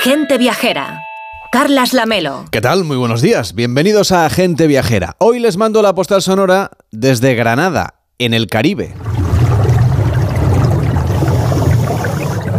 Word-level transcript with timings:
Gente 0.00 0.38
Viajera. 0.38 1.02
Carlas 1.50 1.92
Lamelo. 1.92 2.44
¿Qué 2.52 2.60
tal? 2.60 2.84
Muy 2.84 2.96
buenos 2.96 3.20
días. 3.20 3.56
Bienvenidos 3.56 4.12
a 4.12 4.30
Gente 4.30 4.68
Viajera. 4.68 5.16
Hoy 5.18 5.40
les 5.40 5.56
mando 5.56 5.82
la 5.82 5.92
postal 5.92 6.22
sonora 6.22 6.70
desde 6.92 7.34
Granada, 7.34 7.94
en 8.18 8.32
el 8.32 8.46
Caribe. 8.46 8.94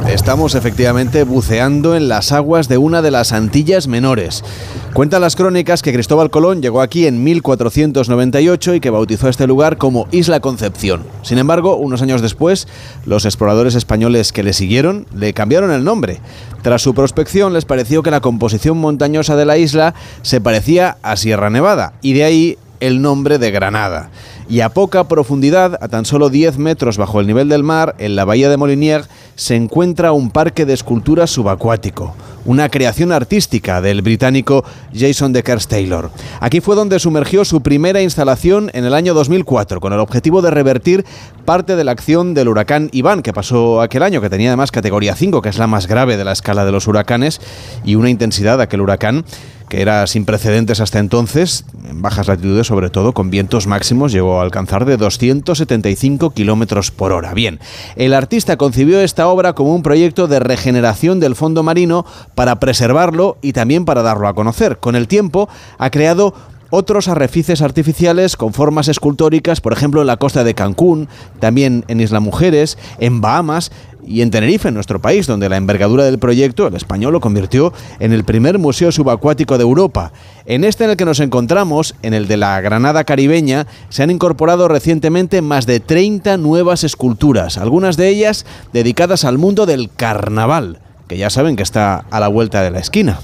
Estamos 0.10 0.56
efectivamente 0.56 1.24
buceando 1.24 1.96
en 1.96 2.10
las 2.10 2.32
aguas 2.32 2.68
de 2.68 2.78
una 2.78 3.02
de 3.02 3.12
las 3.12 3.32
Antillas 3.32 3.88
Menores. 3.88 4.44
Cuentan 4.94 5.22
las 5.22 5.36
crónicas 5.36 5.84
que 5.84 5.94
Cristóbal 5.94 6.32
Colón 6.32 6.64
llegó 6.64 6.82
aquí 6.82 7.06
en 7.06 7.24
1498 7.24 8.74
y 8.74 8.80
que 8.80 8.90
bautizó 8.90 9.30
este 9.30 9.46
lugar 9.46 9.78
como 9.78 10.08
Isla 10.12 10.40
Concepción. 10.40 11.04
Sin 11.22 11.38
embargo, 11.38 11.76
unos 11.78 12.02
años 12.02 12.24
después, 12.24 12.68
los 13.06 13.26
exploradores 13.26 13.76
españoles 13.76 14.34
que 14.34 14.42
le 14.42 14.54
siguieron 14.54 15.06
le 15.14 15.34
cambiaron 15.34 15.70
el 15.72 15.84
nombre. 15.84 16.22
Tras 16.62 16.82
su 16.82 16.94
prospección 16.94 17.54
les 17.54 17.66
pareció 17.66 18.04
que 18.04 18.12
la 18.12 18.20
composición 18.20 18.78
montañosa 18.78 19.36
de 19.36 19.46
la 19.46 19.58
isla 19.58 19.94
se 20.22 20.42
parecía 20.42 20.98
a 21.04 21.16
Sierra 21.16 21.50
Nevada 21.50 21.94
y 22.02 22.14
de 22.14 22.24
ahí 22.26 22.58
el 22.80 23.02
nombre 23.02 23.38
de 23.38 23.52
Granada. 23.52 24.10
Y 24.50 24.62
a 24.62 24.70
poca 24.70 25.04
profundidad, 25.08 25.78
a 25.82 25.88
tan 25.88 26.06
solo 26.06 26.30
10 26.30 26.58
metros 26.58 26.98
bajo 26.98 27.20
el 27.20 27.28
nivel 27.28 27.50
del 27.50 27.64
mar, 27.64 27.96
en 28.00 28.16
la 28.16 28.26
bahía 28.26 28.50
de 28.50 28.58
Molinier, 28.58 29.06
se 29.36 29.56
encuentra 29.56 30.12
un 30.12 30.32
parque 30.32 30.66
de 30.66 30.74
esculturas 30.74 31.30
subacuático, 31.30 32.16
una 32.46 32.70
creación 32.70 33.12
artística 33.12 33.82
del 33.82 34.02
británico 34.02 34.64
Jason 34.94 35.34
de 35.34 35.44
Taylor. 35.44 36.12
Aquí 36.40 36.62
fue 36.62 36.76
donde 36.76 37.00
sumergió 37.00 37.44
su 37.46 37.62
primera 37.62 38.02
instalación 38.02 38.70
en 38.74 38.86
el 38.86 38.94
año 38.94 39.14
2004, 39.14 39.80
con 39.82 39.94
el 39.94 40.00
objetivo 40.00 40.42
de 40.42 40.52
revertir 40.52 41.06
parte 41.46 41.76
de 41.76 41.84
la 41.84 41.92
acción 41.92 42.34
del 42.34 42.48
huracán 42.48 42.90
Iván, 42.92 43.22
que 43.22 43.34
pasó 43.34 43.82
aquel 43.82 44.04
año, 44.04 44.22
que 44.22 44.30
tenía 44.30 44.50
además 44.50 44.72
categoría 44.72 45.16
5, 45.16 45.42
que 45.42 45.50
es 45.50 45.58
la 45.58 45.68
más 45.68 45.88
grave 45.88 46.18
de 46.18 46.24
la 46.24 46.32
escala 46.32 46.66
de 46.66 46.72
los 46.72 46.88
huracanes, 46.88 47.42
y 47.84 47.96
una 47.96 48.10
intensidad 48.10 48.58
de 48.58 48.64
aquel 48.64 48.82
huracán 48.82 49.26
que 49.70 49.82
era 49.82 50.06
sin 50.08 50.26
precedentes 50.26 50.82
hasta 50.82 51.00
entonces, 51.00 51.64
en 51.88 52.02
bajas 52.02 52.28
latitudes 52.28 52.68
sobre 52.68 52.90
todo, 52.90 53.14
con 53.14 53.30
vientos 53.30 53.68
máximos, 53.68 54.12
llegó 54.12 54.40
a 54.40 54.44
alcanzar 54.44 54.84
de 54.84 54.98
275 54.98 56.32
kilómetros 56.32 56.92
por 56.92 57.12
hora. 57.12 57.34
Bien, 57.34 57.60
el 57.96 58.16
artista 58.16 58.58
concibió 58.58 59.00
esta 59.00 59.28
obra 59.28 59.54
como 59.54 59.76
un 59.76 59.84
proyecto 59.84 60.28
de 60.28 60.40
regeneración 60.40 61.20
del 61.20 61.36
fondo 61.36 61.62
marino 61.62 62.06
para 62.40 62.58
preservarlo 62.58 63.38
y 63.42 63.52
también 63.52 63.84
para 63.84 64.02
darlo 64.02 64.26
a 64.26 64.34
conocer. 64.34 64.78
Con 64.78 64.96
el 64.96 65.10
tiempo 65.10 65.50
ha 65.78 65.90
creado 65.90 66.34
otros 66.70 67.10
arrecifes 67.10 67.62
artificiales 67.62 68.38
con 68.38 68.54
formas 68.54 68.88
escultóricas, 68.88 69.60
por 69.60 69.74
ejemplo 69.74 70.00
en 70.00 70.08
la 70.08 70.16
costa 70.16 70.46
de 70.46 70.54
Cancún, 70.54 71.10
también 71.42 71.84
en 71.90 72.00
Isla 72.00 72.22
Mujeres, 72.22 72.78
en 73.00 73.20
Bahamas 73.20 73.74
y 74.08 74.22
en 74.22 74.32
Tenerife, 74.32 74.70
en 74.70 74.74
nuestro 74.74 75.02
país, 75.02 75.28
donde 75.28 75.50
la 75.50 75.58
envergadura 75.58 76.06
del 76.06 76.18
proyecto, 76.18 76.66
el 76.66 76.76
español, 76.76 77.12
lo 77.12 77.20
convirtió 77.20 77.74
en 78.00 78.14
el 78.14 78.24
primer 78.24 78.58
museo 78.58 78.94
subacuático 78.94 79.58
de 79.58 79.64
Europa. 79.64 80.14
En 80.46 80.64
este 80.64 80.86
en 80.86 80.92
el 80.92 80.96
que 80.96 81.04
nos 81.04 81.20
encontramos, 81.20 81.94
en 82.04 82.14
el 82.14 82.30
de 82.30 82.38
la 82.38 82.62
Granada 82.62 83.04
caribeña, 83.04 83.68
se 83.90 84.02
han 84.02 84.12
incorporado 84.12 84.70
recientemente 84.70 85.42
más 85.42 85.66
de 85.66 85.82
30 85.82 86.38
nuevas 86.38 86.86
esculturas, 86.86 87.58
algunas 87.58 87.98
de 87.98 88.08
ellas 88.08 88.46
dedicadas 88.72 89.26
al 89.26 89.38
mundo 89.38 89.66
del 89.66 89.90
carnaval, 89.94 90.80
que 91.10 91.18
ya 91.18 91.30
saben 91.32 91.56
que 91.56 91.64
está 91.64 92.06
a 92.12 92.20
la 92.20 92.28
vuelta 92.28 92.62
de 92.62 92.70
la 92.70 92.80
esquina. 92.80 93.20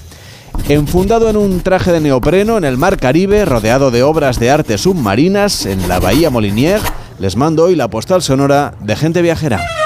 Enfundado 0.68 1.30
en 1.30 1.36
un 1.36 1.60
traje 1.60 1.92
de 1.92 2.00
neopreno 2.00 2.58
en 2.58 2.64
el 2.64 2.76
mar 2.76 2.96
Caribe, 2.98 3.44
rodeado 3.44 3.92
de 3.92 4.02
obras 4.02 4.40
de 4.40 4.50
arte 4.50 4.76
submarinas 4.76 5.64
en 5.66 5.88
la 5.88 6.00
bahía 6.00 6.28
Molinier, 6.28 6.80
les 7.20 7.36
mando 7.36 7.64
hoy 7.64 7.76
la 7.76 7.88
postal 7.88 8.22
sonora 8.22 8.74
de 8.80 8.96
gente 8.96 9.22
viajera. 9.22 9.85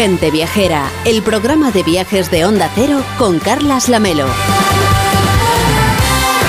Gente 0.00 0.30
Viajera, 0.30 0.88
el 1.04 1.20
programa 1.20 1.72
de 1.72 1.82
viajes 1.82 2.30
de 2.30 2.46
Onda 2.46 2.70
Cero 2.74 3.02
con 3.18 3.38
Carlas 3.38 3.90
Lamelo. 3.90 4.24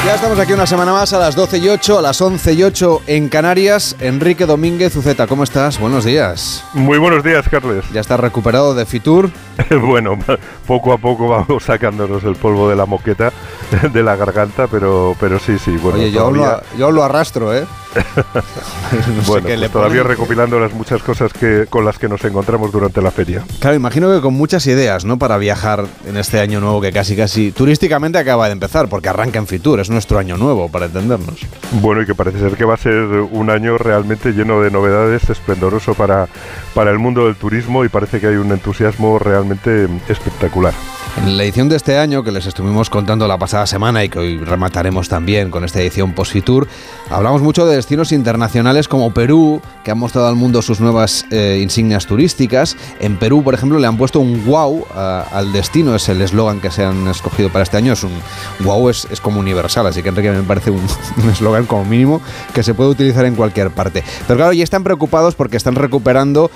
Ya 0.06 0.16
estamos 0.16 0.40
aquí 0.40 0.54
una 0.54 0.66
semana 0.66 0.94
más 0.94 1.12
a 1.12 1.20
las 1.20 1.36
12 1.36 1.58
y 1.58 1.68
8, 1.68 2.00
a 2.00 2.02
las 2.02 2.22
11 2.22 2.54
y 2.54 2.64
8 2.64 3.02
en 3.08 3.28
Canarias. 3.28 3.98
Enrique 4.00 4.46
Domínguez 4.46 4.96
Uceta, 4.96 5.28
¿cómo 5.28 5.44
estás? 5.44 5.82
Buenos 5.82 6.06
días. 6.06 6.64
Muy 6.74 6.98
buenos 6.98 7.26
días, 7.26 7.46
Carles. 7.50 7.84
¿Ya 7.92 8.00
estás 8.00 8.22
recuperado 8.22 8.74
de 8.74 8.86
Fitur? 8.86 9.30
bueno, 9.82 10.18
poco 10.66 10.94
a 10.94 10.98
poco 10.98 11.28
vamos 11.28 11.62
sacándonos 11.66 12.24
el 12.24 12.38
polvo 12.38 12.70
de 12.70 12.78
la 12.78 12.86
moqueta, 12.86 13.34
de 13.92 14.02
la 14.02 14.16
garganta, 14.16 14.68
pero, 14.68 15.14
pero 15.20 15.40
sí, 15.40 15.60
sí. 15.60 15.72
Bueno, 15.72 16.00
Oye, 16.00 16.10
yo, 16.10 16.32
lo, 16.32 16.62
yo 16.78 16.90
lo 16.90 17.04
arrastro, 17.04 17.54
¿eh? 17.54 17.66
bueno, 19.28 19.48
pues 19.48 19.72
todavía 19.72 20.04
recopilando 20.04 20.60
las 20.60 20.74
muchas 20.74 21.02
cosas 21.04 21.34
que, 21.34 21.66
con 21.70 21.86
las 21.86 21.98
que 21.98 22.08
nos 22.08 22.24
encontramos 22.24 22.72
durante 22.72 23.02
la 23.02 23.12
feria. 23.12 23.44
Claro, 23.60 23.76
imagino 23.76 24.14
que 24.14 24.22
con 24.22 24.34
muchas 24.34 24.66
ideas, 24.68 25.06
¿no? 25.06 25.18
Para 25.18 25.38
viajar 25.38 25.86
en 26.06 26.18
este 26.18 26.40
año 26.40 26.60
nuevo 26.60 26.82
que 26.82 26.92
casi 26.92 27.16
casi 27.16 27.52
turísticamente 27.52 28.18
acaba 28.18 28.48
de 28.48 28.54
empezar, 28.54 28.88
porque 28.88 29.10
arranca 29.10 29.40
en 29.40 29.48
Fitur, 29.48 29.80
es 29.80 29.90
nuestro 29.90 30.20
año 30.20 30.38
nuevo, 30.38 30.70
para 30.70 30.86
entendernos. 30.86 31.40
Bueno, 31.82 32.02
y 32.02 32.06
que 32.06 32.16
parece 32.16 32.40
ser 32.40 32.56
que 32.56 32.66
va 32.66 32.76
a 32.76 32.78
ser 32.78 32.94
un 32.94 33.50
año 33.50 33.78
realmente 33.78 34.32
lleno 34.32 34.62
de 34.62 34.72
novedades, 34.72 35.30
esplendoroso 35.30 35.94
para, 35.94 36.28
para 36.74 36.92
el 36.92 37.00
mundo 37.00 37.26
del 37.26 37.36
turismo 37.36 37.84
y 37.86 37.90
parece 37.90 38.20
que 38.20 38.28
hay 38.28 38.36
un 38.36 38.52
entusiasmo 38.52 39.20
realmente 39.20 39.88
espectacular. 40.08 40.74
En 41.18 41.38
la 41.38 41.44
edición 41.44 41.70
de 41.70 41.76
este 41.76 41.98
año, 41.98 42.24
que 42.24 42.32
les 42.32 42.46
estuvimos 42.46 42.90
contando 42.90 43.28
la 43.28 43.38
pasada 43.38 43.68
semana 43.68 44.04
y 44.04 44.10
que 44.10 44.18
hoy 44.18 44.38
remataremos 44.38 45.10
también 45.10 45.52
con 45.52 45.64
esta 45.64 45.80
edición 45.80 46.14
post-Fitur, 46.14 46.68
hablamos 47.10 47.42
mucho 47.42 47.66
de 47.66 47.76
destinos 47.76 48.12
internacionales 48.12 48.88
como 48.88 49.14
Perú, 49.14 49.62
que 49.84 49.92
han 49.92 50.00
mostrado 50.00 50.28
al 50.28 50.36
mundo 50.36 50.62
sus 50.62 50.80
nuevas 50.80 51.26
eh, 51.30 51.60
insignias 51.62 52.08
turísticas. 52.08 52.78
En 53.00 53.18
Perú, 53.18 53.44
por 53.44 53.54
ejemplo, 53.54 53.78
le 53.78 53.88
han 53.88 53.98
puesto 53.98 54.20
un 54.20 54.46
wow 54.46 54.86
al 54.96 55.52
destino, 55.52 55.96
es 55.96 56.08
el 56.10 56.22
eslogan 56.22 56.60
que 56.60 56.72
se 56.72 56.84
han 56.86 57.08
escogido 57.08 57.50
para 57.50 57.64
este 57.64 57.78
año. 57.78 57.94
Es 57.94 58.04
un 58.04 58.14
wow, 58.62 58.90
es, 58.90 59.06
como 59.22 59.40
universal, 59.40 59.86
así 59.88 60.02
que 60.02 60.10
Enrique 60.10 60.32
me 60.32 60.44
parece 60.44 60.72
un 60.72 61.30
eslogan 61.30 61.66
como 61.66 61.86
mínimo 61.86 62.22
que 62.54 62.64
se 62.64 62.74
puede 62.74 62.90
utilizar 62.90 63.26
en 63.26 63.36
cualquier 63.36 63.70
parte. 63.70 64.04
Pero 64.28 64.38
claro, 64.38 64.54
ya 64.54 64.64
están 64.64 64.84
preocupados 64.84 65.36
porque 65.36 65.58
están 65.58 65.76
recuperando 65.76 66.50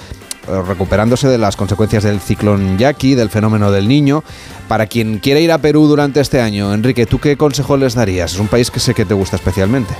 recuperándose 0.68 1.28
de 1.28 1.38
las 1.38 1.56
consecuencias 1.56 2.04
del 2.04 2.20
ciclón 2.20 2.78
Yaqui, 2.78 3.16
del 3.16 3.30
fenómeno 3.30 3.72
del 3.72 3.88
niño. 3.88 4.24
Para 4.68 4.88
quien 4.88 5.20
quiera 5.20 5.40
ir 5.40 5.52
a 5.52 5.60
Perú 5.60 5.88
durante 5.88 6.20
este 6.20 6.42
año, 6.42 6.74
Enrique, 6.74 7.06
¿tú 7.06 7.20
qué 7.20 7.38
consejo 7.38 7.78
les 7.78 7.94
darías? 7.94 8.34
Es 8.34 8.40
un 8.40 8.48
país 8.48 8.72
que 8.72 8.80
sé 8.80 8.94
que 8.94 9.06
te 9.06 9.14
gusta 9.14 9.36
especialmente. 9.36 9.94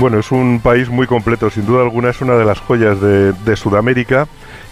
Bueno, 0.00 0.18
es 0.18 0.30
un 0.32 0.60
país 0.60 0.88
muy 0.88 1.06
completo, 1.06 1.50
sin 1.50 1.66
duda 1.66 1.82
alguna 1.82 2.10
es 2.10 2.20
una 2.20 2.34
de 2.34 2.44
las 2.44 2.60
joyas 2.60 3.00
de, 3.00 3.32
de 3.32 3.56
Sudamérica 3.56 4.28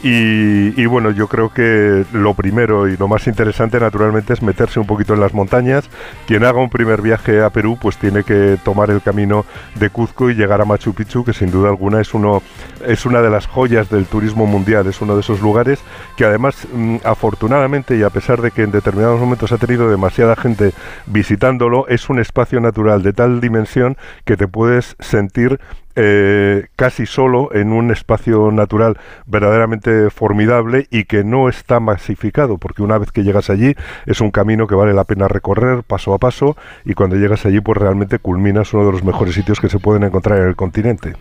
y, 0.06 0.84
bueno, 0.84 1.12
yo 1.12 1.28
creo 1.28 1.48
que 1.48 2.04
lo 2.12 2.34
primero 2.34 2.88
y 2.88 2.96
lo 2.98 3.08
más 3.08 3.26
interesante 3.26 3.80
naturalmente 3.80 4.34
es 4.34 4.42
meterse 4.42 4.78
un 4.78 4.86
poquito 4.86 5.14
en 5.14 5.20
las 5.20 5.32
montañas. 5.32 5.88
Quien 6.26 6.44
haga 6.44 6.60
un 6.60 6.68
primer 6.68 7.00
viaje 7.00 7.42
a 7.42 7.48
Perú 7.48 7.78
pues 7.80 7.96
tiene 7.96 8.22
que 8.22 8.58
tomar 8.62 8.90
el 8.90 9.00
camino 9.00 9.46
de 9.76 9.88
Cuzco 9.88 10.28
y 10.28 10.34
llegar 10.34 10.60
a 10.60 10.66
Machu 10.66 10.92
Picchu, 10.92 11.24
que 11.24 11.32
sin 11.32 11.50
duda 11.50 11.70
alguna 11.70 12.02
es, 12.02 12.12
uno, 12.12 12.42
es 12.86 13.06
una 13.06 13.22
de 13.22 13.30
las 13.30 13.46
joyas 13.46 13.88
del 13.88 14.04
turismo 14.04 14.44
mundial, 14.44 14.86
es 14.88 15.00
uno 15.00 15.14
de 15.14 15.22
esos 15.22 15.40
lugares 15.40 15.80
que 16.18 16.26
además 16.26 16.68
mm, 16.70 16.96
afortunadamente 17.02 17.96
y 17.96 18.02
a 18.02 18.10
pesar 18.10 18.42
de 18.42 18.50
que 18.50 18.62
en 18.62 18.72
determinados 18.72 19.18
momentos 19.18 19.52
ha 19.52 19.56
tenido 19.56 19.88
demasiada 19.88 20.36
gente 20.36 20.72
visitándolo, 21.06 21.88
es 21.88 22.10
un 22.10 22.18
espacio 22.18 22.60
natural 22.60 23.02
de 23.02 23.14
tal 23.14 23.40
dimensión 23.40 23.96
que 24.26 24.36
te 24.36 24.48
puedes 24.48 24.96
sentir 24.98 25.60
eh, 25.96 26.66
casi 26.76 27.06
solo 27.06 27.54
en 27.54 27.72
un 27.72 27.90
espacio 27.90 28.50
natural 28.50 28.98
verdaderamente 29.26 30.10
formidable 30.10 30.86
y 30.90 31.04
que 31.04 31.24
no 31.24 31.48
está 31.48 31.80
masificado, 31.80 32.58
porque 32.58 32.82
una 32.82 32.98
vez 32.98 33.12
que 33.12 33.22
llegas 33.22 33.50
allí 33.50 33.74
es 34.06 34.20
un 34.20 34.30
camino 34.30 34.66
que 34.66 34.74
vale 34.74 34.92
la 34.92 35.04
pena 35.04 35.28
recorrer 35.28 35.82
paso 35.82 36.14
a 36.14 36.18
paso 36.18 36.56
y 36.84 36.94
cuando 36.94 37.16
llegas 37.16 37.46
allí 37.46 37.60
pues 37.60 37.78
realmente 37.78 38.18
culminas 38.18 38.72
uno 38.74 38.86
de 38.86 38.92
los 38.92 39.04
mejores 39.04 39.34
sitios 39.34 39.60
que 39.60 39.68
se 39.68 39.78
pueden 39.78 40.02
encontrar 40.02 40.40
en 40.40 40.48
el 40.48 40.56
continente. 40.56 41.14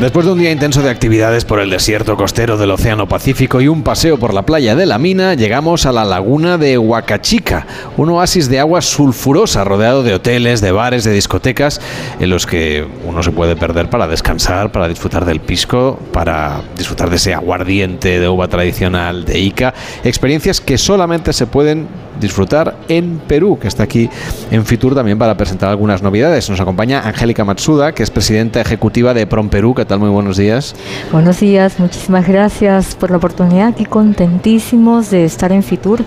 Después 0.00 0.26
de 0.26 0.32
un 0.32 0.38
día 0.38 0.52
intenso 0.52 0.80
de 0.80 0.90
actividades 0.90 1.44
por 1.44 1.58
el 1.58 1.70
desierto 1.70 2.16
costero 2.16 2.56
del 2.56 2.70
Océano 2.70 3.08
Pacífico 3.08 3.60
y 3.60 3.66
un 3.66 3.82
paseo 3.82 4.16
por 4.16 4.32
la 4.32 4.46
playa 4.46 4.76
de 4.76 4.86
la 4.86 4.96
mina, 4.96 5.34
llegamos 5.34 5.86
a 5.86 5.92
la 5.92 6.04
laguna 6.04 6.56
de 6.56 6.78
Huacachica, 6.78 7.66
un 7.96 8.10
oasis 8.10 8.48
de 8.48 8.60
agua 8.60 8.80
sulfurosa 8.80 9.64
rodeado 9.64 10.04
de 10.04 10.14
hoteles, 10.14 10.60
de 10.60 10.70
bares, 10.70 11.02
de 11.02 11.10
discotecas, 11.10 11.80
en 12.20 12.30
los 12.30 12.46
que 12.46 12.86
uno 13.08 13.24
se 13.24 13.32
puede 13.32 13.56
perder 13.56 13.90
para 13.90 14.06
descansar, 14.06 14.70
para 14.70 14.86
disfrutar 14.86 15.24
del 15.24 15.40
pisco, 15.40 15.98
para 16.12 16.60
disfrutar 16.76 17.10
de 17.10 17.16
ese 17.16 17.34
aguardiente 17.34 18.20
de 18.20 18.28
uva 18.28 18.46
tradicional 18.46 19.24
de 19.24 19.40
Ica, 19.40 19.74
experiencias 20.04 20.60
que 20.60 20.78
solamente 20.78 21.32
se 21.32 21.48
pueden 21.48 21.88
disfrutar 22.20 22.76
en 22.88 23.20
Perú, 23.26 23.58
que 23.60 23.68
está 23.68 23.84
aquí 23.84 24.08
en 24.50 24.64
Fitur 24.64 24.94
también 24.94 25.18
para 25.18 25.36
presentar 25.36 25.70
algunas 25.70 26.02
novedades. 26.02 26.48
Nos 26.50 26.60
acompaña 26.60 27.00
Angélica 27.00 27.44
Matsuda, 27.44 27.92
que 27.92 28.02
es 28.02 28.10
presidenta 28.10 28.60
ejecutiva 28.60 29.14
de 29.14 29.26
Prom 29.26 29.48
Perú. 29.48 29.74
¿Qué 29.74 29.84
tal? 29.84 29.98
Muy 29.98 30.10
buenos 30.10 30.36
días. 30.36 30.74
Buenos 31.12 31.40
días, 31.40 31.78
muchísimas 31.78 32.26
gracias 32.26 32.94
por 32.94 33.10
la 33.10 33.16
oportunidad. 33.18 33.68
Aquí 33.68 33.84
contentísimos 33.84 35.10
de 35.10 35.24
estar 35.24 35.52
en 35.52 35.62
Fitur 35.62 36.04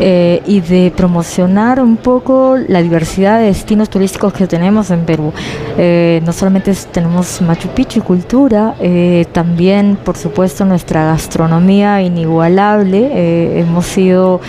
eh, 0.00 0.42
y 0.46 0.60
de 0.60 0.92
promocionar 0.96 1.80
un 1.80 1.96
poco 1.96 2.56
la 2.68 2.82
diversidad 2.82 3.38
de 3.40 3.46
destinos 3.46 3.90
turísticos 3.90 4.32
que 4.32 4.46
tenemos 4.46 4.90
en 4.90 5.04
Perú. 5.04 5.32
Eh, 5.76 6.20
no 6.24 6.32
solamente 6.32 6.72
tenemos 6.92 7.40
Machu 7.40 7.68
Picchu 7.68 8.00
y 8.00 8.02
cultura, 8.02 8.74
eh, 8.80 9.26
también, 9.32 9.98
por 10.04 10.16
supuesto, 10.16 10.64
nuestra 10.64 11.04
gastronomía 11.04 12.02
inigualable. 12.02 13.60
hemos 13.60 13.86
sido 13.86 14.40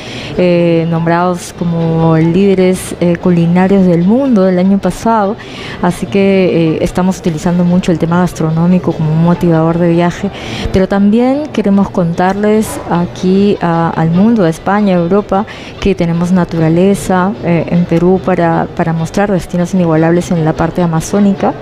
como 1.58 2.18
líderes 2.18 2.96
culinarios 3.22 3.86
del 3.86 4.04
mundo 4.04 4.48
el 4.48 4.60
año 4.60 4.78
pasado, 4.78 5.36
así 5.82 6.06
que 6.06 6.78
estamos 6.82 7.20
utilizando 7.20 7.64
mucho 7.64 7.92
el 7.92 8.00
tema 8.00 8.20
gastronómico 8.20 8.92
como 8.92 9.12
un 9.12 9.24
motivador 9.24 9.78
de 9.78 9.90
viaje, 9.90 10.30
pero 10.72 10.88
también 10.88 11.48
queremos 11.54 11.90
contarles 11.90 12.80
aquí 12.90 13.58
al 13.62 14.12
mundo, 14.12 14.44
a 14.44 14.50
España, 14.50 14.96
a 14.96 15.00
Europa, 15.00 15.46
que 15.80 15.96
tenemos 15.96 16.32
naturaleza 16.32 17.32
eh, 17.44 17.66
en 17.70 17.86
Perú 17.86 18.20
para, 18.24 18.68
para, 18.76 18.94
mostrar 18.94 19.32
destinos 19.32 19.74
inigualables 19.74 20.32
en 20.32 20.44
la 20.44 20.54
parte 20.54 20.82
amazónica. 20.82 21.54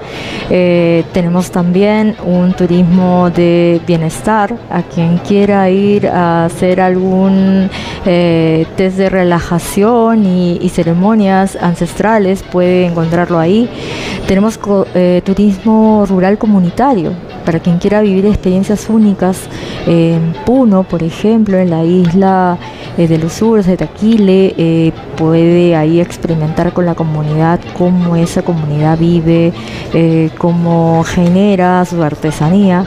Eh, 0.49 1.03
tenemos 1.13 1.51
también 1.51 2.15
un 2.25 2.53
turismo 2.53 3.29
de 3.29 3.81
bienestar, 3.85 4.55
a 4.69 4.81
quien 4.81 5.17
quiera 5.19 5.69
ir 5.69 6.07
a 6.07 6.45
hacer 6.45 6.81
algún 6.81 7.69
eh, 8.05 8.65
test 8.75 8.97
de 8.97 9.09
relajación 9.27 10.25
y, 10.25 10.69
ceremonias 10.69 11.57
ancestrales 11.59 12.44
puede 12.44 12.85
encontrarlo 12.85 13.39
ahí. 13.39 13.69
Tenemos 14.27 14.59
turismo 15.24 16.06
rural 16.07 16.38
comunitario, 16.38 17.13
para 17.47 17.59
quien 17.62 17.77
quiera 17.77 18.01
vivir 18.01 18.25
experiencias 18.25 18.89
únicas 18.89 19.38
en 19.85 20.33
Puno, 20.45 20.83
por 20.83 21.01
ejemplo, 21.01 21.57
en 21.57 21.69
la 21.69 21.85
isla 21.85 22.57
eh, 22.97 23.07
de 23.07 23.18
los 23.18 23.33
Sures, 23.33 23.65
de 23.65 23.77
Taquile, 23.77 24.53
eh, 24.57 24.91
puede 25.17 25.75
ahí 25.75 25.99
experimentar 25.99 26.71
con 26.73 26.85
la 26.85 26.95
comunidad 26.95 27.59
cómo 27.77 28.15
esa 28.15 28.41
comunidad 28.43 28.97
vive, 28.97 29.51
eh, 29.93 30.29
cómo 30.37 31.03
genera 31.03 31.83
su 31.85 32.01
artesanía. 32.01 32.85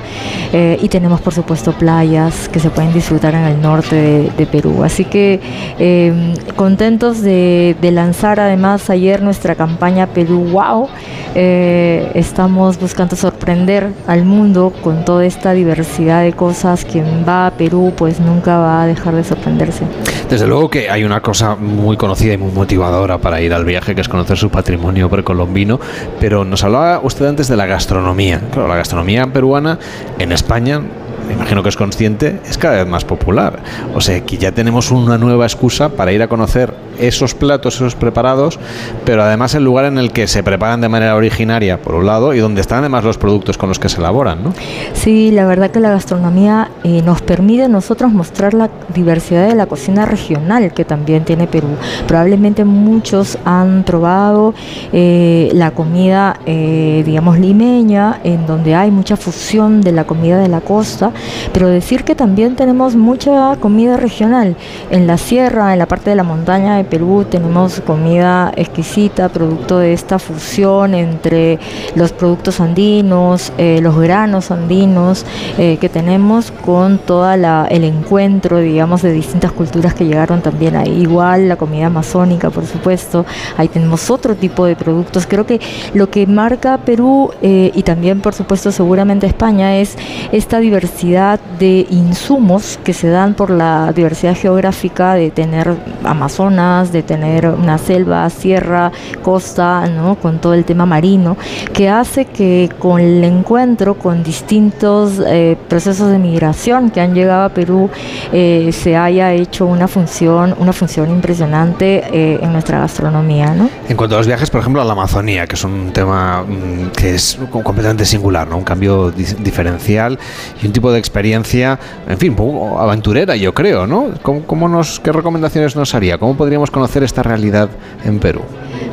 y 0.53 0.89
tenemos, 0.89 1.21
por 1.21 1.33
supuesto, 1.33 1.73
playas 1.73 2.49
que 2.49 2.59
se 2.59 2.71
pueden 2.71 2.93
disfrutar 2.93 3.35
en 3.35 3.45
el 3.45 3.61
norte 3.61 4.31
de, 4.37 4.47
Perú. 4.47 4.83
Así 4.83 5.05
que 5.05 5.41
em, 5.79 6.35
contentos 6.57 7.23
de, 7.23 7.77
de 7.81 7.91
lanzar 7.93 8.41
además 8.41 8.91
ayer 8.91 9.23
nuestra 9.23 9.55
campaña 9.55 10.09
Perú 10.09 10.49
Wow. 10.51 10.89
estamos 11.35 12.79
buscando 12.81 13.15
sorprender 13.15 13.93
al 14.07 14.25
mundo 14.25 14.73
con 14.83 15.05
toda 15.05 15.25
esta 15.25 15.53
diversidad 15.53 16.23
de 16.23 16.33
cosas. 16.33 16.85
Quien 16.85 17.25
va 17.27 17.47
a 17.47 17.51
Perú 17.53 17.93
pues 17.97 18.21
nunca 18.21 18.59
va 18.59 18.83
a 18.83 18.87
dejar 18.87 19.15
de 19.15 19.25
sorprenderse. 19.25 19.85
Desde 20.29 20.47
luego 20.47 20.71
que 20.71 20.91
hay 20.91 21.05
una 21.05 21.21
cosa 21.21 21.57
muy 21.57 21.97
conocida 21.97 22.20
y 22.21 22.37
muy 22.37 22.53
motivadora 22.53 23.19
para 23.19 23.41
ir 23.41 23.55
al 23.55 23.65
viaje, 23.65 23.95
que 23.95 24.01
es 24.01 24.09
conocer 24.09 24.37
su 24.37 24.51
patrimonio 24.51 25.09
precolombino, 25.09 25.81
pero 26.21 26.45
nos 26.45 26.63
hablaba 26.65 27.01
usted 27.03 27.27
antes 27.27 27.49
de 27.49 27.57
la 27.57 27.67
gastronomía. 27.67 28.41
Claro, 28.53 28.69
la 28.69 28.77
gastronomía 28.77 29.27
peruana 29.27 29.79
en 30.19 30.33
España 30.33 30.83
me 31.27 31.35
imagino 31.35 31.63
que 31.63 31.69
es 31.69 31.77
consciente, 31.77 32.41
es 32.45 32.59
cada 32.59 32.79
vez 32.79 32.87
más 32.89 33.05
popular. 33.05 33.61
O 33.95 34.01
sea 34.01 34.21
que 34.23 34.37
ya 34.37 34.53
tenemos 34.53 34.91
una 34.91 35.17
nueva 35.17 35.47
excusa 35.47 35.91
para 35.91 36.13
ir 36.13 36.23
a 36.23 36.29
conocer 36.29 36.75
esos 37.01 37.35
platos, 37.35 37.77
esos 37.77 37.95
preparados, 37.95 38.59
pero 39.05 39.23
además 39.23 39.55
el 39.55 39.65
lugar 39.65 39.87
en 39.87 39.99
el 39.99 40.13
que 40.13 40.27
se 40.27 40.43
preparan 40.43 40.81
de 40.81 40.89
manera 40.89 41.17
originaria, 41.17 41.81
por 41.81 41.95
un 41.95 42.07
lado, 42.07 42.35
y 42.35 42.39
donde 42.39 42.61
están 42.61 42.81
además 42.81 43.05
los 43.05 43.19
productos 43.19 43.59
con 43.59 43.69
los 43.69 43.79
que 43.79 43.89
se 43.89 43.99
elaboran, 43.99 44.43
¿no? 44.43 44.53
Sí, 44.93 45.31
la 45.31 45.47
verdad 45.47 45.71
que 45.71 45.81
la 45.81 45.91
gastronomía 45.91 46.71
eh, 46.85 47.03
nos 47.03 47.23
permite 47.23 47.65
a 47.65 47.69
nosotros 47.69 48.13
mostrar 48.13 48.55
la 48.55 48.71
diversidad 48.95 49.49
de 49.49 49.55
la 49.55 49.67
cocina 49.67 50.05
regional 50.07 50.73
que 50.73 50.85
también 50.85 51.25
tiene 51.25 51.47
Perú. 51.47 51.69
Probablemente 52.07 52.65
muchos 52.65 53.39
han 53.45 53.83
probado 53.85 54.55
eh, 54.93 55.51
la 55.55 55.71
comida, 55.73 56.39
eh, 56.47 57.03
digamos, 57.05 57.39
limeña, 57.39 58.21
en 58.25 58.47
donde 58.47 58.75
hay 58.75 58.91
mucha 58.91 59.17
fusión 59.17 59.81
de 59.81 59.93
la 59.93 60.05
comida 60.05 60.39
de 60.39 60.49
la 60.49 60.61
costa, 60.61 61.13
pero 61.53 61.69
decir 61.69 62.05
que 62.05 62.15
también 62.15 62.57
tenemos 62.57 62.97
mucha 62.97 63.57
comida 63.57 63.97
regional 63.97 64.57
en 64.91 65.07
la 65.07 65.17
sierra, 65.19 65.73
en 65.73 65.79
la 65.79 65.87
parte 65.87 66.11
de 66.11 66.17
la 66.17 66.23
montaña 66.23 66.77
de 66.77 66.85
Perú 66.91 67.25
tenemos 67.31 67.81
comida 67.81 68.53
exquisita, 68.57 69.29
producto 69.29 69.79
de 69.79 69.93
esta 69.93 70.19
fusión 70.19 70.95
entre 70.95 71.59
los 71.95 72.13
productos 72.13 72.61
andinos, 72.61 73.53
eh, 73.57 73.79
los 73.81 73.97
granos 73.99 74.51
andinos 74.51 75.25
eh, 75.57 75.79
que 75.81 75.89
tenemos 75.89 76.51
con 76.51 76.99
todo 76.99 77.31
el 77.31 77.85
encuentro, 77.85 78.59
digamos, 78.59 79.03
de 79.03 79.13
distintas 79.13 79.53
culturas 79.53 79.95
que 79.95 80.05
llegaron 80.05 80.43
también 80.43 80.75
ahí. 80.75 81.03
Igual 81.03 81.49
la 81.49 81.57
comida 81.57 81.87
amazónica, 81.87 82.51
por 82.51 82.67
supuesto. 82.67 83.25
Ahí 83.57 83.69
tenemos 83.69 84.11
otro 84.11 84.35
tipo 84.35 84.65
de 84.65 84.75
productos. 84.75 85.27
Creo 85.27 85.47
que 85.47 85.61
lo 85.95 86.11
que 86.11 86.27
marca 86.27 86.79
Perú 86.79 87.31
eh, 87.43 87.71
y 87.75 87.83
también, 87.83 88.21
por 88.21 88.35
supuesto, 88.35 88.73
seguramente 88.73 89.27
España 89.27 89.77
es 89.77 89.97
esta 90.33 90.59
diversidad 90.59 91.39
de 91.59 91.87
insumos 91.91 92.79
que 92.83 92.93
se 92.93 93.09
dan 93.09 93.35
por 93.35 93.51
la 93.51 93.93
diversidad 93.93 94.35
geográfica 94.35 95.15
de 95.15 95.31
tener 95.31 95.77
Amazonas, 96.05 96.80
de 96.93 97.03
tener 97.03 97.47
una 97.47 97.79
selva, 97.79 98.29
sierra, 98.31 98.91
costa, 99.23 99.87
¿no? 99.89 100.17
con 100.17 100.39
todo 100.39 100.55
el 100.55 100.65
tema 100.65 100.87
marino, 100.87 101.37
que 101.73 101.89
hace 101.89 102.25
que 102.25 102.71
con 102.79 103.01
el 103.01 103.23
encuentro 103.23 103.95
con 103.95 104.23
distintos 104.23 105.21
eh, 105.27 105.57
procesos 105.69 106.11
de 106.11 106.19
migración 106.19 106.91
que 106.91 107.01
han 107.01 107.15
llegado 107.15 107.45
a 107.45 107.49
Perú 107.51 107.91
eh, 108.33 108.71
se 108.73 108.97
haya 108.97 109.33
hecho 109.33 109.67
una 109.67 109.87
función, 109.89 110.55
una 110.59 110.73
función 110.73 111.11
impresionante 111.11 112.03
eh, 112.13 112.39
en 112.43 112.53
nuestra 112.53 112.81
gastronomía. 112.81 113.55
¿no? 113.55 113.71
En 113.89 113.97
cuanto 113.97 114.17
a 114.17 114.19
los 114.19 114.27
viajes, 114.27 114.51
por 114.51 114.61
ejemplo, 114.61 114.83
a 114.83 114.85
la 114.85 114.93
Amazonía, 114.93 115.47
que 115.47 115.57
es 115.57 115.65
un 115.65 115.93
tema 115.93 116.43
mm, 116.43 116.91
que 116.97 117.15
es 117.15 117.39
completamente 117.51 118.05
singular, 118.05 118.49
¿no? 118.49 118.57
un 118.57 118.65
cambio 118.65 119.11
diferencial 119.11 120.19
y 120.63 120.67
un 120.67 120.73
tipo 120.73 120.93
de 120.93 120.99
experiencia, 120.99 121.79
en 122.09 122.19
fin, 122.19 122.37
aventurera, 122.79 123.37
yo 123.37 123.55
creo, 123.55 123.87
¿no? 123.87 124.11
¿Cómo, 124.23 124.69
nos, 124.69 125.01
¿Qué 125.01 125.13
recomendaciones 125.13 125.77
nos 125.77 125.95
haría? 125.95 126.19
¿Cómo 126.19 126.37
podríamos 126.37 126.60
conocer 126.69 127.03
esta 127.03 127.23
realidad 127.23 127.71
en 128.05 128.19
Perú? 128.19 128.43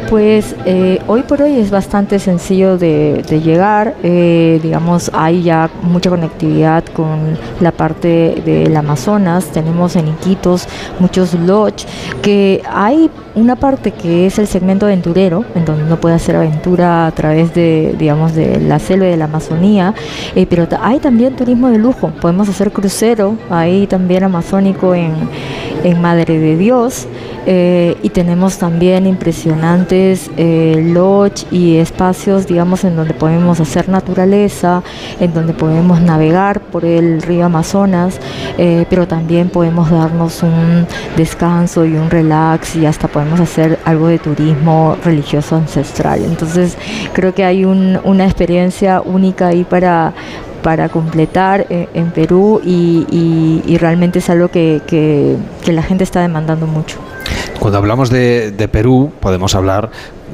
Pues 0.10 0.56
eh, 0.66 1.02
hoy 1.08 1.24
por 1.24 1.42
hoy 1.42 1.60
es 1.60 1.70
bastante 1.70 2.18
sencillo 2.20 2.78
de, 2.78 3.24
llegar, 3.44 3.96
eh, 4.04 4.60
digamos, 4.64 5.12
hay 5.14 5.44
ya 5.44 5.70
mucha 5.82 6.10
conectividad 6.10 6.86
con 6.86 7.38
la 7.60 7.72
parte 7.72 8.42
del 8.46 8.76
Amazonas, 8.76 9.46
tenemos 9.52 9.96
en 9.98 10.08
Iquitos 10.08 10.68
muchos 11.00 11.34
lodge, 11.34 11.86
que 12.22 12.62
hay 12.70 13.10
una 13.36 13.56
parte 13.56 13.92
que 13.92 14.26
es 14.26 14.40
el 14.40 14.48
segmento 14.48 14.88
aventurero, 14.88 15.46
en 15.56 15.66
donde 15.66 15.84
uno 15.84 15.98
puede 15.98 16.16
hacer 16.16 16.36
aventura 16.36 17.06
a 17.06 17.12
través 17.12 17.54
de, 17.54 17.96
digamos, 17.98 18.34
de 18.34 18.60
la 18.60 18.80
selva 18.80 19.06
de 19.06 19.18
la 19.18 19.26
Amazonía, 19.26 19.94
eh, 20.36 20.48
pero 20.50 20.68
hay 20.82 21.00
también 21.00 21.36
turismo 21.36 21.70
de 21.70 21.78
lujo, 21.78 22.12
podemos 22.22 22.50
hacer 22.50 22.72
crucero, 22.72 23.36
ahí 23.50 23.86
también 23.88 24.24
amazónico 24.24 24.96
en, 24.96 25.16
Madre 26.02 26.38
de 26.38 26.58
Dios, 26.58 27.08
eh, 27.46 27.96
y 28.04 28.10
tenemos 28.10 28.58
también 28.58 29.08
impresionantes 29.78 30.32
eh, 30.38 31.46
y 31.52 31.78
espacios, 31.78 32.48
digamos, 32.48 32.84
en 32.84 32.96
donde 32.96 33.14
podemos 33.14 33.60
hacer 33.60 33.90
naturaleza, 33.90 34.84
en 35.20 35.34
donde 35.34 35.54
podemos 35.54 36.02
navegar 36.02 36.60
por 36.60 36.86
el 36.86 37.22
río 37.22 37.46
Amazonas, 37.46 38.20
eh, 38.58 38.86
pero 38.90 39.08
también 39.08 39.50
podemos 39.50 39.90
darnos 39.90 40.44
un 40.44 40.88
descanso 41.16 41.86
y 41.86 41.96
un 41.96 42.10
relax 42.10 42.76
y 42.76 42.86
hasta 42.86 43.08
podemos 43.08 43.40
hacer 43.40 43.80
algo 43.86 44.08
de 44.08 44.20
turismo 44.20 44.98
religioso 45.04 45.56
ancestral. 45.56 46.24
Entonces 46.24 46.78
creo 47.14 47.34
que 47.34 47.44
hay 47.44 47.66
una 47.66 48.26
experiencia 48.26 49.02
única 49.02 49.48
ahí 49.48 49.64
para, 49.64 50.14
para 50.64 50.90
completar 50.90 51.66
en 51.70 52.12
Perú 52.12 52.62
y, 52.64 53.78
realmente 53.78 54.20
es 54.20 54.30
algo 54.30 54.50
que 54.50 55.38
la 55.68 55.84
gente 55.84 56.04
está 56.04 56.22
demandando 56.22 56.66
mucho. 56.66 56.98
Cuando 57.60 57.78
hablamos 57.78 58.10
de, 58.10 58.70
Perú, 58.72 59.12
podemos 59.20 59.56
hablar 59.56 59.90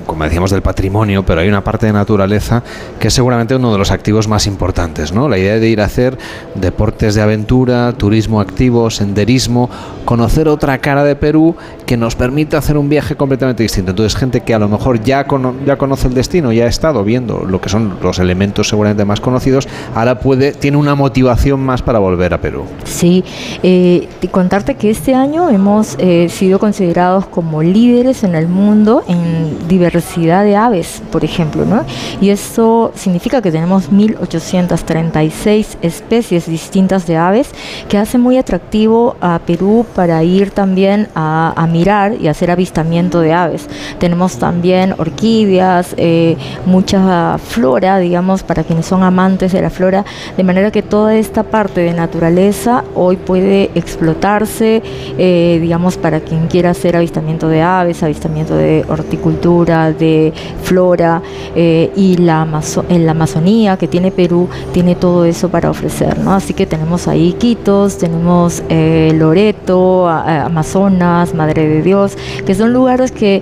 como 0.05 0.23
decíamos, 0.23 0.51
del 0.51 0.61
patrimonio, 0.61 1.25
pero 1.25 1.41
hay 1.41 1.47
una 1.47 1.63
parte 1.63 1.85
de 1.85 1.93
naturaleza 1.93 2.63
que 2.99 3.07
es 3.07 3.13
seguramente 3.13 3.55
uno 3.55 3.71
de 3.71 3.77
los 3.77 3.91
activos 3.91 4.27
más 4.27 4.47
importantes, 4.47 5.13
¿no? 5.13 5.29
La 5.29 5.37
idea 5.37 5.59
de 5.59 5.69
ir 5.69 5.81
a 5.81 5.85
hacer 5.85 6.17
deportes 6.55 7.15
de 7.15 7.21
aventura, 7.21 7.93
turismo 7.93 8.41
activo, 8.41 8.89
senderismo, 8.89 9.69
conocer 10.05 10.47
otra 10.47 10.77
cara 10.79 11.03
de 11.03 11.15
Perú 11.15 11.55
que 11.85 11.97
nos 11.97 12.15
permite 12.15 12.57
hacer 12.57 12.77
un 12.77 12.89
viaje 12.89 13.15
completamente 13.15 13.63
distinto. 13.63 13.91
Entonces, 13.91 14.17
gente 14.17 14.41
que 14.41 14.53
a 14.53 14.59
lo 14.59 14.67
mejor 14.67 15.01
ya, 15.03 15.25
ya 15.65 15.77
conoce 15.77 16.07
el 16.07 16.13
destino, 16.13 16.51
ya 16.51 16.65
ha 16.65 16.67
estado 16.67 17.03
viendo 17.03 17.45
lo 17.45 17.61
que 17.61 17.69
son 17.69 17.97
los 18.01 18.19
elementos 18.19 18.69
seguramente 18.69 19.05
más 19.05 19.19
conocidos, 19.19 19.67
ahora 19.95 20.19
puede, 20.19 20.51
tiene 20.51 20.77
una 20.77 20.95
motivación 20.95 21.59
más 21.59 21.81
para 21.81 21.99
volver 21.99 22.33
a 22.33 22.41
Perú. 22.41 22.65
Sí, 22.83 23.23
eh, 23.61 24.07
contarte 24.31 24.75
que 24.75 24.89
este 24.89 25.13
año 25.13 25.49
hemos 25.49 25.95
eh, 25.99 26.27
sido 26.29 26.59
considerados 26.59 27.25
como 27.27 27.61
líderes 27.61 28.23
en 28.23 28.35
el 28.35 28.47
mundo 28.47 29.03
en 29.07 29.67
diversidad 29.67 29.92
de 29.93 30.55
aves, 30.55 31.03
por 31.11 31.23
ejemplo, 31.23 31.65
¿no? 31.65 31.85
Y 32.19 32.29
eso 32.29 32.91
significa 32.95 33.41
que 33.41 33.51
tenemos 33.51 33.91
1.836 33.91 35.77
especies 35.81 36.47
distintas 36.47 37.05
de 37.05 37.17
aves 37.17 37.51
que 37.89 37.97
hace 37.97 38.17
muy 38.17 38.37
atractivo 38.37 39.15
a 39.21 39.39
Perú 39.45 39.85
para 39.95 40.23
ir 40.23 40.51
también 40.51 41.09
a, 41.15 41.67
mirar 41.69 42.15
y 42.19 42.27
hacer 42.27 42.51
avistamiento 42.51 43.19
de 43.19 43.33
aves. 43.33 43.67
Tenemos 43.99 44.37
también 44.37 44.93
orquídeas, 44.97 45.95
eh, 45.97 46.37
mucha 46.65 47.37
flora, 47.37 47.99
digamos, 47.99 48.43
para 48.43 48.63
quienes 48.63 48.85
son 48.85 49.03
amantes 49.03 49.51
de 49.53 49.61
la 49.61 49.69
flora, 49.69 50.05
de 50.35 50.43
manera 50.43 50.71
que 50.71 50.81
toda 50.81 51.15
esta 51.15 51.43
parte 51.43 51.81
de 51.81 51.93
naturaleza 51.93 52.83
hoy 52.95 53.15
puede 53.17 53.71
explotarse, 53.75 54.83
eh, 55.17 55.57
digamos, 55.61 55.97
para 55.97 56.19
quien 56.19 56.47
quiera 56.47 56.71
hacer 56.71 56.95
avistamiento 56.95 57.47
de 57.47 57.61
aves, 57.61 58.03
avistamiento 58.03 58.55
de 58.55 58.85
horticultura, 58.89 59.82
de 59.91 60.33
flora, 60.63 61.21
eh, 61.55 61.91
y 61.95 62.17
la, 62.17 62.47
en 62.89 63.05
la 63.05 63.11
Amazonía 63.11 63.77
que 63.77 63.87
tiene 63.87 64.11
Perú 64.11 64.49
tiene 64.71 64.95
todo 64.95 65.25
eso 65.25 65.49
para 65.49 65.69
ofrecer, 65.69 66.17
¿no? 66.19 66.33
Así 66.33 66.53
que 66.53 66.65
tenemos 66.65 67.07
ahí 67.07 67.33
Quitos, 67.33 67.97
tenemos 67.97 68.63
eh, 68.69 69.13
Loreto, 69.15 70.07
Amazonas, 70.07 71.33
Madre 71.33 71.67
de 71.67 71.81
Dios, 71.81 72.17
que 72.45 72.55
son 72.55 72.73
lugares 72.73 73.11
que 73.11 73.41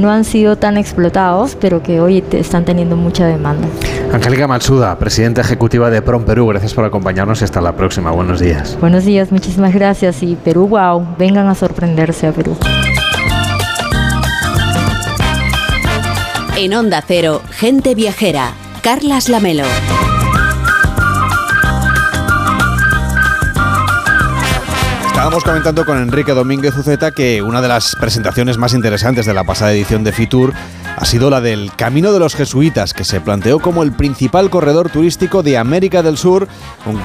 no 0.00 0.10
han 0.10 0.24
sido 0.24 0.56
tan 0.56 0.76
explotados, 0.76 1.56
pero 1.60 1.82
que 1.82 2.00
hoy 2.00 2.22
están 2.32 2.64
teniendo 2.64 2.96
mucha 2.96 3.26
demanda. 3.26 3.66
Angélica 4.12 4.46
Matsuda, 4.46 4.98
presidenta 4.98 5.40
ejecutiva 5.40 5.90
de 5.90 6.02
PROM 6.02 6.24
Perú, 6.24 6.46
gracias 6.48 6.74
por 6.74 6.84
acompañarnos 6.84 7.40
y 7.40 7.44
hasta 7.44 7.60
la 7.60 7.72
próxima. 7.72 8.10
Buenos 8.10 8.40
días. 8.40 8.76
Buenos 8.80 9.04
días, 9.04 9.32
muchísimas 9.32 9.72
gracias. 9.74 10.22
Y 10.22 10.36
Perú, 10.36 10.68
wow, 10.68 11.04
vengan 11.18 11.48
a 11.48 11.54
sorprenderse 11.54 12.26
a 12.26 12.32
Perú. 12.32 12.56
En 16.62 16.74
Onda 16.74 17.02
Cero, 17.02 17.42
gente 17.50 17.96
viajera. 17.96 18.52
Carlas 18.82 19.28
Lamelo. 19.28 19.64
Estábamos 25.22 25.44
comentando 25.44 25.86
con 25.86 25.98
Enrique 25.98 26.32
Domínguez 26.32 26.76
Uceta 26.76 27.12
que 27.12 27.42
una 27.42 27.62
de 27.62 27.68
las 27.68 27.94
presentaciones 27.94 28.58
más 28.58 28.74
interesantes 28.74 29.24
de 29.24 29.32
la 29.32 29.44
pasada 29.44 29.72
edición 29.72 30.02
de 30.02 30.10
Fitur 30.10 30.52
ha 30.96 31.04
sido 31.04 31.30
la 31.30 31.40
del 31.40 31.70
Camino 31.76 32.12
de 32.12 32.18
los 32.18 32.34
Jesuitas, 32.34 32.92
que 32.92 33.04
se 33.04 33.20
planteó 33.20 33.60
como 33.60 33.84
el 33.84 33.92
principal 33.92 34.50
corredor 34.50 34.90
turístico 34.90 35.44
de 35.44 35.58
América 35.58 36.02
del 36.02 36.16
Sur, 36.16 36.48
un, 36.86 37.00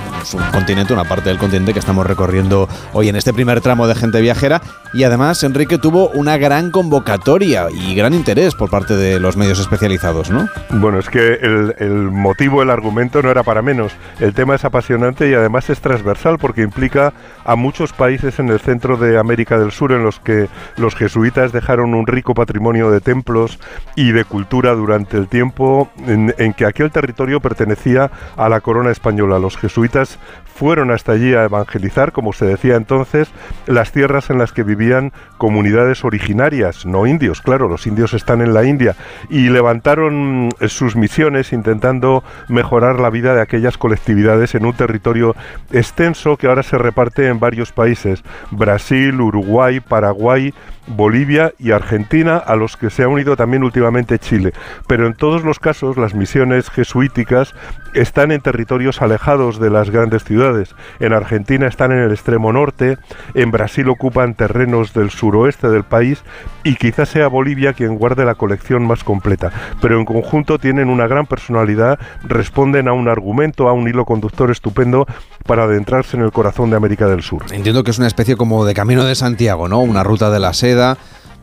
continente, 0.52 0.94
una 0.94 1.04
parte 1.04 1.30
del 1.30 1.38
continente 1.38 1.74
que 1.74 1.80
estamos 1.80 2.08
recorriendo 2.08 2.68
hoy 2.92 3.08
en 3.08 3.16
este 3.16 3.34
primer 3.34 3.62
tramo 3.62 3.88
de 3.88 3.94
gente 3.94 4.20
viajera. 4.20 4.62
Y 4.94 5.04
además, 5.04 5.44
Enrique 5.44 5.78
tuvo 5.78 6.10
una 6.10 6.38
gran 6.38 6.72
convocatoria 6.72 7.68
y 7.72 7.94
gran 7.94 8.16
interés 8.16 8.56
por 8.56 8.72
parte 8.72 8.96
de 8.96 9.20
los 9.20 9.38
medios 9.38 9.60
especializados, 9.60 10.32
¿no? 10.32 10.50
Bueno, 10.72 10.98
es 10.98 11.10
que 11.10 11.34
el, 11.34 11.76
el 11.78 11.94
motivo, 12.12 12.64
el 12.64 12.72
argumento 12.72 13.22
no 13.22 13.30
era 13.30 13.44
para 13.44 13.62
menos. 13.62 13.94
El 14.20 14.34
tema 14.34 14.56
es 14.56 14.66
apasionante 14.66 15.30
y 15.30 15.34
además 15.36 15.70
es 15.70 15.80
transversal 15.82 16.40
porque 16.40 16.62
implica 16.62 17.14
a 17.46 17.56
muchos 17.56 17.94
países 17.94 18.07
en 18.08 18.50
el 18.50 18.60
centro 18.60 18.98
de 18.98 19.20
América 19.20 19.60
del 19.60 19.72
Sur 19.72 19.92
en 19.92 20.04
los 20.04 20.20
que 20.20 20.48
los 20.78 20.96
jesuitas 20.96 21.52
dejaron 21.52 21.94
un 21.94 22.08
rico 22.08 22.34
patrimonio 22.34 22.90
de 22.90 23.02
templos, 23.02 23.60
y 23.96 24.12
de 24.12 24.26
cultura 24.26 24.74
durante 24.76 25.18
el 25.18 25.28
tiempo 25.28 25.90
en, 26.06 26.54
que 26.54 26.66
aquel 26.66 26.92
territorio 26.92 27.40
pertenecía 27.40 28.12
a 28.36 28.48
la 28.48 28.62
corona 28.62 28.92
española. 28.92 29.40
Los 29.40 29.58
jesuitas 29.58 30.20
fueron 30.58 30.90
hasta 30.90 31.12
allí 31.12 31.36
a 31.36 31.44
evangelizar, 31.44 32.12
como 32.12 32.34
se 32.34 32.46
decía 32.46 32.76
entonces, 32.76 33.30
las 33.68 33.92
tierras 33.92 34.32
en 34.32 34.40
las 34.40 34.52
que 34.52 34.64
vivían 34.64 35.14
comunidades 35.38 36.04
originarias, 36.04 36.86
no 36.88 37.06
indios, 37.06 37.42
claro, 37.42 37.68
los 37.68 37.86
indios 37.86 38.16
están 38.16 38.42
en 38.42 38.56
la 38.56 38.66
India, 38.66 38.96
y 39.30 39.50
levantaron 39.50 40.50
sus 40.68 40.96
misiones 40.96 41.54
intentando 41.54 42.24
mejorar 42.50 43.00
la 43.00 43.12
vida 43.12 43.36
de 43.36 43.42
aquellas 43.42 43.78
colectividades 43.78 44.56
en 44.56 44.66
un 44.66 44.74
territorio 44.74 45.36
extenso 45.72 46.38
que 46.38 46.48
ahora 46.48 46.64
se 46.64 46.80
reparte 46.80 47.28
en 47.28 47.40
varios 47.40 47.72
países, 47.72 48.24
Brasil, 48.50 49.22
Uruguay, 49.22 49.80
Paraguay, 49.80 50.56
Bolivia 50.88 51.54
y 51.60 51.72
Argentina, 51.72 52.38
a 52.38 52.56
los 52.56 52.78
que 52.78 52.90
se 52.90 53.04
ha 53.04 53.08
unido 53.08 53.36
también 53.36 53.64
últimamente 53.64 54.20
Chile. 54.20 54.54
Pero 54.88 55.08
en 55.08 55.14
todos 55.14 55.44
los 55.44 55.60
casos 55.60 55.98
las 55.98 56.14
misiones 56.14 56.70
jesuíticas 56.70 57.54
están 57.94 58.32
en 58.32 58.42
territorios 58.42 59.02
alejados 59.02 59.60
de 59.60 59.70
las 59.70 59.90
grandes 59.90 60.24
ciudades. 60.24 60.76
En 61.00 61.14
Argentina 61.14 61.68
están 61.68 61.92
en 61.92 62.00
el 62.00 62.12
extremo 62.12 62.54
norte, 62.54 62.98
en 63.34 63.52
Brasil 63.52 63.90
ocupan 63.90 64.36
terrenos 64.36 64.94
del 64.94 65.10
suroeste 65.10 65.70
del 65.70 65.84
país 65.84 66.24
y 66.64 66.76
quizás 66.76 67.10
sea 67.10 67.28
Bolivia 67.28 67.74
quien 67.74 67.98
guarde 67.98 68.26
la 68.26 68.36
colección 68.36 68.86
más 68.86 69.04
completa. 69.04 69.52
Pero 69.82 69.98
en 69.98 70.06
conjunto 70.06 70.60
tienen 70.60 70.90
una 70.90 71.08
gran 71.08 71.26
personalidad, 71.26 72.00
responden 72.24 72.88
a 72.88 72.94
un 72.94 73.08
argumento, 73.08 73.68
a 73.68 73.74
un 73.74 73.88
hilo 73.88 74.06
conductor 74.06 74.52
estupendo 74.52 75.08
para 75.48 75.64
adentrarse 75.64 76.16
en 76.16 76.24
el 76.24 76.32
corazón 76.32 76.70
de 76.70 76.76
América 76.76 77.08
del 77.08 77.24
Sur. 77.24 77.46
Entiendo 77.52 77.84
que 77.84 77.92
es 77.92 77.98
una 77.98 78.08
especie 78.08 78.38
como 78.38 78.66
de 78.66 78.76
camino 78.76 79.04
de 79.04 79.16
Santiago, 79.16 79.68
¿no? 79.68 79.80
Una 79.80 80.04
ruta 80.04 80.30
de 80.30 80.40
la 80.40 80.54
seda 80.54 80.98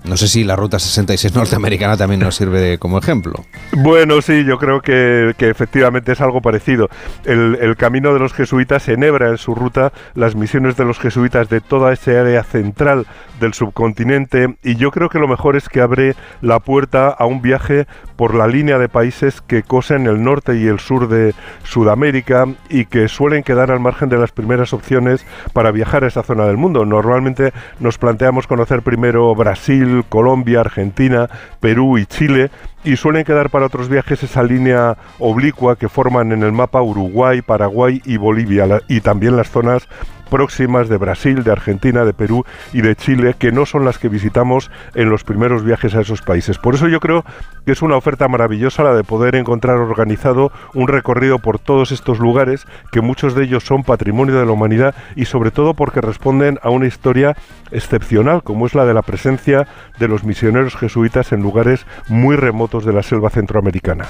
no 0.05 0.17
sé 0.19 0.29
si 0.29 0.45
la 0.45 0.55
Ruta 0.55 0.79
66 0.79 1.35
norteamericana 1.35 1.97
también 1.97 2.21
nos 2.21 2.37
sirve 2.37 2.79
como 2.79 2.99
ejemplo. 2.99 3.45
Bueno, 3.73 4.21
sí, 4.21 4.45
yo 4.45 4.59
creo 4.59 4.81
que, 4.81 5.35
efectivamente 5.39 6.13
es 6.13 6.21
algo 6.21 6.41
parecido. 6.41 6.89
El, 7.25 7.75
camino 7.77 8.13
de 8.13 8.21
los 8.21 8.33
jesuitas 8.33 8.89
enhebra 8.89 9.31
en 9.31 9.39
su 9.39 9.55
ruta 9.55 9.93
las 10.15 10.37
misiones 10.37 10.77
de 10.77 10.85
los 10.85 10.99
jesuitas 10.99 11.49
de 11.49 11.61
toda 11.61 11.93
esa 11.93 12.21
área 12.21 12.45
central 12.45 13.07
del 13.41 13.53
subcontinente 13.53 14.57
y 14.63 14.77
yo 14.77 14.91
creo 14.91 15.09
que 15.09 15.19
lo 15.19 15.27
mejor 15.27 15.57
es 15.57 15.69
que 15.69 15.81
abre 15.81 16.15
la 16.41 16.61
puerta 16.61 17.09
a 17.09 17.27
un 17.27 17.43
viaje 17.43 17.87
por 18.17 18.35
la 18.35 18.47
línea 18.47 18.79
de 18.79 18.89
países 18.89 19.41
que 19.41 19.63
cosen 19.63 20.07
el 20.07 20.23
norte 20.23 20.57
y 20.57 20.67
el 20.67 20.79
sur 20.79 21.09
de 21.09 21.35
Sudamérica 21.65 22.47
y 22.69 22.87
que 22.87 23.09
suelen 23.09 23.43
quedar 23.43 23.71
al 23.71 23.81
margen 23.81 24.09
de 24.09 24.19
las 24.19 24.33
primeras 24.33 24.73
opciones 24.73 25.27
para 25.53 25.73
viajar 25.73 26.05
a 26.05 26.09
esa 26.09 26.23
zona 26.23 26.47
del 26.47 26.57
mundo. 26.57 26.85
Normalmente 26.85 27.53
nos 27.81 27.99
planteamos 27.99 28.47
conocer 28.47 28.83
primero 28.83 29.35
Brasil, 29.35 29.94
Colombia, 30.03 30.61
Argentina, 30.61 31.29
Perú 31.61 31.99
y 31.99 32.07
Chile, 32.07 32.51
y 32.83 32.97
suelen 32.97 33.25
quedar 33.25 33.51
para 33.51 33.67
otros 33.67 33.89
viajes 33.89 34.23
esa 34.23 34.43
línea 34.43 34.97
oblicua 35.19 35.77
que 35.77 35.89
forman 35.89 36.33
en 36.33 36.43
el 36.43 36.53
mapa 36.53 36.83
Uruguay, 36.83 37.41
Paraguay 37.41 38.03
y 38.05 38.17
Bolivia, 38.17 38.81
y 38.89 39.01
también 39.01 39.37
las 39.37 39.51
zonas 39.51 39.89
próximas 40.35 40.89
de 40.89 40.97
Brasil, 40.97 41.45
de 41.45 41.53
Argentina, 41.53 42.05
de 42.05 42.13
Perú 42.13 42.45
y 42.73 42.81
de 42.81 42.97
Chile, 42.97 43.37
que 43.39 43.53
no 43.53 43.67
son 43.67 43.85
las 43.85 43.99
que 43.99 44.09
visitamos 44.09 44.69
en 44.97 45.09
los 45.09 45.23
primeros 45.23 45.63
viajes 45.63 45.95
a 45.95 46.01
esos 46.01 46.23
países. 46.23 46.59
Por 46.59 46.75
eso 46.75 46.89
yo 46.89 46.99
creo 46.99 47.25
que 47.65 47.71
es 47.71 47.83
una 47.83 47.97
oferta 47.97 48.27
maravillosa 48.27 48.83
la 48.83 48.97
de 48.97 49.05
poder 49.05 49.37
encontrar 49.37 49.77
organizado 49.77 50.51
un 50.75 50.89
recorrido 50.89 51.39
por 51.39 51.61
todos 51.61 51.93
estos 51.93 52.19
lugares, 52.19 52.67
que 52.91 53.01
muchos 53.01 53.37
de 53.37 53.45
ellos 53.45 53.63
son 53.63 53.85
patrimonio 53.85 54.37
de 54.37 54.45
la 54.45 54.51
humanidad 54.51 54.97
y 55.15 55.27
sobre 55.27 55.53
todo 55.53 55.75
porque 55.75 56.01
responden 56.01 56.59
a 56.65 56.71
una 56.71 56.89
historia 56.89 57.37
excepcional, 57.71 58.43
como 58.43 58.67
es 58.67 58.75
la 58.75 58.87
de 58.87 58.95
la 58.95 59.03
presencia 59.03 59.69
de 60.01 60.09
los 60.09 60.25
misioneros 60.25 60.75
jesuitas 60.75 61.31
en 61.31 61.43
lugares 61.43 61.87
muy 62.09 62.35
remotos 62.35 62.85
de 62.85 62.93
la 62.93 63.05
selva 63.05 63.31
centroamericana. 63.31 64.07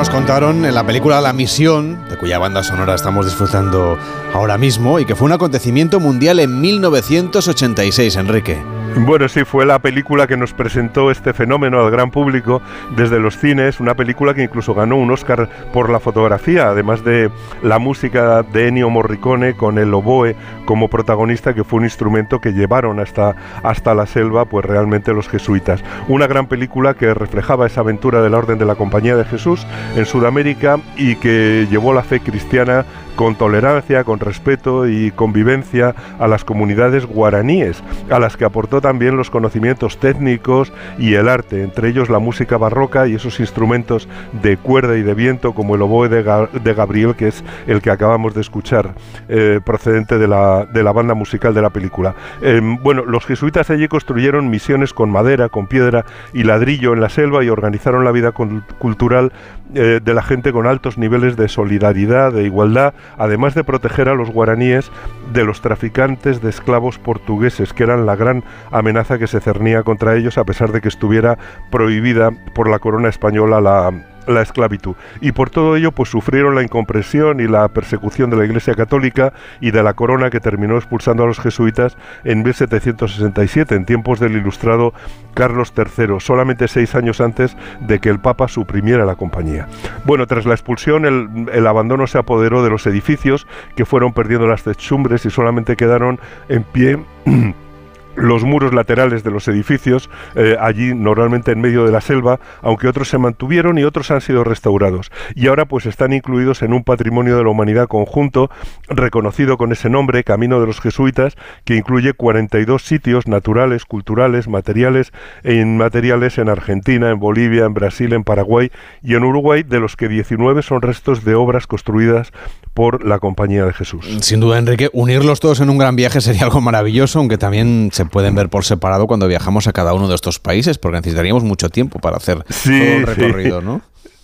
Nos 0.00 0.08
contaron 0.08 0.64
en 0.64 0.74
la 0.74 0.86
película 0.86 1.20
La 1.20 1.34
Misión, 1.34 1.98
cuya 2.20 2.38
banda 2.38 2.62
sonora 2.62 2.94
estamos 2.94 3.24
disfrutando 3.24 3.98
ahora 4.34 4.58
mismo, 4.58 5.00
y 5.00 5.06
que 5.06 5.16
fue 5.16 5.24
un 5.24 5.32
acontecimiento 5.32 5.98
mundial 6.00 6.38
en 6.38 6.60
1986, 6.60 8.16
Enrique. 8.16 8.62
Bueno, 8.96 9.28
sí, 9.28 9.44
fue 9.44 9.64
la 9.64 9.78
película 9.78 10.26
que 10.26 10.36
nos 10.36 10.52
presentó 10.52 11.12
este 11.12 11.32
fenómeno 11.32 11.80
al 11.80 11.92
gran 11.92 12.10
público 12.10 12.60
desde 12.96 13.20
los 13.20 13.38
cines, 13.38 13.78
una 13.78 13.94
película 13.94 14.34
que 14.34 14.42
incluso 14.42 14.74
ganó 14.74 14.96
un 14.96 15.10
Oscar 15.12 15.48
por 15.72 15.90
la 15.90 16.00
fotografía, 16.00 16.68
además 16.68 17.04
de 17.04 17.30
la 17.62 17.78
música 17.78 18.42
de 18.42 18.66
Ennio 18.66 18.90
Morricone 18.90 19.54
con 19.54 19.78
el 19.78 19.94
oboe 19.94 20.34
como 20.64 20.88
protagonista, 20.88 21.54
que 21.54 21.62
fue 21.62 21.78
un 21.78 21.84
instrumento 21.84 22.40
que 22.40 22.52
llevaron 22.52 22.98
hasta, 22.98 23.36
hasta 23.62 23.94
la 23.94 24.06
selva, 24.06 24.44
pues 24.44 24.66
realmente 24.66 25.14
los 25.14 25.28
jesuitas. 25.28 25.82
Una 26.08 26.26
gran 26.26 26.48
película 26.48 26.94
que 26.94 27.14
reflejaba 27.14 27.66
esa 27.66 27.82
aventura 27.82 28.20
de 28.22 28.30
la 28.30 28.38
Orden 28.38 28.58
de 28.58 28.66
la 28.66 28.74
Compañía 28.74 29.16
de 29.16 29.24
Jesús 29.24 29.66
en 29.94 30.04
Sudamérica 30.04 30.80
y 30.96 31.14
que 31.14 31.68
llevó 31.70 31.94
la 31.94 32.02
fe 32.10 32.18
cristiana 32.18 32.84
con 33.20 33.34
tolerancia, 33.34 34.02
con 34.02 34.18
respeto 34.18 34.88
y 34.88 35.10
convivencia 35.10 35.94
a 36.18 36.26
las 36.26 36.42
comunidades 36.42 37.04
guaraníes, 37.04 37.84
a 38.08 38.18
las 38.18 38.38
que 38.38 38.46
aportó 38.46 38.80
también 38.80 39.18
los 39.18 39.28
conocimientos 39.28 39.98
técnicos 39.98 40.72
y 40.98 41.16
el 41.16 41.28
arte, 41.28 41.62
entre 41.62 41.90
ellos 41.90 42.08
la 42.08 42.18
música 42.18 42.56
barroca 42.56 43.06
y 43.06 43.16
esos 43.16 43.38
instrumentos 43.38 44.08
de 44.40 44.56
cuerda 44.56 44.96
y 44.96 45.02
de 45.02 45.12
viento 45.12 45.52
como 45.52 45.74
el 45.74 45.82
oboe 45.82 46.08
de, 46.08 46.72
Gabriel, 46.72 47.14
que 47.14 47.28
es 47.28 47.44
el 47.66 47.82
que 47.82 47.90
acabamos 47.90 48.32
de 48.32 48.40
escuchar, 48.40 48.94
eh, 49.28 49.60
procedente 49.66 50.16
de 50.16 50.26
la, 50.26 50.66
la, 50.72 50.92
banda 50.92 51.12
musical 51.12 51.52
de 51.52 51.60
la 51.60 51.68
película. 51.68 52.14
Em, 52.40 52.82
bueno, 52.82 53.04
los 53.04 53.26
jesuitas 53.26 53.68
allí 53.68 53.86
construyeron 53.86 54.48
misiones 54.48 54.94
con 54.94 55.10
madera, 55.10 55.50
con 55.50 55.66
piedra 55.66 56.06
y 56.32 56.44
ladrillo 56.44 56.94
en 56.94 57.02
la 57.02 57.10
selva 57.10 57.44
y 57.44 57.50
organizaron 57.50 58.02
la 58.02 58.12
vida 58.12 58.32
cultural 58.32 59.30
eh, 59.72 60.00
de 60.02 60.14
la 60.14 60.22
gente 60.22 60.52
con 60.52 60.66
altos 60.66 60.98
niveles 60.98 61.36
de 61.36 61.46
solidaridad, 61.46 62.32
de 62.32 62.42
igualdad, 62.42 62.92
además 63.16 63.54
de 63.54 63.64
proteger 63.64 64.08
a 64.08 64.14
los 64.14 64.30
guaraníes 64.30 64.90
de 65.32 65.44
los 65.44 65.60
traficantes 65.60 66.40
de 66.40 66.50
esclavos 66.50 66.98
portugueses, 66.98 67.72
que 67.72 67.84
eran 67.84 68.06
la 68.06 68.16
gran 68.16 68.44
amenaza 68.70 69.18
que 69.18 69.26
se 69.26 69.40
cernía 69.40 69.82
contra 69.82 70.16
ellos, 70.16 70.38
a 70.38 70.44
pesar 70.44 70.72
de 70.72 70.80
que 70.80 70.88
estuviera 70.88 71.38
prohibida 71.70 72.30
por 72.54 72.68
la 72.68 72.78
corona 72.78 73.08
española 73.08 73.60
la, 73.60 73.92
la 74.26 74.42
esclavitud. 74.42 74.94
Y 75.20 75.32
por 75.32 75.50
todo 75.50 75.76
ello, 75.76 75.92
pues 75.92 76.08
sufrieron 76.08 76.54
la 76.54 76.62
incompresión 76.62 77.40
y 77.40 77.46
la 77.46 77.68
persecución 77.68 78.30
de 78.30 78.36
la 78.36 78.44
Iglesia 78.44 78.74
Católica 78.74 79.32
y 79.60 79.70
de 79.70 79.82
la 79.82 79.94
corona 79.94 80.30
que 80.30 80.40
terminó 80.40 80.76
expulsando 80.76 81.24
a 81.24 81.26
los 81.26 81.40
jesuitas 81.40 81.96
en 82.24 82.42
1767, 82.42 83.74
en 83.74 83.84
tiempos 83.84 84.20
del 84.20 84.36
ilustrado 84.36 84.92
Carlos 85.34 85.72
III, 85.76 86.20
solamente 86.20 86.68
seis 86.68 86.94
años 86.94 87.20
antes 87.20 87.56
de 87.80 87.98
que 87.98 88.08
el 88.08 88.20
Papa 88.20 88.48
suprimiera 88.48 89.04
la 89.04 89.16
compañía. 89.16 89.68
Bueno, 90.04 90.26
tras 90.26 90.46
la 90.46 90.54
expulsión, 90.54 91.06
el, 91.06 91.48
el 91.52 91.66
abandono 91.66 92.06
se 92.06 92.18
apoderó 92.18 92.62
de 92.62 92.70
los 92.70 92.86
edificios 92.86 93.46
que 93.76 93.84
fueron 93.84 94.12
perdiendo 94.12 94.46
las 94.46 94.64
techumbres 94.64 95.24
y 95.24 95.30
solamente 95.30 95.76
quedaron 95.76 96.18
en 96.48 96.64
pie 96.64 96.98
los 98.16 98.44
muros 98.44 98.74
laterales 98.74 99.22
de 99.22 99.30
los 99.30 99.48
edificios, 99.48 100.10
eh, 100.34 100.56
allí 100.60 100.94
normalmente 100.94 101.52
en 101.52 101.60
medio 101.60 101.84
de 101.84 101.92
la 101.92 102.00
selva, 102.00 102.40
aunque 102.62 102.88
otros 102.88 103.08
se 103.08 103.18
mantuvieron 103.18 103.78
y 103.78 103.84
otros 103.84 104.10
han 104.10 104.20
sido 104.20 104.44
restaurados. 104.44 105.10
Y 105.34 105.46
ahora 105.46 105.64
pues 105.64 105.86
están 105.86 106.12
incluidos 106.12 106.62
en 106.62 106.72
un 106.72 106.84
patrimonio 106.84 107.36
de 107.36 107.44
la 107.44 107.50
humanidad 107.50 107.88
conjunto, 107.88 108.50
reconocido 108.88 109.56
con 109.56 109.72
ese 109.72 109.88
nombre, 109.88 110.24
Camino 110.24 110.60
de 110.60 110.66
los 110.66 110.80
Jesuitas, 110.80 111.36
que 111.64 111.76
incluye 111.76 112.12
42 112.12 112.82
sitios 112.82 113.26
naturales, 113.26 113.84
culturales, 113.84 114.48
materiales 114.48 115.12
e 115.42 115.54
inmateriales 115.54 116.38
en 116.38 116.48
Argentina, 116.48 117.10
en 117.10 117.18
Bolivia, 117.18 117.64
en 117.64 117.74
Brasil, 117.74 118.12
en 118.12 118.24
Paraguay 118.24 118.70
y 119.02 119.14
en 119.14 119.24
Uruguay, 119.24 119.62
de 119.62 119.80
los 119.80 119.96
que 119.96 120.08
19 120.08 120.62
son 120.62 120.82
restos 120.82 121.24
de 121.24 121.34
obras 121.34 121.66
construidas 121.66 122.32
por 122.74 123.04
la 123.04 123.18
Compañía 123.18 123.64
de 123.64 123.72
Jesús. 123.72 124.06
Sin 124.20 124.40
duda, 124.40 124.58
Enrique, 124.58 124.90
unirlos 124.92 125.40
todos 125.40 125.60
en 125.60 125.70
un 125.70 125.78
gran 125.78 125.96
viaje 125.96 126.20
sería 126.20 126.44
algo 126.44 126.60
maravilloso, 126.60 127.18
aunque 127.18 127.38
también 127.38 127.90
pueden 128.10 128.34
ver 128.34 128.48
por 128.48 128.64
separado 128.64 129.06
cuando 129.06 129.26
viajamos 129.26 129.66
a 129.66 129.72
cada 129.72 129.94
uno 129.94 130.08
de 130.08 130.14
estos 130.14 130.38
países, 130.38 130.78
porque 130.78 130.98
necesitaríamos 130.98 131.44
mucho 131.44 131.68
tiempo 131.70 131.98
para 131.98 132.16
hacer 132.16 132.42
todo 132.44 132.72
el 132.74 133.06
recorrido, 133.06 133.62
¿no? 133.62 133.80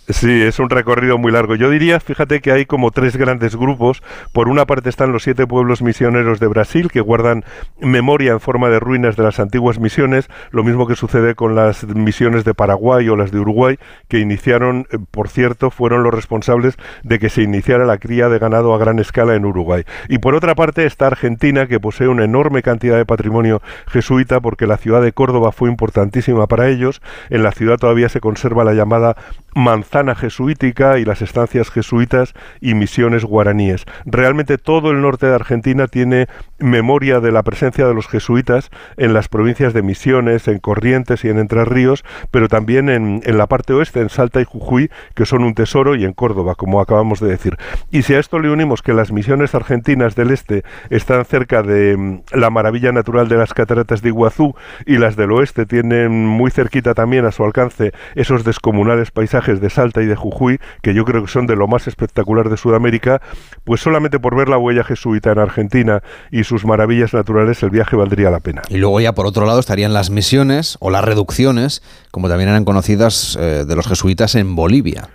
Sí, 0.09 0.41
es 0.41 0.59
un 0.59 0.69
recorrido 0.69 1.17
muy 1.17 1.33
largo. 1.33 1.55
Yo 1.55 1.69
diría, 1.69 1.99
fíjate 1.99 2.39
que 2.39 2.53
hay 2.53 2.65
como 2.65 2.91
tres 2.91 3.17
grandes 3.17 3.57
grupos. 3.57 4.01
Por 4.31 4.47
una 4.47 4.65
parte 4.65 4.87
están 4.89 5.11
los 5.11 5.23
siete 5.23 5.45
pueblos 5.45 5.81
misioneros 5.81 6.39
de 6.39 6.47
Brasil, 6.47 6.89
que 6.89 7.01
guardan 7.01 7.43
memoria 7.81 8.31
en 8.31 8.39
forma 8.39 8.69
de 8.69 8.79
ruinas 8.79 9.17
de 9.17 9.23
las 9.23 9.41
antiguas 9.41 9.79
misiones, 9.79 10.29
lo 10.51 10.63
mismo 10.63 10.87
que 10.87 10.95
sucede 10.95 11.35
con 11.35 11.55
las 11.55 11.85
misiones 11.85 12.45
de 12.45 12.53
Paraguay 12.53 13.09
o 13.09 13.17
las 13.17 13.31
de 13.31 13.39
Uruguay, 13.39 13.79
que 14.07 14.19
iniciaron, 14.19 14.87
eh, 14.91 14.97
por 15.11 15.27
cierto, 15.27 15.71
fueron 15.71 16.03
los 16.03 16.13
responsables 16.13 16.77
de 17.03 17.19
que 17.19 17.27
se 17.27 17.41
iniciara 17.41 17.85
la 17.85 17.97
cría 17.97 18.29
de 18.29 18.39
ganado 18.39 18.73
a 18.73 18.77
gran 18.77 18.99
escala 18.99 19.35
en 19.35 19.43
Uruguay. 19.43 19.83
Y 20.07 20.19
por 20.19 20.35
otra 20.35 20.55
parte 20.55 20.85
está 20.85 21.07
Argentina, 21.07 21.67
que 21.67 21.81
posee 21.81 22.07
una 22.07 22.23
enorme 22.23 22.61
cantidad 22.61 22.95
de 22.95 23.05
patrimonio 23.05 23.61
jesuita, 23.87 24.39
porque 24.39 24.67
la 24.67 24.77
ciudad 24.77 25.01
de 25.01 25.11
Córdoba 25.11 25.51
fue 25.51 25.69
importantísima 25.69 26.47
para 26.47 26.69
ellos. 26.69 27.01
En 27.29 27.43
la 27.43 27.51
ciudad 27.51 27.77
todavía 27.77 28.07
se 28.07 28.21
conserva 28.21 28.63
la 28.63 28.73
llamada 28.73 29.17
manzana 29.53 29.96
jesuítica 30.15 30.99
y 30.99 31.05
las 31.05 31.21
estancias 31.21 31.69
jesuitas 31.69 32.33
y 32.61 32.73
misiones 32.73 33.23
guaraníes. 33.23 33.85
Realmente 34.05 34.57
todo 34.57 34.91
el 34.91 35.01
norte 35.01 35.27
de 35.27 35.35
Argentina 35.35 35.87
tiene 35.87 36.27
memoria 36.59 37.19
de 37.19 37.31
la 37.31 37.43
presencia 37.43 37.87
de 37.87 37.93
los 37.93 38.07
jesuitas 38.07 38.69
en 38.97 39.13
las 39.13 39.27
provincias 39.27 39.73
de 39.73 39.81
Misiones, 39.81 40.47
en 40.47 40.59
Corrientes 40.59 41.23
y 41.23 41.29
en 41.29 41.39
Entre 41.39 41.65
Ríos, 41.65 42.03
pero 42.31 42.47
también 42.47 42.89
en, 42.89 43.21
la 43.37 43.47
parte 43.47 43.73
oeste, 43.73 44.01
en 44.01 44.09
Salta 44.09 44.41
y 44.41 44.45
Jujuy, 44.45 44.89
que 45.13 45.25
son 45.25 45.43
un 45.43 45.53
tesoro, 45.53 45.95
y 45.95 46.03
en 46.03 46.13
Córdoba, 46.13 46.55
como 46.55 46.81
acabamos 46.81 47.19
de 47.19 47.29
decir. 47.29 47.57
Y 47.91 48.03
si 48.03 48.13
a 48.13 48.19
esto 48.19 48.39
le 48.39 48.49
unimos 48.49 48.81
que 48.81 48.93
las 48.93 49.11
misiones 49.11 49.55
argentinas 49.55 50.15
del 50.15 50.31
este 50.31 50.63
están 50.89 51.25
cerca 51.25 51.63
de 51.63 51.95
mm, 51.95 52.21
la 52.33 52.49
maravilla 52.49 52.91
natural 52.91 53.27
de 53.27 53.37
las 53.37 53.53
cataratas 53.53 54.01
de 54.01 54.09
Iguazú 54.09 54.55
y 54.85 54.97
las 54.97 55.15
del 55.15 55.31
oeste 55.31 55.65
tienen 55.65 56.25
muy 56.25 56.51
cerquita 56.51 56.93
también 56.93 57.25
a 57.25 57.31
su 57.31 57.43
alcance 57.43 57.91
esos 58.15 58.43
descomunales 58.43 59.11
paisajes 59.11 59.61
de 59.61 59.69
Salta 59.69 59.86
y 59.95 60.05
de 60.05 60.15
Jujuy, 60.15 60.59
que 60.81 60.93
yo 60.93 61.05
creo 61.05 61.23
que 61.23 61.31
son 61.31 61.47
de 61.47 61.55
lo 61.55 61.67
más 61.67 61.87
espectacular 61.87 62.49
de 62.49 62.57
Sudamérica, 62.57 63.21
pues 63.63 63.81
solamente 63.81 64.19
por 64.19 64.35
ver 64.35 64.49
la 64.49 64.57
huella 64.57 64.83
jesuita 64.83 65.31
en 65.31 65.39
Argentina 65.39 66.01
y 66.31 66.43
sus 66.43 66.65
maravillas 66.65 67.13
naturales, 67.13 67.63
el 67.63 67.69
viaje 67.69 67.95
valdría 67.95 68.29
la 68.29 68.39
pena. 68.39 68.61
Y 68.69 68.77
luego 68.77 68.99
ya 68.99 69.13
por 69.13 69.25
otro 69.25 69.45
lado 69.45 69.59
estarían 69.59 69.93
las 69.93 70.09
misiones 70.09 70.77
o 70.79 70.89
las 70.89 71.03
reducciones, 71.03 71.81
como 72.11 72.29
también 72.29 72.49
eran 72.49 72.65
conocidas 72.65 73.37
eh, 73.39 73.65
de 73.67 73.75
los 73.75 73.87
jesuitas 73.87 74.35
en 74.35 74.55
Bolivia. 74.55 75.09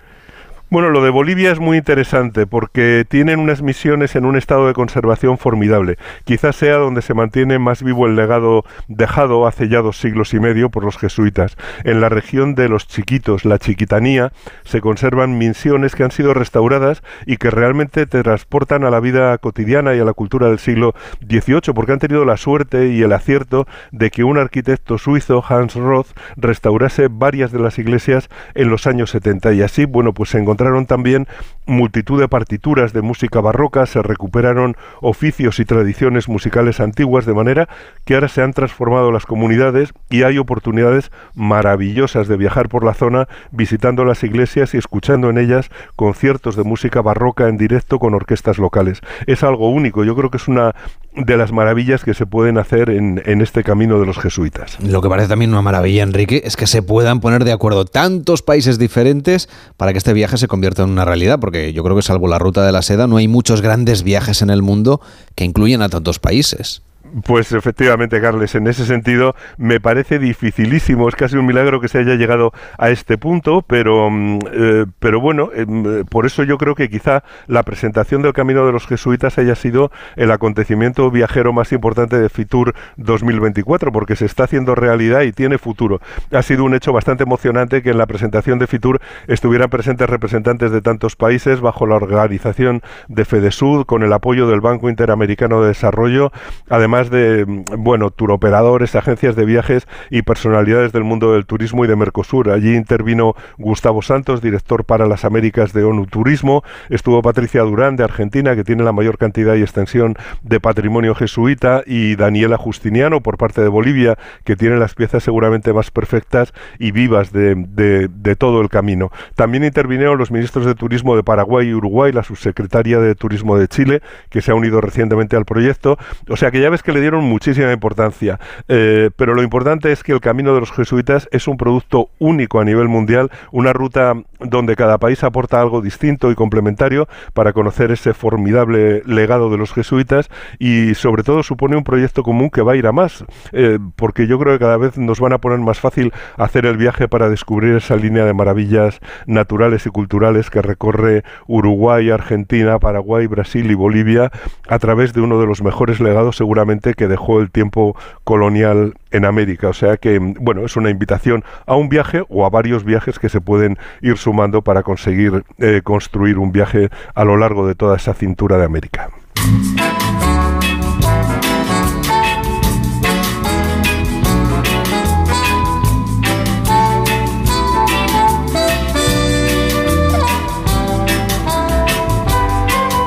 Bueno, 0.72 0.88
lo 0.88 1.04
de 1.04 1.10
Bolivia 1.10 1.52
es 1.52 1.60
muy 1.60 1.76
interesante 1.76 2.46
porque 2.46 3.04
tienen 3.06 3.40
unas 3.40 3.60
misiones 3.60 4.16
en 4.16 4.24
un 4.24 4.36
estado 4.36 4.66
de 4.66 4.72
conservación 4.72 5.36
formidable. 5.36 5.98
Quizás 6.24 6.56
sea 6.56 6.76
donde 6.76 7.02
se 7.02 7.12
mantiene 7.12 7.58
más 7.58 7.82
vivo 7.82 8.06
el 8.06 8.16
legado 8.16 8.64
dejado 8.88 9.46
hace 9.46 9.68
ya 9.68 9.82
dos 9.82 9.98
siglos 9.98 10.32
y 10.32 10.40
medio 10.40 10.70
por 10.70 10.82
los 10.82 10.96
jesuitas. 10.96 11.58
En 11.84 12.00
la 12.00 12.08
región 12.08 12.54
de 12.54 12.70
los 12.70 12.86
chiquitos, 12.86 13.44
la 13.44 13.58
chiquitanía, 13.58 14.32
se 14.64 14.80
conservan 14.80 15.36
misiones 15.36 15.94
que 15.94 16.04
han 16.04 16.10
sido 16.10 16.32
restauradas 16.32 17.02
y 17.26 17.36
que 17.36 17.50
realmente 17.50 18.06
te 18.06 18.22
transportan 18.22 18.84
a 18.84 18.90
la 18.90 19.00
vida 19.00 19.36
cotidiana 19.36 19.94
y 19.94 20.00
a 20.00 20.06
la 20.06 20.14
cultura 20.14 20.48
del 20.48 20.58
siglo 20.58 20.94
XVIII, 21.20 21.74
porque 21.74 21.92
han 21.92 21.98
tenido 21.98 22.24
la 22.24 22.38
suerte 22.38 22.88
y 22.88 23.02
el 23.02 23.12
acierto 23.12 23.66
de 23.90 24.10
que 24.10 24.24
un 24.24 24.38
arquitecto 24.38 24.96
suizo, 24.96 25.44
Hans 25.46 25.74
Roth, 25.74 26.18
restaurase 26.38 27.08
varias 27.10 27.52
de 27.52 27.58
las 27.58 27.78
iglesias 27.78 28.30
en 28.54 28.70
los 28.70 28.86
años 28.86 29.10
70 29.10 29.52
y 29.52 29.60
así, 29.60 29.84
bueno, 29.84 30.14
pues 30.14 30.30
se 30.30 30.38
encontraron 30.38 30.61
también 30.86 31.26
multitud 31.66 32.20
de 32.20 32.28
partituras 32.28 32.92
de 32.92 33.02
música 33.02 33.40
barroca, 33.40 33.86
se 33.86 34.02
recuperaron 34.02 34.76
oficios 35.00 35.60
y 35.60 35.64
tradiciones 35.64 36.28
musicales 36.28 36.80
antiguas, 36.80 37.24
de 37.24 37.34
manera 37.34 37.68
que 38.04 38.14
ahora 38.14 38.28
se 38.28 38.42
han 38.42 38.52
transformado 38.52 39.12
las 39.12 39.26
comunidades 39.26 39.92
y 40.10 40.24
hay 40.24 40.38
oportunidades 40.38 41.10
maravillosas 41.34 42.28
de 42.28 42.36
viajar 42.36 42.68
por 42.68 42.84
la 42.84 42.94
zona 42.94 43.28
visitando 43.50 44.04
las 44.04 44.24
iglesias 44.24 44.74
y 44.74 44.78
escuchando 44.78 45.30
en 45.30 45.38
ellas 45.38 45.70
conciertos 45.96 46.56
de 46.56 46.64
música 46.64 47.00
barroca 47.00 47.48
en 47.48 47.56
directo 47.56 47.98
con 47.98 48.14
orquestas 48.14 48.58
locales. 48.58 49.00
Es 49.26 49.42
algo 49.44 49.70
único, 49.70 50.04
yo 50.04 50.16
creo 50.16 50.30
que 50.30 50.38
es 50.38 50.48
una 50.48 50.74
de 51.14 51.36
las 51.36 51.52
maravillas 51.52 52.04
que 52.04 52.14
se 52.14 52.26
pueden 52.26 52.58
hacer 52.58 52.90
en, 52.90 53.22
en 53.26 53.40
este 53.42 53.64
camino 53.64 54.00
de 54.00 54.06
los 54.06 54.18
jesuitas. 54.18 54.78
Lo 54.80 55.02
que 55.02 55.08
parece 55.08 55.28
también 55.28 55.50
una 55.50 55.62
maravilla, 55.62 56.02
Enrique, 56.02 56.42
es 56.44 56.56
que 56.56 56.66
se 56.66 56.82
puedan 56.82 57.20
poner 57.20 57.44
de 57.44 57.52
acuerdo 57.52 57.84
tantos 57.84 58.42
países 58.42 58.78
diferentes 58.78 59.48
para 59.76 59.92
que 59.92 59.98
este 59.98 60.12
viaje 60.12 60.38
se 60.38 60.48
convierta 60.48 60.82
en 60.82 60.90
una 60.90 61.04
realidad, 61.04 61.38
porque 61.38 61.72
yo 61.72 61.84
creo 61.84 61.96
que 61.96 62.02
salvo 62.02 62.28
la 62.28 62.38
ruta 62.38 62.64
de 62.64 62.72
la 62.72 62.82
seda, 62.82 63.06
no 63.06 63.18
hay 63.18 63.28
muchos 63.28 63.60
grandes 63.60 64.02
viajes 64.02 64.42
en 64.42 64.50
el 64.50 64.62
mundo 64.62 65.00
que 65.34 65.44
incluyen 65.44 65.82
a 65.82 65.88
tantos 65.88 66.18
países. 66.18 66.82
Pues 67.24 67.52
efectivamente, 67.52 68.20
Carles, 68.22 68.54
en 68.54 68.66
ese 68.66 68.86
sentido 68.86 69.34
me 69.58 69.80
parece 69.80 70.18
dificilísimo, 70.18 71.08
es 71.08 71.14
casi 71.14 71.36
un 71.36 71.44
milagro 71.44 71.78
que 71.78 71.88
se 71.88 71.98
haya 71.98 72.14
llegado 72.14 72.52
a 72.78 72.88
este 72.88 73.18
punto, 73.18 73.60
pero, 73.60 74.08
mm, 74.10 74.38
eh, 74.50 74.86
pero 74.98 75.20
bueno, 75.20 75.50
em, 75.54 76.06
por 76.06 76.24
eso 76.24 76.42
yo 76.42 76.56
creo 76.56 76.74
que 76.74 76.88
quizá 76.88 77.22
la 77.48 77.64
presentación 77.64 78.22
del 78.22 78.32
Camino 78.32 78.64
de 78.64 78.72
los 78.72 78.86
Jesuitas 78.86 79.36
haya 79.36 79.54
sido 79.54 79.90
el 80.16 80.30
acontecimiento 80.30 81.10
viajero 81.10 81.52
más 81.52 81.72
importante 81.72 82.18
de 82.18 82.30
Fitur 82.30 82.74
2024, 82.96 83.92
porque 83.92 84.16
se 84.16 84.24
está 84.24 84.44
haciendo 84.44 84.74
realidad 84.74 85.20
y 85.22 85.32
tiene 85.32 85.58
futuro. 85.58 86.00
Ha 86.30 86.42
sido 86.42 86.64
un 86.64 86.74
hecho 86.74 86.94
bastante 86.94 87.24
emocionante 87.24 87.82
que 87.82 87.90
en 87.90 87.98
la 87.98 88.06
presentación 88.06 88.58
de 88.58 88.66
Fitur 88.66 89.00
estuvieran 89.26 89.68
presentes 89.68 90.08
representantes 90.08 90.70
de 90.70 90.80
tantos 90.80 91.16
países 91.16 91.60
bajo 91.60 91.86
la 91.86 91.96
organización 91.96 92.80
de 93.08 93.26
FEDESUD, 93.26 93.84
con 93.84 94.02
el 94.02 94.12
apoyo 94.14 94.46
del 94.46 94.62
Banco 94.62 94.88
Interamericano 94.88 95.60
de 95.60 95.68
Desarrollo, 95.68 96.32
además 96.70 97.01
de, 97.10 97.44
bueno, 97.78 98.10
turoperadores, 98.10 98.94
agencias 98.94 99.36
de 99.36 99.44
viajes 99.44 99.86
y 100.10 100.22
personalidades 100.22 100.92
del 100.92 101.04
mundo 101.04 101.32
del 101.32 101.46
turismo 101.46 101.84
y 101.84 101.88
de 101.88 101.96
Mercosur. 101.96 102.50
Allí 102.50 102.74
intervino 102.74 103.34
Gustavo 103.58 104.02
Santos, 104.02 104.42
director 104.42 104.84
para 104.84 105.06
las 105.06 105.24
Américas 105.24 105.72
de 105.72 105.84
ONU 105.84 106.06
Turismo, 106.06 106.62
estuvo 106.88 107.22
Patricia 107.22 107.62
Durán 107.62 107.96
de 107.96 108.04
Argentina, 108.04 108.54
que 108.54 108.64
tiene 108.64 108.84
la 108.84 108.92
mayor 108.92 109.18
cantidad 109.18 109.54
y 109.54 109.62
extensión 109.62 110.14
de 110.42 110.60
patrimonio 110.60 111.14
jesuita, 111.14 111.82
y 111.86 112.16
Daniela 112.16 112.56
Justiniano 112.56 113.20
por 113.20 113.38
parte 113.38 113.62
de 113.62 113.68
Bolivia, 113.68 114.18
que 114.44 114.56
tiene 114.56 114.76
las 114.76 114.94
piezas 114.94 115.22
seguramente 115.22 115.72
más 115.72 115.90
perfectas 115.90 116.52
y 116.78 116.92
vivas 116.92 117.32
de, 117.32 117.54
de 117.54 118.36
todo 118.36 118.60
el 118.60 118.68
camino. 118.68 119.10
También 119.34 119.64
intervinieron 119.64 120.18
los 120.18 120.30
ministros 120.30 120.66
de 120.66 120.74
Turismo 120.74 121.16
de 121.16 121.22
Paraguay 121.22 121.68
y 121.68 121.74
Uruguay, 121.74 122.12
la 122.12 122.22
subsecretaria 122.22 122.98
de 122.98 123.14
Turismo 123.14 123.58
de 123.58 123.68
Chile, 123.68 124.02
que 124.30 124.42
se 124.42 124.50
ha 124.50 124.54
unido 124.54 124.80
recientemente 124.80 125.36
al 125.36 125.44
proyecto. 125.44 125.98
O 126.28 126.36
sea 126.36 126.50
que 126.50 126.60
ya 126.60 126.70
ves 126.70 126.82
que 126.82 126.91
le 126.92 127.00
dieron 127.00 127.24
muchísima 127.24 127.72
importancia. 127.72 128.38
Eh, 128.68 129.10
pero 129.16 129.34
lo 129.34 129.42
importante 129.42 129.92
es 129.92 130.02
que 130.02 130.12
el 130.12 130.20
camino 130.20 130.54
de 130.54 130.60
los 130.60 130.72
jesuitas 130.72 131.28
es 131.32 131.48
un 131.48 131.56
producto 131.56 132.10
único 132.18 132.60
a 132.60 132.64
nivel 132.64 132.88
mundial, 132.88 133.30
una 133.50 133.72
ruta 133.72 134.14
donde 134.40 134.76
cada 134.76 134.98
país 134.98 135.22
aporta 135.24 135.60
algo 135.60 135.80
distinto 135.80 136.30
y 136.30 136.34
complementario 136.34 137.08
para 137.32 137.52
conocer 137.52 137.90
ese 137.90 138.14
formidable 138.14 139.02
legado 139.06 139.50
de 139.50 139.58
los 139.58 139.72
jesuitas 139.72 140.30
y 140.58 140.94
sobre 140.94 141.22
todo 141.22 141.42
supone 141.42 141.76
un 141.76 141.84
proyecto 141.84 142.22
común 142.22 142.50
que 142.50 142.62
va 142.62 142.72
a 142.72 142.76
ir 142.76 142.86
a 142.86 142.92
más, 142.92 143.24
eh, 143.52 143.78
porque 143.96 144.26
yo 144.26 144.38
creo 144.38 144.54
que 144.54 144.60
cada 144.60 144.76
vez 144.76 144.98
nos 144.98 145.20
van 145.20 145.32
a 145.32 145.38
poner 145.38 145.58
más 145.60 145.80
fácil 145.80 146.12
hacer 146.36 146.66
el 146.66 146.76
viaje 146.76 147.08
para 147.08 147.28
descubrir 147.28 147.76
esa 147.76 147.96
línea 147.96 148.24
de 148.24 148.34
maravillas 148.34 149.00
naturales 149.26 149.86
y 149.86 149.90
culturales 149.90 150.50
que 150.50 150.62
recorre 150.62 151.24
Uruguay, 151.46 152.10
Argentina, 152.10 152.78
Paraguay, 152.78 153.26
Brasil 153.26 153.70
y 153.70 153.74
Bolivia 153.74 154.30
a 154.68 154.78
través 154.78 155.12
de 155.12 155.20
uno 155.20 155.40
de 155.40 155.46
los 155.46 155.62
mejores 155.62 156.00
legados 156.00 156.36
seguramente 156.36 156.81
que 156.82 157.08
dejó 157.08 157.40
el 157.40 157.50
tiempo 157.50 157.96
colonial 158.24 158.94
en 159.10 159.24
América. 159.24 159.68
O 159.68 159.72
sea 159.72 159.96
que, 159.96 160.18
bueno, 160.18 160.64
es 160.64 160.76
una 160.76 160.90
invitación 160.90 161.44
a 161.66 161.76
un 161.76 161.88
viaje 161.88 162.24
o 162.28 162.44
a 162.44 162.50
varios 162.50 162.84
viajes 162.84 163.18
que 163.18 163.28
se 163.28 163.40
pueden 163.40 163.78
ir 164.00 164.18
sumando 164.18 164.62
para 164.62 164.82
conseguir 164.82 165.44
eh, 165.58 165.80
construir 165.82 166.38
un 166.38 166.52
viaje 166.52 166.90
a 167.14 167.24
lo 167.24 167.36
largo 167.36 167.66
de 167.66 167.74
toda 167.74 167.96
esa 167.96 168.14
cintura 168.14 168.58
de 168.58 168.64
América. 168.64 169.10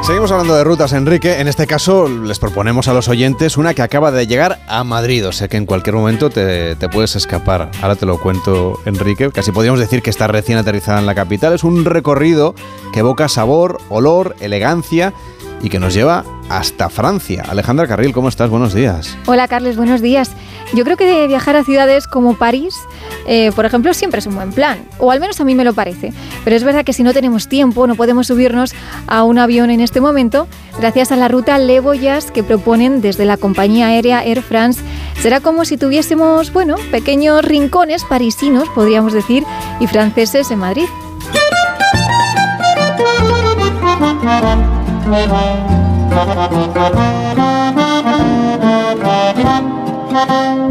Seguimos 0.06 0.32
hablando 0.32 0.56
de 0.56 0.64
rutas, 0.64 0.94
Enrique. 0.94 1.40
En 1.40 1.48
este 1.48 1.66
caso, 1.66 2.08
les 2.08 2.38
proponemos 2.38 2.88
a 2.88 2.94
los 2.94 3.08
oyentes 3.08 3.58
una 3.58 3.74
que 3.74 3.82
acaba 3.82 4.12
de 4.12 4.28
llegar 4.28 4.60
a 4.68 4.84
Madrid. 4.84 5.28
O 5.28 5.32
sea 5.32 5.48
que 5.48 5.58
en 5.58 5.66
cualquier 5.66 5.96
momento 5.96 6.30
te, 6.30 6.76
puedes 6.90 7.16
escapar. 7.16 7.72
Ahora 7.82 7.96
te 7.96 8.06
lo 8.06 8.20
cuento, 8.20 8.80
Enrique. 8.86 9.32
Casi 9.32 9.52
podríamos 9.52 9.80
decir 9.80 10.04
que 10.04 10.12
está 10.12 10.28
recién 10.28 10.60
aterrizada 10.60 11.00
en 11.00 11.08
la 11.08 11.16
capital. 11.16 11.54
Es 11.54 11.64
un 11.64 11.86
recorrido 11.86 12.54
que 12.94 13.00
evoca 13.00 13.28
sabor, 13.28 13.80
olor, 13.90 14.36
elegancia 14.42 15.12
y 15.64 15.70
que 15.70 15.80
nos 15.80 15.96
lleva 15.96 16.24
hasta 16.50 16.90
Francia. 16.90 17.44
Alejandra 17.48 17.88
Carril, 17.88 18.14
¿cómo 18.14 18.30
estás? 18.30 18.50
Buenos 18.50 18.74
días. 18.74 19.18
Hola, 19.26 19.48
Carles, 19.48 19.78
buenos 19.78 20.02
días. 20.02 20.32
Yo 20.74 20.84
creo 20.84 20.98
que 20.98 21.28
viajar 21.28 21.56
a 21.56 21.64
ciudades 21.64 22.08
como 22.08 22.36
París, 22.36 22.76
eh, 23.28 23.52
por 23.56 23.66
ejemplo, 23.66 23.94
siempre 23.94 24.20
es 24.20 24.28
un 24.28 24.36
buen 24.36 24.52
plan, 24.52 24.80
o 24.98 25.12
al 25.12 25.20
menos 25.20 25.40
a 25.40 25.44
mí 25.44 25.56
me 25.56 25.64
lo 25.64 25.74
parece. 25.74 26.14
Pero 26.44 26.56
es 26.56 26.64
verdad 26.64 26.84
que 26.84 26.94
si 26.94 27.04
no 27.04 27.14
tenemos 27.14 27.48
tiempo, 27.48 27.88
no 27.88 27.96
podemos 27.96 28.28
subirnos 28.28 28.74
a 29.08 29.24
un 29.24 29.38
avión 29.38 29.70
en 29.70 29.82
este 29.82 30.02
momento, 30.02 30.48
gracias 30.80 31.12
a 31.12 31.16
la 31.16 31.28
ruta 31.28 31.58
Le 31.58 31.82
que 32.34 32.44
proponen 32.44 33.02
desde 33.02 33.26
la 33.26 33.38
compañía 33.38 33.88
aérea 33.88 34.24
Air 34.24 34.42
France. 34.42 34.82
Será 35.22 35.40
como 35.40 35.66
si 35.66 35.78
tuviésemos, 35.78 36.52
bueno, 36.52 36.76
pequeños 36.92 37.44
rincones 37.44 38.04
parisinos, 38.04 38.68
podríamos 38.70 39.14
decir, 39.14 39.44
y 39.80 39.88
franceses 39.88 40.52
en 40.52 40.60
Madrid. 40.60 40.86
Thank 46.16 46.96
you. 49.90 49.95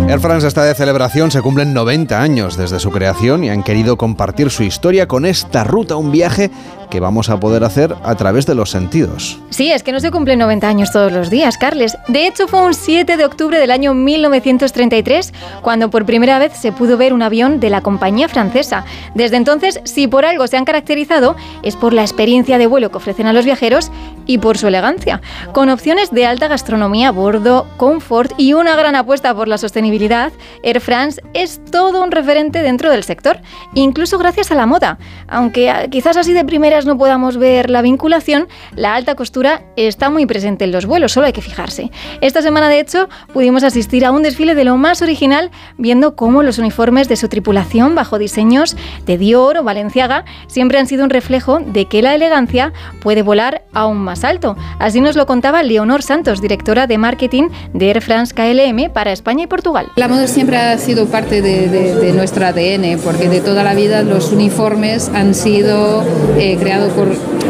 Air 0.09 0.21
France 0.21 0.47
está 0.47 0.65
de 0.65 0.75
celebración, 0.75 1.31
se 1.31 1.43
cumplen 1.43 1.75
90 1.75 2.21
años 2.21 2.57
desde 2.57 2.81
su 2.81 2.91
creación 2.91 3.45
y 3.45 3.51
han 3.51 3.63
querido 3.63 3.97
compartir 3.97 4.51
su 4.51 4.63
historia 4.63 5.07
con 5.07 5.27
esta 5.27 5.65
ruta, 5.65 5.97
un 5.97 6.13
viaje 6.13 6.51
que 6.91 7.01
vamos 7.01 7.29
a 7.29 7.41
poder 7.41 7.65
hacer 7.65 7.95
a 8.05 8.15
través 8.15 8.47
de 8.47 8.55
los 8.55 8.71
sentidos. 8.71 9.39
Sí, 9.51 9.73
es 9.73 9.83
que 9.83 9.93
no 9.93 10.01
se 10.01 10.11
cumplen 10.11 10.39
90 10.39 10.69
años 10.69 10.93
todos 10.93 11.11
los 11.11 11.29
días, 11.29 11.59
Carles. 11.59 11.97
De 12.09 12.27
hecho, 12.27 12.47
fue 12.47 12.63
un 12.63 12.73
7 12.73 13.17
de 13.17 13.25
octubre 13.25 13.59
del 13.59 13.71
año 13.71 13.95
1933 13.95 15.33
cuando 15.63 15.91
por 15.91 16.07
primera 16.07 16.39
vez 16.39 16.53
se 16.53 16.73
pudo 16.73 16.97
ver 16.97 17.13
un 17.13 17.23
avión 17.23 17.59
de 17.59 17.71
la 17.71 17.81
compañía 17.81 18.29
francesa. 18.29 18.85
Desde 19.15 19.37
entonces, 19.37 19.81
si 19.85 20.07
por 20.07 20.25
algo 20.25 20.47
se 20.47 20.57
han 20.57 20.65
caracterizado, 20.65 21.37
es 21.63 21.77
por 21.77 21.93
la 21.93 22.03
experiencia 22.03 22.59
de 22.59 22.67
vuelo 22.67 22.91
que 22.91 22.99
ofrecen 22.99 23.27
a 23.27 23.33
los 23.33 23.45
viajeros 23.45 23.91
y 24.27 24.39
por 24.39 24.57
su 24.57 24.69
elegancia, 24.69 25.21
con 25.53 25.69
opciones 25.69 26.11
de 26.11 26.27
alta 26.27 26.49
gastronomía 26.49 27.09
a 27.09 27.13
bordo, 27.13 27.67
confort 27.77 28.33
y 28.39 28.53
una 28.53 28.77
gran 28.77 28.95
apuesta 28.95 29.34
por 29.35 29.49
la 29.49 29.59
sostenibilidad. 29.59 30.33
Air 30.63 30.81
France 30.81 31.23
es 31.33 31.61
todo 31.71 32.03
un 32.03 32.11
referente 32.11 32.63
dentro 32.63 32.91
del 32.91 33.05
sector, 33.05 33.41
incluso 33.75 34.19
gracias 34.19 34.51
a 34.51 34.55
la 34.55 34.67
moda, 34.67 34.99
aunque 35.29 35.71
ah, 35.71 35.89
quizás 35.89 36.17
así 36.17 36.33
de 36.33 36.45
primera 36.45 36.75
no 36.83 36.99
podamos 36.99 37.37
ver 37.37 37.71
la 37.71 37.83
vinculación, 37.83 38.49
la 38.75 38.95
alta 38.95 39.15
costura 39.15 39.63
está 39.77 40.11
muy 40.11 40.27
presente 40.27 40.65
en 40.65 40.73
los 40.73 40.87
vuelos, 40.87 41.13
solo 41.13 41.27
hay 41.27 41.33
que 41.33 41.41
fijarse. 41.41 41.91
Esta 42.21 42.43
semana, 42.43 42.69
de 42.69 42.81
hecho, 42.81 43.09
pudimos 43.33 43.63
asistir 43.63 44.05
a 44.05 44.11
un 44.11 44.23
desfile 44.23 44.55
de 44.55 44.65
lo 44.65 44.77
más 44.77 45.03
original, 45.03 45.51
viendo 45.79 46.17
cómo 46.17 46.43
los 46.43 46.59
uniformes 46.59 47.09
de 47.09 47.17
su 47.17 47.29
tripulación, 47.29 47.95
bajo 47.95 48.19
diseños 48.19 48.77
de 49.07 49.19
Dior 49.19 49.59
o 49.59 49.63
Valenciaga, 49.63 50.25
siempre 50.49 50.79
han 50.79 50.87
sido 50.87 51.05
un 51.05 51.11
reflejo 51.11 51.61
de 51.61 51.87
que 51.87 52.03
la 52.03 52.15
elegancia 52.15 52.73
puede 53.01 53.23
volar 53.23 53.63
aún 53.73 53.99
más 53.99 54.25
alto. 54.25 54.57
Así 54.81 55.01
nos 55.01 55.15
lo 55.15 55.27
contaba 55.27 55.63
Leonor 55.63 56.03
Santos, 56.03 56.41
directora 56.41 56.87
de 56.87 56.99
marketing 56.99 57.51
de 57.73 57.91
Air 57.91 58.03
France 58.03 58.35
KLM 58.35 58.93
para 58.93 59.13
y 59.27 59.47
Portugal. 59.47 59.91
La 59.97 60.07
moda 60.07 60.27
siempre 60.27 60.59
ha 60.59 60.77
sido 60.79 61.07
parte 61.07 61.41
de, 61.41 61.69
de, 61.69 62.13
nuestro 62.13 62.47
ADN, 62.47 63.01
porque 63.03 63.29
de 63.29 63.41
toda 63.41 63.65
la 63.65 63.75
vida 63.75 64.03
los 64.03 64.31
uniformes 64.31 65.11
han 65.15 65.35
sido 65.35 66.05
eh, 66.39 66.57
creado 66.61 66.89
por 66.91 67.09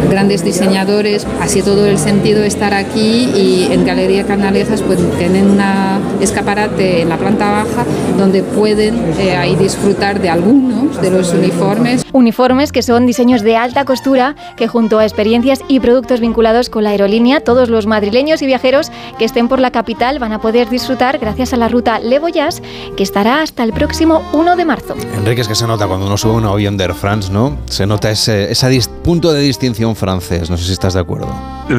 grandes 0.09 0.45
diseñadores, 0.45 1.27
así 1.41 1.63
todo 1.63 1.87
el 1.87 1.99
sentido 1.99 2.43
estar 2.45 2.75
aquí 2.75 3.29
y 3.35 3.69
en 3.73 3.85
Galería 3.85 4.25
Canalejas 4.25 4.83
pues 4.83 4.99
tienen 5.19 5.51
una 5.51 6.01
escaparate 6.21 7.03
en 7.03 7.09
la 7.09 7.17
planta 7.17 7.51
baja 7.51 7.85
donde 8.19 8.43
pueden 8.43 8.97
eh, 9.19 9.37
ahí 9.37 9.57
disfrutar 9.57 10.21
de 10.21 10.31
algunos 10.31 11.01
de 11.01 11.11
los 11.11 11.33
uniformes. 11.33 12.05
Uniformes 12.13 12.73
que 12.73 12.83
son 12.83 13.07
diseños 13.07 13.43
de 13.43 13.57
alta 13.57 13.85
costura 13.85 14.37
que 14.57 14.69
junto 14.69 14.99
a 14.99 15.05
experiencias 15.05 15.61
y 15.69 15.81
productos 15.81 16.21
vinculados 16.21 16.71
con 16.71 16.85
la 16.85 16.91
aerolínea, 16.91 17.41
todos 17.41 17.69
los 17.69 17.87
madrileños 17.87 18.43
y 18.43 18.47
viajeros 18.47 18.91
que 19.19 19.25
estén 19.25 19.49
por 19.49 19.59
la 19.59 19.71
capital 19.71 20.19
van 20.19 20.33
a 20.33 20.41
poder 20.41 20.69
disfrutar 20.69 21.19
gracias 21.19 21.53
a 21.53 21.54
la 21.57 21.69
ruta 21.69 21.99
Le 21.99 22.19
Voyage 22.19 22.63
que 22.97 23.03
estará 23.03 23.43
hasta 23.43 23.63
el 23.63 23.73
próximo 23.73 24.23
1 24.33 24.57
de 24.57 24.65
marzo. 24.65 24.95
Enrique, 25.15 25.41
es 25.41 25.49
que 25.49 25.55
se 25.55 25.67
nota 25.67 25.87
cuando 25.87 26.07
uno 26.07 26.17
sube 26.17 26.33
un 26.33 26.45
avión 26.45 26.77
de 26.77 26.85
Air 26.85 26.95
France, 26.95 27.33
¿no? 27.33 27.57
Se 27.67 27.87
nota 27.87 28.11
ese, 28.11 28.51
esa 28.51 28.69
punto 29.03 29.33
de 29.33 29.41
distinción 29.41 29.95
francés. 29.95 30.51
No 30.51 30.57
sé 30.57 30.65
si 30.65 30.73
estás 30.73 30.95
de 30.95 31.01
acuerdo. 31.01 31.29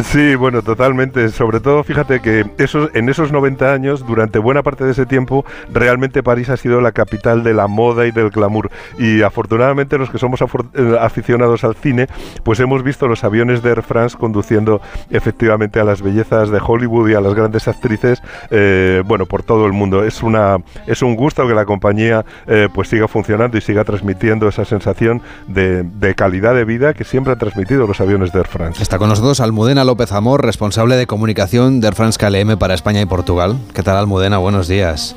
Sí, 0.03 0.33
bueno, 0.33 0.63
totalmente. 0.63 1.29
Sobre 1.29 1.59
todo, 1.59 1.83
fíjate 1.83 2.19
que 2.19 2.45
esos, 2.57 2.89
en 2.95 3.07
esos 3.07 3.31
90 3.31 3.71
años, 3.71 4.05
durante 4.05 4.39
buena 4.39 4.63
parte 4.63 4.83
de 4.83 4.91
ese 4.91 5.05
tiempo, 5.05 5.45
realmente 5.71 6.23
París 6.23 6.49
ha 6.49 6.57
sido 6.57 6.81
la 6.81 6.91
capital 6.91 7.43
de 7.43 7.53
la 7.53 7.67
moda 7.67 8.07
y 8.07 8.11
del 8.11 8.31
glamour. 8.31 8.71
Y 8.97 9.21
afortunadamente 9.21 9.99
los 9.99 10.09
que 10.09 10.17
somos 10.17 10.41
eh, 10.41 10.97
aficionados 10.99 11.63
al 11.63 11.75
cine, 11.75 12.07
pues 12.43 12.59
hemos 12.59 12.81
visto 12.81 13.07
los 13.07 13.23
aviones 13.23 13.61
de 13.61 13.69
Air 13.69 13.83
France 13.83 14.17
conduciendo 14.17 14.81
efectivamente 15.11 15.79
a 15.79 15.83
las 15.83 16.01
bellezas 16.01 16.49
de 16.49 16.59
Hollywood 16.65 17.09
y 17.09 17.13
a 17.13 17.21
las 17.21 17.35
grandes 17.35 17.67
actrices, 17.67 18.23
eh, 18.49 19.03
bueno, 19.05 19.27
por 19.27 19.43
todo 19.43 19.67
el 19.67 19.73
mundo. 19.73 20.03
Es, 20.03 20.23
una, 20.23 20.57
es 20.87 21.03
un 21.03 21.15
gusto 21.15 21.47
que 21.47 21.53
la 21.53 21.65
compañía 21.65 22.25
eh, 22.47 22.69
pues 22.73 22.87
siga 22.87 23.07
funcionando 23.07 23.55
y 23.55 23.61
siga 23.61 23.83
transmitiendo 23.83 24.47
esa 24.47 24.65
sensación 24.65 25.21
de, 25.47 25.83
de 25.83 26.15
calidad 26.15 26.55
de 26.55 26.65
vida 26.65 26.95
que 26.95 27.03
siempre 27.03 27.33
han 27.33 27.39
transmitido 27.39 27.85
los 27.85 28.01
aviones 28.01 28.31
de 28.31 28.39
Air 28.39 28.47
France. 28.47 28.81
Está 28.81 28.97
con 28.97 29.09
nosotros 29.09 29.39
Almudena 29.39 29.74
López 29.83 30.11
Amor, 30.11 30.45
responsable 30.45 30.95
de 30.95 31.07
comunicación 31.07 31.81
de 31.81 31.87
Air 31.87 31.95
France 31.95 32.17
KLM 32.17 32.57
para 32.57 32.73
España 32.73 33.01
y 33.01 33.05
Portugal. 33.05 33.59
¿Qué 33.73 33.83
tal 33.83 33.97
Almudena? 33.97 34.37
Buenos 34.37 34.67
días. 34.67 35.15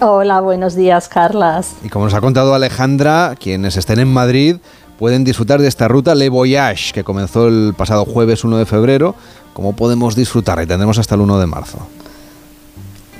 Hola, 0.00 0.40
buenos 0.40 0.74
días, 0.74 1.08
Carlas. 1.08 1.74
Y 1.84 1.90
como 1.90 2.06
nos 2.06 2.14
ha 2.14 2.20
contado 2.20 2.54
Alejandra, 2.54 3.34
quienes 3.38 3.76
estén 3.76 3.98
en 3.98 4.12
Madrid 4.12 4.56
pueden 4.98 5.24
disfrutar 5.24 5.60
de 5.60 5.68
esta 5.68 5.88
ruta 5.88 6.14
Le 6.14 6.28
Voyage, 6.28 6.92
que 6.92 7.04
comenzó 7.04 7.48
el 7.48 7.74
pasado 7.76 8.04
jueves 8.04 8.44
1 8.44 8.56
de 8.56 8.66
febrero. 8.66 9.14
¿Cómo 9.52 9.74
podemos 9.74 10.16
disfrutar? 10.16 10.62
Y 10.62 10.66
tendremos 10.66 10.98
hasta 10.98 11.16
el 11.16 11.20
1 11.20 11.38
de 11.38 11.46
marzo. 11.46 11.78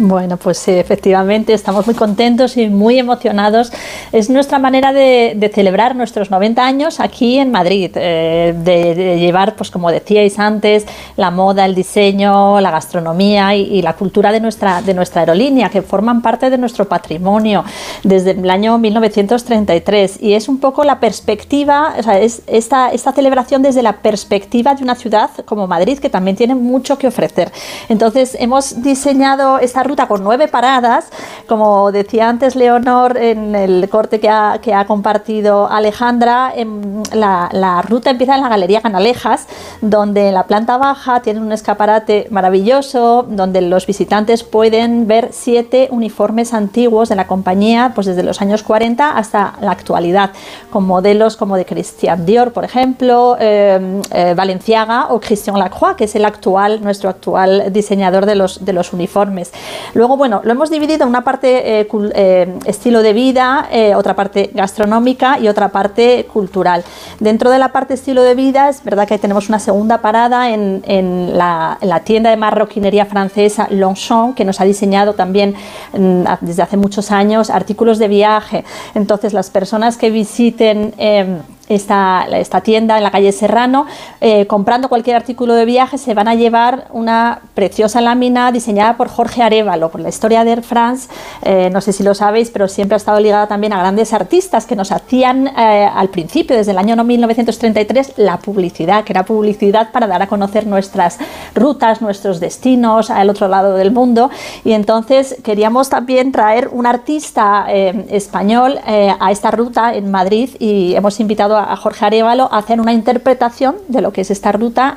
Bueno, 0.03 0.39
pues 0.39 0.67
efectivamente 0.67 1.53
estamos 1.53 1.85
muy 1.85 1.95
contentos 1.95 2.57
y 2.57 2.69
muy 2.71 2.99
emocionados. 2.99 3.71
Es 4.13 4.31
nuestra 4.31 4.59
manera 4.59 4.95
de, 4.95 5.53
celebrar 5.55 5.95
nuestros 5.95 6.31
90 6.31 6.65
años 6.65 7.01
aquí 7.01 7.37
en 7.37 7.51
Madrid, 7.51 7.91
eh, 7.97 8.55
de, 8.57 9.19
llevar, 9.19 9.57
pues 9.57 9.71
como 9.71 9.91
decíais 9.91 10.39
antes, 10.39 10.87
la 11.17 11.31
moda, 11.31 11.67
el 11.67 11.75
diseño, 11.75 12.63
la 12.63 12.71
gastronomía 12.71 13.55
y, 13.55 13.83
la 13.83 13.93
cultura 13.93 14.33
de 14.33 14.41
nuestra, 14.41 14.81
de 14.81 14.95
nuestra 14.95 15.21
aerolínea, 15.21 15.69
que 15.69 15.83
forman 15.83 16.23
parte 16.23 16.49
de 16.49 16.57
nuestro 16.57 16.89
patrimonio 16.89 17.63
desde 18.03 18.31
el 18.31 18.49
año 18.49 18.79
1933. 18.79 20.23
Y 20.23 20.33
es 20.33 20.49
un 20.49 20.61
poco 20.61 20.83
la 20.83 20.99
perspectiva, 20.99 21.97
o 21.99 22.03
sea, 22.03 22.19
es 22.19 22.41
esta, 22.47 22.91
esta 22.91 23.13
celebración 23.13 23.61
desde 23.61 23.83
la 23.83 23.99
perspectiva 23.99 24.75
de 24.75 24.83
una 24.83 24.95
ciudad 24.95 25.29
como 25.45 25.67
Madrid, 25.67 25.99
que 25.99 26.09
también 26.09 26.39
tiene 26.39 26.55
mucho 26.55 26.97
que 26.97 27.07
ofrecer. 27.07 27.53
Entonces, 27.91 28.35
hemos 28.41 28.83
diseñado 28.83 29.59
esta 29.59 29.89
ruta 29.90 30.07
con 30.07 30.22
nueve 30.22 30.46
paradas. 30.46 31.09
Como 31.48 31.90
decía 31.90 32.29
antes 32.29 32.55
Leonor 32.55 33.16
en 33.16 33.57
el 33.57 33.88
corte 33.88 34.20
que 34.20 34.29
ha, 34.29 34.61
que 34.62 34.72
ha 34.72 34.87
compartido 34.87 35.68
Alejandra, 35.68 36.53
em, 36.55 37.03
la, 37.12 37.48
la, 37.53 37.83
ruta 37.83 38.11
empieza 38.11 38.37
en 38.37 38.42
la 38.42 38.48
Galería 38.48 38.81
Canalejas, 38.81 39.48
donde 39.81 40.29
en 40.29 40.35
la 40.35 40.44
planta 40.44 40.76
baja 40.76 41.22
tiene 41.22 41.40
un 41.40 41.50
escaparate 41.50 42.29
maravilloso, 42.31 43.24
donde 43.29 43.61
los 43.62 43.87
visitantes 43.87 44.44
pueden 44.44 45.09
ver 45.09 45.31
siete 45.33 45.88
uniformes 45.90 46.55
antiguos 46.55 47.09
de 47.09 47.16
la 47.16 47.26
compañía, 47.26 47.92
pues 47.94 48.07
desde 48.07 48.22
los 48.22 48.40
años 48.40 48.62
40 48.62 49.11
hasta 49.11 49.55
la 49.61 49.72
actualidad, 49.72 50.31
con 50.70 50.85
modelos 50.87 51.37
como 51.37 51.57
de 51.57 51.64
Christian 51.64 52.24
Dior, 52.24 52.53
por 52.53 52.64
ejemplo, 52.64 53.37
em, 53.40 54.03
eh, 54.12 54.35
Valenciaga 54.37 55.09
o 55.11 55.18
Christian 55.18 55.59
Lacroix, 55.59 55.96
que 55.96 56.05
es 56.05 56.14
el 56.14 56.24
actual, 56.24 56.81
nuestro 56.81 57.11
actual 57.11 57.72
diseñador 57.72 58.26
de 58.26 58.37
los, 58.37 58.64
de 58.64 58.72
los 58.72 58.92
uniformes. 58.92 59.53
Luego, 59.95 60.17
bueno, 60.17 60.41
lo 60.45 60.53
hemos 60.53 60.71
dividido 60.71 61.03
en 61.03 61.09
una 61.09 61.23
parte 61.23 61.81
eh, 61.81 61.89
eh, 62.15 62.59
estilo 62.65 63.03
de 63.03 63.13
vida, 63.13 63.69
eh, 63.71 63.95
otra 63.95 64.15
parte 64.15 64.51
gastronómica 64.55 65.39
y 65.39 65.49
otra 65.49 65.69
parte 65.69 66.27
cultural. 66.33 66.85
Dentro 67.19 67.51
de 67.51 67.59
la 67.59 67.73
parte 67.73 67.95
estilo 67.95 68.23
de 68.23 68.35
vida, 68.35 68.69
es 68.69 68.83
verdad 68.85 69.07
que 69.07 69.19
tenemos 69.19 69.49
una 69.49 69.59
segunda 69.59 69.99
parada 69.99 70.51
en, 70.51 71.37
la, 71.37 71.79
tienda 72.05 72.31
de 72.31 72.37
marroquinería 72.37 73.05
francesa 73.05 73.69
Longchamp, 73.71 74.35
que 74.35 74.45
nos 74.45 74.61
ha 74.61 74.65
diseñado 74.65 75.15
también 75.15 75.55
mm, 75.93 76.25
desde 76.41 76.63
hace 76.63 76.77
muchos 76.77 77.11
años 77.11 77.51
artículos 77.51 77.99
de 77.99 78.09
viaje. 78.09 78.65
Entonces, 78.95 79.33
las 79.33 79.51
personas 79.51 79.97
que 79.97 80.11
visiten 80.11 80.95
em, 80.97 81.39
esta, 81.71 82.27
esta 82.33 82.61
tienda 82.61 82.99
en 82.99 83.05
la 83.05 83.11
calle 83.11 83.33
Serrano, 83.33 83.87
eh, 84.21 84.47
comprando 84.47 84.89
cualquier 84.89 85.17
artículo 85.17 85.55
de 85.55 85.65
viaje, 85.65 85.99
se 85.99 86.15
van 86.15 86.27
a 86.27 86.35
llevar 86.35 86.89
una 86.91 87.41
preciosa 87.55 88.01
lámina 88.01 88.51
diseñada 88.51 88.97
por 88.97 89.09
Jorge 89.09 89.43
Arevalo, 89.43 89.89
por 89.91 90.01
la 90.01 90.09
historia 90.09 90.45
de 90.45 90.51
Air 90.51 90.63
France. 90.63 91.09
Eh, 91.43 91.71
no 91.73 91.81
sé 91.81 91.93
si 91.93 92.03
lo 92.03 92.15
sabéis, 92.15 92.51
pero 92.51 92.67
siempre 92.67 92.97
ha 92.97 92.97
estado 92.97 93.21
ligada 93.21 93.47
también 93.47 93.73
a 93.73 93.79
grandes 93.79 94.13
artistas 94.13 94.67
que 94.67 94.75
nos 94.75 94.91
hacían 94.91 95.47
eh, 95.47 95.89
al 95.95 96.09
principio, 96.09 96.57
desde 96.57 96.73
el 96.73 96.79
año 96.79 96.97
1933, 97.03 98.15
la 98.17 98.39
publicidad, 98.39 99.05
que 99.05 99.13
era 99.13 99.25
publicidad 99.25 99.93
para 99.93 100.09
dar 100.09 100.23
a 100.23 100.27
conocer 100.27 100.67
nuestras 100.67 101.19
rutas, 101.55 102.03
nuestros 102.03 102.41
destinos 102.41 103.11
al 103.11 103.31
otro 103.31 103.47
lado 103.47 103.77
del 103.77 103.93
mundo. 103.93 104.29
Y 104.65 104.73
entonces 104.73 105.37
queríamos 105.45 105.89
también 105.89 106.33
traer 106.33 106.69
un 106.73 106.87
artista 106.87 107.67
español 107.71 108.79
a 108.85 109.31
esta 109.31 109.51
ruta 109.51 109.95
en 109.95 110.11
Madrid 110.11 110.51
y 110.59 110.95
hemos 110.95 111.21
invitado 111.21 111.57
a 111.57 111.60
a 111.64 111.77
Jorge 111.77 112.05
Arevalo 112.05 112.49
a 112.53 112.59
hacer 112.59 112.81
una 112.81 112.92
interpretación 112.92 113.77
de 113.88 114.01
lo 114.01 114.12
que 114.12 114.23
es 114.23 114.31
esta 114.31 114.53
ruta 114.53 114.96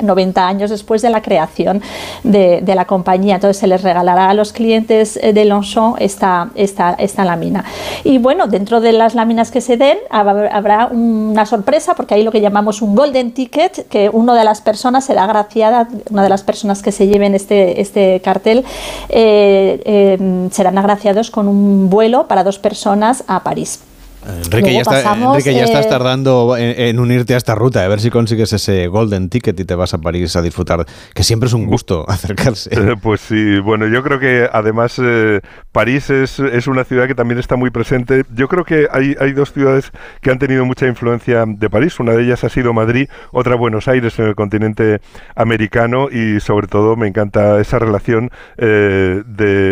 90 0.00 0.40
eh, 0.40 0.44
años 0.44 0.70
después 0.70 1.02
de 1.02 1.10
la 1.10 1.22
creación 1.22 1.82
de, 2.24 2.62
la 2.74 2.84
compañía. 2.84 3.36
Entonces 3.36 3.58
se 3.58 3.66
les 3.66 3.82
regalará 3.82 4.30
a 4.30 4.34
los 4.34 4.52
clientes 4.52 5.18
eh, 5.22 5.32
de 5.32 5.44
Longchamp 5.44 5.96
esta, 6.00 6.50
esta, 6.54 6.94
esta 6.98 7.24
lámina. 7.24 7.64
Y 8.04 8.18
bueno, 8.18 8.46
dentro 8.46 8.80
de 8.80 8.92
las 8.92 9.14
láminas 9.14 9.50
que 9.50 9.60
se 9.60 9.76
den 9.76 9.98
habrá 10.10 10.86
una 10.86 11.46
sorpresa 11.46 11.94
porque 11.94 12.14
hay 12.14 12.22
lo 12.22 12.32
que 12.32 12.40
llamamos 12.40 12.82
un 12.82 12.94
golden 12.94 13.32
ticket, 13.32 13.88
que 13.88 14.08
una 14.08 14.34
de 14.34 14.44
las 14.44 14.60
personas 14.60 15.04
será 15.04 15.24
agraciada, 15.24 15.88
una 16.10 16.22
de 16.22 16.28
las 16.28 16.42
personas 16.42 16.82
que 16.82 16.92
se 16.92 17.06
lleven 17.06 17.34
este, 17.34 17.80
este 17.80 18.20
cartel 18.22 18.64
eh, 19.08 20.48
serán 20.50 20.78
agraciados 20.78 21.30
con 21.30 21.48
un 21.48 21.90
vuelo 21.90 22.28
para 22.28 22.44
dos 22.44 22.58
personas 22.58 23.24
a 23.26 23.42
París. 23.42 23.80
Enrique, 24.26 24.72
ya, 24.74 24.80
estás 24.82 25.86
eh, 25.86 25.88
tardando 25.88 26.54
en, 26.56 26.98
unirte 26.98 27.34
a 27.34 27.36
esta 27.38 27.54
ruta, 27.54 27.84
a 27.84 27.88
ver 27.88 28.00
si 28.00 28.10
consigues 28.10 28.52
ese 28.52 28.86
golden 28.88 29.30
ticket 29.30 29.58
y 29.58 29.64
te 29.64 29.74
vas 29.74 29.94
a 29.94 29.98
París 29.98 30.36
a 30.36 30.42
disfrutar, 30.42 30.84
que 31.14 31.22
siempre 31.22 31.46
es 31.46 31.54
un 31.54 31.66
gusto 31.66 32.04
acercarse. 32.08 32.70
Eh, 32.72 32.96
pues 33.00 33.20
sí, 33.20 33.58
bueno, 33.60 33.86
yo 33.86 34.02
creo 34.02 34.18
que 34.18 34.48
además 34.52 35.00
eh, 35.02 35.40
París 35.72 36.10
es, 36.10 36.38
es, 36.38 36.66
una 36.66 36.84
ciudad 36.84 37.06
que 37.06 37.14
también 37.14 37.38
está 37.38 37.56
muy 37.56 37.70
presente. 37.70 38.24
Yo 38.34 38.48
creo 38.48 38.64
que 38.64 38.88
hay, 38.92 39.16
hay 39.18 39.32
dos 39.32 39.52
ciudades 39.52 39.90
que 40.20 40.30
han 40.30 40.38
tenido 40.38 40.66
mucha 40.66 40.86
influencia 40.86 41.44
de 41.46 41.70
París, 41.70 41.98
una 41.98 42.12
de 42.12 42.24
ellas 42.24 42.44
ha 42.44 42.50
sido 42.50 42.72
Madrid, 42.74 43.08
otra 43.32 43.54
Buenos 43.54 43.88
Aires 43.88 44.18
en 44.18 44.26
el 44.26 44.34
continente 44.34 45.00
americano 45.34 46.08
y 46.10 46.40
sobre 46.40 46.66
todo 46.66 46.94
me 46.96 47.08
encanta 47.08 47.58
esa 47.60 47.78
relación 47.78 48.30
de, 48.56 49.22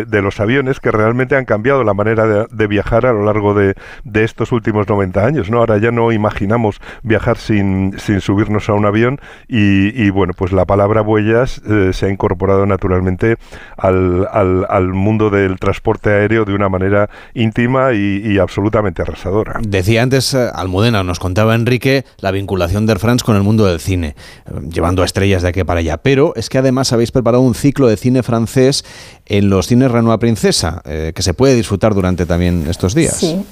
de, 0.07 0.23
los 0.23 0.41
aviones 0.41 0.81
que 0.81 0.91
realmente 0.91 1.37
han 1.37 1.45
cambiado 1.45 1.85
la 1.85 1.95
manera 1.95 2.47
de, 2.47 2.67
viajar 2.67 3.07
a 3.07 3.13
lo 3.13 3.25
largo 3.25 3.55
de, 3.55 3.75
de 4.05 4.25
este 4.25 4.38
estos 4.39 4.53
últimos 4.53 4.87
90 4.87 5.27
años, 5.27 5.51
¿no? 5.51 5.59
Ahora 5.59 5.79
ya 5.79 5.91
no 5.91 6.13
imaginamos 6.13 6.81
viajar 7.03 7.39
sin, 7.39 7.99
sin 7.99 8.21
subirnos 8.21 8.69
a 8.69 8.75
un 8.75 8.87
avión 8.87 9.21
y, 9.49 10.11
bueno, 10.11 10.33
pues 10.33 10.53
la 10.53 10.65
palabra 10.65 11.03
huellas 11.03 11.61
eh, 11.69 11.91
se 11.93 12.07
ha 12.07 12.09
incorporado 12.09 12.65
naturalmente 12.65 13.35
al, 13.77 14.29
al, 14.31 14.89
mundo 14.93 15.31
del 15.31 15.59
transporte 15.59 16.11
aéreo 16.11 16.45
de 16.45 16.55
una 16.55 16.69
manera 16.69 17.11
íntima 17.35 17.95
y, 17.95 18.39
absolutamente 18.39 19.03
arrasadora. 19.03 19.59
Decía 19.61 20.05
antes 20.05 20.33
eh, 20.35 20.49
Almudena, 20.55 21.03
nos 21.03 21.19
contaba 21.19 21.57
Enrique 21.57 22.05
la 22.19 22.31
vinculación 22.31 22.87
de 22.87 22.93
Air 22.93 23.01
France 23.01 23.25
con 23.25 23.35
el 23.35 23.43
mundo 23.43 23.67
del 23.67 23.81
cine, 23.81 24.15
eh, 24.47 24.53
llevando 24.73 25.03
a 25.03 25.05
estrellas 25.05 25.43
de 25.43 25.49
aquí 25.49 25.65
para 25.65 25.81
allá, 25.81 25.97
pero 25.97 26.33
es 26.37 26.49
que 26.49 26.59
además 26.59 26.93
habéis 26.93 27.11
preparado 27.11 27.43
un 27.43 27.57
ciclo 27.57 27.89
de 27.89 27.97
cine 27.97 28.23
francés 28.23 28.85
en 29.27 29.51
los 29.51 29.67
cines 29.67 29.91
Renoir 29.91 30.21
Princesa, 30.21 30.81
que 30.85 31.23
se 31.23 31.35
puede 31.35 31.57
disfrutar 31.57 31.95
durante 31.95 32.25
también 32.25 32.67
estos 32.69 32.95
días. 32.95 33.17
Sí. 33.17 33.45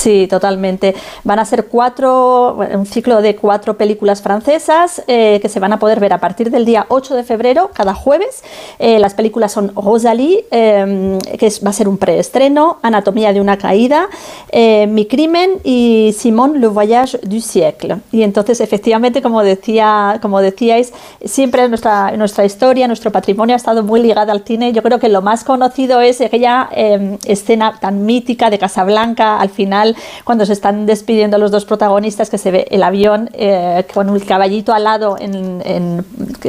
Sí, 0.00 0.26
totalmente. 0.28 0.94
Van 1.24 1.38
a 1.38 1.44
ser 1.44 1.66
cuatro, 1.66 2.56
un 2.72 2.86
ciclo 2.86 3.20
de 3.20 3.36
cuatro 3.36 3.76
películas 3.76 4.22
francesas 4.22 5.02
eh, 5.06 5.40
que 5.42 5.50
se 5.50 5.60
van 5.60 5.74
a 5.74 5.78
poder 5.78 6.00
ver 6.00 6.14
a 6.14 6.18
partir 6.18 6.50
del 6.50 6.64
día 6.64 6.86
8 6.88 7.16
de 7.16 7.22
febrero, 7.22 7.70
cada 7.74 7.92
jueves. 7.92 8.42
Eh, 8.78 8.98
las 8.98 9.12
películas 9.12 9.52
son 9.52 9.74
Rosalie, 9.74 10.46
em, 10.52 11.18
que 11.18 11.52
va 11.62 11.68
a 11.68 11.74
ser 11.74 11.86
un 11.86 11.98
preestreno, 11.98 12.78
Anatomía 12.80 13.34
de 13.34 13.42
una 13.42 13.58
caída, 13.58 14.08
eh, 14.50 14.86
Mi 14.86 15.04
crimen 15.04 15.58
y 15.64 16.14
Simón 16.16 16.62
Le 16.62 16.68
Voyage 16.68 17.18
du 17.22 17.38
siècle. 17.42 17.98
Y 18.10 18.22
entonces, 18.22 18.62
efectivamente, 18.62 19.20
como, 19.20 19.42
decía, 19.42 20.18
como 20.22 20.40
decíais, 20.40 20.94
siempre 21.22 21.68
nuestra, 21.68 22.12
nuestra 22.16 22.46
historia, 22.46 22.86
nuestro 22.86 23.12
patrimonio 23.12 23.54
ha 23.54 23.58
estado 23.58 23.82
muy 23.82 24.00
ligado 24.00 24.32
al 24.32 24.44
cine. 24.46 24.72
Yo 24.72 24.82
creo 24.82 24.98
que 24.98 25.10
lo 25.10 25.20
más 25.20 25.44
conocido 25.44 26.00
es 26.00 26.22
aquella 26.22 26.70
em, 26.72 27.18
escena 27.26 27.78
tan 27.78 28.06
mítica 28.06 28.48
de 28.48 28.58
Casablanca 28.58 29.38
al 29.38 29.50
final 29.50 29.89
cuando 30.24 30.46
se 30.46 30.52
están 30.52 30.86
despidiendo 30.86 31.38
los 31.38 31.50
dos 31.50 31.64
protagonistas, 31.64 32.30
que 32.30 32.38
se 32.38 32.50
ve 32.50 32.66
el 32.70 32.82
avión 32.82 33.30
eh, 33.32 33.84
con 33.92 34.10
un 34.10 34.18
caballito 34.20 34.72
al 34.72 34.84
lado 34.84 35.16
en, 35.18 36.04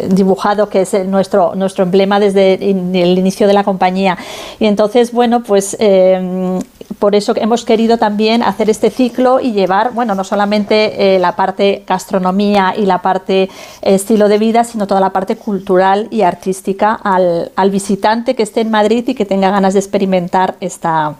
dibujado, 0.09 0.69
que 0.69 0.81
es 0.81 0.93
nuestro, 1.05 1.55
nuestro 1.55 1.83
emblema 1.83 2.19
desde 2.19 2.53
el 2.53 3.17
inicio 3.17 3.47
de 3.47 3.53
la 3.53 3.63
compañía. 3.63 4.17
Y 4.59 4.65
entonces, 4.65 5.11
bueno, 5.11 5.43
pues 5.43 5.75
eh, 5.79 6.59
por 6.99 7.15
eso 7.15 7.33
hemos 7.35 7.65
querido 7.65 7.97
también 7.97 8.43
hacer 8.43 8.69
este 8.69 8.89
ciclo 8.89 9.39
y 9.39 9.53
llevar, 9.53 9.93
bueno, 9.93 10.15
no 10.15 10.23
solamente 10.23 11.15
eh, 11.15 11.19
la 11.19 11.35
parte 11.35 11.83
gastronomía 11.87 12.73
y 12.77 12.85
la 12.85 13.01
parte 13.01 13.49
estilo 13.81 14.27
de 14.27 14.37
vida, 14.37 14.63
sino 14.63 14.87
toda 14.87 14.99
la 14.99 15.11
parte 15.11 15.35
cultural 15.35 16.07
y 16.11 16.21
artística 16.21 16.93
al, 16.93 17.51
al 17.55 17.71
visitante 17.71 18.35
que 18.35 18.43
esté 18.43 18.61
en 18.61 18.71
Madrid 18.71 19.03
y 19.07 19.15
que 19.15 19.25
tenga 19.25 19.49
ganas 19.51 19.73
de 19.73 19.79
experimentar 19.79 20.55
esta 20.59 21.15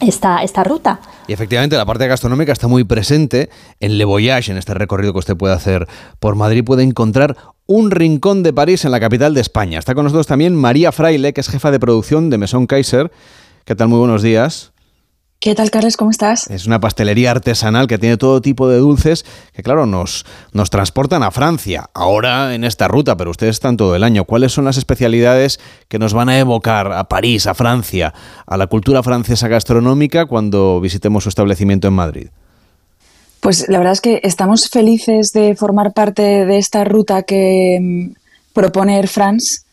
esta, 0.00 0.42
esta 0.42 0.64
ruta. 0.64 1.00
Y 1.26 1.32
efectivamente 1.32 1.76
la 1.76 1.86
parte 1.86 2.06
gastronómica 2.06 2.52
está 2.52 2.68
muy 2.68 2.84
presente 2.84 3.50
en 3.80 3.98
Le 3.98 4.04
Voyage, 4.04 4.52
en 4.52 4.58
este 4.58 4.74
recorrido 4.74 5.12
que 5.12 5.20
usted 5.20 5.36
puede 5.36 5.54
hacer 5.54 5.86
por 6.20 6.34
Madrid, 6.34 6.64
puede 6.64 6.82
encontrar 6.82 7.36
un 7.66 7.90
rincón 7.90 8.42
de 8.42 8.52
París 8.52 8.84
en 8.84 8.90
la 8.90 9.00
capital 9.00 9.34
de 9.34 9.40
España. 9.40 9.78
Está 9.78 9.94
con 9.94 10.04
nosotros 10.04 10.26
también 10.26 10.54
María 10.54 10.92
Fraile, 10.92 11.32
que 11.32 11.40
es 11.40 11.48
jefa 11.48 11.70
de 11.70 11.80
producción 11.80 12.28
de 12.30 12.38
Mesón 12.38 12.66
Kaiser. 12.66 13.10
¿Qué 13.64 13.74
tal? 13.74 13.88
Muy 13.88 13.98
buenos 13.98 14.22
días. 14.22 14.73
¿Qué 15.40 15.54
tal, 15.54 15.70
Carles? 15.70 15.98
¿Cómo 15.98 16.10
estás? 16.10 16.48
Es 16.48 16.66
una 16.66 16.80
pastelería 16.80 17.30
artesanal 17.30 17.86
que 17.86 17.98
tiene 17.98 18.16
todo 18.16 18.40
tipo 18.40 18.68
de 18.68 18.78
dulces 18.78 19.26
que, 19.52 19.62
claro, 19.62 19.84
nos, 19.84 20.24
nos 20.52 20.70
transportan 20.70 21.22
a 21.22 21.30
Francia, 21.30 21.90
ahora 21.92 22.54
en 22.54 22.64
esta 22.64 22.88
ruta, 22.88 23.16
pero 23.16 23.30
ustedes 23.30 23.56
están 23.56 23.76
todo 23.76 23.94
el 23.94 24.04
año. 24.04 24.24
¿Cuáles 24.24 24.52
son 24.52 24.64
las 24.64 24.78
especialidades 24.78 25.60
que 25.88 25.98
nos 25.98 26.14
van 26.14 26.30
a 26.30 26.38
evocar 26.38 26.92
a 26.92 27.04
París, 27.04 27.46
a 27.46 27.54
Francia, 27.54 28.14
a 28.46 28.56
la 28.56 28.68
cultura 28.68 29.02
francesa 29.02 29.48
gastronómica 29.48 30.24
cuando 30.24 30.80
visitemos 30.80 31.24
su 31.24 31.28
establecimiento 31.28 31.88
en 31.88 31.94
Madrid? 31.94 32.28
Pues 33.44 33.68
la 33.68 33.76
verdad 33.76 33.92
es 33.92 34.00
que 34.00 34.20
estamos 34.22 34.70
felices 34.70 35.32
de 35.34 35.54
formar 35.54 35.92
parte 35.92 36.22
de 36.22 36.56
esta 36.56 36.82
ruta 36.84 37.24
que 37.24 37.78
mm, 37.78 38.14
propone 38.54 38.96
Air 38.96 39.08
France 39.08 39.64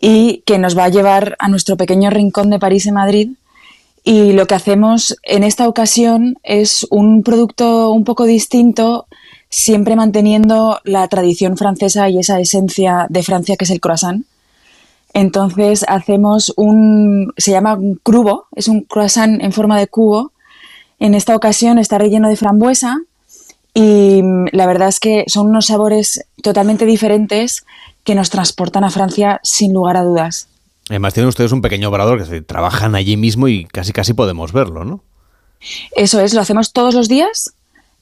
y 0.00 0.42
que 0.46 0.58
nos 0.58 0.76
va 0.76 0.84
a 0.84 0.88
llevar 0.88 1.36
a 1.38 1.48
nuestro 1.48 1.76
pequeño 1.76 2.08
rincón 2.08 2.48
de 2.48 2.58
París 2.58 2.86
en 2.86 2.94
Madrid. 2.94 3.28
Y 4.04 4.32
lo 4.32 4.46
que 4.46 4.54
hacemos 4.54 5.16
en 5.22 5.44
esta 5.44 5.68
ocasión 5.68 6.36
es 6.42 6.86
un 6.90 7.22
producto 7.22 7.90
un 7.92 8.04
poco 8.04 8.24
distinto, 8.24 9.06
siempre 9.50 9.96
manteniendo 9.96 10.80
la 10.84 11.06
tradición 11.08 11.56
francesa 11.56 12.08
y 12.08 12.18
esa 12.18 12.40
esencia 12.40 13.06
de 13.10 13.22
Francia 13.22 13.56
que 13.56 13.64
es 13.64 13.70
el 13.70 13.80
croissant. 13.80 14.24
Entonces 15.12 15.84
hacemos 15.88 16.52
un, 16.56 17.32
se 17.36 17.50
llama 17.50 17.74
un 17.74 17.96
crubo, 17.96 18.46
es 18.54 18.68
un 18.68 18.82
croissant 18.82 19.42
en 19.42 19.52
forma 19.52 19.78
de 19.78 19.88
cubo. 19.88 20.32
En 20.98 21.14
esta 21.14 21.34
ocasión 21.34 21.78
está 21.78 21.98
relleno 21.98 22.28
de 22.28 22.36
frambuesa 22.36 22.98
y 23.74 24.22
mm, 24.22 24.46
la 24.52 24.66
verdad 24.66 24.88
es 24.88 25.00
que 25.00 25.24
son 25.26 25.48
unos 25.48 25.66
sabores 25.66 26.24
totalmente 26.42 26.86
diferentes 26.86 27.64
que 28.04 28.14
nos 28.14 28.30
transportan 28.30 28.84
a 28.84 28.90
Francia 28.90 29.40
sin 29.42 29.72
lugar 29.72 29.96
a 29.96 30.04
dudas. 30.04 30.49
Además 30.90 31.14
tienen 31.14 31.28
ustedes 31.28 31.52
un 31.52 31.62
pequeño 31.62 31.88
obrador 31.88 32.28
que 32.28 32.42
trabajan 32.42 32.96
allí 32.96 33.16
mismo 33.16 33.46
y 33.46 33.64
casi 33.64 33.92
casi 33.92 34.12
podemos 34.12 34.52
verlo, 34.52 34.84
¿no? 34.84 35.04
Eso 35.94 36.18
es, 36.18 36.34
lo 36.34 36.40
hacemos 36.40 36.72
todos 36.72 36.94
los 36.94 37.06
días. 37.08 37.54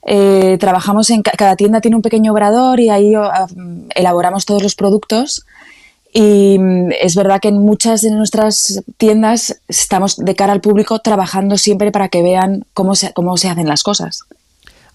Eh, 0.07 0.57
trabajamos 0.59 1.11
en 1.11 1.21
cada 1.21 1.55
tienda 1.55 1.83
tiene 1.83 1.97
un 1.97 2.03
pequeño 2.03 2.33
obrador 2.33 2.81
y 2.81 2.89
ahí 2.89 3.15
ah, 3.15 3.47
elaboramos 3.95 4.47
todos 4.47 4.63
los 4.63 4.75
productos. 4.75 5.45
Y 6.15 6.59
mm, 6.59 6.93
es 6.99 7.15
verdad 7.15 7.41
que 7.41 7.49
en 7.49 7.59
muchas 7.59 8.01
de 8.01 8.11
nuestras 8.11 8.83
tiendas 8.97 9.61
estamos 9.69 10.17
de 10.17 10.35
cara 10.35 10.55
al 10.55 10.63
público 10.63 10.99
trabajando 11.01 11.59
siempre 11.59 11.93
para 11.93 12.09
que 12.09 12.23
vean 12.23 12.65
cómo 12.73 12.95
se, 12.95 13.13
cómo 13.13 13.37
se 13.37 13.51
hacen 13.51 13.69
las 13.69 13.83
cosas. 13.83 14.25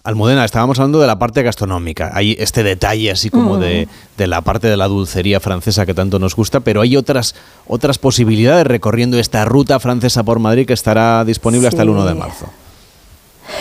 Almudena, 0.04 0.44
estábamos 0.44 0.78
hablando 0.78 1.00
de 1.00 1.06
la 1.06 1.18
parte 1.18 1.42
gastronómica. 1.42 2.10
Hay 2.12 2.36
este 2.38 2.62
detalle 2.62 3.10
así 3.10 3.30
como 3.30 3.56
de, 3.56 3.88
de, 4.18 4.26
la 4.26 4.42
parte 4.42 4.68
de 4.68 4.76
la 4.76 4.86
dulcería 4.86 5.40
francesa 5.40 5.86
que 5.86 5.94
tanto 5.94 6.18
nos 6.18 6.36
gusta, 6.36 6.60
pero 6.60 6.82
hay 6.82 6.94
otras, 6.94 7.34
otras 7.66 7.96
posibilidades 7.96 8.66
recorriendo 8.66 9.18
esta 9.18 9.46
ruta 9.46 9.80
francesa 9.80 10.22
por 10.22 10.40
Madrid 10.40 10.66
que 10.66 10.74
estará 10.74 11.24
disponible 11.24 11.68
hasta 11.68 11.80
el 11.80 11.88
1 11.88 12.04
de 12.04 12.14
marzo. 12.14 12.50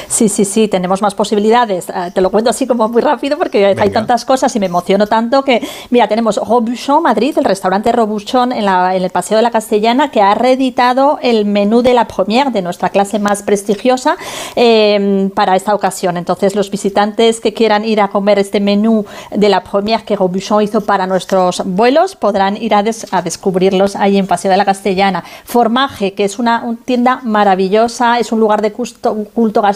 Sí, 0.08 0.30
sí, 0.30 0.46
sí, 0.46 0.68
tenemos 0.68 1.02
más 1.02 1.16
posibilidades. 1.16 1.90
Ah, 1.90 2.12
te 2.12 2.22
lo 2.22 2.30
cuento 2.30 2.50
así 2.50 2.68
como 2.68 2.88
muy 2.90 3.02
rápido 3.02 3.38
porque 3.38 3.66
hay 3.66 3.90
tantas 3.90 4.26
cosas 4.26 4.56
y 4.56 4.60
me 4.60 4.68
emociono 4.68 5.08
tanto 5.08 5.44
que, 5.44 5.62
mira, 5.90 6.08
tenemos 6.08 6.38
Robuchon 6.38 7.04
Madrid, 7.04 7.38
el 7.38 7.46
restaurante 7.46 7.92
Robuchon 7.92 8.52
en, 8.52 8.68
en 8.68 9.04
el 9.04 9.10
Paseo 9.10 9.38
de 9.38 9.44
la 9.44 9.52
Castellana, 9.52 10.12
que 10.12 10.22
ha 10.22 10.34
reeditado 10.36 11.20
el 11.22 11.46
menú 11.46 11.82
de 11.82 11.94
la 11.94 12.08
première, 12.08 12.52
de 12.52 12.62
nuestra 12.62 12.90
clase 12.90 13.20
más 13.20 13.44
prestigiosa, 13.44 14.16
em, 14.56 15.30
para 15.30 15.56
esta 15.56 15.76
ocasión. 15.76 16.18
Entonces, 16.18 16.56
los 16.56 16.70
visitantes 16.70 17.40
que 17.40 17.54
quieran 17.54 17.86
ir 17.86 18.02
a 18.02 18.10
comer 18.10 18.40
este 18.40 18.60
menú 18.60 19.06
de 19.32 19.50
la 19.50 19.64
première 19.64 20.04
que 20.04 20.16
Robuchon 20.16 20.62
hizo 20.62 20.82
para 20.82 21.08
nuestros 21.08 21.64
vuelos 21.66 22.16
podrán 22.16 22.58
ir 22.58 22.74
a, 22.76 22.84
descubrirlos 22.84 23.96
ahí 23.96 24.18
en 24.18 24.28
Paseo 24.28 24.52
de 24.52 24.58
la 24.58 24.66
Castellana. 24.66 25.24
Formaje, 25.46 26.14
que 26.14 26.24
es 26.24 26.40
una, 26.40 26.64
tienda 26.86 27.20
maravillosa, 27.24 28.20
es 28.20 28.32
un 28.32 28.40
lugar 28.40 28.62
de 28.62 28.72
culto, 28.72 29.26
culto 29.34 29.62
gastronómico 29.62 29.73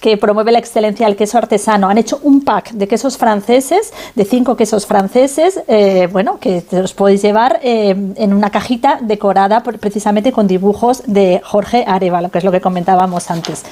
que 0.00 0.16
promueve 0.16 0.52
la 0.52 0.58
excelencia 0.58 1.06
del 1.06 1.16
queso 1.16 1.38
artesano. 1.38 1.88
Han 1.88 1.98
hecho 1.98 2.20
un 2.22 2.42
pack 2.42 2.72
de 2.72 2.88
quesos 2.88 3.16
franceses, 3.16 3.92
de 4.14 4.24
cinco 4.24 4.56
quesos 4.56 4.86
franceses, 4.86 5.60
eh, 5.68 6.08
bueno, 6.10 6.38
que 6.38 6.62
te 6.62 6.80
los 6.80 6.94
podéis 6.94 7.22
llevar 7.22 7.60
eh, 7.62 7.90
en 8.16 8.32
una 8.32 8.50
cajita 8.50 8.98
decorada 9.00 9.62
precisamente 9.62 10.32
con 10.32 10.46
dibujos 10.46 11.02
de 11.06 11.40
Jorge 11.44 11.84
Arevalo, 11.86 12.30
que 12.30 12.38
es 12.38 12.44
lo 12.44 12.52
que 12.52 12.60
comentábamos 12.60 13.30
antes. 13.30 13.64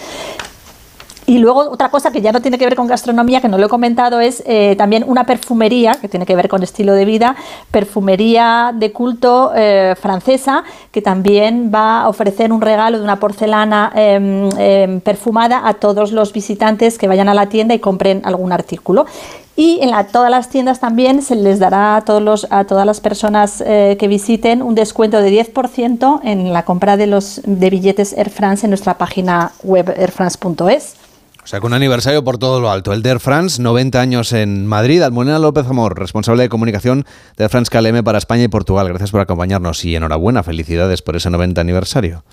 Y 1.27 1.39
luego 1.39 1.61
otra 1.71 1.89
cosa 1.89 2.13
que 2.13 2.21
ya 2.21 2.33
no 2.33 2.43
tiene 2.43 2.59
que 2.59 2.67
ver 2.67 2.77
con 2.77 2.87
gastronomía, 2.87 3.41
que 3.41 3.49
no 3.49 3.57
lo 3.57 3.67
he 3.67 3.69
comentado, 3.69 4.21
es 4.21 4.43
eh, 4.47 4.75
también 4.77 5.05
una 5.07 5.25
perfumería, 5.25 5.95
que 5.95 6.09
tiene 6.09 6.27
que 6.27 6.37
ver 6.37 6.49
con 6.49 6.63
estilo 6.63 6.93
de 6.93 7.07
vida, 7.07 7.35
perfumería 7.71 8.73
de 8.75 8.93
culto 8.93 9.53
eh, 9.57 9.95
francesa, 9.99 10.65
que 10.91 11.01
también 11.01 11.71
va 11.75 12.03
a 12.03 12.09
ofrecer 12.09 12.53
un 12.53 12.61
regalo 12.61 12.99
de 12.99 13.05
una 13.05 13.19
porcelana 13.21 13.91
em, 13.95 14.51
em, 14.59 15.01
perfumada 15.01 15.67
a 15.67 15.75
todos 15.75 16.13
los 16.13 16.33
visitantes 16.33 16.99
que 16.99 17.09
vayan 17.09 17.31
a 17.31 17.35
la 17.35 17.49
tienda 17.49 17.75
y 17.75 17.79
compren 17.79 18.21
algún 18.25 18.53
artículo. 18.53 19.07
Y 19.57 19.79
en 19.83 19.93
todas 20.11 20.31
las 20.31 20.51
tiendas 20.51 20.81
también 20.81 21.23
se 21.23 21.37
les 21.37 21.61
dará 21.61 21.97
a, 21.97 22.01
todos 22.03 22.21
los, 22.21 22.47
a 22.51 22.65
todas 22.65 22.85
las 22.85 23.01
personas 23.01 23.63
eh, 23.65 23.97
que 24.01 24.09
visiten 24.09 24.63
un 24.63 24.75
descuento 24.75 25.21
de 25.21 25.31
10% 25.31 26.21
en 26.25 26.53
la 26.53 26.65
compra 26.65 26.97
de 26.97 27.07
los 27.07 27.41
de 27.47 27.71
billetes 27.71 28.13
Air 28.15 28.31
France 28.31 28.67
en 28.67 28.71
nuestra 28.71 28.99
página 28.99 29.53
web 29.63 29.95
airfrance.es. 29.97 31.04
O 31.45 31.47
sea, 31.47 31.61
con 31.61 31.73
un 31.73 31.77
aniversario 31.77 32.25
por 32.25 32.39
todo 32.39 32.59
lo 32.59 32.71
alto. 32.71 32.95
El 32.95 33.03
de 33.03 33.11
Air 33.11 33.21
France, 33.21 33.61
90 33.61 34.01
años 34.01 34.33
en 34.33 34.67
Madrid. 34.67 35.03
Almudena 35.03 35.39
López 35.39 35.67
Amor, 35.67 35.99
responsable 35.99 36.43
de 36.43 36.49
comunicación 36.49 37.05
de 37.37 37.45
Air 37.45 37.51
France 37.51 37.71
KLM 37.71 38.03
para 38.03 38.17
España 38.17 38.45
y 38.45 38.49
Portugal. 38.49 38.89
Gracias 38.89 39.11
por 39.11 39.21
acompañarnos 39.21 39.85
y 39.85 39.95
enhorabuena. 39.95 40.43
Felicidades 40.43 41.03
por 41.03 41.17
ese 41.17 41.29
90 41.29 41.61
aniversario. 41.61 42.25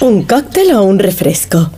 ¿Un 0.00 0.22
cóctel 0.22 0.72
o 0.72 0.82
un 0.82 0.98
refresco? 0.98 1.70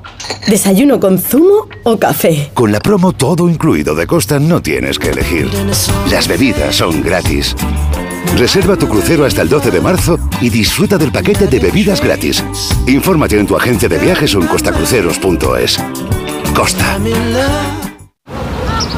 ¿Desayuno 0.46 1.00
con 1.00 1.18
zumo 1.18 1.66
o 1.82 1.98
café? 1.98 2.52
Con 2.54 2.70
la 2.70 2.78
promo 2.78 3.12
todo 3.12 3.48
incluido 3.48 3.96
de 3.96 4.06
Costa 4.06 4.38
no 4.38 4.62
tienes 4.62 4.96
que 4.96 5.10
elegir. 5.10 5.50
Las 6.08 6.28
bebidas 6.28 6.76
son 6.76 7.02
gratis. 7.02 7.56
Reserva 8.36 8.76
tu 8.76 8.86
crucero 8.86 9.24
hasta 9.24 9.42
el 9.42 9.48
12 9.48 9.72
de 9.72 9.80
marzo 9.80 10.18
y 10.40 10.50
disfruta 10.50 10.98
del 10.98 11.10
paquete 11.10 11.48
de 11.48 11.58
bebidas 11.58 12.00
gratis. 12.00 12.44
Infórmate 12.86 13.40
en 13.40 13.46
tu 13.46 13.56
agencia 13.56 13.88
de 13.88 13.98
viajes 13.98 14.32
o 14.36 14.40
en 14.40 14.46
costacruceros.es. 14.46 15.80
Costa. 16.54 16.98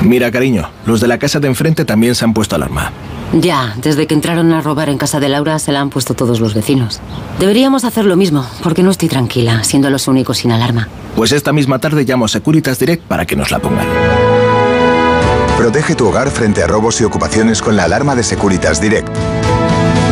Mira, 0.04 0.30
cariño, 0.30 0.68
los 0.86 1.00
de 1.00 1.08
la 1.08 1.18
casa 1.18 1.40
de 1.40 1.48
enfrente 1.48 1.84
también 1.84 2.14
se 2.14 2.24
han 2.24 2.34
puesto 2.34 2.56
alarma. 2.56 2.92
Ya, 3.32 3.74
desde 3.78 4.06
que 4.06 4.14
entraron 4.14 4.52
a 4.52 4.60
robar 4.60 4.90
en 4.90 4.98
casa 4.98 5.18
de 5.18 5.28
Laura 5.28 5.58
se 5.58 5.72
la 5.72 5.80
han 5.80 5.90
puesto 5.90 6.14
todos 6.14 6.40
los 6.40 6.54
vecinos. 6.54 7.00
Deberíamos 7.40 7.84
hacer 7.84 8.04
lo 8.04 8.16
mismo, 8.16 8.46
porque 8.62 8.82
no 8.82 8.90
estoy 8.90 9.08
tranquila, 9.08 9.64
siendo 9.64 9.90
los 9.90 10.06
únicos 10.06 10.38
sin 10.38 10.52
alarma. 10.52 10.88
Pues 11.16 11.32
esta 11.32 11.52
misma 11.52 11.78
tarde 11.78 12.04
llamo 12.04 12.26
a 12.26 12.28
Securitas 12.28 12.78
Direct 12.78 13.02
para 13.04 13.26
que 13.26 13.34
nos 13.34 13.50
la 13.50 13.58
pongan. 13.58 13.86
Protege 15.56 15.94
tu 15.94 16.06
hogar 16.06 16.30
frente 16.30 16.62
a 16.62 16.66
robos 16.66 17.00
y 17.00 17.04
ocupaciones 17.04 17.62
con 17.62 17.76
la 17.76 17.84
alarma 17.84 18.14
de 18.14 18.22
Securitas 18.22 18.80
Direct. 18.80 19.08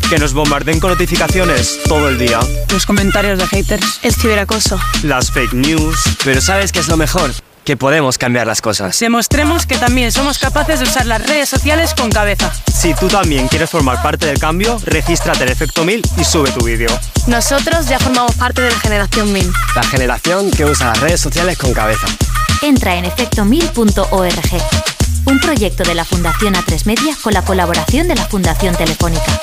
Que 0.08 0.18
nos 0.18 0.32
bombarden 0.32 0.80
con 0.80 0.90
notificaciones 0.90 1.80
todo 1.86 2.08
el 2.08 2.18
día. 2.18 2.40
Los 2.70 2.86
comentarios 2.86 3.38
de 3.38 3.46
haters. 3.46 4.00
El 4.02 4.14
ciberacoso. 4.14 4.80
Las 5.02 5.30
fake 5.30 5.52
news. 5.52 5.98
Pero 6.24 6.40
¿sabes 6.40 6.72
qué 6.72 6.78
es 6.78 6.88
lo 6.88 6.96
mejor? 6.96 7.30
Que 7.64 7.76
podemos 7.76 8.16
cambiar 8.16 8.46
las 8.46 8.62
cosas. 8.62 8.98
Demostremos 8.98 9.66
que 9.66 9.76
también 9.76 10.12
somos 10.12 10.38
capaces 10.38 10.80
de 10.80 10.86
usar 10.86 11.04
las 11.04 11.26
redes 11.26 11.46
sociales 11.48 11.92
con 11.94 12.10
cabeza. 12.10 12.50
Si 12.74 12.94
tú 12.94 13.08
también 13.08 13.48
quieres 13.48 13.68
formar 13.68 14.02
parte 14.02 14.24
del 14.24 14.38
cambio, 14.38 14.80
regístrate 14.86 15.42
en 15.42 15.50
Efecto 15.50 15.84
1000 15.84 16.02
y 16.16 16.24
sube 16.24 16.50
tu 16.52 16.64
vídeo. 16.64 16.88
Nosotros 17.26 17.86
ya 17.86 17.98
formamos 17.98 18.34
parte 18.36 18.62
de 18.62 18.70
la 18.70 18.80
generación 18.80 19.30
1000. 19.30 19.52
La 19.74 19.82
generación 19.82 20.50
que 20.50 20.64
usa 20.64 20.86
las 20.88 21.00
redes 21.00 21.20
sociales 21.20 21.58
con 21.58 21.74
cabeza. 21.74 22.06
Entra 22.62 22.96
en 22.96 23.04
efectomil.org. 23.04 25.01
Un 25.26 25.38
proyecto 25.38 25.84
de 25.84 25.94
la 25.94 26.04
Fundación 26.04 26.54
A3 26.54 26.84
Media 26.86 27.14
con 27.22 27.32
la 27.32 27.44
colaboración 27.44 28.08
de 28.08 28.16
la 28.16 28.24
Fundación 28.24 28.74
Telefónica. 28.74 29.40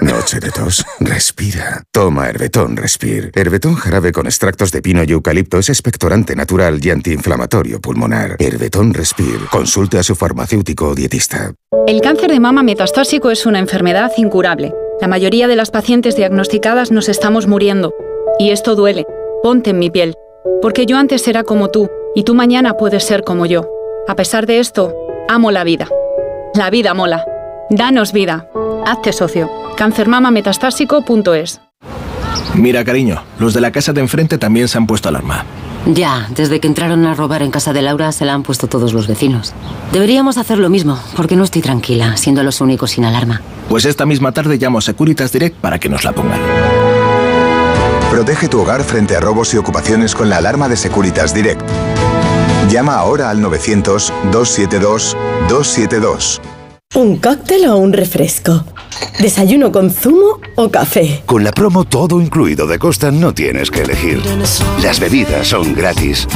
Noche 0.00 0.40
de 0.40 0.50
tos. 0.50 0.84
Respira. 1.00 1.82
Toma 1.92 2.28
Herbetón 2.28 2.76
Respir. 2.76 3.30
Herbetón 3.34 3.76
jarabe 3.76 4.12
con 4.12 4.26
extractos 4.26 4.72
de 4.72 4.82
pino 4.82 5.02
y 5.04 5.12
eucalipto 5.12 5.58
es 5.58 5.68
expectorante 5.68 6.34
natural 6.34 6.84
y 6.84 6.90
antiinflamatorio 6.90 7.80
pulmonar. 7.80 8.36
Herbetón 8.38 8.92
Respir. 8.92 9.38
Consulte 9.50 9.98
a 9.98 10.02
su 10.02 10.14
farmacéutico 10.14 10.88
o 10.88 10.94
dietista. 10.94 11.52
El 11.86 12.00
cáncer 12.00 12.30
de 12.30 12.40
mama 12.40 12.62
metastásico 12.62 13.30
es 13.30 13.46
una 13.46 13.58
enfermedad 13.58 14.12
incurable. 14.16 14.74
La 15.00 15.08
mayoría 15.08 15.46
de 15.46 15.56
las 15.56 15.70
pacientes 15.70 16.16
diagnosticadas 16.16 16.90
nos 16.90 17.08
estamos 17.08 17.46
muriendo. 17.46 17.94
Y 18.38 18.50
esto 18.50 18.74
duele. 18.74 19.06
Ponte 19.42 19.70
en 19.70 19.78
mi 19.78 19.90
piel. 19.90 20.14
Porque 20.60 20.84
yo 20.84 20.98
antes 20.98 21.26
era 21.28 21.44
como 21.44 21.70
tú, 21.70 21.88
y 22.14 22.24
tú 22.24 22.34
mañana 22.34 22.74
puedes 22.74 23.04
ser 23.04 23.22
como 23.22 23.46
yo. 23.46 23.75
A 24.08 24.14
pesar 24.14 24.46
de 24.46 24.60
esto, 24.60 24.94
amo 25.28 25.50
la 25.50 25.64
vida. 25.64 25.88
La 26.54 26.70
vida 26.70 26.94
mola. 26.94 27.24
Danos 27.70 28.12
vida. 28.12 28.48
Hazte 28.86 29.12
socio. 29.12 29.50
Cancermamametastásico.es 29.76 31.60
Mira, 32.54 32.84
cariño, 32.84 33.22
los 33.40 33.52
de 33.52 33.60
la 33.60 33.72
casa 33.72 33.92
de 33.92 34.00
enfrente 34.00 34.38
también 34.38 34.68
se 34.68 34.78
han 34.78 34.86
puesto 34.86 35.08
alarma. 35.08 35.44
Ya, 35.86 36.28
desde 36.30 36.60
que 36.60 36.68
entraron 36.68 37.04
a 37.04 37.14
robar 37.14 37.42
en 37.42 37.50
casa 37.50 37.72
de 37.72 37.82
Laura 37.82 38.12
se 38.12 38.24
la 38.24 38.34
han 38.34 38.44
puesto 38.44 38.68
todos 38.68 38.92
los 38.92 39.08
vecinos. 39.08 39.52
Deberíamos 39.92 40.38
hacer 40.38 40.58
lo 40.58 40.68
mismo, 40.68 40.98
porque 41.16 41.34
no 41.34 41.42
estoy 41.42 41.62
tranquila, 41.62 42.16
siendo 42.16 42.44
los 42.44 42.60
únicos 42.60 42.92
sin 42.92 43.04
alarma. 43.04 43.42
Pues 43.68 43.84
esta 43.84 44.06
misma 44.06 44.30
tarde 44.32 44.56
llamo 44.56 44.78
a 44.78 44.82
Securitas 44.82 45.32
Direct 45.32 45.56
para 45.56 45.80
que 45.80 45.88
nos 45.88 46.04
la 46.04 46.12
pongan. 46.12 46.40
Protege 48.10 48.48
tu 48.48 48.60
hogar 48.60 48.84
frente 48.84 49.16
a 49.16 49.20
robos 49.20 49.52
y 49.52 49.58
ocupaciones 49.58 50.14
con 50.14 50.28
la 50.30 50.38
alarma 50.38 50.68
de 50.68 50.76
Securitas 50.76 51.34
Direct. 51.34 51.62
Llama 52.70 52.96
ahora 52.96 53.30
al 53.30 53.40
900-272-272. 53.42 56.40
¿Un 56.94 57.16
cóctel 57.18 57.66
o 57.66 57.76
un 57.76 57.92
refresco? 57.92 58.64
¿Desayuno 59.20 59.70
con 59.70 59.90
zumo 59.90 60.40
o 60.56 60.70
café? 60.70 61.22
Con 61.26 61.44
la 61.44 61.52
promo 61.52 61.84
todo 61.84 62.20
incluido 62.20 62.66
de 62.66 62.78
Costa 62.78 63.10
no 63.10 63.34
tienes 63.34 63.70
que 63.70 63.82
elegir. 63.82 64.22
Las 64.82 64.98
bebidas 64.98 65.48
son 65.48 65.74
gratis. 65.74 66.26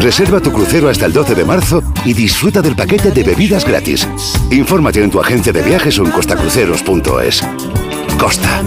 Reserva 0.00 0.40
tu 0.40 0.52
crucero 0.52 0.88
hasta 0.88 1.06
el 1.06 1.12
12 1.12 1.34
de 1.34 1.44
marzo 1.44 1.82
y 2.04 2.12
disfruta 2.12 2.62
del 2.62 2.76
paquete 2.76 3.10
de 3.10 3.24
bebidas 3.24 3.64
gratis. 3.64 4.06
Infórmate 4.50 5.02
en 5.02 5.10
tu 5.10 5.20
agencia 5.20 5.52
de 5.52 5.62
viajes 5.62 5.98
o 5.98 6.04
en 6.04 6.12
costacruceros.es. 6.12 7.42
Costa. 8.18 8.62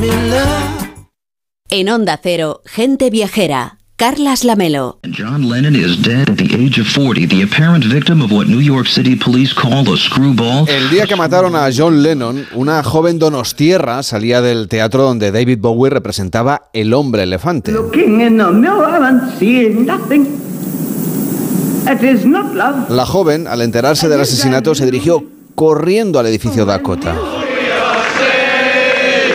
En 1.69 1.89
Onda 1.89 2.19
Cero, 2.21 2.61
gente 2.65 3.09
viajera. 3.09 3.77
Carlas 4.01 4.43
Lamelo. 4.43 4.97
John 5.11 5.47
Lennon 5.47 5.75
is 5.75 6.01
dead 6.01 6.27
at 6.27 6.35
the 6.35 6.55
age 6.55 6.81
of 6.81 6.87
40, 6.87 7.27
the 7.27 7.43
apparent 7.43 7.85
victim 7.85 8.23
of 8.23 8.31
what 8.31 8.47
New 8.47 8.59
York 8.59 8.87
City 8.87 9.15
police 9.15 9.53
call 9.53 9.87
a 9.93 9.95
screwball. 9.95 10.67
El 10.67 10.89
día 10.89 11.05
que 11.05 11.15
mataron 11.15 11.55
a 11.55 11.69
John 11.71 12.01
Lennon, 12.01 12.47
una 12.55 12.81
joven 12.81 13.19
donostierra 13.19 14.01
salía 14.01 14.41
del 14.41 14.67
teatro 14.69 15.03
donde 15.03 15.31
David 15.31 15.59
Bowie 15.59 15.91
representaba 15.91 16.71
el 16.73 16.95
hombre 16.95 17.21
elefante. 17.21 17.71
La 22.89 23.05
joven, 23.05 23.47
al 23.47 23.61
enterarse 23.61 24.09
del 24.09 24.21
asesinato, 24.21 24.73
se 24.73 24.85
dirigió 24.85 25.23
corriendo 25.53 26.17
al 26.17 26.25
edificio 26.25 26.65
Dakota. 26.65 27.15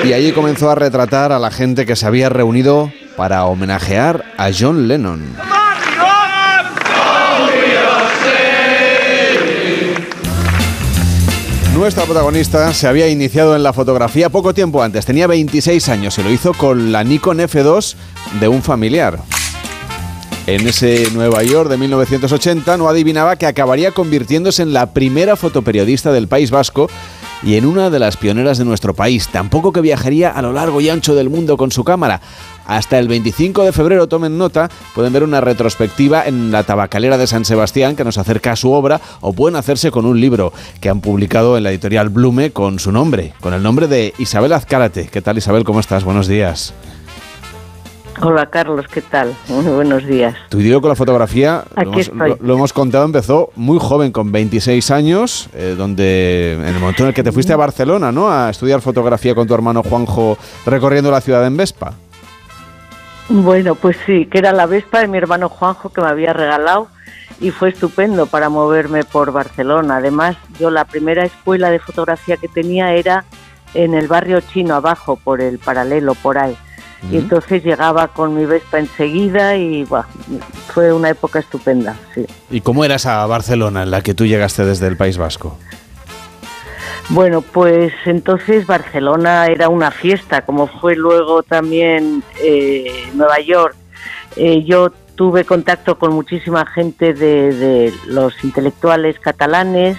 Y 0.05 0.13
allí 0.13 0.33
comenzó 0.33 0.71
a 0.71 0.75
retratar 0.75 1.31
a 1.31 1.39
la 1.39 1.53
gente 1.53 1.87
que 1.87 1.95
se 1.95 2.05
había 2.05 2.29
reunido 2.29 2.91
para 3.17 3.45
homenajear 3.47 4.25
a 4.37 4.51
John 4.57 4.89
Lennon. 4.89 5.25
Nuestra 11.75 12.05
protagonista 12.05 12.73
se 12.73 12.89
había 12.89 13.09
iniciado 13.09 13.55
en 13.55 13.63
la 13.63 13.73
fotografía 13.73 14.31
poco 14.31 14.55
tiempo 14.55 14.83
antes, 14.83 15.05
tenía 15.05 15.27
26 15.27 15.89
años 15.89 16.19
y 16.19 16.23
lo 16.23 16.31
hizo 16.31 16.55
con 16.55 16.91
la 16.91 17.05
Nikon 17.05 17.39
F2 17.39 17.95
de 18.41 18.49
un 18.49 18.63
familiar. 18.63 19.19
En 20.47 20.67
ese 20.67 21.11
Nueva 21.13 21.43
York 21.43 21.69
de 21.69 21.77
1980 21.77 22.77
no 22.77 22.89
adivinaba 22.89 23.37
que 23.37 23.47
acabaría 23.47 23.91
convirtiéndose 23.91 24.63
en 24.63 24.73
la 24.73 24.93
primera 24.93 25.37
fotoperiodista 25.37 26.13
del 26.13 26.29
País 26.29 26.51
Vasco 26.51 26.89
y 27.43 27.57
en 27.57 27.67
una 27.67 27.91
de 27.91 27.99
las 27.99 28.17
pioneras 28.17 28.57
de 28.57 28.65
nuestro 28.65 28.95
país. 28.95 29.29
Tampoco 29.29 29.73
que 29.73 29.81
viajaría 29.81 30.31
a 30.31 30.43
lo 30.43 30.53
largo 30.53 30.81
y 30.81 30.89
ancho 30.89 31.15
del 31.15 31.31
mundo 31.31 31.57
con 31.57 31.73
su 31.73 31.85
cámara. 31.85 32.21
Hasta 32.67 32.99
el 32.99 33.09
25 33.09 33.65
de 33.65 33.73
febrero, 33.73 34.07
tomen 34.09 34.39
nota, 34.39 34.69
pueden 34.95 35.13
ver 35.13 35.23
una 35.23 35.41
retrospectiva 35.41 36.27
en 36.27 36.51
la 36.51 36.65
tabacalera 36.65 37.19
de 37.19 37.27
San 37.27 37.45
Sebastián 37.45 37.97
que 37.97 38.05
nos 38.05 38.19
acerca 38.19 38.53
a 38.53 38.57
su 38.57 38.73
obra 38.73 39.01
o 39.21 39.33
pueden 39.33 39.57
hacerse 39.57 39.91
con 39.91 40.07
un 40.07 40.21
libro 40.21 40.53
que 40.81 40.89
han 40.89 41.01
publicado 41.01 41.57
en 41.57 41.63
la 41.63 41.71
editorial 41.71 42.09
Blume 42.09 42.51
con 42.51 42.79
su 42.79 42.93
nombre, 42.93 43.35
con 43.41 43.55
el 43.55 43.63
nombre 43.63 43.87
de 43.87 44.15
Isabel 44.19 44.53
Azcárate. 44.53 45.09
¿Qué 45.09 45.23
tal 45.23 45.39
Isabel? 45.39 45.65
¿Cómo 45.65 45.81
estás? 45.81 46.05
Buenos 46.05 46.27
días. 46.27 46.75
Hola 48.23 48.47
Carlos, 48.47 48.87
¿qué 48.89 49.03
tal? 49.03 49.37
Muy 49.49 49.65
buenos 49.67 50.07
días. 50.07 50.35
Tu 50.49 50.61
idea 50.61 50.81
con 50.81 50.89
la 50.89 50.95
fotografía, 50.95 51.65
lo 51.77 51.83
hemos, 51.83 52.09
lo, 52.09 52.39
lo 52.41 52.55
hemos, 52.55 52.73
contado, 52.73 53.05
empezó 53.05 53.51
muy 53.57 53.79
joven, 53.79 54.11
con 54.11 54.33
26 54.33 54.91
años, 54.91 55.51
eh, 55.53 55.75
donde 55.77 56.55
en 56.55 56.65
el 56.65 56.81
momento 56.81 57.03
en 57.03 57.09
el 57.09 57.15
que 57.15 57.23
te 57.23 57.31
fuiste 57.31 57.53
a 57.53 57.57
Barcelona, 57.57 58.13
¿no? 58.13 58.31
A 58.31 58.49
estudiar 58.49 58.81
fotografía 58.81 59.35
con 59.35 59.47
tu 59.47 59.53
hermano 59.53 59.83
Juanjo, 59.83 60.39
recorriendo 60.65 61.11
la 61.11 61.21
ciudad 61.21 61.47
en 61.47 61.59
Vespa. 61.59 61.93
Bueno, 63.29 63.75
pues 63.75 63.97
sí, 64.07 64.27
que 64.27 64.39
era 64.39 64.53
la 64.53 64.67
Vespa 64.67 65.01
de 65.01 65.09
mi 65.09 65.19
hermano 65.19 65.49
Juanjo 65.49 65.91
que 65.93 66.01
me 66.01 66.09
había 66.09 66.33
regalado 66.33 66.89
y 67.41 67.51
fue 67.51 67.71
estupendo 67.71 68.27
para 68.27 68.49
moverme 68.49 69.05
por 69.05 69.33
Barcelona. 69.33 69.97
Además, 69.97 70.37
yo 70.61 70.71
la 70.71 70.85
primera 70.85 71.25
escuela 71.25 71.71
de 71.71 71.79
fotografía 71.79 72.37
que 72.37 72.49
tenía 72.49 72.93
era 72.93 73.25
en 73.75 73.95
el 73.95 74.07
barrio 74.07 74.41
chino 74.41 74.75
abajo, 74.75 75.17
por 75.17 75.41
el 75.41 75.59
paralelo, 75.59 76.15
por 76.15 76.39
ahí. 76.39 76.57
Y 77.11 77.19
entonces 77.19 77.63
llegaba 77.63 78.09
con 78.09 78.35
mi 78.35 78.47
Vespa 78.47 78.79
enseguida 78.79 79.55
y 79.55 79.85
bah, 79.85 80.09
fue 80.73 80.93
una 80.93 81.11
época 81.11 81.39
estupenda. 81.39 81.95
Sí. 82.15 82.27
¿Y 82.51 82.63
cómo 82.63 82.85
era 82.85 82.97
esa 82.97 83.25
Barcelona 83.27 83.83
en 83.83 83.91
la 83.91 84.01
que 84.03 84.15
tú 84.15 84.25
llegaste 84.25 84.65
desde 84.65 84.87
el 84.87 84.97
País 84.97 85.19
Vasco? 85.19 85.59
Bueno, 87.09 87.41
pues 87.41 87.93
entonces 88.05 88.67
Barcelona 88.67 89.47
era 89.47 89.69
una 89.69 89.93
fiesta, 89.93 90.45
como 90.45 90.67
fue 90.67 90.97
luego 90.97 91.45
también 91.45 92.23
eh, 92.43 93.11
Nueva 93.15 93.39
York. 93.41 93.77
Eh, 94.35 94.65
yo 94.65 94.91
tuve 95.15 95.45
contacto 95.45 95.99
con 95.99 96.13
muchísima 96.13 96.67
gente 96.67 97.15
de, 97.15 97.55
de 97.55 97.95
los 98.07 98.43
intelectuales 98.43 99.21
catalanes, 99.21 99.97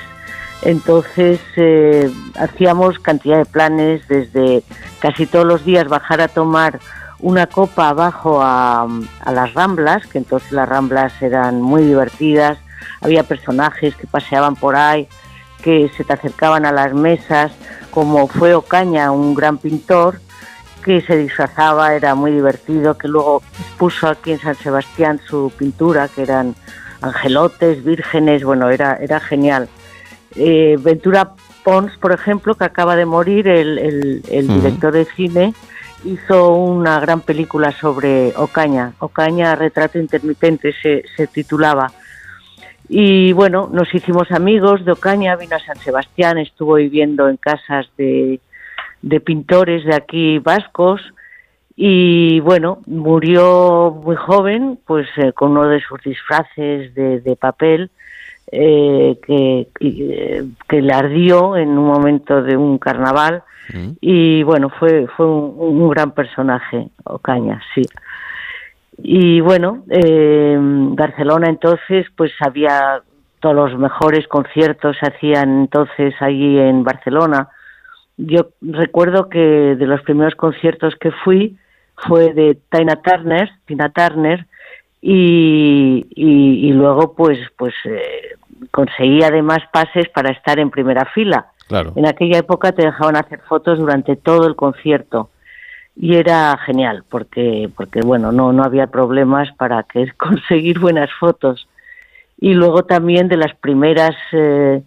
entonces 0.64 1.39
eh, 1.55 2.12
hacíamos 2.36 2.99
cantidad 2.99 3.38
de 3.38 3.45
planes 3.45 4.05
desde 4.10 4.64
casi 4.99 5.26
todos 5.26 5.45
los 5.45 5.64
días 5.64 5.88
bajar 5.88 6.20
a 6.20 6.28
tomar 6.28 6.80
una 7.20 7.47
copa 7.47 7.89
abajo 7.89 8.41
a, 8.41 8.86
a, 9.22 9.32
las 9.32 9.53
ramblas, 9.53 10.05
que 10.08 10.18
entonces 10.18 10.51
las 10.51 10.68
ramblas 10.68 11.14
eran 11.22 11.62
muy 11.62 11.84
divertidas, 11.84 12.60
había 13.01 13.24
personajes 13.24 13.95
que 13.95 14.08
paseaban 14.08 14.55
por 14.55 14.76
ahí, 14.76 15.08
que 15.62 15.89
se 15.95 16.03
te 16.03 16.14
acercaban 16.14 16.66
a 16.66 16.72
las 16.72 16.93
mesas, 16.93 17.51
como 17.91 18.28
fue 18.28 18.53
Ocaña, 18.53 19.12
un 19.12 19.34
gran 19.34 19.58
pintor, 19.58 20.20
que 20.84 21.01
se 21.01 21.18
disfrazaba, 21.18 21.95
era 21.95 22.16
muy 22.16 22.32
divertido, 22.32 22.97
que 22.97 23.08
luego 23.08 23.41
puso 23.78 24.08
aquí 24.08 24.32
en 24.32 24.39
San 24.39 24.55
Sebastián 24.55 25.20
su 25.28 25.51
pintura, 25.58 26.08
que 26.08 26.22
eran 26.22 26.55
angelotes, 27.01 27.84
vírgenes, 27.84 28.43
bueno, 28.43 28.70
era, 28.70 28.95
era 28.95 29.20
genial. 29.20 29.68
Eh, 30.36 30.78
Ventura 30.80 31.34
Pons, 31.64 31.97
por 31.97 32.12
ejemplo, 32.14 32.55
que 32.55 32.64
acaba 32.64 32.95
de 32.95 33.05
morir, 33.05 33.47
el, 33.47 34.22
director 34.24 34.93
de 34.93 35.05
cine, 35.05 35.53
hizo 36.05 36.53
una 36.53 36.99
gran 36.99 37.22
película 37.22 37.72
sobre 37.74 38.34
Ocaña. 38.38 38.93
Ocaña, 38.99 39.55
Retrato 39.55 39.99
Intermitente, 39.99 40.74
se, 40.82 41.03
se 41.16 41.28
titulaba. 41.28 41.91
Y 42.89 43.33
bueno, 43.33 43.69
nos 43.71 43.93
hicimos 43.93 44.31
amigos 44.31 44.85
de 44.85 44.93
Ocaña, 44.93 45.35
vino 45.35 45.55
a 45.55 45.59
San 45.59 45.77
Sebastián, 45.77 46.38
estuvo 46.38 46.75
viviendo 46.75 47.27
en 47.27 47.38
casas 47.38 47.88
de, 47.97 48.39
de 49.01 49.19
pintores 49.19 49.85
de 49.85 49.95
aquí 49.95 50.39
vascos 50.39 51.01
y 51.79 52.39
bueno, 52.39 52.79
murió 52.88 53.91
muy 54.03 54.15
joven, 54.15 54.79
pues 54.85 55.07
eh, 55.17 55.31
con 55.33 55.51
uno 55.51 55.67
de 55.67 55.79
sus 55.79 56.01
disfraces 56.01 56.93
de, 56.95 57.38
papel 57.39 57.91
eh, 58.51 59.19
que, 59.23 59.67
eh, 59.79 60.43
que, 60.67 60.81
le 60.81 60.93
ardió 60.93 61.55
en 61.55 61.77
un 61.77 61.85
momento 61.85 62.41
de 62.41 62.57
un 62.57 62.79
carnaval 62.79 63.43
mm. 63.71 63.89
y 64.01 64.41
bueno, 64.41 64.69
fue, 64.69 65.05
fue 65.15 65.27
un, 65.27 65.88
gran 65.89 66.13
personaje, 66.13 66.88
Ocaña, 67.03 67.61
sí. 67.75 67.83
Y 68.97 69.41
bueno, 69.41 69.83
Barcelona 70.95 71.49
entonces 71.49 72.07
pues 72.15 72.31
había 72.39 73.01
todos 73.39 73.55
los 73.55 73.79
mejores 73.79 74.27
conciertos 74.27 74.97
se 74.99 75.07
hacían 75.07 75.61
entonces 75.61 76.15
allí 76.19 76.57
en 76.57 76.83
Barcelona 76.83 77.49
yo 78.17 78.49
recuerdo 78.61 79.29
que 79.29 79.39
de 79.39 79.85
los 79.85 80.01
primeros 80.01 80.35
conciertos 80.35 80.95
que 80.99 81.11
fui 81.11 81.55
fue 82.07 82.33
de 82.33 82.57
Tina 82.69 82.95
Turner, 83.01 83.49
Tina 83.65 83.89
Turner, 83.89 84.45
y, 85.01 86.05
y, 86.15 86.71
luego 86.73 87.13
pues 87.13 87.37
pues 87.55 87.73
eh, 87.85 88.35
conseguí 88.71 89.23
además 89.23 89.59
pases 89.71 90.09
para 90.09 90.31
estar 90.31 90.59
en 90.59 90.71
primera 90.71 91.05
fila. 91.05 91.51
Claro. 91.67 91.93
En 91.95 92.07
aquella 92.07 92.39
época 92.39 92.71
te 92.71 92.85
dejaban 92.85 93.15
hacer 93.15 93.39
fotos 93.41 93.77
durante 93.77 94.15
todo 94.15 94.47
el 94.47 94.55
concierto 94.55 95.29
y 95.99 96.15
era 96.15 96.55
genial 96.57 97.03
porque 97.09 97.69
porque 97.75 98.01
bueno 98.01 98.31
no 98.31 98.53
no 98.53 98.63
había 98.63 98.87
problemas 98.87 99.51
para 99.57 99.83
que 99.83 100.11
conseguir 100.17 100.79
buenas 100.79 101.09
fotos. 101.19 101.67
Y 102.39 102.53
luego 102.53 102.83
también 102.83 103.27
de 103.29 103.37
las 103.37 103.55
primeras 103.55 104.15
eh, 104.31 104.83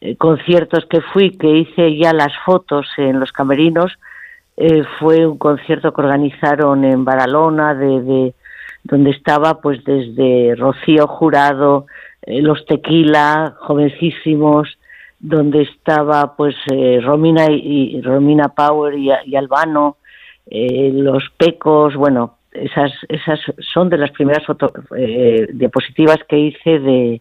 eh, 0.00 0.16
conciertos 0.16 0.86
que 0.86 1.02
fui, 1.02 1.32
que 1.32 1.50
hice 1.50 1.96
ya 1.98 2.14
las 2.14 2.32
fotos 2.46 2.86
en 2.96 3.20
los 3.20 3.30
camerinos, 3.30 3.92
eh, 4.56 4.84
fue 4.98 5.26
un 5.26 5.36
concierto 5.36 5.92
que 5.92 6.00
organizaron 6.00 6.82
en 6.82 7.04
Baralona, 7.04 7.74
de, 7.74 8.32
donde 8.84 9.10
estaba 9.10 9.60
pues 9.60 9.84
desde 9.84 10.54
Rocío 10.56 11.06
Jurado, 11.06 11.84
los 12.26 12.64
Tequila, 12.64 13.54
jovencísimos, 13.60 14.78
donde 15.18 15.62
estaba 15.62 16.36
pues 16.36 16.54
Romina 17.02 17.50
y, 17.50 18.00
Romina 18.00 18.48
Power 18.48 18.94
y, 18.96 19.36
Albano, 19.36 19.98
los 20.46 21.24
Pecos, 21.36 21.94
bueno, 21.96 22.36
esas 22.52 22.92
esas 23.08 23.40
son 23.72 23.88
de 23.88 23.98
las 23.98 24.10
primeras 24.12 24.44
foto, 24.46 24.72
diapositivas 25.52 26.18
que 26.28 26.38
hice 26.38 26.78
de 26.78 27.20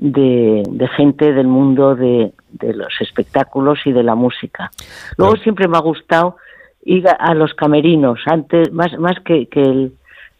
de, 0.00 0.88
gente 0.96 1.32
del 1.32 1.46
mundo 1.46 1.94
de, 1.94 2.32
los 2.60 2.92
espectáculos 3.00 3.78
y 3.84 3.92
de 3.92 4.02
la 4.02 4.14
música. 4.14 4.70
Luego 5.16 5.36
siempre 5.36 5.68
me 5.68 5.76
ha 5.76 5.80
gustado 5.80 6.36
ir 6.84 7.06
a, 7.06 7.34
los 7.34 7.52
camerinos, 7.54 8.20
antes 8.26 8.72
más, 8.72 8.98
más 8.98 9.16
que, 9.24 9.46
que, 9.46 9.60
el, 9.60 9.92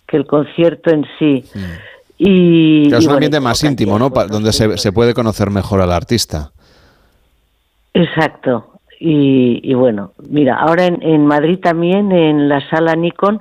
que 0.07 0.17
el 0.17 0.27
concierto 0.27 0.91
en 0.91 1.07
sí. 1.19 1.45
Y, 2.17 2.93
es 2.93 3.07
un 3.07 3.13
ambiente 3.13 3.41
más 3.41 3.63
íntimo, 3.63 3.99
¿no? 3.99 4.09
donde 4.11 4.53
se, 4.53 4.77
se, 4.79 4.93
puede 4.93 5.15
conocer 5.15 5.51
mejor 5.51 5.81
al 5.81 5.93
artista. 5.93 6.53
Exacto. 7.93 8.70
Y, 9.03 9.61
y 9.65 9.75
bueno, 9.75 10.13
mira, 10.29 10.57
ahora 10.57 10.85
en, 10.85 11.03
en, 11.03 11.25
Madrid 11.27 11.59
también, 11.59 12.13
en 12.13 12.49
la 12.51 12.61
sala 12.69 12.95
Nikon, 12.95 13.41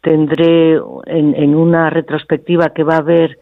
tendré 0.00 0.74
en, 1.06 1.34
en 1.34 1.54
una 1.56 1.90
retrospectiva 1.90 2.70
que 2.70 2.84
va 2.84 2.94
a 2.94 2.98
haber 2.98 3.36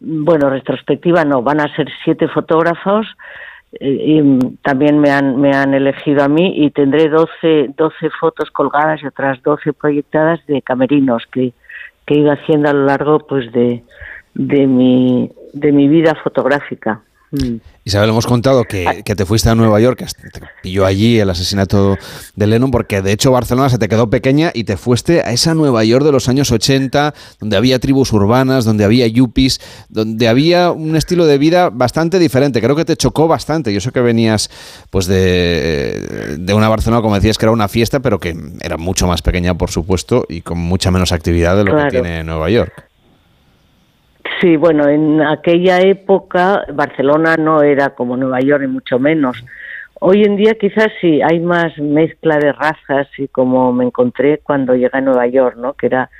bueno, 0.00 0.50
retrospectiva 0.50 1.24
no, 1.24 1.42
van 1.42 1.60
a 1.60 1.74
ser 1.74 1.88
siete 2.04 2.28
fotógrafos 2.28 3.06
eh, 3.80 4.20
y 4.20 4.56
también 4.62 4.98
me 4.98 5.10
han, 5.10 5.40
me 5.40 5.50
han 5.50 5.74
elegido 5.74 6.22
a 6.22 6.28
mí 6.28 6.54
y 6.56 6.70
tendré 6.70 7.08
12, 7.08 7.70
12 7.76 8.10
fotos 8.20 8.50
colgadas 8.50 9.02
y 9.02 9.06
otras 9.06 9.42
12 9.42 9.72
proyectadas 9.72 10.44
de 10.46 10.62
camerinos 10.62 11.24
que, 11.32 11.52
que 12.06 12.14
he 12.14 12.18
ido 12.18 12.32
haciendo 12.32 12.68
a 12.70 12.72
lo 12.72 12.84
largo 12.84 13.20
pues 13.20 13.50
de, 13.52 13.82
de, 14.34 14.66
mi, 14.66 15.30
de 15.52 15.72
mi 15.72 15.88
vida 15.88 16.14
fotográfica. 16.22 17.00
Mm. 17.30 17.56
Isabel, 17.84 18.10
hemos 18.10 18.26
contado 18.26 18.64
que, 18.64 18.86
ah. 18.86 19.02
que, 19.02 19.14
te 19.14 19.24
fuiste 19.24 19.48
a 19.48 19.54
Nueva 19.54 19.80
York, 19.80 19.98
que 19.98 20.30
te 20.30 20.40
pilló 20.62 20.86
allí 20.86 21.18
el 21.18 21.30
asesinato 21.30 21.96
de 22.34 22.46
Lennon, 22.46 22.70
porque 22.70 23.02
de 23.02 23.12
hecho 23.12 23.30
Barcelona 23.30 23.68
se 23.68 23.78
te 23.78 23.88
quedó 23.88 24.10
pequeña 24.10 24.50
y 24.54 24.64
te 24.64 24.76
fuiste 24.76 25.20
a 25.22 25.32
esa 25.32 25.54
Nueva 25.54 25.84
York 25.84 26.04
de 26.04 26.12
los 26.12 26.28
años 26.28 26.50
80, 26.50 27.14
donde 27.40 27.56
había 27.56 27.78
tribus 27.78 28.12
urbanas, 28.12 28.64
donde 28.64 28.84
había 28.84 29.06
yuppies, 29.06 29.60
donde 29.88 30.28
había 30.28 30.70
un 30.70 30.96
estilo 30.96 31.26
de 31.26 31.38
vida 31.38 31.70
bastante 31.70 32.18
diferente. 32.18 32.60
Creo 32.60 32.76
que 32.76 32.84
te 32.84 32.96
chocó 32.96 33.28
bastante. 33.28 33.72
Yo 33.72 33.80
sé 33.80 33.90
que 33.92 34.00
venías 34.00 34.50
pues 34.90 35.06
de, 35.06 36.36
de 36.38 36.54
una 36.54 36.68
Barcelona, 36.68 37.02
como 37.02 37.16
decías, 37.16 37.38
que 37.38 37.44
era 37.44 37.52
una 37.52 37.68
fiesta, 37.68 38.00
pero 38.00 38.18
que 38.18 38.36
era 38.60 38.76
mucho 38.76 39.06
más 39.06 39.22
pequeña, 39.22 39.56
por 39.56 39.70
supuesto, 39.70 40.26
y 40.28 40.40
con 40.42 40.58
mucha 40.58 40.90
menos 40.90 41.12
actividad 41.12 41.56
de 41.56 41.64
lo 41.64 41.76
que 41.76 41.90
tiene 41.90 42.24
Nueva 42.24 42.50
York. 42.50 42.85
Sí, 44.40 44.56
bueno, 44.56 44.88
en 44.88 45.22
aquella 45.22 45.80
época 45.80 46.66
Barcelona 46.72 47.36
no 47.36 47.62
era 47.62 47.90
como 47.90 48.16
Nueva 48.16 48.40
York, 48.40 48.62
ni 48.62 48.68
mucho 48.68 48.98
menos. 48.98 49.42
Hoy 49.98 50.24
en 50.24 50.36
día 50.36 50.54
quizás 50.54 50.88
sí 51.00 51.22
hay 51.22 51.40
más 51.40 51.78
mezcla 51.78 52.36
de 52.38 52.52
razas 52.52 53.08
y 53.16 53.28
como 53.28 53.72
me 53.72 53.84
encontré 53.84 54.38
cuando 54.38 54.74
llegué 54.74 54.90
a 54.92 55.00
Nueva 55.00 55.26
York, 55.26 55.56
¿no? 55.56 55.72
Que 55.72 55.86
era 55.86 56.10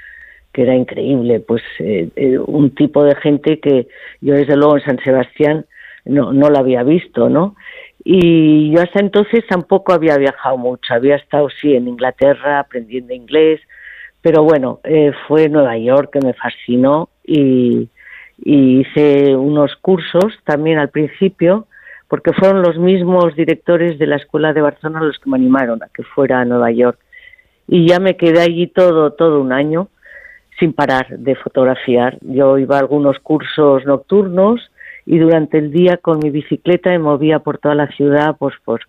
que 0.52 0.62
era 0.62 0.74
increíble, 0.74 1.40
pues 1.40 1.62
eh, 1.80 2.08
eh, 2.16 2.38
un 2.38 2.74
tipo 2.74 3.04
de 3.04 3.14
gente 3.16 3.60
que 3.60 3.88
yo 4.22 4.32
desde 4.32 4.56
luego 4.56 4.78
en 4.78 4.84
San 4.84 4.98
Sebastián 5.04 5.66
no, 6.06 6.32
no 6.32 6.48
la 6.48 6.60
había 6.60 6.82
visto, 6.82 7.28
¿no? 7.28 7.56
Y 8.02 8.70
yo 8.70 8.80
hasta 8.80 9.00
entonces 9.00 9.46
tampoco 9.46 9.92
había 9.92 10.16
viajado 10.16 10.56
mucho, 10.56 10.94
había 10.94 11.16
estado 11.16 11.50
sí 11.50 11.74
en 11.74 11.88
Inglaterra 11.88 12.60
aprendiendo 12.60 13.12
inglés, 13.12 13.60
pero 14.22 14.44
bueno, 14.44 14.80
eh, 14.84 15.12
fue 15.28 15.50
Nueva 15.50 15.76
York 15.76 16.10
que 16.14 16.24
me 16.24 16.32
fascinó 16.32 17.10
y, 17.22 17.90
y 18.38 18.80
hice 18.80 19.34
unos 19.36 19.74
cursos 19.76 20.34
también 20.44 20.78
al 20.78 20.90
principio, 20.90 21.66
porque 22.08 22.32
fueron 22.32 22.62
los 22.62 22.78
mismos 22.78 23.34
directores 23.34 23.98
de 23.98 24.06
la 24.06 24.16
Escuela 24.16 24.52
de 24.52 24.60
Barcelona 24.60 25.04
los 25.04 25.18
que 25.18 25.30
me 25.30 25.36
animaron 25.36 25.82
a 25.82 25.88
que 25.88 26.02
fuera 26.02 26.40
a 26.40 26.44
Nueva 26.44 26.70
York. 26.70 26.98
Y 27.68 27.88
ya 27.88 27.98
me 27.98 28.16
quedé 28.16 28.40
allí 28.40 28.68
todo, 28.68 29.12
todo 29.12 29.40
un 29.40 29.52
año 29.52 29.88
sin 30.58 30.72
parar 30.72 31.18
de 31.18 31.34
fotografiar. 31.34 32.18
Yo 32.22 32.58
iba 32.58 32.76
a 32.76 32.80
algunos 32.80 33.18
cursos 33.18 33.84
nocturnos 33.84 34.60
y 35.04 35.18
durante 35.18 35.58
el 35.58 35.72
día 35.72 35.96
con 35.96 36.20
mi 36.20 36.30
bicicleta 36.30 36.90
me 36.90 36.98
movía 36.98 37.40
por 37.40 37.58
toda 37.58 37.74
la 37.74 37.88
ciudad, 37.88 38.36
pues, 38.38 38.54
pues 38.64 38.82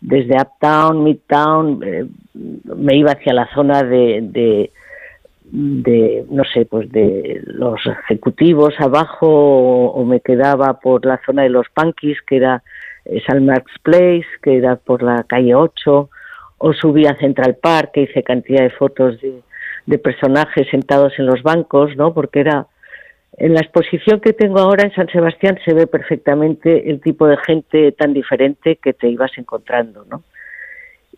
desde 0.00 0.34
Uptown, 0.34 1.04
Midtown, 1.04 1.82
eh, 1.84 2.06
me 2.34 2.96
iba 2.96 3.12
hacia 3.12 3.32
la 3.32 3.48
zona 3.54 3.82
de 3.82 4.70
no 5.52 6.44
sé 6.44 6.64
pues 6.66 6.90
de 6.90 7.40
los 7.44 7.80
ejecutivos 7.86 8.74
abajo 8.78 9.28
o, 9.28 10.04
me 10.04 10.20
quedaba 10.20 10.80
por 10.80 11.06
la 11.06 11.20
zona 11.24 11.42
de 11.42 11.50
los 11.50 11.68
punkis 11.68 12.20
que 12.22 12.36
era 12.36 12.62
eh, 13.04 13.22
San 13.26 13.46
Mark's 13.46 13.78
Place 13.82 14.26
que 14.42 14.56
era 14.56 14.76
por 14.76 15.02
la 15.02 15.24
calle 15.24 15.54
8 15.54 16.10
o 16.58 16.72
subía 16.72 17.10
a 17.10 17.16
Central 17.16 17.56
Park 17.62 17.90
que 17.94 18.02
hice 18.02 18.22
cantidad 18.22 18.62
de 18.62 18.70
fotos 18.70 19.20
de, 19.20 19.40
de 19.86 19.98
personajes 19.98 20.66
sentados 20.68 21.12
en 21.18 21.26
los 21.26 21.42
bancos 21.42 21.96
no 21.96 22.12
porque 22.12 22.40
era 22.40 22.66
en 23.38 23.54
la 23.54 23.60
exposición 23.60 24.20
que 24.20 24.32
tengo 24.32 24.58
ahora 24.58 24.82
en 24.84 24.94
San 24.94 25.08
Sebastián 25.08 25.58
se 25.64 25.74
ve 25.74 25.86
perfectamente 25.86 26.90
el 26.90 27.00
tipo 27.00 27.26
de 27.26 27.36
gente 27.36 27.92
tan 27.92 28.14
diferente 28.14 28.76
que 28.76 28.94
te 28.94 29.08
ibas 29.08 29.30
encontrando 29.36 30.04
no 30.10 30.24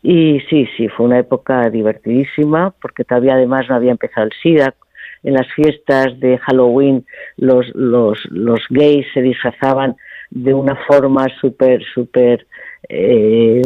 y 0.03 0.40
sí, 0.49 0.68
sí, 0.76 0.88
fue 0.88 1.07
una 1.07 1.18
época 1.18 1.68
divertidísima 1.70 2.72
porque 2.80 3.05
todavía 3.05 3.34
además 3.34 3.66
no 3.68 3.74
había 3.74 3.90
empezado 3.90 4.26
el 4.26 4.32
SIDA. 4.42 4.74
En 5.24 5.34
las 5.34 5.49
fiestas 5.53 6.18
de 6.20 6.38
Halloween 6.38 7.05
los, 7.36 7.66
los, 7.74 8.24
los 8.30 8.61
gays 8.70 9.07
se 9.12 9.20
disfrazaban 9.20 9.96
de 10.30 10.55
una 10.55 10.76
forma 10.86 11.26
súper, 11.40 11.82
súper 11.92 12.46
eh, 12.88 13.62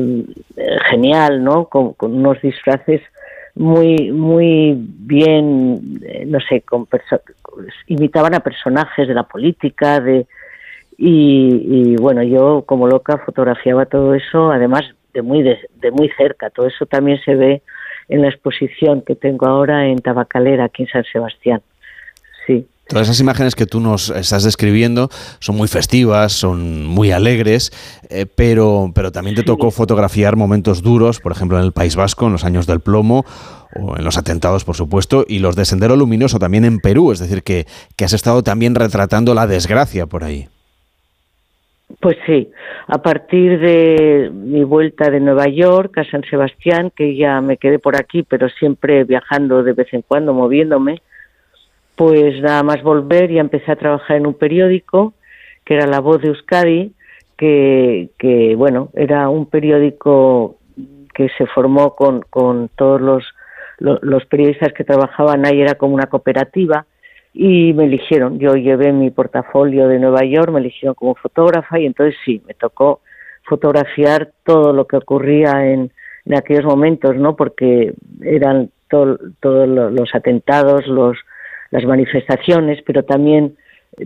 genial, 0.90 1.44
¿no? 1.44 1.66
Con, 1.66 1.94
unos 2.00 2.40
disfraces 2.40 3.02
muy, 3.54 4.10
muy 4.10 4.74
bien, 4.76 6.00
eh, 6.02 6.24
no 6.26 6.38
sé, 6.40 6.62
con 6.62 6.88
imitaban 7.86 8.34
a 8.34 8.40
personajes 8.40 9.06
de 9.06 9.14
la 9.14 9.24
política, 9.24 10.00
de 10.00 10.26
Y, 10.96 11.96
bueno, 11.96 12.22
yo 12.22 12.62
como 12.64 12.86
loca 12.86 13.18
fotografiaba 13.18 13.86
todo 13.86 14.14
eso, 14.14 14.50
además 14.52 14.84
de 15.14 15.22
muy, 15.22 15.42
de, 15.42 15.90
muy 15.92 16.10
cerca. 16.16 16.50
Todo 16.50 16.66
eso 16.66 16.86
también 16.86 17.20
se 17.24 17.34
ve 17.34 17.62
en 18.08 18.22
la 18.22 18.28
exposición 18.28 19.02
que 19.02 19.14
tengo 19.14 19.46
ahora 19.46 19.86
en 19.86 19.98
Tabacalera, 19.98 20.64
aquí 20.64 20.82
en 20.82 20.88
San 20.88 21.04
Sebastián. 21.04 21.62
Sí. 22.46 22.66
Todas 22.88 23.06
esas 23.06 23.20
imágenes 23.20 23.54
que 23.54 23.64
tú 23.64 23.80
nos 23.80 24.10
estás 24.10 24.42
describiendo 24.42 25.08
son 25.38 25.56
muy 25.56 25.68
festivas, 25.68 26.32
son 26.32 26.84
muy 26.84 27.12
alegres, 27.12 27.70
eh, 28.10 28.26
pero, 28.26 28.90
pero 28.94 29.12
también 29.12 29.36
te 29.36 29.44
tocó 29.44 29.70
fotografiar 29.70 30.36
momentos 30.36 30.82
duros, 30.82 31.20
por 31.20 31.32
ejemplo 31.32 31.58
en 31.58 31.64
el 31.64 31.72
País 31.72 31.96
Vasco, 31.96 32.26
en 32.26 32.32
los 32.32 32.44
años 32.44 32.66
del 32.66 32.80
plomo, 32.80 33.24
o 33.80 33.96
en 33.96 34.04
los 34.04 34.18
atentados, 34.18 34.64
por 34.64 34.76
supuesto, 34.76 35.24
y 35.26 35.38
los 35.38 35.56
de 35.56 35.64
Sendero 35.64 35.96
Luminoso 35.96 36.38
también 36.38 36.64
en 36.64 36.80
Perú, 36.80 37.12
es 37.12 37.20
decir, 37.20 37.42
que, 37.42 37.66
que 37.96 38.04
has 38.04 38.12
estado 38.12 38.42
también 38.42 38.74
retratando 38.74 39.32
la 39.32 39.46
desgracia 39.46 40.06
por 40.06 40.24
ahí. 40.24 40.48
Pues 42.00 42.16
sí, 42.26 42.50
a 42.86 43.02
partir 43.02 43.60
de 43.60 44.30
mi 44.32 44.64
vuelta 44.64 45.10
de 45.10 45.20
Nueva 45.20 45.46
York 45.48 45.98
a 45.98 46.04
San 46.04 46.22
Sebastián, 46.24 46.90
que 46.94 47.16
ya 47.16 47.40
me 47.40 47.56
quedé 47.56 47.78
por 47.78 47.96
aquí, 47.96 48.22
pero 48.22 48.48
siempre 48.48 49.04
viajando 49.04 49.62
de 49.62 49.72
vez 49.72 49.92
en 49.92 50.02
cuando, 50.02 50.32
moviéndome, 50.32 51.02
pues 51.96 52.40
nada 52.40 52.62
más 52.62 52.82
volver 52.82 53.30
y 53.30 53.38
empecé 53.38 53.72
a 53.72 53.76
trabajar 53.76 54.16
en 54.16 54.26
un 54.26 54.34
periódico 54.34 55.14
que 55.64 55.74
era 55.74 55.86
La 55.86 56.00
Voz 56.00 56.20
de 56.22 56.28
Euskadi, 56.28 56.92
que, 57.36 58.10
que 58.18 58.54
bueno, 58.56 58.90
era 58.94 59.28
un 59.28 59.46
periódico 59.46 60.56
que 61.14 61.28
se 61.36 61.46
formó 61.46 61.94
con, 61.94 62.22
con 62.22 62.68
todos 62.76 63.00
los, 63.00 63.24
los 63.78 64.24
periodistas 64.26 64.72
que 64.72 64.84
trabajaban 64.84 65.44
ahí, 65.44 65.60
era 65.60 65.74
como 65.74 65.94
una 65.94 66.06
cooperativa, 66.06 66.86
y 67.34 67.72
me 67.72 67.84
eligieron. 67.84 68.38
Yo 68.38 68.54
llevé 68.54 68.92
mi 68.92 69.10
portafolio 69.10 69.88
de 69.88 69.98
Nueva 69.98 70.24
York, 70.24 70.50
me 70.50 70.60
eligieron 70.60 70.94
como 70.94 71.14
fotógrafa 71.14 71.78
y 71.78 71.86
entonces 71.86 72.16
sí, 72.24 72.42
me 72.46 72.54
tocó 72.54 73.00
fotografiar 73.44 74.32
todo 74.44 74.72
lo 74.72 74.86
que 74.86 74.96
ocurría 74.96 75.66
en, 75.72 75.90
aquellos 76.32 76.64
momentos, 76.64 77.16
¿no? 77.16 77.34
Porque 77.34 77.94
eran 78.20 78.70
todos 78.88 79.18
los 79.40 80.14
atentados, 80.14 80.86
los, 80.86 81.18
las 81.70 81.84
manifestaciones, 81.84 82.80
pero 82.86 83.02
también 83.02 83.56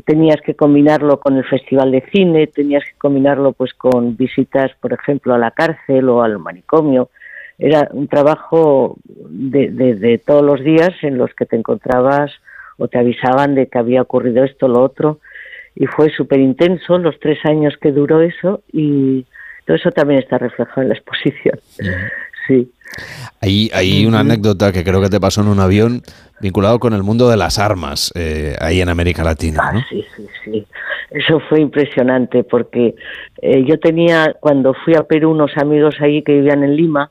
tenías 0.06 0.40
que 0.40 0.54
combinarlo 0.54 1.20
con 1.20 1.36
el 1.36 1.44
festival 1.44 1.90
de 1.90 2.02
cine, 2.12 2.46
tenías 2.46 2.84
que 2.84 2.96
combinarlo 2.96 3.52
pues 3.52 3.74
con 3.74 4.16
visitas, 4.16 4.70
por 4.80 4.92
ejemplo, 4.92 5.34
a 5.34 5.38
la 5.38 5.50
cárcel 5.50 6.08
o 6.08 6.22
al 6.22 6.38
manicomio. 6.38 7.10
Era 7.58 7.88
un 7.92 8.08
trabajo 8.08 8.96
de, 9.04 9.70
de, 9.70 9.96
de 9.96 10.18
todos 10.18 10.42
los 10.42 10.62
días 10.62 10.92
en 11.02 11.18
los 11.18 11.34
que 11.34 11.44
te 11.44 11.56
encontrabas 11.56 12.32
o 12.78 12.88
te 12.88 12.98
avisaban 12.98 13.54
de 13.54 13.68
que 13.68 13.78
había 13.78 14.02
ocurrido 14.02 14.44
esto, 14.44 14.68
lo 14.68 14.82
otro, 14.82 15.20
y 15.74 15.86
fue 15.86 16.10
súper 16.10 16.40
intenso 16.40 16.98
los 16.98 17.18
tres 17.20 17.38
años 17.44 17.74
que 17.80 17.92
duró 17.92 18.22
eso 18.22 18.62
y 18.72 19.26
todo 19.66 19.76
eso 19.76 19.90
también 19.90 20.20
está 20.20 20.38
reflejado 20.38 20.82
en 20.82 20.88
la 20.88 20.94
exposición. 20.94 21.58
Sí. 22.46 22.70
Hay, 23.40 23.70
hay 23.74 24.06
una 24.06 24.20
anécdota 24.20 24.72
que 24.72 24.84
creo 24.84 25.00
que 25.02 25.08
te 25.08 25.18
pasó 25.18 25.42
en 25.42 25.48
un 25.48 25.58
avión 25.58 26.02
vinculado 26.40 26.78
con 26.78 26.92
el 26.92 27.02
mundo 27.02 27.28
de 27.28 27.36
las 27.36 27.58
armas 27.58 28.12
eh, 28.14 28.54
ahí 28.60 28.80
en 28.80 28.88
América 28.88 29.24
Latina. 29.24 29.72
¿no? 29.72 29.80
Ah, 29.80 29.86
sí, 29.88 30.04
sí, 30.14 30.26
sí. 30.44 30.66
Eso 31.10 31.40
fue 31.48 31.60
impresionante 31.60 32.44
porque 32.44 32.94
eh, 33.42 33.64
yo 33.64 33.78
tenía, 33.78 34.34
cuando 34.40 34.74
fui 34.74 34.94
a 34.94 35.02
Perú, 35.02 35.30
unos 35.30 35.56
amigos 35.56 35.96
ahí 36.00 36.22
que 36.22 36.32
vivían 36.32 36.62
en 36.62 36.76
Lima 36.76 37.10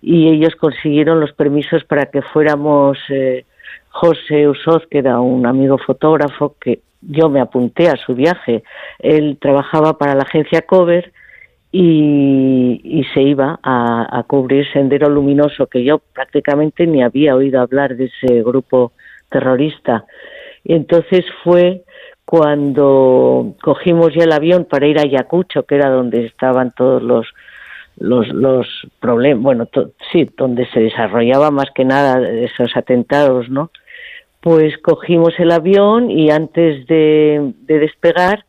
y 0.00 0.28
ellos 0.28 0.56
consiguieron 0.56 1.20
los 1.20 1.32
permisos 1.32 1.84
para 1.84 2.06
que 2.06 2.22
fuéramos 2.22 2.98
eh, 3.08 3.44
José 3.92 4.48
Usoz, 4.48 4.86
que 4.90 4.98
era 4.98 5.20
un 5.20 5.46
amigo 5.46 5.78
fotógrafo, 5.78 6.56
que 6.60 6.80
yo 7.02 7.28
me 7.28 7.40
apunté 7.40 7.88
a 7.88 7.96
su 7.96 8.14
viaje. 8.14 8.62
Él 8.98 9.38
trabajaba 9.40 9.98
para 9.98 10.14
la 10.14 10.22
agencia 10.22 10.62
Cover 10.62 11.12
y, 11.70 13.04
se 13.14 13.22
iba 13.22 13.60
a, 13.62 14.24
cubrir 14.26 14.66
Sendero 14.72 15.08
Luminoso, 15.08 15.66
que 15.66 15.84
yo 15.84 15.98
prácticamente 15.98 16.86
ni 16.86 17.02
había 17.02 17.34
oído 17.34 17.60
hablar 17.60 17.96
de 17.96 18.06
ese 18.06 18.42
grupo 18.42 18.92
terrorista. 19.30 20.04
Y 20.64 20.74
entonces 20.74 21.24
fue 21.44 21.82
cuando 22.24 23.54
cogimos 23.62 24.14
ya 24.14 24.24
el 24.24 24.32
avión 24.32 24.64
para 24.64 24.86
ir 24.86 24.98
a 24.98 25.02
Ayacucho, 25.02 25.64
que 25.64 25.74
era 25.74 25.90
donde 25.90 26.26
estaban 26.26 26.72
todos 26.72 27.02
los 27.02 27.26
los, 27.98 28.26
los 28.28 28.66
problemas, 29.00 29.42
bueno, 29.42 29.68
sí, 30.10 30.28
donde 30.36 30.66
se 30.70 30.80
desarrollaba 30.80 31.50
más 31.50 31.70
que 31.74 31.84
nada 31.84 32.26
esos 32.26 32.74
atentados, 32.74 33.50
¿no? 33.50 33.70
Pues 34.42 34.76
cogimos 34.78 35.34
el 35.38 35.52
avión 35.52 36.10
y 36.10 36.30
antes 36.30 36.84
de, 36.88 37.54
despegar 37.60 38.44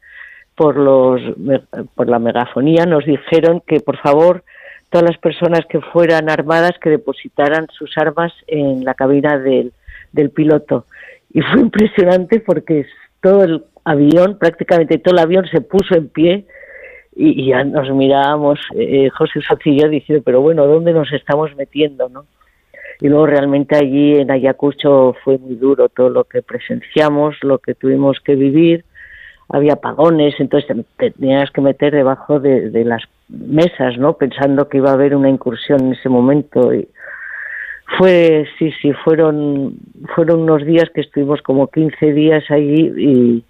por 0.55 0.75
los 0.75 1.21
por 1.95 2.09
la 2.09 2.17
megafonía 2.17 2.85
nos 2.85 3.05
dijeron 3.05 3.61
que 3.65 3.79
por 3.79 3.97
favor 3.97 4.43
todas 4.89 5.07
las 5.07 5.19
personas 5.19 5.61
que 5.69 5.81
fueran 5.81 6.31
armadas 6.31 6.73
que 6.81 6.89
depositaran 6.89 7.67
sus 7.71 7.95
armas 7.95 8.33
en 8.47 8.83
la 8.83 8.95
cabina 8.95 9.37
del, 9.37 9.71
del 10.11 10.31
piloto. 10.31 10.85
Y 11.31 11.41
fue 11.41 11.61
impresionante 11.61 12.39
porque 12.39 12.85
todo 13.21 13.43
el 13.43 13.63
avión 13.83 14.37
prácticamente 14.39 14.97
todo 14.97 15.13
el 15.13 15.21
avión 15.21 15.45
se 15.51 15.61
puso 15.61 15.95
en 15.95 16.09
pie 16.09 16.45
y, 17.15 17.49
ya 17.49 17.63
nos 17.63 17.91
mirábamos 17.91 18.59
eh, 18.75 19.09
José 19.09 19.41
Socillo 19.41 19.89
diciendo 19.89 20.23
pero 20.25 20.41
bueno 20.41 20.65
dónde 20.65 20.91
nos 20.93 21.11
estamos 21.11 21.55
metiendo 21.55 22.09
no 22.09 22.25
y 22.99 23.09
luego 23.09 23.27
realmente 23.27 23.75
allí 23.75 24.17
en 24.17 24.31
Ayacucho 24.31 25.15
fue 25.23 25.37
muy 25.37 25.55
duro 25.55 25.89
todo 25.89 26.09
lo 26.09 26.23
que 26.25 26.41
presenciamos, 26.41 27.35
lo 27.41 27.59
que 27.59 27.73
tuvimos 27.73 28.19
que 28.19 28.35
vivir, 28.35 28.85
había 29.49 29.73
apagones, 29.73 30.35
entonces 30.39 30.75
te 30.97 31.11
tenías 31.11 31.51
que 31.51 31.61
meter 31.61 31.93
debajo 31.93 32.39
de, 32.39 32.83
las 32.85 33.03
mesas, 33.27 33.97
¿no? 33.97 34.13
Pensando 34.13 34.67
que 34.67 34.77
iba 34.77 34.89
a 34.89 34.93
haber 34.93 35.15
una 35.15 35.29
incursión 35.29 35.81
en 35.81 35.93
ese 35.93 36.09
momento 36.09 36.73
y 36.73 36.87
fue, 37.97 38.47
sí, 38.57 38.71
sí, 38.81 38.93
fueron, 39.03 39.75
fueron 40.15 40.41
unos 40.41 40.65
días 40.65 40.89
que 40.93 41.01
estuvimos 41.01 41.41
como 41.41 41.67
15 41.67 42.13
días 42.13 42.43
allí 42.49 42.91
y, 42.97 43.43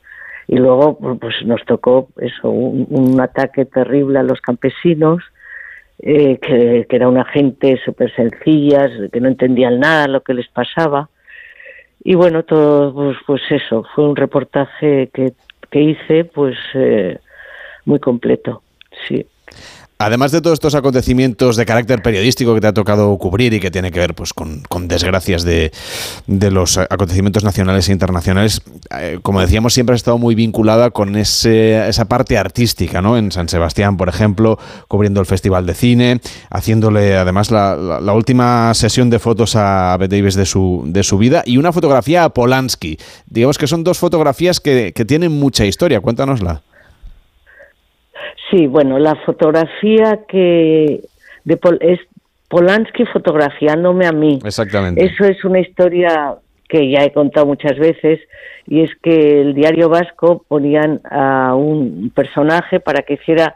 y 0.48 0.58
luego 0.58 0.98
pues 1.20 1.36
nos 1.46 1.64
tocó 1.66 2.10
eso, 2.18 2.50
un 2.50 3.22
ataque 3.22 3.66
terrible 3.66 4.20
a 4.20 4.24
los 4.24 4.42
campesinos 4.42 5.24
eh, 6.00 6.38
que, 6.40 6.86
era 6.90 7.08
una 7.08 7.26
gente 7.26 7.80
súper 7.84 8.14
sencilla, 8.16 8.90
que 9.12 9.20
no 9.20 9.28
entendían 9.28 9.80
nada 9.80 10.08
lo 10.08 10.22
que 10.22 10.34
les 10.34 10.48
pasaba. 10.48 11.10
Y 12.04 12.16
bueno, 12.16 12.44
todo, 12.44 12.94
pues, 12.94 13.18
pues 13.26 13.42
eso, 13.50 13.86
fue 13.96 14.08
un 14.08 14.16
reportaje 14.16 15.10
que, 15.14 15.34
que 15.70 15.82
hice, 15.82 16.26
pues 16.26 16.58
eh, 16.74 17.20
muy 17.86 18.00
completo, 18.00 18.62
sí. 19.08 19.26
Además 20.06 20.34
de 20.34 20.42
todos 20.42 20.56
estos 20.56 20.76
acontecimientos 20.76 21.56
de 21.56 21.66
carácter 21.66 22.02
periodístico 22.02 22.54
que 22.54 22.60
te 22.60 22.68
ha 22.68 22.74
tocado 22.74 23.18
cubrir 23.18 23.54
y 23.54 23.62
que 23.62 23.72
tiene 23.72 23.90
que 23.90 24.02
ver 24.02 24.14
pues, 24.14 24.34
con, 24.34 24.62
desgracias 24.90 25.44
de, 25.44 25.72
los 26.28 26.78
acontecimientos 26.78 27.46
nacionales 27.46 27.88
e 27.88 27.94
internacionales, 27.94 28.62
eh, 29.00 29.20
como 29.22 29.40
decíamos, 29.40 29.74
siempre 29.74 29.94
has 29.94 30.00
estado 30.00 30.18
muy 30.18 30.36
vinculada 30.36 30.92
con 30.92 31.16
esa 31.16 32.06
parte 32.06 32.38
artística, 32.38 33.02
¿no? 33.02 33.18
En 33.18 33.32
San 33.32 33.48
Sebastián, 33.48 33.96
por 33.96 34.10
ejemplo, 34.10 34.60
cubriendo 34.90 35.22
el 35.22 35.26
Festival 35.26 35.66
de 35.66 35.74
Cine, 35.74 36.20
haciéndole 36.50 37.16
además 37.16 37.50
la, 37.50 38.14
última 38.14 38.74
sesión 38.74 39.10
de 39.10 39.20
fotos 39.20 39.56
a 39.56 39.96
Bette 39.98 40.18
Davis 40.18 40.36
de 40.36 40.46
su, 40.46 40.84
de 40.86 41.04
su 41.04 41.18
vida 41.18 41.44
y 41.46 41.56
una 41.56 41.72
fotografía 41.72 42.26
a 42.26 42.30
Polanski. 42.30 42.98
Digamos 43.26 43.58
que 43.58 43.68
son 43.68 43.86
dos 43.86 44.00
fotografías 44.00 44.60
que, 44.60 44.92
que 44.94 45.06
tienen 45.06 45.32
mucha 45.32 45.66
historia. 45.66 46.02
Cuéntanosla. 46.02 46.62
Sí, 48.50 48.68
bueno, 48.68 49.00
la 49.00 49.16
fotografía 49.26 50.22
que 50.28 51.02
de 51.44 51.60
es 51.82 52.00
Polanski 52.48 53.06
fotografiándome 53.06 54.06
a 54.06 54.12
mí. 54.12 54.40
Exactamente. 54.46 55.04
Eso 55.04 55.26
es 55.26 55.44
una 55.44 55.60
historia 55.60 56.36
que 56.70 56.90
ya 56.90 57.04
he 57.04 57.12
contado 57.12 57.46
muchas 57.46 57.78
veces 57.78 58.20
y 58.68 58.82
es 58.82 58.92
que 59.02 59.42
el 59.42 59.54
diario 59.54 59.90
vasco 59.90 60.46
ponían 60.48 61.02
a 61.10 61.56
un 61.56 62.12
personaje 62.16 62.80
para 62.80 63.04
que 63.04 63.16
hiciera 63.16 63.56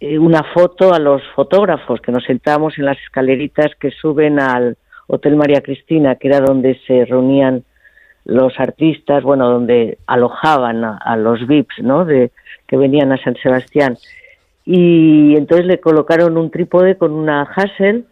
eh, 0.00 0.18
una 0.18 0.42
foto 0.54 0.94
a 0.94 0.98
los 0.98 1.22
fotógrafos 1.34 2.00
que 2.00 2.12
nos 2.12 2.24
sentábamos 2.24 2.78
en 2.78 2.84
las 2.84 2.98
escaleritas 2.98 3.72
que 3.78 3.90
suben 3.90 4.40
al 4.40 4.76
Hotel 5.06 5.36
María 5.36 5.60
Cristina, 5.60 6.16
que 6.16 6.28
era 6.28 6.40
donde 6.40 6.78
se 6.86 7.04
reunían 7.04 7.64
los 8.24 8.58
artistas, 8.58 9.22
bueno, 9.22 9.50
donde 9.50 9.98
alojaban 10.06 10.84
a, 10.84 11.16
los 11.16 11.46
VIPs, 11.46 11.82
¿no? 11.82 12.04
De, 12.04 12.30
que 12.72 12.78
venían 12.78 13.12
a 13.12 13.22
San 13.22 13.36
Sebastián. 13.36 13.98
Y 14.64 15.36
entonces 15.36 15.66
le 15.66 15.78
colocaron 15.78 16.38
un 16.38 16.50
trípode 16.50 16.96
con 16.96 17.12
una 17.12 17.42
Hassel 17.42 18.06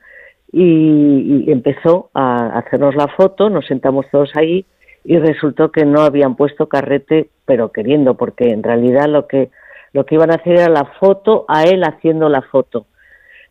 y, 0.52 1.50
empezó 1.50 2.10
a 2.12 2.58
hacernos 2.58 2.94
la 2.94 3.08
foto, 3.08 3.48
nos 3.48 3.64
sentamos 3.64 4.04
todos 4.12 4.36
ahí 4.36 4.66
y 5.02 5.16
resultó 5.16 5.72
que 5.72 5.86
no 5.86 6.02
habían 6.02 6.36
puesto 6.36 6.68
carrete, 6.68 7.30
pero 7.46 7.72
queriendo, 7.72 8.18
porque 8.18 8.50
en 8.50 8.62
realidad 8.62 9.06
lo 9.06 9.26
que, 9.26 9.48
lo 9.94 10.04
que 10.04 10.16
iban 10.16 10.30
a 10.30 10.34
hacer 10.34 10.56
era 10.58 10.68
la 10.68 10.84
foto 11.00 11.46
a 11.48 11.62
él 11.62 11.82
haciendo 11.82 12.28
la 12.28 12.42
foto. 12.42 12.84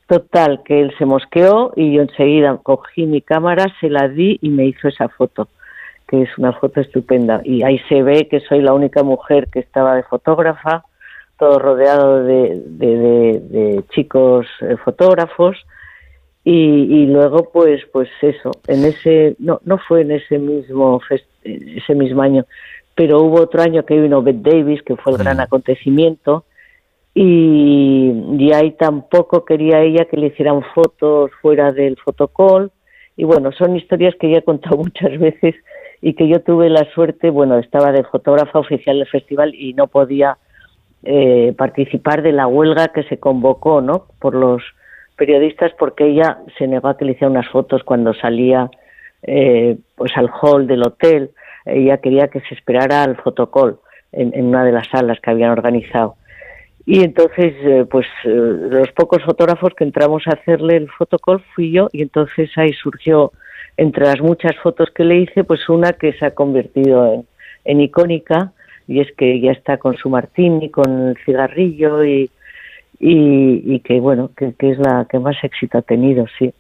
Total, 0.06 0.62
que 0.64 0.80
él 0.80 0.94
se 1.00 1.08
mosqueó 1.08 1.74
y 1.76 1.94
yo 1.94 2.04
enseguida 2.04 2.56
cogí 2.62 3.08
mi 3.08 3.24
cámara, 3.24 3.66
se 3.82 3.90
la 3.90 4.10
di 4.10 4.38
y 4.44 4.50
me 4.50 4.68
hizo 4.68 4.88
esa 4.88 5.10
foto, 5.10 5.48
que 6.08 6.22
es 6.22 6.38
una 6.38 6.54
foto 6.54 6.82
estupenda. 6.82 7.42
Y 7.44 7.64
ahí 7.64 7.80
se 7.90 8.04
ve 8.04 8.28
que 8.28 8.42
soy 8.42 8.62
la 8.62 8.74
única 8.74 9.02
mujer 9.02 9.48
que 9.52 9.58
estaba 9.58 9.96
de 9.96 10.04
fotógrafa, 10.04 10.84
todo 11.40 11.58
rodeado 11.58 12.24
de, 12.24 12.62
de, 12.68 13.84
chicos 13.90 14.46
eh, 14.62 14.76
fotógrafos 14.84 15.58
y, 16.44 17.06
luego 17.06 17.50
pues 17.52 17.82
pues 17.92 18.10
eso 18.22 18.52
en 18.68 18.86
ese 18.86 19.36
no 19.40 19.60
no 19.66 19.78
fue 19.78 20.02
en 20.02 20.12
ese 20.12 20.38
mismo 20.38 21.00
ese 21.44 21.96
mismo 21.96 22.22
año 22.22 22.46
pero 22.96 23.22
hubo 23.22 23.42
otro 23.42 23.62
año 23.62 23.86
que 23.86 24.00
vino 24.00 24.22
Beth 24.22 24.42
Davis 24.42 24.82
que 24.84 24.96
fue 24.96 25.14
el 25.14 25.20
gran 25.20 25.38
mm. 25.38 25.42
acontecimiento 25.42 26.46
y, 27.14 28.12
y 28.38 28.54
ahí 28.54 28.72
tampoco 28.72 29.46
quería 29.46 29.82
ella 29.82 30.06
que 30.06 30.18
le 30.18 30.28
hicieran 30.28 30.64
fotos 30.74 31.32
fuera 31.42 31.72
del 31.72 31.98
fotocall 31.98 32.72
y 33.16 33.24
bueno 33.24 33.52
son 33.52 33.76
historias 33.76 34.16
que 34.20 34.32
ya 34.32 34.40
he 34.40 34.44
contado 34.44 34.78
muchas 34.86 35.18
veces 35.20 35.56
y 36.02 36.14
que 36.14 36.28
yo 36.28 36.42
tuve 36.42 36.70
la 36.70 36.90
suerte 36.94 37.30
bueno 37.30 37.58
estaba 37.60 37.92
de 37.92 38.04
fotógrafa 38.04 38.60
oficial 38.60 38.98
del 38.98 39.08
festival 39.08 39.54
y 39.54 39.74
no 39.74 39.88
podía 39.88 40.38
eh, 41.04 41.54
participar 41.58 42.22
de 42.22 42.32
la 42.32 42.48
huelga 42.48 42.90
que 42.90 43.04
se 43.04 43.18
convocó 43.18 43.82
no 43.82 44.06
por 44.20 44.36
los 44.36 44.64
periodistas 45.16 45.72
porque 45.78 46.06
ella 46.08 46.40
se 46.58 46.68
negó 46.68 46.88
a 46.88 46.98
que 46.98 47.06
le 47.06 47.12
hiciera 47.12 47.30
unas 47.32 47.50
fotos 47.50 47.84
cuando 47.84 48.14
salía 48.14 48.70
eh, 49.24 49.78
pues 49.96 50.12
al 50.16 50.30
hall 50.30 50.68
del 50.68 50.84
hotel. 50.84 51.32
Ella 51.66 51.98
quería 51.98 52.30
que 52.30 52.40
se 52.42 52.56
esperara 52.56 53.04
al 53.04 53.18
fotocall 53.18 53.80
en, 54.12 54.46
una 54.46 54.64
de 54.64 54.72
las 54.72 54.88
salas 54.88 55.20
que 55.20 55.30
habían 55.30 55.52
organizado. 55.52 56.16
Y 56.86 57.04
entonces, 57.04 57.54
eh, 57.62 57.86
pues 57.90 58.08
eh, 58.24 58.30
los 58.30 58.92
pocos 58.94 59.24
fotógrafos 59.24 59.74
que 59.76 59.84
entramos 59.84 60.24
a 60.28 60.32
hacerle 60.32 60.78
el 60.78 60.90
fotocall 60.90 61.44
fui 61.54 61.72
yo 61.72 61.90
y 61.92 62.02
entonces 62.02 62.50
ahí 62.58 62.74
surgió, 62.74 63.32
entre 63.78 64.06
las 64.06 64.20
muchas 64.22 64.56
fotos 64.58 64.90
que 64.94 65.04
le 65.04 65.18
hice, 65.18 65.44
pues 65.44 65.70
una 65.70 65.94
que 65.94 66.14
se 66.14 66.26
ha 66.26 66.32
convertido 66.32 67.26
en, 67.64 67.82
icónica 67.82 68.52
y 68.90 69.02
es 69.02 69.08
que 69.16 69.36
ella 69.36 69.52
está 69.52 69.78
con 69.78 69.96
su 69.98 70.10
martini, 70.10 70.72
con 70.72 71.10
el 71.10 71.18
cigarrillo 71.24 72.04
y, 72.04 72.30
y, 73.00 73.80
que 73.82 74.00
bueno, 74.00 74.32
que, 74.36 74.56
es 74.60 74.80
la 74.80 75.06
que 75.10 75.20
más 75.20 75.36
éxito 75.44 75.78
ha 75.78 75.84
tenido, 75.84 76.26
sí. 76.40 76.52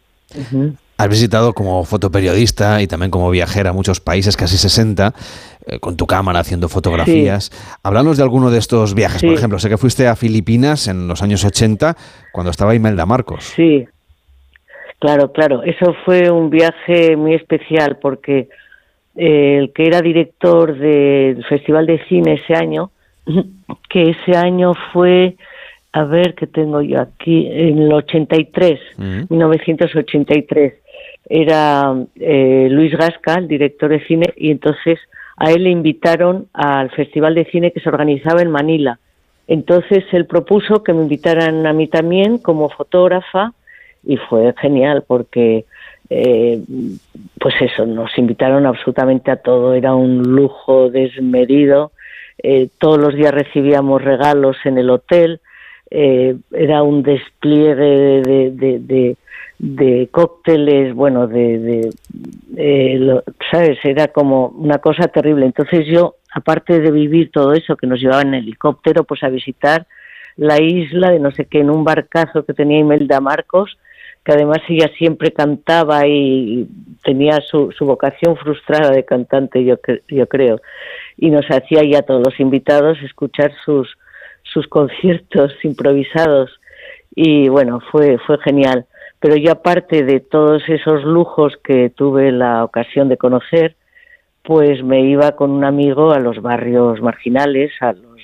Has 1.00 1.10
visitado 1.10 1.54
como 1.54 1.84
fotoperiodista 1.86 2.84
y 2.84 2.88
también 2.88 3.10
como 3.10 3.32
viajera 3.32 3.74
muchos 3.74 4.00
países, 4.00 4.38
casi 4.38 4.58
60, 4.58 5.12
eh, 5.66 5.80
con 5.80 5.98
tu 5.98 6.06
cámara 6.06 6.42
haciendo 6.42 6.70
fotografías. 6.70 7.50
Háblanos 7.82 8.18
de 8.18 8.24
alguno 8.24 8.52
de 8.52 8.60
estos 8.60 8.94
viajes, 8.94 9.24
por 9.24 9.34
ejemplo. 9.34 9.58
Sé 9.58 9.68
que 9.68 9.78
fuiste 9.78 10.08
a 10.08 10.16
Filipinas 10.16 10.88
en 10.88 11.08
los 11.08 11.24
años 11.24 11.44
80 11.44 11.96
cuando 12.32 12.52
estaba 12.52 12.76
Imelda 12.76 13.08
Marcos. 13.08 13.44
Sí, 13.44 13.88
claro, 15.00 15.32
claro. 15.32 15.64
Eso 15.64 15.96
fue 16.06 16.30
un 16.30 16.52
viaje 16.52 17.16
muy 17.16 17.34
especial 17.34 17.98
porque 18.00 18.40
eh, 18.40 18.50
el 19.20 19.74
que 19.74 19.88
era 19.88 20.02
director 20.02 20.78
del 20.78 21.44
Festival 21.46 21.86
de 21.86 22.04
Cine 22.06 22.42
ese 22.44 22.56
año, 22.56 22.92
que 23.90 24.12
ese 24.12 24.38
año 24.38 24.74
fue 24.94 25.36
a 25.92 26.04
ver 26.04 26.36
qué 26.36 26.48
tengo 26.48 26.82
yo 26.82 27.02
aquí, 27.02 27.48
en 27.52 27.80
el 27.80 27.94
83, 27.94 28.80
1983, 29.30 30.74
era 31.28 31.96
eh, 32.16 32.68
Luis 32.70 32.96
Gasca, 32.96 33.36
el 33.36 33.48
director 33.48 33.90
de 33.90 34.06
cine, 34.06 34.34
y 34.38 34.52
entonces 34.52 35.00
a 35.38 35.52
él 35.52 35.64
le 35.64 35.70
invitaron 35.70 36.48
al 36.54 36.92
Festival 36.92 37.36
de 37.36 37.46
Cine 37.46 37.72
que 37.72 37.80
se 37.80 37.90
organizaba 37.90 38.42
en 38.42 38.52
Manila. 38.52 39.00
Entonces 39.48 40.04
él 40.12 40.26
propuso 40.28 40.84
que 40.84 40.94
me 40.94 41.02
invitaran 41.02 41.66
a 41.66 41.74
mí 41.74 41.88
también 41.88 42.38
como 42.38 42.70
fotógrafa 42.70 43.54
y 44.04 44.18
fue 44.18 44.54
genial 44.62 45.04
porque, 45.08 45.66
eh, 46.10 46.62
pues 47.39 47.55
eso, 47.62 47.86
nos 47.86 48.18
invitaron 48.18 48.66
absolutamente 48.66 49.32
a 49.32 49.38
todo, 49.38 49.74
era 49.74 49.93
un 49.93 50.24
lujo 50.24 50.89
desmedido. 50.89 51.91
Eh, 52.41 52.70
todos 52.80 52.97
los 52.97 53.14
días 53.16 53.34
recibíamos 53.34 54.01
regalos 54.01 54.57
en 54.64 54.78
el 54.78 54.89
hotel, 54.89 55.41
eh, 55.91 56.36
era 56.51 56.84
un 56.84 57.03
despliegue 57.03 58.22
de, 58.51 59.16
de, 59.57 60.07
cócteles, 60.12 60.93
bueno, 60.93 61.28
de, 61.28 61.89
¿sabes? 63.51 63.78
Era 63.84 64.07
como 64.07 64.47
una 64.47 64.78
cosa 64.80 65.07
terrible. 65.07 65.45
Entonces 65.45 65.86
yo, 65.88 66.16
aparte 66.34 66.80
de 66.80 66.91
vivir 66.91 67.32
todo 67.32 67.53
eso 67.53 67.76
que 67.76 67.88
nos 67.88 67.99
llevaba 67.99 68.22
en 68.22 68.36
helicóptero, 68.36 69.03
pues 69.03 69.24
a 69.24 69.30
visitar 69.30 69.86
la 70.38 70.62
isla 70.62 71.12
de 71.12 71.20
no 71.20 71.32
sé 71.32 71.45
qué, 71.45 71.60
en 71.60 71.70
un 71.70 71.84
barcazo 71.84 72.45
que 72.45 72.53
tenía 72.53 72.80
Imelda 72.80 73.20
Marcos, 73.20 73.78
que 74.24 74.34
además 74.34 74.60
ella 74.68 74.90
siempre 74.98 75.32
cantaba 75.32 76.06
y 76.08 76.68
tenía 77.04 77.40
su, 77.42 77.72
su 77.72 77.86
vocación 77.86 78.36
frustrada 78.38 78.92
de 78.92 79.06
cantante, 79.06 79.64
yo, 79.64 79.76
yo 80.08 80.28
creo, 80.28 80.62
y 81.18 81.30
nos 81.30 81.46
hacía 81.50 81.84
ya 81.84 82.02
todos 82.02 82.26
los 82.26 82.40
invitados 82.40 82.98
escuchar 83.02 83.54
sus, 83.66 83.98
sus 84.44 84.68
conciertos 84.68 85.54
improvisados 85.64 86.52
y 87.16 87.50
bueno, 87.50 87.82
fue, 87.92 88.18
fue 88.20 88.38
genial. 88.40 88.86
Pero 89.20 89.36
yo 89.36 89.52
aparte 89.52 90.04
de 90.04 90.22
todos 90.22 90.64
esos 90.70 91.04
lujos 91.04 91.58
que 91.64 91.90
tuve 91.90 92.32
la 92.32 92.64
ocasión 92.64 93.10
de 93.10 93.18
conocer, 93.18 93.76
pues 94.44 94.84
me 94.84 95.02
iba 95.02 95.34
con 95.34 95.52
un 95.52 95.66
amigo 95.66 96.12
a 96.12 96.20
los 96.20 96.42
barrios 96.42 97.02
marginales, 97.02 97.72
a 97.82 97.94
los 97.94 98.20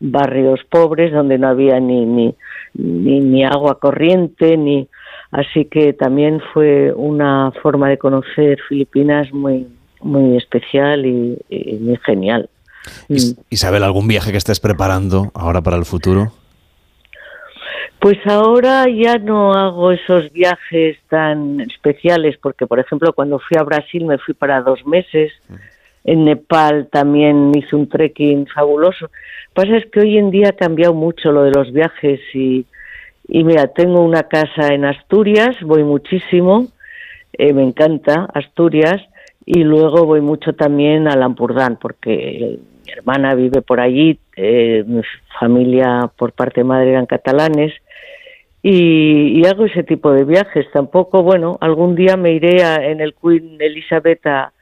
barrios 0.00 0.60
pobres 0.64 1.12
donde 1.12 1.38
no 1.38 1.48
había 1.48 1.78
ni, 1.80 2.06
ni, 2.06 2.34
ni, 2.74 3.44
agua 3.44 3.78
corriente, 3.78 4.56
ni 4.56 4.88
así 5.30 5.64
que 5.66 5.92
también 5.92 6.40
fue 6.52 6.92
una 6.92 7.52
forma 7.62 7.88
de 7.88 7.98
conocer 7.98 8.58
Filipinas 8.68 9.32
muy, 9.32 9.66
muy 10.00 10.36
especial 10.36 11.06
y 11.06 11.38
muy 11.80 11.96
genial. 12.04 12.48
Mm. 13.08 13.40
Isabel, 13.50 13.82
¿algún 13.84 14.08
viaje 14.08 14.30
que 14.30 14.38
estés 14.38 14.60
preparando 14.60 15.30
ahora 15.34 15.60
para 15.60 15.76
el 15.76 15.84
futuro? 15.84 16.32
Pues 18.00 18.18
ahora 18.26 18.86
ya 18.88 19.18
no 19.18 19.54
hago 19.54 19.90
esos 19.90 20.32
viajes 20.32 20.96
tan 21.08 21.60
especiales, 21.60 22.36
porque 22.40 22.66
por 22.66 22.78
ejemplo 22.78 23.12
cuando 23.12 23.40
fui 23.40 23.58
a 23.58 23.64
Brasil 23.64 24.04
me 24.04 24.18
fui 24.18 24.34
para 24.34 24.62
dos 24.62 24.86
meses, 24.86 25.32
mm. 25.48 25.54
en 26.04 26.24
Nepal 26.24 26.88
también 26.92 27.52
hice 27.56 27.74
un 27.74 27.88
trekking 27.88 28.46
fabuloso. 28.46 29.10
Pasa 29.52 29.76
es 29.76 29.86
que 29.86 30.00
hoy 30.00 30.18
en 30.18 30.30
día 30.30 30.50
ha 30.50 30.52
cambiado 30.52 30.94
mucho 30.94 31.32
lo 31.32 31.42
de 31.42 31.50
los 31.50 31.72
viajes 31.72 32.20
y, 32.34 32.64
y 33.28 33.44
mira, 33.44 33.68
tengo 33.68 34.00
una 34.02 34.22
casa 34.22 34.68
en 34.72 34.86
Asturias, 34.86 35.56
voy 35.60 35.84
muchísimo, 35.84 36.66
eh, 37.34 37.52
me 37.52 37.62
encanta 37.62 38.26
Asturias, 38.32 39.02
y 39.44 39.64
luego 39.64 40.06
voy 40.06 40.22
mucho 40.22 40.54
también 40.54 41.06
a 41.08 41.16
Lampurdán, 41.16 41.76
porque 41.76 42.58
mi 42.86 42.92
hermana 42.92 43.34
vive 43.34 43.60
por 43.60 43.80
allí, 43.80 44.18
eh, 44.34 44.82
mi 44.86 45.02
familia 45.38 46.10
por 46.16 46.32
parte 46.32 46.60
de 46.60 46.64
madre 46.64 46.90
eran 46.90 47.06
catalanes 47.06 47.74
y, 48.62 49.46
hago 49.46 49.66
ese 49.66 49.82
tipo 49.82 50.12
de 50.12 50.24
viajes. 50.24 50.66
Tampoco, 50.72 51.22
bueno, 51.22 51.58
algún 51.60 51.94
día 51.94 52.16
me 52.16 52.32
iré 52.32 52.62
en 52.90 53.00
el 53.00 53.14
Queen 53.14 53.56
Elizabeth 53.60 54.26
a, 54.26 54.52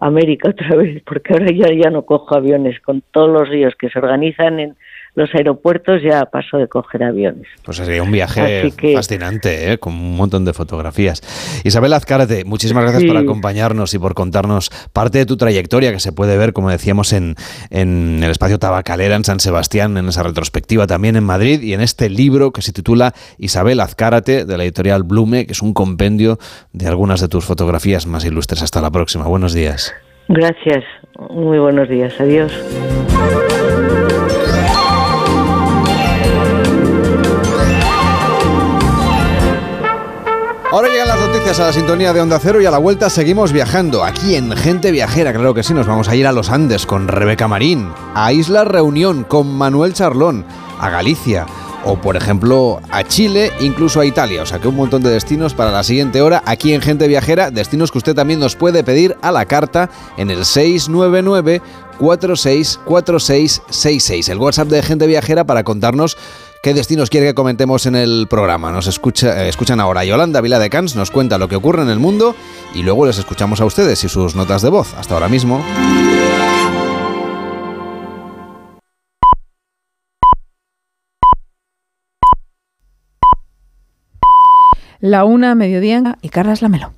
América 0.00 0.48
otra 0.50 0.76
vez, 0.76 1.02
porque 1.04 1.32
ahora 1.32 1.46
ya, 1.52 1.72
ya 1.72 1.90
no 1.90 2.02
cojo 2.02 2.34
aviones 2.34 2.80
con 2.80 3.02
todos 3.12 3.30
los 3.30 3.48
ríos 3.48 3.74
que 3.76 3.88
se 3.88 3.98
organizan 3.98 4.58
en, 4.58 4.76
los 5.14 5.34
aeropuertos 5.34 6.02
ya 6.02 6.24
paso 6.26 6.56
de 6.56 6.68
coger 6.68 7.04
aviones. 7.04 7.46
Pues 7.64 7.76
sería 7.76 8.02
un 8.02 8.10
viaje 8.10 8.72
fascinante, 8.94 9.72
¿eh? 9.72 9.78
con 9.78 9.92
un 9.92 10.16
montón 10.16 10.44
de 10.44 10.52
fotografías. 10.52 11.20
Isabel 11.64 11.92
Azcárate, 11.92 12.44
muchísimas 12.44 12.84
gracias 12.84 13.04
por 13.04 13.16
acompañarnos 13.16 13.92
y 13.94 13.98
por 13.98 14.14
contarnos 14.14 14.70
parte 14.92 15.18
de 15.18 15.26
tu 15.26 15.36
trayectoria 15.36 15.92
que 15.92 16.00
se 16.00 16.12
puede 16.12 16.36
ver, 16.38 16.52
como 16.52 16.70
decíamos, 16.70 17.12
en, 17.12 17.34
en 17.70 18.22
el 18.22 18.30
espacio 18.30 18.58
Tabacalera, 18.58 19.16
en 19.16 19.24
San 19.24 19.40
Sebastián, 19.40 19.96
en 19.96 20.08
esa 20.08 20.22
retrospectiva 20.22 20.86
también 20.86 21.16
en 21.16 21.24
Madrid 21.24 21.62
y 21.62 21.74
en 21.74 21.80
este 21.80 22.08
libro 22.08 22.52
que 22.52 22.62
se 22.62 22.72
titula 22.72 23.12
Isabel 23.38 23.80
Azcárate, 23.80 24.44
de 24.44 24.56
la 24.56 24.64
editorial 24.64 25.02
Blume, 25.02 25.46
que 25.46 25.52
es 25.52 25.62
un 25.62 25.74
compendio 25.74 26.38
de 26.72 26.86
algunas 26.86 27.20
de 27.20 27.28
tus 27.28 27.44
fotografías 27.44 28.06
más 28.06 28.24
ilustres. 28.24 28.62
Hasta 28.62 28.80
la 28.80 28.90
próxima. 28.90 29.26
Buenos 29.26 29.52
días. 29.52 29.94
Gracias. 30.28 30.84
Muy 31.30 31.58
buenos 31.58 31.88
días. 31.88 32.18
Adiós. 32.20 32.52
Ahora 40.72 40.88
llegan 40.88 41.08
las 41.08 41.20
noticias 41.20 41.60
a 41.60 41.66
la 41.66 41.72
sintonía 41.74 42.14
de 42.14 42.22
Onda 42.22 42.38
Cero 42.40 42.62
y 42.62 42.64
a 42.64 42.70
la 42.70 42.78
vuelta 42.78 43.10
seguimos 43.10 43.52
viajando. 43.52 44.04
Aquí 44.04 44.36
en 44.36 44.56
Gente 44.56 44.90
Viajera, 44.90 45.34
claro 45.34 45.52
que 45.52 45.62
sí, 45.62 45.74
nos 45.74 45.86
vamos 45.86 46.08
a 46.08 46.16
ir 46.16 46.26
a 46.26 46.32
los 46.32 46.48
Andes 46.48 46.86
con 46.86 47.08
Rebeca 47.08 47.46
Marín, 47.46 47.90
a 48.14 48.32
Isla 48.32 48.64
Reunión 48.64 49.24
con 49.24 49.54
Manuel 49.54 49.92
Charlón, 49.92 50.46
a 50.80 50.88
Galicia 50.88 51.44
o 51.84 51.96
por 51.96 52.16
ejemplo 52.16 52.80
a 52.90 53.04
Chile, 53.04 53.52
incluso 53.60 54.00
a 54.00 54.06
Italia. 54.06 54.40
O 54.40 54.46
sea 54.46 54.60
que 54.60 54.68
un 54.68 54.76
montón 54.76 55.02
de 55.02 55.10
destinos 55.10 55.52
para 55.52 55.70
la 55.70 55.84
siguiente 55.84 56.22
hora 56.22 56.42
aquí 56.46 56.72
en 56.72 56.80
Gente 56.80 57.06
Viajera, 57.06 57.50
destinos 57.50 57.92
que 57.92 57.98
usted 57.98 58.14
también 58.14 58.40
nos 58.40 58.56
puede 58.56 58.82
pedir 58.82 59.18
a 59.20 59.30
la 59.30 59.44
carta 59.44 59.90
en 60.16 60.30
el 60.30 60.46
699 60.46 61.60
464666, 61.98 64.30
el 64.30 64.38
WhatsApp 64.38 64.68
de 64.68 64.82
Gente 64.82 65.06
Viajera 65.06 65.44
para 65.44 65.64
contarnos 65.64 66.16
qué 66.62 66.74
destinos 66.74 67.10
quiere 67.10 67.26
que 67.26 67.34
comentemos 67.34 67.86
en 67.86 67.96
el 67.96 68.28
programa. 68.30 68.70
Nos 68.70 68.86
escucha, 68.86 69.44
eh, 69.44 69.48
escuchan 69.48 69.80
ahora 69.80 70.04
Yolanda 70.04 70.40
Vila 70.40 70.60
de 70.60 70.70
Cans, 70.70 70.94
nos 70.94 71.10
cuenta 71.10 71.36
lo 71.36 71.48
que 71.48 71.56
ocurre 71.56 71.82
en 71.82 71.90
el 71.90 71.98
mundo 71.98 72.36
y 72.72 72.82
luego 72.82 73.04
les 73.04 73.18
escuchamos 73.18 73.60
a 73.60 73.64
ustedes 73.64 74.02
y 74.04 74.08
sus 74.08 74.36
notas 74.36 74.62
de 74.62 74.70
voz. 74.70 74.94
Hasta 74.94 75.14
ahora 75.14 75.28
mismo. 75.28 75.60
La 85.00 85.24
una, 85.24 85.56
mediodía 85.56 86.16
y 86.22 86.28
Carlas 86.28 86.62
Lamelo. 86.62 86.92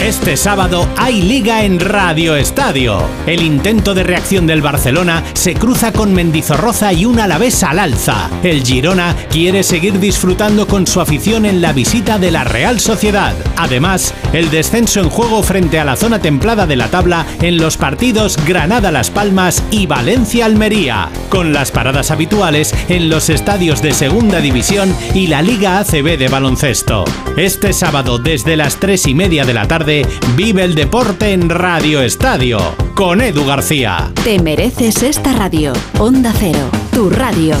Este 0.00 0.36
sábado 0.36 0.88
hay 0.96 1.20
liga 1.20 1.64
en 1.64 1.80
Radio 1.80 2.36
Estadio. 2.36 3.02
El 3.26 3.42
intento 3.42 3.94
de 3.94 4.04
reacción 4.04 4.46
del 4.46 4.62
Barcelona 4.62 5.24
se 5.34 5.54
cruza 5.54 5.92
con 5.92 6.14
Mendizorroza 6.14 6.92
y 6.92 7.04
un 7.04 7.18
Alavés 7.18 7.64
al 7.64 7.80
alza. 7.80 8.30
El 8.44 8.64
Girona 8.64 9.16
quiere 9.28 9.64
seguir 9.64 9.98
disfrutando 9.98 10.68
con 10.68 10.86
su 10.86 11.00
afición 11.00 11.44
en 11.44 11.60
la 11.60 11.72
visita 11.72 12.18
de 12.18 12.30
la 12.30 12.44
Real 12.44 12.78
Sociedad. 12.78 13.34
Además, 13.56 14.14
el 14.32 14.50
descenso 14.50 15.00
en 15.00 15.10
juego 15.10 15.42
frente 15.42 15.80
a 15.80 15.84
la 15.84 15.96
zona 15.96 16.20
templada 16.20 16.66
de 16.66 16.76
la 16.76 16.88
tabla 16.88 17.26
en 17.42 17.58
los 17.58 17.76
partidos 17.76 18.38
Granada-Las 18.46 19.10
Palmas 19.10 19.64
y 19.72 19.86
Valencia-Almería. 19.86 21.10
Con 21.28 21.52
las 21.52 21.72
paradas 21.72 22.12
habituales 22.12 22.72
en 22.88 23.10
los 23.10 23.28
estadios 23.28 23.82
de 23.82 23.92
Segunda 23.92 24.40
División 24.40 24.94
y 25.12 25.26
la 25.26 25.42
Liga 25.42 25.80
ACB 25.80 26.16
de 26.16 26.28
baloncesto. 26.28 27.04
Este 27.36 27.72
sábado 27.72 28.18
desde 28.18 28.56
las 28.56 28.76
3 28.76 29.08
y 29.08 29.14
media 29.14 29.44
de 29.44 29.54
la 29.54 29.66
tarde 29.66 29.88
Vive 30.36 30.64
el 30.64 30.74
deporte 30.74 31.32
en 31.32 31.48
Radio 31.48 32.00
Estadio 32.02 32.58
con 32.94 33.20
Edu 33.20 33.44
García. 33.44 34.12
Te 34.24 34.38
mereces 34.40 35.02
esta 35.02 35.32
radio. 35.32 35.72
Onda 35.98 36.32
Cero, 36.38 36.70
tu 36.92 37.10
radio. 37.10 37.56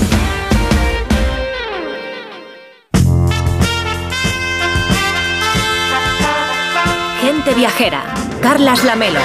Gente 7.20 7.54
viajera. 7.54 8.02
Carlas 8.40 8.84
Lamelo. 8.84 9.20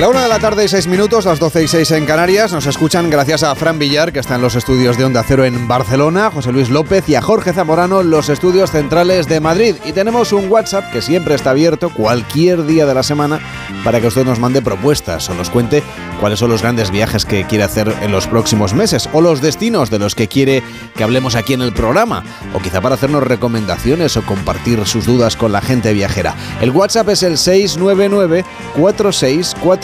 La 0.00 0.08
una 0.08 0.22
de 0.22 0.30
la 0.30 0.38
tarde 0.38 0.64
y 0.64 0.68
seis 0.68 0.86
minutos, 0.86 1.26
las 1.26 1.38
12 1.38 1.62
y 1.62 1.68
6 1.68 1.90
en 1.90 2.06
Canarias. 2.06 2.54
Nos 2.54 2.64
escuchan 2.64 3.10
gracias 3.10 3.42
a 3.42 3.54
Fran 3.54 3.78
Villar, 3.78 4.14
que 4.14 4.20
está 4.20 4.36
en 4.36 4.40
los 4.40 4.54
estudios 4.54 4.96
de 4.96 5.04
Onda 5.04 5.22
Cero 5.22 5.44
en 5.44 5.68
Barcelona, 5.68 6.30
José 6.30 6.52
Luis 6.52 6.70
López 6.70 7.06
y 7.06 7.16
a 7.16 7.20
Jorge 7.20 7.52
Zamorano, 7.52 8.02
los 8.02 8.30
estudios 8.30 8.70
centrales 8.70 9.28
de 9.28 9.40
Madrid. 9.40 9.76
Y 9.84 9.92
tenemos 9.92 10.32
un 10.32 10.50
WhatsApp 10.50 10.90
que 10.90 11.02
siempre 11.02 11.34
está 11.34 11.50
abierto 11.50 11.90
cualquier 11.90 12.64
día 12.64 12.86
de 12.86 12.94
la 12.94 13.02
semana 13.02 13.40
para 13.84 14.00
que 14.00 14.06
usted 14.06 14.24
nos 14.24 14.38
mande 14.38 14.62
propuestas 14.62 15.28
o 15.28 15.34
nos 15.34 15.50
cuente 15.50 15.82
cuáles 16.18 16.38
son 16.38 16.50
los 16.50 16.62
grandes 16.62 16.90
viajes 16.90 17.26
que 17.26 17.44
quiere 17.44 17.64
hacer 17.64 17.94
en 18.00 18.10
los 18.10 18.26
próximos 18.26 18.72
meses 18.72 19.08
o 19.12 19.20
los 19.20 19.42
destinos 19.42 19.90
de 19.90 19.98
los 19.98 20.14
que 20.14 20.28
quiere 20.28 20.62
que 20.94 21.04
hablemos 21.04 21.34
aquí 21.34 21.52
en 21.54 21.62
el 21.62 21.72
programa 21.72 22.24
o 22.54 22.58
quizá 22.60 22.80
para 22.80 22.94
hacernos 22.94 23.22
recomendaciones 23.22 24.16
o 24.16 24.22
compartir 24.22 24.86
sus 24.86 25.04
dudas 25.04 25.36
con 25.36 25.52
la 25.52 25.60
gente 25.60 25.92
viajera. 25.92 26.34
El 26.62 26.70
WhatsApp 26.70 27.10
es 27.10 27.22
el 27.22 27.36
699 27.36 28.44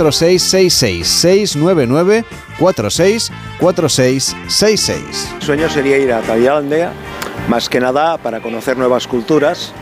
4646 0.07 1.05
699 1.05 2.25
46 2.59 3.33
4666. 3.59 5.35
sueño 5.41 5.69
sería 5.69 5.99
ir 5.99 6.13
a 6.13 6.21
Tailandia, 6.21 6.93
más 7.49 7.69
que 7.69 7.81
nada 7.81 8.17
para 8.19 8.41
conocer 8.41 8.77
nuevas 8.77 9.09
culturas, 9.09 9.73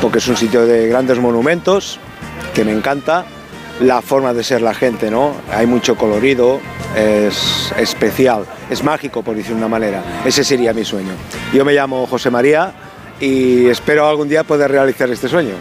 porque 0.00 0.18
es 0.18 0.28
un 0.28 0.36
sitio 0.36 0.64
de 0.64 0.88
grandes 0.88 1.18
monumentos 1.18 1.98
que 2.54 2.64
me 2.64 2.72
encanta. 2.72 3.26
La 3.80 4.02
forma 4.02 4.34
de 4.34 4.44
ser 4.44 4.60
la 4.60 4.74
gente, 4.74 5.10
¿no? 5.10 5.34
Hay 5.50 5.66
mucho 5.66 5.96
colorido, 5.96 6.60
es 6.94 7.72
especial, 7.78 8.44
es 8.68 8.84
mágico 8.84 9.22
por 9.22 9.34
decir 9.34 9.54
una 9.54 9.68
manera. 9.68 10.02
Ese 10.22 10.44
sería 10.44 10.74
mi 10.74 10.84
sueño. 10.84 11.12
Yo 11.54 11.64
me 11.64 11.72
llamo 11.72 12.06
José 12.06 12.30
María 12.30 12.74
y 13.20 13.68
espero 13.68 14.06
algún 14.06 14.28
día 14.28 14.44
poder 14.44 14.70
realizar 14.70 15.08
este 15.10 15.28
sueño. 15.28 15.54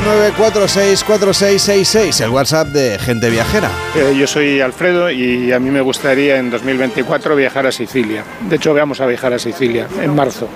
9464666, 0.00 2.24
el 2.24 2.30
WhatsApp 2.30 2.68
de 2.68 2.98
Gente 2.98 3.28
Viajera. 3.28 3.70
Eh, 3.94 4.16
yo 4.18 4.26
soy 4.26 4.60
Alfredo 4.60 5.10
y 5.10 5.52
a 5.52 5.58
mí 5.58 5.70
me 5.70 5.80
gustaría 5.80 6.38
en 6.38 6.50
2024 6.50 7.36
viajar 7.36 7.66
a 7.66 7.72
Sicilia. 7.72 8.24
De 8.48 8.56
hecho, 8.56 8.72
vamos 8.72 9.00
a 9.00 9.06
viajar 9.06 9.32
a 9.32 9.38
Sicilia 9.38 9.86
en 10.00 10.14
marzo, 10.14 10.48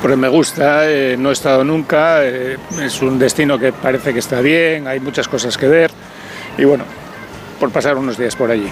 porque 0.00 0.16
me 0.16 0.28
gusta, 0.28 0.90
eh, 0.90 1.16
no 1.18 1.30
he 1.30 1.32
estado 1.32 1.64
nunca, 1.64 2.24
eh, 2.24 2.56
es 2.80 3.02
un 3.02 3.18
destino 3.18 3.58
que 3.58 3.72
parece 3.72 4.12
que 4.12 4.20
está 4.20 4.40
bien, 4.40 4.86
hay 4.86 5.00
muchas 5.00 5.28
cosas 5.28 5.56
que 5.56 5.66
ver 5.66 5.90
y 6.56 6.64
bueno, 6.64 6.84
por 7.58 7.70
pasar 7.70 7.96
unos 7.96 8.18
días 8.18 8.36
por 8.36 8.50
allí. 8.50 8.70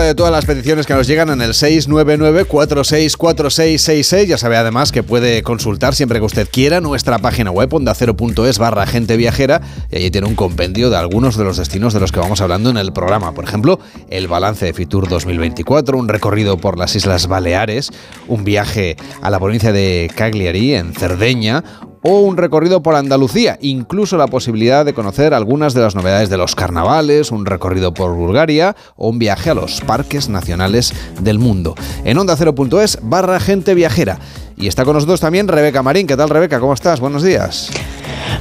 De 0.00 0.14
todas 0.14 0.32
las 0.32 0.44
peticiones 0.44 0.86
que 0.86 0.94
nos 0.94 1.06
llegan 1.06 1.30
en 1.30 1.40
el 1.40 1.50
699-464666. 1.50 4.26
Ya 4.26 4.38
sabe 4.38 4.56
además 4.56 4.90
que 4.90 5.04
puede 5.04 5.42
consultar 5.42 5.94
siempre 5.94 6.18
que 6.18 6.24
usted 6.24 6.48
quiera 6.50 6.80
nuestra 6.80 7.18
página 7.18 7.52
web 7.52 7.72
ondacero.es 7.72 8.58
barra 8.58 8.86
gente 8.86 9.16
viajera 9.16 9.60
y 9.90 9.96
allí 9.96 10.10
tiene 10.10 10.26
un 10.26 10.34
compendio 10.34 10.90
de 10.90 10.96
algunos 10.96 11.36
de 11.36 11.44
los 11.44 11.58
destinos 11.58 11.94
de 11.94 12.00
los 12.00 12.10
que 12.10 12.18
vamos 12.18 12.40
hablando 12.40 12.70
en 12.70 12.76
el 12.76 12.92
programa. 12.92 13.34
Por 13.34 13.44
ejemplo, 13.44 13.78
el 14.10 14.26
balance 14.26 14.66
de 14.66 14.72
Fitur 14.72 15.08
2024, 15.08 15.96
un 15.96 16.08
recorrido 16.08 16.58
por 16.58 16.76
las 16.76 16.96
Islas 16.96 17.28
Baleares, 17.28 17.92
un 18.26 18.42
viaje 18.42 18.96
a 19.22 19.30
la 19.30 19.38
provincia 19.38 19.70
de 19.72 20.10
Cagliari 20.14 20.74
en 20.74 20.92
Cerdeña 20.92 21.62
o 22.06 22.20
un 22.20 22.36
recorrido 22.36 22.82
por 22.82 22.94
Andalucía, 22.94 23.58
incluso 23.62 24.18
la 24.18 24.26
posibilidad 24.26 24.84
de 24.84 24.92
conocer 24.92 25.32
algunas 25.32 25.72
de 25.72 25.80
las 25.80 25.94
novedades 25.94 26.28
de 26.28 26.36
los 26.36 26.54
carnavales, 26.54 27.32
un 27.32 27.46
recorrido 27.46 27.94
por 27.94 28.14
Bulgaria 28.14 28.76
o 28.96 29.08
un 29.08 29.18
viaje 29.18 29.50
a 29.50 29.54
los 29.54 29.80
parques 29.80 30.28
nacionales 30.28 30.92
del 31.20 31.38
mundo. 31.38 31.74
En 32.04 32.18
onda 32.18 32.36
0.es 32.36 32.98
barra 33.02 33.40
gente 33.40 33.74
viajera. 33.74 34.18
Y 34.56 34.68
está 34.68 34.84
con 34.84 34.94
nosotros 34.94 35.18
también 35.20 35.48
Rebeca 35.48 35.82
Marín. 35.82 36.06
¿Qué 36.06 36.16
tal 36.16 36.28
Rebeca? 36.28 36.60
¿Cómo 36.60 36.74
estás? 36.74 37.00
Buenos 37.00 37.22
días. 37.22 37.70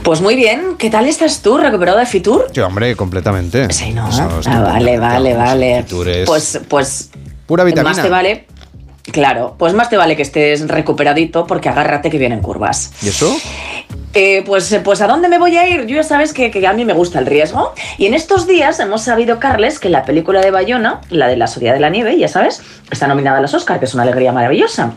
Pues 0.04 0.20
muy 0.20 0.36
bien, 0.36 0.76
¿qué 0.78 0.90
tal 0.90 1.08
estás 1.08 1.42
tú? 1.42 1.58
¿Recuperado 1.58 1.98
de 2.00 2.06
Fitur? 2.06 2.48
Sí, 2.54 2.60
hombre, 2.60 2.98
completamente. 2.98 3.72
Sí, 3.72 3.92
¿no? 3.92 4.10
Ah, 4.46 4.60
vale, 4.60 5.00
vale, 5.00 5.34
vale. 5.36 5.86
Pues, 6.26 6.60
pues... 6.68 7.10
Pura 7.46 7.64
vitamina. 7.64 7.94
Más 7.94 8.02
te 8.02 8.10
vale 8.10 8.46
Claro, 9.12 9.56
pues 9.58 9.74
más 9.74 9.90
te 9.90 9.98
vale 9.98 10.16
que 10.16 10.22
estés 10.22 10.68
recuperadito 10.68 11.46
porque 11.46 11.68
agárrate 11.68 12.10
que 12.10 12.18
vienen 12.18 12.42
curvas. 12.42 12.94
¿Y 13.02 13.10
eso? 13.10 13.36
Eh, 14.14 14.44
pues, 14.46 14.80
pues 14.84 15.02
¿a 15.02 15.08
dónde 15.08 15.28
me 15.28 15.40
voy 15.40 15.58
a 15.58 15.68
ir? 15.68 15.86
Yo 15.88 15.98
ya 15.98 16.04
sabes 16.04 16.34
que, 16.34 16.52
que, 16.52 16.66
a 16.66 16.74
mí 16.74 16.86
me 16.86 16.94
gusta 16.94 17.20
el 17.20 17.26
riesgo. 17.26 17.74
Y 17.98 18.06
en 18.06 18.14
estos 18.14 18.48
días 18.48 18.80
hemos 18.80 19.02
sabido, 19.02 19.40
Carles, 19.40 19.80
que 19.80 19.90
la 19.90 20.06
película 20.06 20.40
de 20.40 20.52
Bayona, 20.52 21.02
la 21.10 21.28
de 21.28 21.36
la 21.36 21.48
Sociedad 21.48 21.74
de 21.74 21.82
la 21.82 21.90
Nieve, 21.90 22.18
ya 22.18 22.28
sabes, 22.28 22.62
está 22.92 23.08
nominada 23.08 23.40
a 23.40 23.42
los 23.42 23.54
Oscar, 23.54 23.80
que 23.80 23.86
es 23.86 23.94
una 23.94 24.04
alegría 24.04 24.32
maravillosa. 24.32 24.94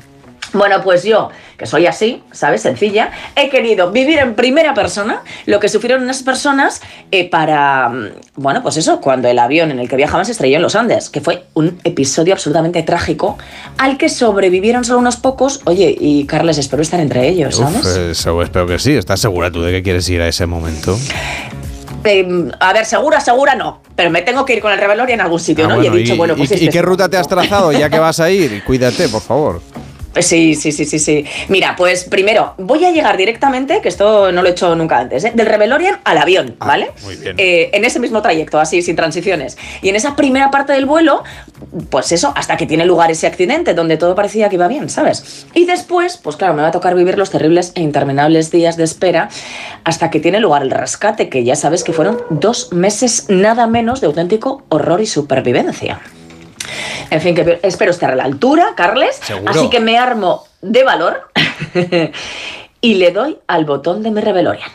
Bueno, 0.56 0.82
pues 0.82 1.04
yo, 1.04 1.28
que 1.58 1.66
soy 1.66 1.86
así, 1.86 2.22
¿sabes? 2.32 2.62
Sencilla, 2.62 3.10
he 3.36 3.48
querido 3.50 3.90
vivir 3.92 4.18
en 4.18 4.34
primera 4.34 4.74
persona 4.74 5.22
lo 5.46 5.60
que 5.60 5.68
sufrieron 5.68 6.02
unas 6.04 6.22
personas 6.22 6.80
eh, 7.10 7.28
para, 7.28 7.88
mm, 7.88 8.08
bueno, 8.36 8.62
pues 8.62 8.76
eso, 8.76 9.00
cuando 9.00 9.28
el 9.28 9.38
avión 9.38 9.70
en 9.70 9.78
el 9.78 9.88
que 9.88 9.96
viajaban 9.96 10.24
se 10.24 10.32
estrelló 10.32 10.56
en 10.56 10.62
los 10.62 10.74
Andes, 10.74 11.10
que 11.10 11.20
fue 11.20 11.44
un 11.54 11.78
episodio 11.84 12.32
absolutamente 12.34 12.82
trágico 12.82 13.36
al 13.78 13.98
que 13.98 14.08
sobrevivieron 14.08 14.84
solo 14.84 14.98
unos 15.00 15.16
pocos. 15.16 15.60
Oye, 15.64 15.94
y 15.98 16.24
Carles, 16.26 16.58
espero 16.58 16.82
estar 16.82 17.00
entre 17.00 17.28
ellos, 17.28 17.56
¿sabes? 17.56 17.80
Uf, 17.84 17.96
eso, 18.10 18.42
espero 18.42 18.66
que 18.66 18.78
sí. 18.78 18.92
¿Estás 18.94 19.20
segura 19.20 19.50
tú 19.50 19.62
de 19.62 19.72
que 19.72 19.82
quieres 19.82 20.08
ir 20.08 20.20
a 20.22 20.28
ese 20.28 20.46
momento? 20.46 20.98
Eh, 22.04 22.48
a 22.60 22.72
ver, 22.72 22.84
segura, 22.86 23.18
segura 23.20 23.56
no, 23.56 23.80
pero 23.96 24.10
me 24.10 24.22
tengo 24.22 24.44
que 24.44 24.54
ir 24.54 24.60
con 24.62 24.70
el 24.72 24.78
Reveloria 24.78 25.14
en 25.14 25.20
algún 25.20 25.40
sitio, 25.40 25.64
Ah, 25.64 25.68
¿no? 25.74 25.82
y 25.82 25.86
he 25.88 25.90
dicho, 25.90 26.14
y- 26.14 26.16
bueno, 26.16 26.36
pues 26.36 26.50
¿y, 26.52 26.54
este 26.54 26.66
y 26.66 26.68
qué 26.68 26.80
ruta 26.80 27.08
te 27.08 27.16
has 27.16 27.26
trazado 27.26 27.72
ya 27.72 27.90
que 27.90 27.98
vas 27.98 28.20
a 28.20 28.30
ir? 28.30 28.62
Cuídate, 28.64 29.08
por 29.08 29.20
favor. 29.22 29.60
Sí, 30.20 30.54
sí, 30.54 30.72
sí, 30.72 30.84
sí, 30.84 30.98
sí. 30.98 31.24
Mira, 31.48 31.74
pues 31.76 32.04
primero 32.04 32.54
voy 32.58 32.84
a 32.84 32.90
llegar 32.90 33.16
directamente, 33.16 33.80
que 33.80 33.88
esto 33.88 34.32
no 34.32 34.42
lo 34.42 34.48
he 34.48 34.52
hecho 34.52 34.74
nunca 34.74 34.98
antes, 34.98 35.24
¿eh? 35.24 35.32
del 35.34 35.46
Revelorian 35.46 36.00
al 36.04 36.18
avión, 36.18 36.56
¿vale? 36.58 36.90
Muy 37.04 37.16
bien. 37.16 37.34
Eh, 37.38 37.70
en 37.72 37.84
ese 37.84 38.00
mismo 38.00 38.22
trayecto, 38.22 38.58
así, 38.58 38.82
sin 38.82 38.96
transiciones. 38.96 39.56
Y 39.82 39.88
en 39.88 39.96
esa 39.96 40.16
primera 40.16 40.50
parte 40.50 40.72
del 40.72 40.86
vuelo, 40.86 41.22
pues 41.90 42.12
eso, 42.12 42.32
hasta 42.36 42.56
que 42.56 42.66
tiene 42.66 42.86
lugar 42.86 43.10
ese 43.10 43.26
accidente, 43.26 43.74
donde 43.74 43.96
todo 43.96 44.14
parecía 44.14 44.48
que 44.48 44.56
iba 44.56 44.68
bien, 44.68 44.88
¿sabes? 44.88 45.46
Y 45.54 45.64
después, 45.66 46.16
pues 46.16 46.36
claro, 46.36 46.54
me 46.54 46.62
va 46.62 46.68
a 46.68 46.72
tocar 46.72 46.94
vivir 46.94 47.18
los 47.18 47.30
terribles 47.30 47.72
e 47.74 47.82
interminables 47.82 48.50
días 48.50 48.76
de 48.76 48.84
espera 48.84 49.28
hasta 49.84 50.10
que 50.10 50.20
tiene 50.20 50.40
lugar 50.40 50.62
el 50.62 50.70
rescate, 50.70 51.28
que 51.28 51.44
ya 51.44 51.56
sabes 51.56 51.84
que 51.84 51.92
fueron 51.92 52.20
dos 52.30 52.72
meses 52.72 53.26
nada 53.28 53.66
menos 53.66 54.00
de 54.00 54.06
auténtico 54.06 54.64
horror 54.68 55.00
y 55.00 55.06
supervivencia. 55.06 56.00
En 57.10 57.20
fin, 57.20 57.34
que 57.34 57.60
espero 57.62 57.90
estar 57.90 58.10
a 58.10 58.16
la 58.16 58.24
altura, 58.24 58.72
Carles. 58.76 59.16
Seguro. 59.16 59.50
Así 59.50 59.70
que 59.70 59.80
me 59.80 59.98
armo 59.98 60.44
de 60.60 60.84
valor 60.84 61.30
y 62.80 62.94
le 62.94 63.10
doy 63.10 63.38
al 63.46 63.64
botón 63.64 64.02
de 64.02 64.10
mi 64.10 64.20
Revelorian. 64.20 64.70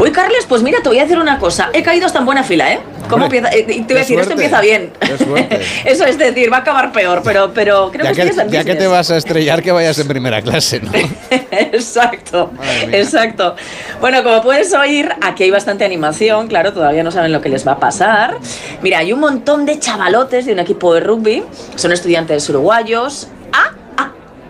Uy, 0.00 0.12
Carles, 0.12 0.46
pues 0.48 0.62
mira, 0.62 0.78
te 0.82 0.88
voy 0.88 0.98
a 0.98 1.02
decir 1.02 1.18
una 1.18 1.38
cosa. 1.38 1.68
He 1.74 1.82
caído 1.82 2.06
hasta 2.06 2.20
en 2.20 2.24
buena 2.24 2.42
fila, 2.42 2.72
¿eh? 2.72 2.80
¿Cómo 3.10 3.24
Hombre, 3.24 3.38
empieza? 3.38 3.56
Eh, 3.58 3.64
te 3.86 3.92
voy 3.92 3.96
a 3.96 3.98
decir, 3.98 4.18
esto 4.18 4.30
suerte. 4.30 4.32
empieza 4.32 4.60
bien. 4.60 4.92
Eso 5.84 6.04
es 6.06 6.16
decir, 6.16 6.50
va 6.52 6.58
a 6.58 6.60
acabar 6.60 6.92
peor, 6.92 7.20
pero, 7.24 7.52
pero 7.52 7.90
creo 7.90 8.04
Ya 8.04 8.12
que, 8.12 8.30
que, 8.30 8.50
ya 8.50 8.64
que 8.64 8.74
te 8.76 8.86
vas 8.86 9.10
a 9.10 9.16
estrellar, 9.16 9.62
que 9.62 9.72
vayas 9.72 9.98
en 9.98 10.08
primera 10.08 10.40
clase, 10.40 10.80
¿no? 10.80 10.90
Exacto, 11.50 12.52
exacto. 12.92 13.54
Bueno, 14.00 14.22
como 14.22 14.42
puedes 14.42 14.72
oír, 14.74 15.10
aquí 15.20 15.44
hay 15.44 15.50
bastante 15.50 15.84
animación, 15.84 16.48
claro, 16.48 16.72
todavía 16.72 17.02
no 17.02 17.10
saben 17.10 17.32
lo 17.32 17.40
que 17.40 17.48
les 17.48 17.66
va 17.66 17.72
a 17.72 17.78
pasar. 17.80 18.38
Mira, 18.82 18.98
hay 18.98 19.12
un 19.12 19.20
montón 19.20 19.66
de 19.66 19.78
chavalotes 19.78 20.46
de 20.46 20.52
un 20.52 20.58
equipo 20.60 20.94
de 20.94 21.00
rugby, 21.00 21.44
son 21.76 21.92
estudiantes 21.92 22.48
uruguayos. 22.48 23.28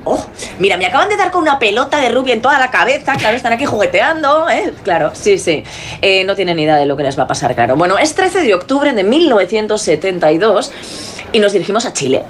Oh, 0.04 0.24
mira, 0.58 0.76
me 0.76 0.86
acaban 0.86 1.08
de 1.08 1.16
dar 1.16 1.30
con 1.30 1.42
una 1.42 1.58
pelota 1.58 1.98
de 1.98 2.08
rugby 2.08 2.32
en 2.32 2.42
toda 2.42 2.58
la 2.58 2.70
cabeza, 2.70 3.14
claro, 3.16 3.36
están 3.36 3.52
aquí 3.52 3.66
jugueteando, 3.66 4.48
¿eh? 4.48 4.72
Claro, 4.82 5.10
sí, 5.14 5.38
sí. 5.38 5.62
Eh, 6.00 6.24
no 6.24 6.34
tienen 6.34 6.56
ni 6.56 6.62
idea 6.62 6.76
de 6.76 6.86
lo 6.86 6.96
que 6.96 7.02
les 7.02 7.18
va 7.18 7.24
a 7.24 7.26
pasar, 7.26 7.54
claro. 7.54 7.76
Bueno, 7.76 7.98
es 7.98 8.14
13 8.14 8.42
de 8.42 8.54
octubre 8.54 8.92
de 8.92 9.04
1972 9.04 10.72
y 11.32 11.38
nos 11.38 11.52
dirigimos 11.52 11.84
a 11.84 11.92
Chile. 11.92 12.24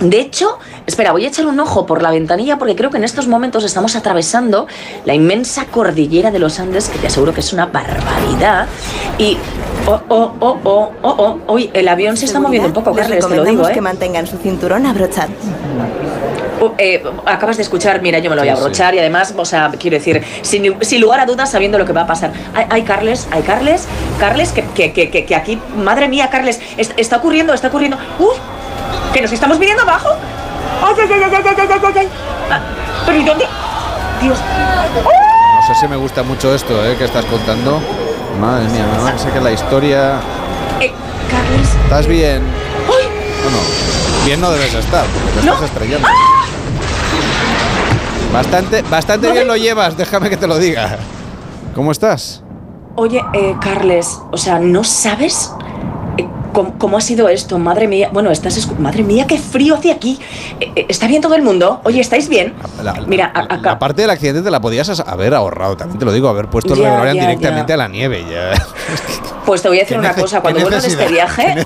De 0.00 0.18
hecho, 0.18 0.58
espera, 0.86 1.12
voy 1.12 1.24
a 1.24 1.28
echar 1.28 1.46
un 1.46 1.60
ojo 1.60 1.86
por 1.86 2.02
la 2.02 2.10
ventanilla 2.10 2.58
porque 2.58 2.74
creo 2.74 2.90
que 2.90 2.96
en 2.96 3.04
estos 3.04 3.28
momentos 3.28 3.62
estamos 3.62 3.94
atravesando 3.94 4.66
la 5.04 5.14
inmensa 5.14 5.66
cordillera 5.66 6.32
de 6.32 6.40
los 6.40 6.58
Andes, 6.58 6.88
que 6.88 6.98
te 6.98 7.06
aseguro 7.06 7.32
que 7.32 7.40
es 7.40 7.52
una 7.52 7.66
barbaridad. 7.66 8.66
Y. 9.18 9.36
Oh, 9.86 10.00
oh, 10.08 10.32
oh, 10.40 10.58
oh, 10.64 10.92
oh, 11.02 11.38
oh. 11.46 11.52
Uy, 11.54 11.70
el 11.72 11.86
avión 11.88 12.16
se 12.16 12.24
está 12.24 12.40
moviendo 12.40 12.68
un 12.68 12.74
poco, 12.74 12.90
Les 12.90 13.02
Carles, 13.02 13.28
te 13.28 13.36
lo 13.36 13.44
digo, 13.44 13.68
¿eh? 13.68 13.72
que 13.72 13.80
mantengan 13.80 14.26
su 14.26 14.38
cinturón 14.38 14.86
abrochado. 14.86 15.30
Eh, 16.78 17.02
acabas 17.26 17.56
de 17.56 17.62
escuchar, 17.62 18.00
mira, 18.02 18.18
yo 18.20 18.30
me 18.30 18.36
lo 18.36 18.42
voy 18.42 18.48
a 18.48 18.52
abrochar 18.52 18.94
y 18.94 18.98
además, 18.98 19.34
o 19.36 19.44
sea, 19.44 19.70
quiero 19.78 19.96
decir, 19.96 20.22
sin, 20.42 21.00
lugar 21.00 21.20
a 21.20 21.26
dudas, 21.26 21.50
sabiendo 21.50 21.78
lo 21.78 21.84
que 21.84 21.92
va 21.92 22.02
a 22.02 22.06
pasar. 22.06 22.32
Hay, 22.54 22.66
hay 22.70 22.82
Carles, 22.82 23.26
hay 23.32 23.42
Carles, 23.42 23.86
Carles, 24.20 24.52
que, 24.52 24.64
que, 24.66 24.92
que, 24.92 25.24
que 25.24 25.34
aquí, 25.34 25.60
madre 25.76 26.08
mía, 26.08 26.30
Carles, 26.30 26.60
está 26.76 27.16
ocurriendo, 27.16 27.52
está 27.52 27.68
ocurriendo. 27.68 27.98
¡Uf! 28.18 28.38
¡Que 29.12 29.20
nos 29.20 29.32
estamos 29.32 29.58
viniendo 29.58 29.82
abajo! 29.82 30.10
¡Ay, 30.82 30.94
ay, 30.98 31.08
ay, 31.12 31.22
ay, 31.22 31.42
ay, 31.44 31.68
ay, 31.70 31.92
ay! 31.96 32.08
Ah, 32.50 32.60
¿Pero 33.06 33.18
y 33.18 33.24
dónde? 33.24 33.44
Dios. 34.20 34.38
¡Oh! 35.04 35.10
No 35.60 35.66
sé 35.66 35.80
si 35.80 35.88
me 35.88 35.96
gusta 35.96 36.22
mucho 36.22 36.54
esto 36.54 36.84
eh, 36.84 36.96
que 36.96 37.04
estás 37.04 37.24
contando. 37.26 37.80
Madre 38.40 38.68
mía, 38.68 38.86
no 38.96 39.18
sé 39.18 39.30
que 39.30 39.40
la 39.40 39.52
historia. 39.52 40.20
Eh, 40.80 40.92
Carles. 41.30 41.68
¿Estás 41.84 42.06
eh. 42.06 42.08
bien? 42.08 42.42
¡Ay! 42.88 43.08
No, 43.44 43.50
no. 43.50 44.24
Bien 44.24 44.40
no 44.40 44.50
debes 44.50 44.74
estar, 44.74 45.04
porque 45.06 45.40
te 45.40 45.46
¿No? 45.46 45.54
estás 45.54 45.70
estrellando. 45.70 46.08
¡Ah! 46.08 46.41
Bastante, 48.32 48.82
bastante 48.82 49.30
bien 49.30 49.46
lo 49.46 49.56
llevas, 49.56 49.96
déjame 49.96 50.30
que 50.30 50.36
te 50.36 50.46
lo 50.46 50.58
diga. 50.58 50.98
¿Cómo 51.74 51.92
estás? 51.92 52.42
Oye, 52.96 53.22
eh, 53.34 53.54
Carles, 53.60 54.18
o 54.30 54.36
sea, 54.36 54.58
¿no 54.58 54.84
sabes 54.84 55.52
eh, 56.18 56.26
cómo, 56.52 56.78
cómo 56.78 56.96
ha 56.96 57.00
sido 57.00 57.28
esto? 57.28 57.58
Madre 57.58 57.88
mía, 57.88 58.10
bueno, 58.12 58.30
estás... 58.30 58.56
escu- 58.58 58.76
Madre 58.78 59.02
mía, 59.02 59.26
qué 59.26 59.38
frío 59.38 59.74
hace 59.74 59.90
aquí. 59.92 60.18
Eh, 60.60 60.72
eh, 60.76 60.86
¿Está 60.88 61.06
bien 61.06 61.20
todo 61.22 61.34
el 61.34 61.42
mundo? 61.42 61.80
Oye, 61.84 62.00
¿estáis 62.00 62.28
bien? 62.28 62.54
La, 62.82 62.92
la- 62.94 63.00
Mira, 63.06 63.30
a- 63.34 63.54
acá... 63.54 63.70
la 63.72 63.78
parte 63.78 64.02
del 64.02 64.10
accidente 64.10 64.42
te 64.42 64.50
la 64.50 64.60
podías 64.60 64.88
as- 64.88 65.00
haber 65.00 65.34
ahorrado, 65.34 65.76
también 65.76 65.98
te 65.98 66.04
lo 66.04 66.12
digo, 66.12 66.28
haber 66.28 66.48
puesto 66.48 66.74
el 66.74 66.80
Ya, 66.80 67.12
directamente 67.12 67.68
ya. 67.70 67.74
a 67.74 67.78
la 67.78 67.88
nieve. 67.88 68.24
Ya. 68.30 68.52
Pues 69.44 69.60
te 69.62 69.68
voy 69.68 69.78
a 69.78 69.80
decir 69.80 69.96
¿Qué 69.96 70.00
una 70.00 70.14
cosa, 70.14 70.40
cuando 70.40 70.60
vuelva 70.60 70.80
de 70.80 70.88
este 70.88 71.08
viaje, 71.08 71.54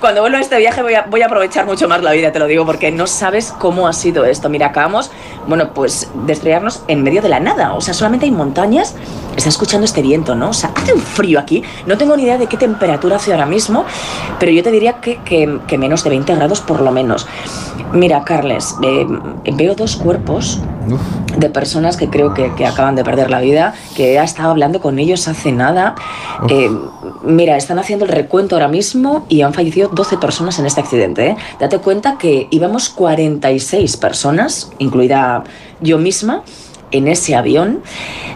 cuando 0.00 0.20
vuelva 0.20 0.38
de 0.38 0.44
este 0.44 0.58
viaje 0.58 0.82
voy 0.82 0.94
a, 0.94 1.02
voy 1.02 1.22
a 1.22 1.26
aprovechar 1.26 1.66
mucho 1.66 1.88
más 1.88 2.02
la 2.02 2.12
vida, 2.12 2.32
te 2.32 2.38
lo 2.38 2.46
digo, 2.46 2.64
porque 2.64 2.92
no 2.92 3.06
sabes 3.06 3.52
cómo 3.58 3.88
ha 3.88 3.92
sido 3.92 4.24
esto. 4.24 4.48
Mira, 4.48 4.68
acabamos, 4.68 5.10
bueno, 5.46 5.74
pues 5.74 6.08
de 6.14 6.32
estrellarnos 6.32 6.82
en 6.88 7.02
medio 7.02 7.22
de 7.22 7.28
la 7.28 7.40
nada, 7.40 7.74
o 7.74 7.80
sea, 7.80 7.92
solamente 7.94 8.26
hay 8.26 8.32
montañas, 8.32 8.94
está 9.36 9.48
escuchando 9.48 9.84
este 9.84 10.02
viento, 10.02 10.34
¿no? 10.34 10.50
O 10.50 10.52
sea, 10.52 10.70
hace 10.74 10.92
un 10.92 11.00
frío 11.00 11.38
aquí, 11.38 11.62
no 11.86 11.96
tengo 11.98 12.16
ni 12.16 12.24
idea 12.24 12.38
de 12.38 12.46
qué 12.46 12.56
temperatura 12.56 13.16
hace 13.16 13.32
ahora 13.32 13.46
mismo, 13.46 13.84
pero 14.38 14.52
yo 14.52 14.62
te 14.62 14.70
diría 14.70 14.94
que, 15.00 15.18
que- 15.24 15.58
que 15.66 15.78
menos 15.78 16.04
de 16.04 16.10
20 16.10 16.34
grados 16.34 16.60
por 16.60 16.80
lo 16.80 16.92
menos. 16.92 17.26
Mira, 17.92 18.24
Carles, 18.24 18.74
eh, 18.82 19.06
veo 19.54 19.74
dos 19.74 19.96
cuerpos 19.96 20.60
de 21.36 21.50
personas 21.50 21.96
que 21.96 22.08
creo 22.08 22.32
que, 22.34 22.52
que 22.54 22.64
acaban 22.66 22.94
de 22.96 23.04
perder 23.04 23.30
la 23.30 23.40
vida, 23.40 23.74
que 23.94 24.14
he 24.14 24.22
estado 24.22 24.50
hablando 24.50 24.80
con 24.80 24.98
ellos 24.98 25.28
hace 25.28 25.52
nada. 25.52 25.94
Eh, 26.48 26.70
mira, 27.22 27.56
están 27.56 27.78
haciendo 27.78 28.04
el 28.06 28.10
recuento 28.10 28.56
ahora 28.56 28.68
mismo 28.68 29.26
y 29.28 29.42
han 29.42 29.52
fallecido 29.52 29.88
12 29.92 30.16
personas 30.16 30.58
en 30.58 30.66
este 30.66 30.80
accidente. 30.80 31.26
¿eh? 31.28 31.36
Date 31.60 31.78
cuenta 31.78 32.16
que 32.18 32.48
íbamos 32.50 32.88
46 32.88 33.96
personas, 33.98 34.70
incluida 34.78 35.44
yo 35.80 35.98
misma, 35.98 36.42
en 36.92 37.08
ese 37.08 37.34
avión. 37.34 37.82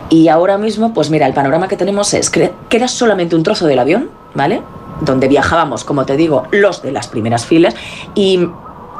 Y 0.08 0.28
ahora 0.28 0.58
mismo, 0.58 0.92
pues 0.92 1.10
mira, 1.10 1.26
el 1.26 1.34
panorama 1.34 1.68
que 1.68 1.76
tenemos 1.76 2.14
es 2.14 2.30
que 2.30 2.52
queda 2.68 2.88
solamente 2.88 3.36
un 3.36 3.42
trozo 3.42 3.66
del 3.66 3.78
avión, 3.78 4.10
¿vale? 4.34 4.62
Donde 5.00 5.28
viajábamos, 5.28 5.84
como 5.84 6.04
te 6.04 6.16
digo, 6.16 6.44
los 6.50 6.82
de 6.82 6.92
las 6.92 7.08
primeras 7.08 7.46
filas. 7.46 7.74
Y 8.14 8.48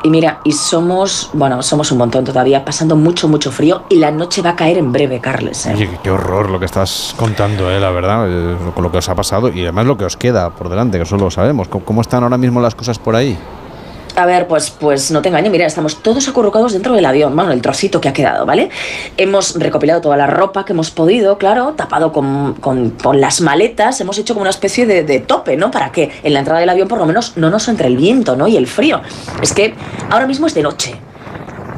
y 0.02 0.10
mira, 0.10 0.40
y 0.44 0.52
somos, 0.52 1.30
bueno, 1.32 1.62
somos 1.62 1.90
un 1.90 1.98
montón 1.98 2.24
todavía, 2.24 2.64
pasando 2.64 2.96
mucho, 2.96 3.28
mucho 3.28 3.50
frío 3.50 3.82
y 3.88 3.96
la 3.96 4.10
noche 4.10 4.42
va 4.42 4.50
a 4.50 4.56
caer 4.56 4.78
en 4.78 4.92
breve, 4.92 5.20
Carles. 5.20 5.66
¿eh? 5.66 5.72
Oye, 5.74 5.98
qué 6.02 6.10
horror 6.10 6.50
lo 6.50 6.60
que 6.60 6.66
estás 6.66 7.14
contando, 7.16 7.70
eh, 7.70 7.80
la 7.80 7.90
verdad, 7.90 8.26
eh, 8.28 8.56
con 8.74 8.84
lo 8.84 8.92
que 8.92 8.98
os 8.98 9.08
ha 9.08 9.14
pasado 9.14 9.48
y 9.48 9.62
además 9.62 9.86
lo 9.86 9.96
que 9.96 10.04
os 10.04 10.16
queda 10.16 10.50
por 10.50 10.68
delante, 10.68 10.98
que 10.98 11.04
eso 11.04 11.16
lo 11.16 11.30
sabemos. 11.30 11.68
¿Cómo, 11.68 11.84
cómo 11.84 12.00
están 12.02 12.22
ahora 12.22 12.38
mismo 12.38 12.60
las 12.60 12.74
cosas 12.74 12.98
por 12.98 13.16
ahí? 13.16 13.36
A 14.16 14.24
ver, 14.24 14.46
pues, 14.48 14.70
pues 14.70 15.10
no 15.10 15.20
te 15.20 15.28
engañes, 15.28 15.52
mira, 15.52 15.66
estamos 15.66 16.02
todos 16.02 16.26
acurrucados 16.26 16.72
dentro 16.72 16.94
del 16.94 17.04
avión, 17.04 17.36
bueno, 17.36 17.52
el 17.52 17.60
trocito 17.60 18.00
que 18.00 18.08
ha 18.08 18.14
quedado, 18.14 18.46
¿vale? 18.46 18.70
Hemos 19.18 19.56
recopilado 19.58 20.00
toda 20.00 20.16
la 20.16 20.26
ropa 20.26 20.64
que 20.64 20.72
hemos 20.72 20.90
podido, 20.90 21.36
claro, 21.36 21.74
tapado 21.76 22.12
con, 22.12 22.54
con- 22.54 22.90
con 22.92 23.20
las 23.20 23.42
maletas, 23.42 24.00
hemos 24.00 24.16
hecho 24.16 24.32
como 24.32 24.40
una 24.42 24.50
especie 24.50 24.86
de, 24.86 25.02
de 25.04 25.20
tope, 25.20 25.58
¿no? 25.58 25.70
Para 25.70 25.92
que 25.92 26.10
en 26.22 26.32
la 26.32 26.38
entrada 26.38 26.60
del 26.60 26.70
avión 26.70 26.88
por 26.88 26.98
lo 26.98 27.04
menos 27.04 27.34
no 27.36 27.50
nos 27.50 27.68
entre 27.68 27.88
el 27.88 27.98
viento, 27.98 28.36
¿no? 28.36 28.48
Y 28.48 28.56
el 28.56 28.66
frío. 28.66 29.02
Es 29.42 29.52
que 29.52 29.74
ahora 30.10 30.26
mismo 30.26 30.46
es 30.46 30.54
de 30.54 30.62
noche. 30.62 30.96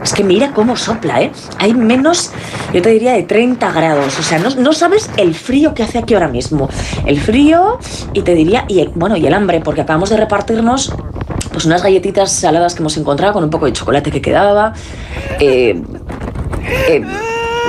Es 0.00 0.12
que 0.12 0.22
mira 0.22 0.52
cómo 0.54 0.76
sopla, 0.76 1.20
¿eh? 1.22 1.32
Hay 1.58 1.74
menos, 1.74 2.30
yo 2.72 2.80
te 2.80 2.90
diría, 2.90 3.14
de 3.14 3.24
30 3.24 3.72
grados. 3.72 4.16
O 4.16 4.22
sea, 4.22 4.38
no, 4.38 4.48
no 4.50 4.72
sabes 4.72 5.10
el 5.16 5.34
frío 5.34 5.74
que 5.74 5.82
hace 5.82 5.98
aquí 5.98 6.14
ahora 6.14 6.28
mismo. 6.28 6.68
El 7.04 7.18
frío 7.20 7.80
y 8.12 8.22
te 8.22 8.36
diría, 8.36 8.64
y 8.68 8.78
el, 8.78 8.90
bueno, 8.94 9.16
y 9.16 9.26
el 9.26 9.34
hambre, 9.34 9.60
porque 9.60 9.80
acabamos 9.80 10.10
de 10.10 10.16
repartirnos 10.18 10.92
pues 11.58 11.66
unas 11.66 11.82
galletitas 11.82 12.30
saladas 12.30 12.72
que 12.72 12.82
hemos 12.82 12.96
encontrado 12.98 13.32
con 13.32 13.42
un 13.42 13.50
poco 13.50 13.66
de 13.66 13.72
chocolate 13.72 14.12
que 14.12 14.22
quedaba. 14.22 14.74
Eh, 15.40 15.82
eh, 16.88 17.04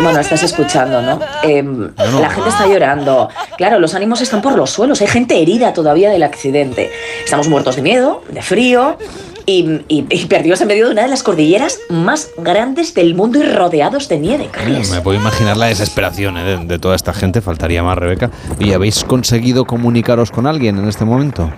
bueno, 0.03 0.19
estás 0.19 0.43
escuchando, 0.43 1.01
¿no? 1.01 1.19
Eh, 1.41 1.63
la 1.97 2.29
gente 2.29 2.49
está 2.49 2.67
llorando. 2.67 3.29
Claro, 3.57 3.79
los 3.79 3.95
ánimos 3.95 4.21
están 4.21 4.43
por 4.43 4.55
los 4.55 4.69
suelos. 4.69 5.01
Hay 5.01 5.07
gente 5.07 5.41
herida 5.41 5.73
todavía 5.73 6.11
del 6.11 6.21
accidente. 6.21 6.91
Estamos 7.23 7.47
muertos 7.47 7.77
de 7.77 7.81
miedo, 7.81 8.21
de 8.29 8.43
frío 8.43 8.95
y, 9.49 9.81
y- 9.87 10.05
y 10.09 10.25
perdidos 10.25 10.61
en 10.61 10.67
medio 10.67 10.85
de 10.85 10.91
una 10.91 11.01
de 11.03 11.07
las 11.07 11.23
cordilleras 11.23 11.79
más 11.89 12.29
grandes 12.37 12.93
del 12.93 13.15
mundo 13.15 13.39
y 13.39 13.43
rodeados 13.43 14.07
de 14.07 14.19
nieve, 14.19 14.49
Carles. 14.51 14.91
Me 14.91 15.01
puedo 15.01 15.17
imaginar 15.19 15.57
la 15.57 15.67
desesperación 15.67 16.37
eh, 16.37 16.43
de, 16.43 16.57
de 16.65 16.79
toda 16.79 16.95
esta 16.95 17.13
gente, 17.13 17.41
faltaría 17.41 17.81
más, 17.83 17.97
Rebeca. 17.97 18.29
¿Y 18.59 18.73
habéis 18.73 19.03
conseguido 19.03 19.65
comunicaros 19.65 20.31
con 20.31 20.45
alguien 20.47 20.77
en 20.77 20.87
este 20.87 21.05
momento? 21.05 21.51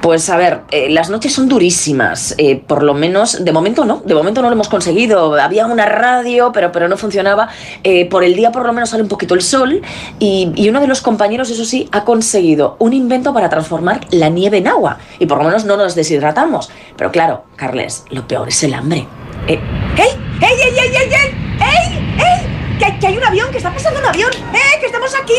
Pues 0.00 0.28
a 0.30 0.36
ver, 0.36 0.60
eh, 0.70 0.88
las 0.90 1.10
noches 1.10 1.32
son 1.32 1.48
durísimas. 1.48 2.34
eh, 2.38 2.62
por 2.66 2.82
lo 2.82 2.94
menos, 2.94 3.44
de 3.44 3.52
momento 3.52 3.84
no. 3.84 4.02
De 4.04 4.14
momento 4.14 4.40
no 4.42 4.48
lo 4.48 4.54
hemos 4.54 4.68
conseguido. 4.68 5.34
Había 5.34 5.66
una 5.66 5.86
radio, 5.86 6.52
pero, 6.52 6.72
pero 6.72 6.88
no 6.88 6.96
funcionaba. 6.96 7.48
Eh, 7.82 8.06
por 8.08 8.24
el 8.24 8.34
día 8.34 8.52
por 8.52 8.64
lo 8.66 8.72
menos 8.72 8.90
sale 8.90 9.02
un 9.02 9.08
poquito 9.08 9.34
el 9.34 9.42
sol. 9.42 9.82
Y, 10.18 10.50
y 10.54 10.68
uno 10.68 10.80
de 10.80 10.86
los 10.86 11.00
compañeros, 11.02 11.50
eso 11.50 11.64
sí, 11.64 11.88
ha 11.92 12.04
conseguido 12.04 12.76
un 12.78 12.92
invento 12.92 13.32
para 13.34 13.48
transformar 13.48 14.00
la 14.10 14.28
nieve 14.28 14.58
en 14.58 14.68
agua. 14.68 14.98
Y 15.18 15.26
por 15.26 15.38
lo 15.38 15.44
menos 15.44 15.64
no 15.64 15.76
nos 15.76 15.94
deshidratamos. 15.94 16.70
Pero 17.00 17.10
claro, 17.10 17.44
Carles, 17.56 18.04
lo 18.10 18.28
peor 18.28 18.48
es 18.50 18.62
el 18.62 18.74
hambre. 18.74 19.06
Eh, 19.48 19.58
¡Ey! 19.96 20.08
¡Ey, 20.42 20.48
ey, 20.52 20.78
ey, 20.78 20.96
ey, 20.96 21.08
ey! 21.14 21.58
¡Ey! 21.58 22.14
¡Ey! 22.18 22.76
Que, 22.78 22.98
que 22.98 23.06
hay 23.06 23.16
un 23.16 23.24
avión, 23.24 23.50
que 23.50 23.56
está 23.56 23.72
pasando 23.72 24.00
un 24.00 24.04
avión. 24.06 24.28
¡Eh! 24.52 24.78
¡Que 24.80 24.84
estamos 24.84 25.14
aquí! 25.14 25.32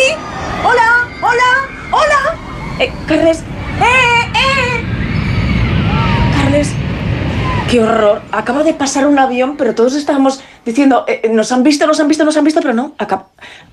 ¡Hola! 0.64 1.08
¡Hola! 1.22 1.70
¡Hola! 1.92 2.36
Eh, 2.80 2.92
Carles, 3.08 3.42
¡eh! 3.80 4.32
¡eh! 4.34 4.84
Carles, 6.42 6.74
qué 7.70 7.80
horror. 7.84 8.24
Acaba 8.32 8.64
de 8.64 8.74
pasar 8.74 9.06
un 9.06 9.20
avión, 9.20 9.56
pero 9.56 9.76
todos 9.76 9.94
estábamos 9.94 10.42
diciendo, 10.66 11.06
eh, 11.08 11.30
nos 11.32 11.52
han 11.52 11.62
visto, 11.62 11.86
nos 11.86 12.00
han 12.00 12.08
visto, 12.08 12.26
nos 12.26 12.36
han 12.38 12.44
visto, 12.44 12.60
pero 12.62 12.74
no. 12.74 12.94
Acaba, 12.98 13.28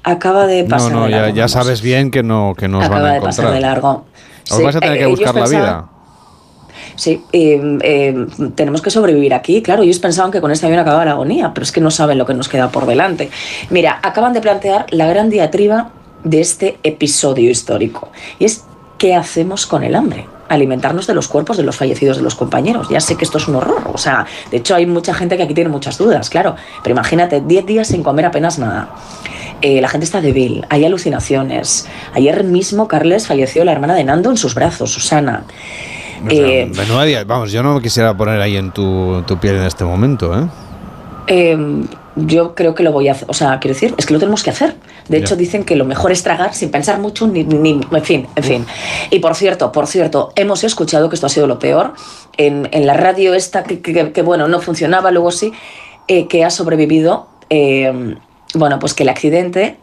acaba 0.04 0.46
de 0.46 0.64
No, 0.64 0.68
pasar 0.68 0.92
no, 0.92 1.04
de 1.06 1.10
ya, 1.12 1.16
largo. 1.22 1.34
ya 1.36 1.48
sabes 1.48 1.80
bien 1.80 2.10
que 2.10 2.22
no 2.22 2.54
que 2.54 2.68
nos 2.68 2.84
Acaba 2.84 3.00
van 3.00 3.10
a 3.10 3.14
de 3.14 3.20
pasar 3.22 3.44
encontrar. 3.46 3.54
de 3.54 3.60
largo. 3.60 4.06
Os 4.50 4.56
Sí, 4.58 4.62
vais 4.62 4.76
a 4.76 4.80
tener 4.80 4.94
eh, 4.96 4.98
que 4.98 5.04
ellos 5.06 5.18
buscar 5.18 5.34
la 5.34 5.40
pensaban- 5.40 5.66
vida. 5.66 5.88
Sí, 6.98 7.22
eh, 7.32 7.78
eh, 7.82 8.26
tenemos 8.56 8.82
que 8.82 8.90
sobrevivir 8.90 9.32
aquí. 9.32 9.62
Claro, 9.62 9.84
ellos 9.84 10.00
pensaban 10.00 10.32
que 10.32 10.40
con 10.40 10.50
este 10.50 10.66
avión 10.66 10.80
acababa 10.80 11.04
la 11.04 11.12
agonía, 11.12 11.54
pero 11.54 11.62
es 11.62 11.70
que 11.70 11.80
no 11.80 11.92
saben 11.92 12.18
lo 12.18 12.26
que 12.26 12.34
nos 12.34 12.48
queda 12.48 12.72
por 12.72 12.86
delante. 12.86 13.30
Mira, 13.70 14.00
acaban 14.02 14.32
de 14.32 14.40
plantear 14.40 14.86
la 14.90 15.06
gran 15.06 15.30
diatriba 15.30 15.92
de 16.24 16.40
este 16.40 16.80
episodio 16.82 17.52
histórico. 17.52 18.10
Y 18.40 18.46
es, 18.46 18.64
¿qué 18.98 19.14
hacemos 19.14 19.64
con 19.66 19.84
el 19.84 19.94
hambre? 19.94 20.26
Alimentarnos 20.48 21.06
de 21.06 21.14
los 21.14 21.28
cuerpos 21.28 21.56
de 21.56 21.62
los 21.62 21.76
fallecidos 21.76 22.16
de 22.16 22.24
los 22.24 22.34
compañeros. 22.34 22.88
Ya 22.88 22.98
sé 22.98 23.14
que 23.14 23.24
esto 23.24 23.38
es 23.38 23.46
un 23.46 23.54
horror. 23.54 23.92
O 23.94 23.98
sea, 23.98 24.26
de 24.50 24.56
hecho 24.56 24.74
hay 24.74 24.86
mucha 24.86 25.14
gente 25.14 25.36
que 25.36 25.44
aquí 25.44 25.54
tiene 25.54 25.70
muchas 25.70 25.98
dudas, 25.98 26.28
claro. 26.28 26.56
Pero 26.82 26.94
imagínate, 26.94 27.40
10 27.42 27.64
días 27.64 27.86
sin 27.86 28.02
comer 28.02 28.26
apenas 28.26 28.58
nada. 28.58 28.88
Eh, 29.62 29.80
la 29.80 29.88
gente 29.88 30.04
está 30.04 30.20
débil, 30.20 30.66
hay 30.68 30.84
alucinaciones. 30.84 31.86
Ayer 32.12 32.42
mismo, 32.42 32.88
Carles, 32.88 33.28
falleció 33.28 33.64
la 33.64 33.70
hermana 33.70 33.94
de 33.94 34.02
Nando 34.02 34.30
en 34.30 34.36
sus 34.36 34.56
brazos, 34.56 34.90
Susana. 34.90 35.44
O 36.26 36.30
sea, 36.30 36.46
Eh, 36.48 36.66
menuda 36.76 37.24
Vamos, 37.24 37.52
yo 37.52 37.62
no 37.62 37.74
me 37.76 37.82
quisiera 37.82 38.16
poner 38.16 38.40
ahí 38.40 38.56
en 38.56 38.70
tu, 38.72 39.22
tu 39.26 39.38
piel 39.38 39.56
en 39.56 39.62
este 39.64 39.84
momento, 39.84 40.38
¿eh? 40.38 40.46
Eh, 41.28 41.84
yo 42.16 42.54
creo 42.54 42.74
que 42.74 42.82
lo 42.82 42.90
voy 42.92 43.08
a 43.08 43.12
hacer. 43.12 43.28
O 43.30 43.34
sea, 43.34 43.58
quiero 43.60 43.74
decir, 43.74 43.94
es 43.98 44.06
que 44.06 44.14
lo 44.14 44.18
tenemos 44.18 44.42
que 44.42 44.50
hacer. 44.50 44.74
De 45.08 45.18
Ya. 45.18 45.24
hecho, 45.24 45.36
dicen 45.36 45.64
que 45.64 45.76
lo 45.76 45.84
mejor 45.84 46.10
es 46.10 46.22
tragar 46.22 46.54
sin 46.54 46.70
pensar 46.70 46.98
mucho, 47.00 47.26
ni, 47.26 47.44
ni- 47.44 47.80
en 47.92 48.02
fin, 48.04 48.26
en 48.34 48.42
fin. 48.44 48.66
Y 49.10 49.18
por 49.20 49.34
cierto, 49.34 49.70
por 49.70 49.86
cierto, 49.86 50.32
hemos 50.36 50.64
escuchado 50.64 51.08
que 51.08 51.14
esto 51.14 51.26
ha 51.26 51.30
sido 51.30 51.46
lo 51.46 51.58
peor. 51.58 51.92
En, 52.36 52.68
en 52.72 52.86
la 52.86 52.94
radio 52.94 53.34
esta, 53.34 53.62
que, 53.62 53.80
que- 53.80 54.12
que, 54.12 54.22
bueno, 54.22 54.48
no 54.48 54.60
funcionaba, 54.60 55.10
luego 55.10 55.30
sí, 55.30 55.52
eh, 56.08 56.26
que 56.28 56.44
ha 56.44 56.50
sobrevivido. 56.50 57.28
eh, 57.50 58.16
bueno, 58.54 58.78
pues 58.78 58.94
que 58.94 59.02
el 59.02 59.10
accidente, 59.10 59.76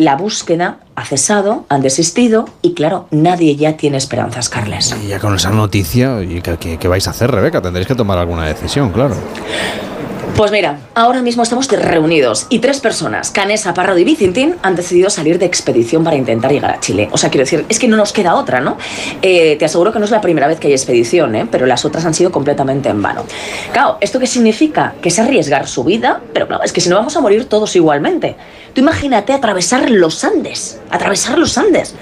la 0.00 0.16
búsqueda 0.16 0.78
ha 0.96 1.04
cesado, 1.04 1.66
han 1.68 1.82
desistido 1.82 2.46
y 2.62 2.72
claro, 2.72 3.06
nadie 3.10 3.54
ya 3.56 3.76
tiene 3.76 3.98
esperanzas, 3.98 4.48
Carles. 4.48 4.96
Y 5.04 5.08
ya 5.08 5.18
con 5.20 5.34
esa 5.34 5.50
noticia, 5.50 6.22
¿y 6.22 6.40
qué, 6.40 6.56
qué- 6.58 6.78
qué 6.78 6.88
vais 6.88 7.06
a 7.06 7.10
hacer, 7.10 7.30
Rebeca? 7.30 7.60
Tendréis 7.60 7.86
que 7.86 7.94
tomar 7.94 8.16
alguna 8.16 8.46
decisión, 8.46 8.90
claro. 8.92 9.14
Pues 10.36 10.52
mira, 10.52 10.78
ahora 10.94 11.22
mismo 11.22 11.42
estamos 11.42 11.68
reunidos 11.68 12.46
y 12.48 12.60
tres 12.60 12.80
personas, 12.80 13.30
Canesa, 13.30 13.74
Parrado 13.74 13.98
y 13.98 14.04
Vicintín, 14.04 14.56
han 14.62 14.74
decidido 14.74 15.10
salir 15.10 15.38
de 15.38 15.46
expedición 15.46 16.02
para 16.02 16.16
intentar 16.16 16.50
llegar 16.50 16.70
a 16.70 16.80
Chile. 16.80 17.08
O 17.12 17.18
sea, 17.18 17.30
quiero 17.30 17.44
decir, 17.44 17.66
es 17.68 17.78
que 17.78 17.88
no 17.88 17.96
nos 17.96 18.12
queda 18.12 18.34
otra, 18.34 18.60
¿no? 18.60 18.78
Eh, 19.22 19.56
te 19.58 19.64
aseguro 19.64 19.92
que 19.92 19.98
no 19.98 20.04
es 20.04 20.10
la 20.10 20.20
primera 20.20 20.46
vez 20.46 20.58
que 20.58 20.68
hay 20.68 20.72
expedición, 20.72 21.34
¿eh? 21.34 21.46
pero 21.50 21.66
las 21.66 21.84
otras 21.84 22.04
han 22.06 22.14
sido 22.14 22.30
completamente 22.30 22.88
en 22.88 23.02
vano. 23.02 23.24
Claro, 23.72 23.98
¿esto 24.00 24.18
qué 24.18 24.26
significa? 24.26 24.94
Que 25.02 25.10
es 25.10 25.18
arriesgar 25.18 25.66
su 25.66 25.84
vida, 25.84 26.20
pero 26.32 26.46
claro, 26.46 26.62
es 26.64 26.72
que 26.72 26.80
si 26.80 26.88
no 26.88 26.96
vamos 26.96 27.16
a 27.16 27.20
morir 27.20 27.46
todos 27.46 27.76
igualmente. 27.76 28.36
Tú 28.72 28.80
imagínate 28.80 29.32
atravesar 29.32 29.90
los 29.90 30.24
Andes, 30.24 30.80
atravesar 30.90 31.38
los 31.38 31.58
Andes. 31.58 31.94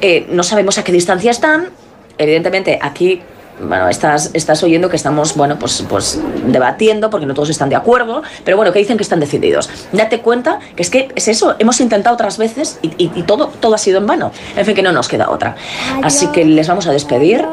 Eh, 0.00 0.26
no 0.30 0.42
sabemos 0.42 0.78
a 0.78 0.84
qué 0.84 0.92
distancia 0.92 1.30
están, 1.30 1.70
evidentemente 2.18 2.78
aquí 2.80 3.22
bueno, 3.62 3.88
estás, 3.88 4.30
estás 4.34 4.62
oyendo 4.62 4.88
que 4.88 4.96
estamos, 4.96 5.34
bueno, 5.36 5.58
pues, 5.58 5.84
pues 5.88 6.20
debatiendo 6.46 7.10
porque 7.10 7.26
no 7.26 7.34
todos 7.34 7.50
están 7.50 7.68
de 7.68 7.76
acuerdo, 7.76 8.22
pero 8.44 8.56
bueno, 8.56 8.72
que 8.72 8.78
dicen 8.78 8.96
que 8.96 9.02
están 9.02 9.20
decididos. 9.20 9.68
Date 9.92 10.20
cuenta 10.20 10.58
que 10.76 10.82
es 10.82 10.90
que 10.90 11.08
es 11.14 11.28
eso, 11.28 11.56
hemos 11.58 11.80
intentado 11.80 12.14
otras 12.14 12.38
veces 12.38 12.78
y, 12.82 12.88
y- 12.96 13.12
y 13.14 13.22
todo, 13.24 13.48
todo 13.60 13.74
ha 13.74 13.78
sido 13.78 13.98
en 13.98 14.06
vano. 14.06 14.32
En 14.56 14.64
fin, 14.66 14.74
que 14.74 14.82
no 14.82 14.92
nos 14.92 15.08
queda 15.08 15.30
otra. 15.30 15.56
Así 16.02 16.26
que 16.28 16.44
les 16.44 16.66
vamos 16.68 16.86
a 16.86 16.92
despedir. 16.92 17.44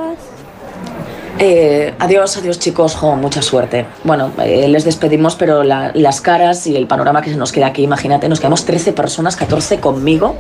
Eh, 1.40 1.94
adiós, 2.00 2.36
adiós 2.38 2.58
chicos, 2.58 2.96
jo, 2.96 3.16
mucha 3.16 3.44
suerte. 3.44 3.86
Bueno, 4.04 4.32
eh, 4.44 4.68
les 4.68 4.84
despedimos, 4.86 5.36
pero 5.36 5.64
la- 5.64 5.92
las 5.94 6.20
caras 6.20 6.66
y 6.66 6.76
el 6.76 6.88
panorama 6.88 7.22
que 7.22 7.30
se 7.30 7.36
nos 7.38 7.52
queda 7.52 7.68
aquí, 7.68 7.84
imagínate, 7.84 8.28
nos 8.28 8.40
quedamos 8.40 8.66
13 8.66 8.92
personas, 8.94 9.36
14 9.36 9.80
conmigo. 9.80 10.36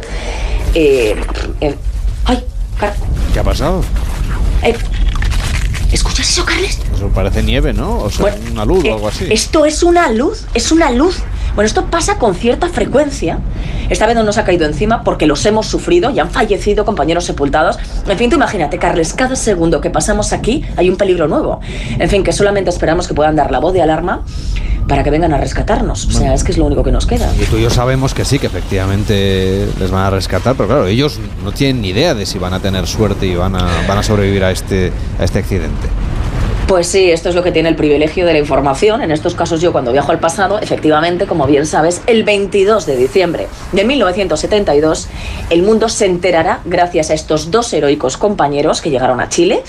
Eh, 0.73 1.15
eh, 1.61 1.75
ay, 2.25 2.43
¿Qué 3.33 3.39
ha 3.39 3.43
pasado? 3.43 3.81
Eh, 5.87 5.93
¿escuchas 5.93 6.29
eso, 6.29 6.45
Carles? 6.45 6.79
Eso 6.93 7.09
parece 7.09 7.43
nieve, 7.43 7.73
¿no? 7.73 7.99
O 7.99 8.09
sea, 8.09 8.37
una 8.51 8.65
luz 8.65 8.85
o 8.85 8.93
algo 8.93 9.07
así. 9.07 9.27
Esto 9.29 9.65
es 9.65 9.83
una 9.83 10.11
luz, 10.11 10.45
es 10.53 10.71
una 10.71 10.91
luz. 10.91 11.17
Bueno, 11.57 11.65
esto 11.65 11.85
pasa 11.85 12.19
con 12.19 12.35
cierta 12.35 12.69
frecuencia. 12.69 13.39
Esta 13.89 14.05
vez 14.05 14.15
no 14.15 14.21
nos 14.21 14.37
ha 14.37 14.43
caído 14.43 14.67
encima 14.67 15.03
porque 15.03 15.25
los 15.25 15.43
hemos 15.47 15.65
sufrido 15.65 16.11
y 16.11 16.19
han 16.19 16.29
fallecido 16.29 16.85
compañeros 16.85 17.25
sepultados. 17.25 17.79
En 18.07 18.15
fin, 18.15 18.29
tú 18.29 18.35
imagínate, 18.35 18.77
Carles, 18.77 19.11
cada 19.15 19.35
segundo 19.35 19.81
que 19.81 19.89
pasamos 19.89 20.33
aquí 20.33 20.63
hay 20.75 20.87
un 20.87 20.97
peligro 20.97 21.27
nuevo. 21.27 21.59
En 21.97 22.07
fin, 22.11 22.23
que 22.23 22.31
solamente 22.31 22.69
esperamos 22.69 23.07
que 23.07 23.15
puedan 23.15 23.35
dar 23.35 23.49
la 23.49 23.57
voz 23.57 23.73
de 23.73 23.81
alarma 23.81 24.21
para 24.87 25.03
que 25.03 25.09
vengan 25.09 25.33
a 25.33 25.39
rescatarnos. 25.39 26.05
O 26.05 26.11
sea, 26.11 26.35
es 26.35 26.43
que 26.43 26.51
es 26.51 26.59
lo 26.59 26.65
único 26.65 26.83
que 26.83 26.91
nos 26.91 27.07
queda. 27.07 27.27
Y 27.41 27.45
tú 27.45 27.57
y 27.57 27.63
yo 27.63 27.71
sabemos 27.71 28.13
que 28.13 28.23
sí, 28.23 28.37
que 28.37 28.45
efectivamente 28.45 29.67
les 29.79 29.89
van 29.89 30.03
a 30.03 30.09
rescatar, 30.11 30.55
pero 30.55 30.67
claro, 30.67 30.85
ellos 30.85 31.19
no 31.43 31.51
tienen 31.53 31.81
ni 31.81 31.89
idea 31.89 32.13
de 32.13 32.27
si 32.27 32.37
van 32.37 32.53
a 32.53 32.59
tener 32.59 32.85
suerte 32.85 33.25
y 33.25 33.33
van 33.33 33.55
a, 33.55 33.67
van 33.87 33.97
a 33.97 34.03
sobrevivir 34.03 34.43
a 34.43 34.51
este, 34.51 34.91
a 35.19 35.23
este 35.23 35.39
accidente. 35.39 35.87
Pues 36.67 36.87
sí, 36.87 37.11
esto 37.11 37.29
es 37.29 37.35
lo 37.35 37.43
que 37.43 37.53
tiene 37.53 37.69
el 37.69 37.77
privilegio 37.77 38.25
de 38.25 38.33
la 38.33 38.39
información. 38.39 39.01
En 39.01 39.11
estos 39.11 39.35
casos 39.35 39.61
yo 39.61 39.71
cuando 39.71 39.93
viajo 39.93 40.11
al 40.11 40.19
pasado, 40.19 40.59
efectivamente, 40.59 41.25
como 41.25 41.47
bien 41.47 41.65
sabes, 41.65 42.01
el 42.07 42.25
22 42.25 42.85
de 42.85 42.97
diciembre 42.97 43.47
de 43.71 43.85
1972, 43.85 45.07
el 45.49 45.63
mundo 45.63 45.87
se 45.87 46.07
enterará, 46.07 46.59
gracias 46.65 47.09
a 47.09 47.13
estos 47.13 47.51
dos 47.51 47.71
heroicos 47.71 48.17
compañeros 48.17 48.81
que 48.81 48.89
llegaron 48.89 49.21
a 49.21 49.29
Chile, 49.29 49.63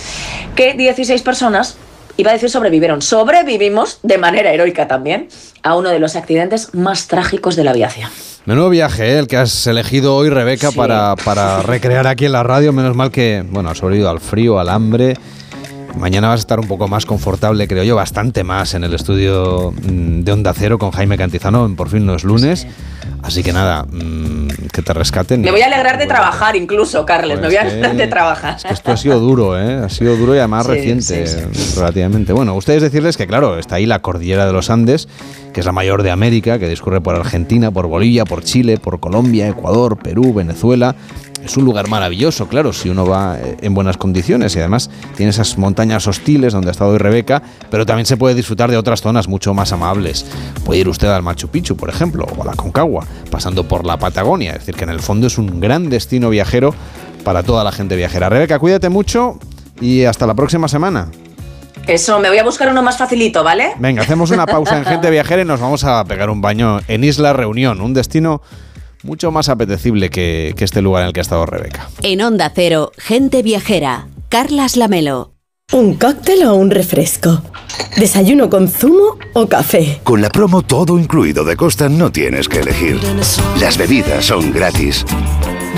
que 0.57 0.75
16 0.75 1.23
personas, 1.23 1.77
iba 2.17 2.31
a 2.31 2.35
decir 2.35 2.51
sobrevivieron, 2.51 3.01
sobrevivimos 3.01 4.01
de 4.03 4.19
manera 4.19 4.53
heroica 4.53 4.89
también 4.89 5.29
a 5.63 5.77
uno 5.77 5.91
de 5.91 6.01
los 6.01 6.17
accidentes 6.17 6.75
más 6.75 7.07
trágicos 7.07 7.55
de 7.55 7.63
la 7.63 7.71
aviación. 7.71 8.11
Menudo 8.45 8.71
viaje, 8.71 9.13
¿eh? 9.13 9.19
el 9.21 9.29
que 9.29 9.37
has 9.37 9.69
elegido 9.69 10.17
hoy, 10.17 10.31
Rebeca, 10.31 10.73
Sí. 10.73 10.77
para, 10.77 11.15
para 11.25 11.63
recrear 11.63 12.09
aquí 12.09 12.27
en 12.27 12.33
la 12.33 12.43
radio. 12.43 12.73
Menos 12.73 12.97
mal 12.97 13.13
que, 13.13 13.45
bueno, 13.49 13.71
has 13.71 13.79
sobrevivido 13.79 14.11
al 14.11 14.19
frío, 14.21 14.59
al 14.59 14.69
hambre. 14.69 15.15
Mañana 15.97 16.29
vas 16.29 16.41
a 16.41 16.43
estar 16.43 16.61
un 16.61 16.69
poco 16.69 16.87
más 16.89 17.07
confortable, 17.07 17.67
creo 17.67 17.83
yo, 17.83 17.97
bastante 17.97 18.45
más 18.45 18.75
en 18.75 18.85
el 18.85 18.95
estudio 18.95 19.73
mm, 19.73 20.21
de 20.21 20.33
Onda 20.33 20.53
Cero 20.55 20.79
con 20.79 20.91
Jaime 20.91 21.17
Cantizano 21.17 21.69
Por 21.77 21.89
fin 21.89 22.07
no 22.07 22.15
es 22.15 22.25
lunes. 22.25 22.67
Así 23.23 23.43
que 23.43 23.53
nada, 23.53 23.85
mm, 23.85 24.49
que 24.73 24.83
te 24.83 24.93
rescaten. 24.93 25.41
Me 25.41 25.51
voy 25.51 25.61
a 25.61 25.67
alegrar 25.67 25.99
de 25.99 26.07
trabajar 26.07 26.55
incluso, 26.57 27.05
Carles, 27.05 27.41
me 27.41 27.49
voy 27.49 27.57
a 27.57 27.63
Pues 27.63 27.73
alegrar 27.73 27.97
de 27.97 28.07
trabajar. 28.07 28.57
Esto 28.71 28.93
ha 28.93 28.97
sido 28.97 29.19
duro, 29.19 29.59
¿eh? 29.59 29.85
Ha 29.85 29.89
sido 29.89 30.17
duro 30.17 30.35
y 30.35 30.39
además 30.39 30.67
Sí, 30.67 30.73
reciente, 30.73 31.27
sí, 31.27 31.75
relativamente. 31.77 32.33
Bueno, 32.33 32.55
ustedes 32.55 32.83
decirles 32.83 33.17
que, 33.17 33.27
claro, 33.27 33.59
está 33.59 33.77
ahí 33.77 33.87
la 33.87 34.01
cordillera 34.01 34.47
de 34.47 34.53
los 34.53 34.71
Andes, 34.71 35.09
que 35.53 35.61
es 35.61 35.67
la 35.67 35.73
mayor 35.73 36.03
de 36.03 36.11
América, 36.11 36.59
que 36.59 36.69
discurre 36.69 37.01
por 37.01 37.17
Argentina, 37.17 37.71
por 37.71 37.87
Bolivia, 37.89 38.25
por 38.25 38.45
Chile, 38.45 38.79
por 38.79 39.01
Colombia, 39.01 39.49
Ecuador, 39.49 39.99
Perú, 39.99 40.33
Venezuela. 40.33 40.95
Es 41.49 41.57
un 41.57 41.65
lugar 41.65 41.89
maravilloso, 41.89 42.47
claro, 42.47 42.75
si 42.75 42.91
uno 42.91 43.07
va 43.07 43.39
eh, 43.39 43.57
en 43.63 43.73
buenas 43.73 43.97
condiciones 43.97 44.55
y 44.55 44.59
además 44.59 44.91
tiene 45.17 45.31
esas 45.31 45.57
montañas 45.57 46.07
hostiles 46.07 46.53
donde 46.53 46.69
ha 46.69 46.73
estado 46.73 46.91
hoy 46.91 46.99
Rebeca, 46.99 47.43
pero 47.71 47.87
también 47.87 48.05
se 48.05 48.19
puede 48.19 48.35
disfrutar 48.35 48.71
de 48.71 48.77
otras 48.77 49.01
zonas 49.01 49.29
mucho 49.29 49.55
más 49.55 49.73
amables. 49.73 50.27
Puede 50.67 50.81
ir 50.81 50.89
usted 50.91 51.09
al 51.09 51.23
Machu 51.23 51.49
Picchu, 51.49 51.75
por 51.75 51.89
ejemplo, 51.89 52.27
o 52.37 52.43
a 52.43 52.45
la 52.45 52.53
Concagua, 52.53 53.07
pasando 53.31 53.67
por 53.67 53.87
la 53.87 53.97
Patagonia. 53.97 54.53
Es 54.53 54.59
decir, 54.59 54.75
que 54.75 54.85
en 54.85 54.91
el 54.91 55.01
fondo 55.01 55.27
es 55.27 55.39
un 55.39 55.59
gran 55.59 55.89
destino 55.89 56.29
viajero 56.29 56.75
para 57.25 57.43
toda 57.43 57.65
la 57.65 57.73
gente 57.73 57.97
viajera. 57.97 58.29
Rebeca, 58.29 58.59
cuídate 58.59 58.91
mucho 58.91 59.39
y 59.81 60.05
hasta 60.05 60.27
la 60.27 60.35
próxima 60.35 60.69
semana. 60.69 61.09
Eso, 61.87 62.21
me 62.21 62.29
voy 62.29 62.37
a 62.37 62.45
buscar 62.45 62.69
uno 62.69 62.83
más 62.83 62.99
facilito, 62.99 63.43
¿vale? 63.43 63.73
Venga, 63.79 64.03
hacemos 64.03 64.31
una 64.31 64.45
pausa 64.45 64.77
en 64.77 64.85
Gente 64.85 65.11
Viajera 65.11 65.41
y 65.41 65.47
nos 65.47 65.61
vamos 65.61 65.83
a 65.85 66.05
pegar 66.05 66.29
un 66.29 66.43
baño 66.43 66.81
en 66.89 67.05
Isla 67.05 67.33
Reunión, 67.33 67.81
un 67.81 67.95
destino 67.95 68.43
mucho 69.03 69.31
más 69.31 69.49
apetecible 69.49 70.11
que, 70.11 70.55
que 70.57 70.65
este 70.65 70.83
lugar 70.83 71.03
en 71.03 71.09
el 71.09 71.13
que 71.13 71.21
ha 71.21 71.23
estado 71.23 71.47
Rebeca. 71.47 71.89
En 72.03 72.21
Onda 72.23 72.51
Cero, 72.55 72.93
gente 72.97 73.43
viajera. 73.43 74.09
Carlas 74.29 74.77
Lamelo. 74.77 75.33
¿Un 75.71 75.97
cóctel 75.97 76.45
o 76.45 76.55
un 76.55 76.71
refresco? 76.71 77.43
¿Desayuno 77.99 78.49
con 78.49 78.69
zumo 78.69 79.19
o 79.35 79.49
café? 79.49 80.01
Con 80.03 80.23
la 80.23 80.31
promo 80.31 80.63
todo 80.63 80.99
incluido 80.99 81.45
de 81.45 81.57
Costa 81.57 81.91
no 81.91 82.11
tienes 82.11 82.49
que 82.49 82.61
elegir. 82.61 82.99
Las 83.61 83.77
bebidas 83.77 84.25
son 84.25 84.51
gratis. 84.51 85.05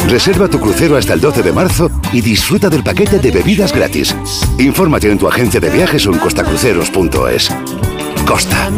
Reserva 0.09 0.49
tu 0.49 0.61
crucero 0.61 0.97
hasta 0.97 1.15
el 1.15 1.21
12 1.21 1.43
de 1.43 1.53
marzo 1.53 1.91
y 2.13 2.21
disfruta 2.21 2.69
del 2.69 2.85
paquete 2.85 3.19
de 3.19 3.33
bebidas 3.33 3.73
gratis. 3.75 4.15
Infórmate 4.59 5.11
en 5.11 5.19
tu 5.19 5.27
agencia 5.27 5.59
de 5.59 5.71
viajes 5.71 6.07
o 6.07 6.13
en 6.13 6.19
costacruceros.es. 6.21 7.51
Costa. 8.25 8.71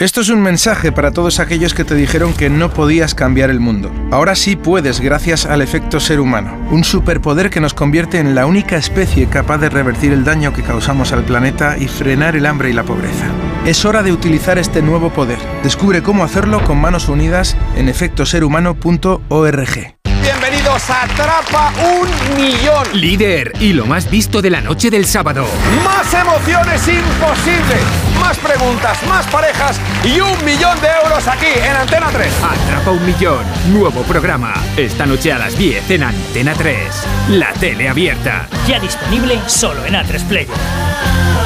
Esto 0.00 0.22
es 0.22 0.28
un 0.28 0.42
mensaje 0.42 0.90
para 0.90 1.12
todos 1.12 1.38
aquellos 1.38 1.72
que 1.72 1.84
te 1.84 1.94
dijeron 1.94 2.34
que 2.34 2.50
no 2.50 2.68
podías 2.68 3.14
cambiar 3.14 3.48
el 3.48 3.60
mundo. 3.60 3.92
Ahora 4.10 4.34
sí 4.34 4.56
puedes 4.56 4.98
gracias 4.98 5.46
al 5.46 5.62
efecto 5.62 6.00
ser 6.00 6.18
humano, 6.18 6.58
un 6.72 6.82
superpoder 6.82 7.48
que 7.48 7.60
nos 7.60 7.74
convierte 7.74 8.18
en 8.18 8.34
la 8.34 8.46
única 8.46 8.76
especie 8.76 9.28
capaz 9.28 9.58
de 9.58 9.70
revertir 9.70 10.12
el 10.12 10.24
daño 10.24 10.52
que 10.52 10.64
causamos 10.64 11.12
al 11.12 11.22
planeta 11.22 11.78
y 11.78 11.86
frenar 11.86 12.34
el 12.34 12.46
hambre 12.46 12.70
y 12.70 12.72
la 12.72 12.82
pobreza. 12.82 13.26
Es 13.66 13.84
hora 13.84 14.02
de 14.02 14.10
utilizar 14.10 14.58
este 14.58 14.82
nuevo 14.82 15.10
poder. 15.10 15.38
Descubre 15.62 16.02
cómo 16.02 16.24
hacerlo 16.24 16.64
con 16.64 16.80
manos 16.80 17.08
unidas 17.08 17.56
en 17.76 17.88
efectoserhumano.org. 17.88 20.03
Bienvenidos 20.24 20.88
a 20.88 21.02
Atrapa 21.02 21.70
un 21.84 22.34
Millón. 22.34 22.86
Líder 22.94 23.52
y 23.60 23.74
lo 23.74 23.84
más 23.84 24.10
visto 24.10 24.40
de 24.40 24.48
la 24.48 24.62
noche 24.62 24.90
del 24.90 25.04
sábado. 25.04 25.46
Más 25.84 26.14
emociones 26.14 26.88
imposibles. 26.88 27.82
Más 28.18 28.38
preguntas, 28.38 28.98
más 29.06 29.26
parejas 29.26 29.78
y 30.02 30.20
un 30.20 30.42
millón 30.42 30.80
de 30.80 30.88
euros 31.04 31.28
aquí 31.28 31.52
en 31.62 31.76
Antena 31.76 32.08
3. 32.10 32.32
Atrapa 32.42 32.90
un 32.92 33.04
millón. 33.04 33.44
Nuevo 33.68 34.00
programa. 34.04 34.54
Esta 34.78 35.04
noche 35.04 35.30
a 35.30 35.38
las 35.38 35.58
10 35.58 35.90
en 35.90 36.04
Antena 36.04 36.54
3. 36.54 36.78
La 37.32 37.52
tele 37.52 37.90
abierta. 37.90 38.48
Ya 38.66 38.80
disponible 38.80 39.38
solo 39.46 39.84
en 39.84 39.92
A3 39.92 40.26
Player. 40.26 41.43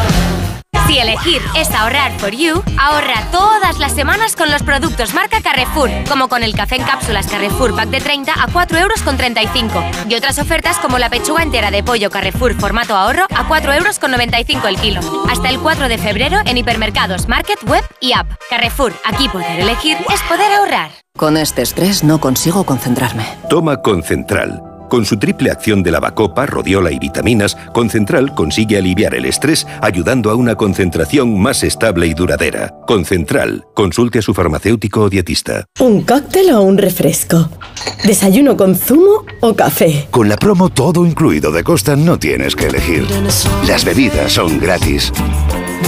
Si 0.89 0.99
elegir 0.99 1.43
es 1.55 1.71
ahorrar 1.73 2.19
for 2.19 2.31
you, 2.31 2.63
ahorra 2.81 3.31
todas 3.31 3.79
las 3.79 3.95
semanas 3.95 4.35
con 4.35 4.51
los 4.51 4.63
productos 4.63 5.13
marca 5.13 5.43
Carrefour, 5.43 5.91
como 6.09 6.31
con 6.31 6.43
el 6.43 6.55
café 6.55 6.77
en 6.77 6.83
cápsulas 6.83 7.27
Carrefour 7.27 7.77
Pack 7.77 7.91
de 7.91 8.01
30 8.01 8.33
a 8.33 8.47
4,35 8.49 8.79
euros 8.79 10.07
y 10.09 10.15
otras 10.15 10.39
ofertas 10.39 10.79
como 10.79 10.99
la 10.99 11.11
pechuga 11.11 11.43
entera 11.43 11.71
de 11.71 11.83
pollo 11.83 12.09
Carrefour 12.09 12.55
formato 12.55 12.97
ahorro 12.97 13.25
a 13.25 13.47
4,95 13.47 14.51
euros 14.51 14.65
el 14.65 14.81
kilo. 14.81 15.01
Hasta 15.29 15.51
el 15.51 15.59
4 15.61 15.89
de 15.89 15.99
febrero 15.99 16.39
en 16.47 16.57
hipermercados, 16.57 17.29
market, 17.29 17.59
web 17.69 17.85
y 18.01 18.15
app. 18.15 18.33
Carrefour, 18.49 18.95
aquí 19.05 19.29
poder 19.29 19.61
elegir 19.61 19.99
es 20.11 20.23
poder 20.23 20.51
ahorrar. 20.55 20.91
Con 21.19 21.37
este 21.37 21.61
estrés 21.61 22.03
no 22.03 22.19
consigo 22.19 22.65
concentrarme. 22.65 23.27
Toma 23.51 23.83
Concentral. 23.83 24.68
Con 24.89 25.05
su 25.05 25.19
triple 25.19 25.51
acción 25.51 25.83
de 25.83 25.91
lavacopa, 25.91 26.47
rodiola 26.47 26.91
y 26.91 26.99
vitaminas, 26.99 27.57
Concentral 27.73 28.35
consigue 28.35 28.79
aliviar 28.79 29.15
el 29.15 29.27
estrés 29.27 29.67
ayudando 29.83 30.31
a 30.31 30.35
una 30.35 30.55
concentración 30.55 31.39
más 31.39 31.63
estable 31.63 32.07
y 32.07 32.15
duradera. 32.15 32.75
Concentral. 32.87 33.67
Consulte 33.75 34.21
a 34.21 34.23
su 34.23 34.33
farmacéutico 34.33 35.03
o 35.03 35.11
dietista. 35.11 35.67
¿Un 35.81 36.03
cóctel 36.03 36.51
o 36.53 36.63
un 36.63 36.79
refresco? 36.79 37.51
¿Desayuno 38.05 38.57
con 38.57 38.75
zumo 38.75 39.25
o 39.41 39.55
café? 39.55 40.09
Con 40.11 40.29
la 40.29 40.37
promo 40.37 40.71
todo 40.71 41.05
incluido 41.05 41.53
de 41.53 41.63
Costa 41.63 41.97
no 41.97 42.19
tienes 42.19 42.57
que 42.57 42.69
elegir. 42.69 43.07
Las 43.67 43.85
bebidas 43.85 44.33
son 44.33 44.59
gratis. 44.59 45.13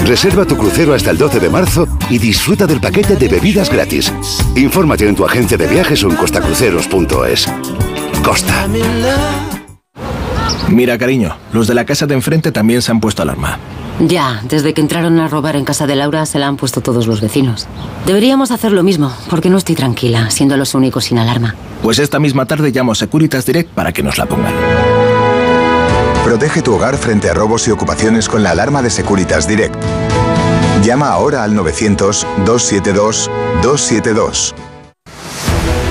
Reserva 0.05 0.45
tu 0.45 0.57
crucero 0.57 0.95
hasta 0.95 1.11
el 1.11 1.19
12 1.19 1.41
de 1.41 1.51
marzo 1.51 1.87
y 2.09 2.19
disfruta 2.19 2.67
del 2.67 2.81
paquete 2.81 3.17
de 3.17 3.29
bebidas 3.29 3.71
gratis. 3.71 4.13
Infórmate 4.57 5.09
en 5.09 5.15
tu 5.15 5.25
agencia 5.25 5.57
de 5.57 5.67
viajes 5.67 6.03
o 6.05 6.11
en 6.11 6.17
costacruceros.es. 6.17 7.47
Costa. 8.23 8.69
Mira, 10.69 10.99
cariño, 10.99 11.37
los 11.53 11.67
de 11.67 11.75
la 11.75 11.85
casa 11.85 12.07
de 12.07 12.15
enfrente 12.15 12.53
también 12.53 12.83
se 12.83 12.93
han 12.93 13.01
puesto 13.01 13.23
alarma. 13.23 13.59
Ya, 14.01 14.41
desde 14.45 14.73
que 14.73 14.81
entraron 14.81 15.19
a 15.19 15.29
robar 15.29 15.57
en 15.57 15.65
casa 15.65 15.87
de 15.87 15.97
Laura 15.97 16.25
se 16.25 16.39
la 16.39 16.47
han 16.47 16.57
puesto 16.57 16.81
todos 16.81 17.07
los 17.07 17.21
vecinos. 17.21 17.67
Deberíamos 18.07 18.51
hacer 18.51 18.73
lo 18.73 18.83
mismo, 18.83 19.13
porque 19.29 19.51
no 19.51 19.59
estoy 19.59 19.75
tranquila, 19.75 20.31
siendo 20.31 20.57
los 20.57 20.75
únicos 20.75 21.05
sin 21.05 21.19
alarma. 21.19 21.55
Pues 21.83 21.99
esta 21.99 22.19
misma 22.19 22.47
tarde 22.47 22.71
llamo 22.71 22.93
a 22.93 22.95
Securitas 22.95 23.45
Direct 23.45 23.71
para 23.71 23.93
que 23.93 24.03
nos 24.03 24.17
la 24.17 24.25
pongan. 24.27 24.55
Protege 26.25 26.63
tu 26.63 26.75
hogar 26.75 26.97
frente 26.97 27.29
a 27.29 27.35
robos 27.35 27.69
y 27.69 27.73
ocupaciones 27.73 28.29
con 28.29 28.43
la 28.43 28.53
alarma 28.53 28.81
de 28.83 28.91
Securitas 28.91 29.49
Direct. 29.49 29.75
Llama 30.83 31.09
ahora 31.09 31.45
al 31.45 31.55
900-272-272. 31.55 34.55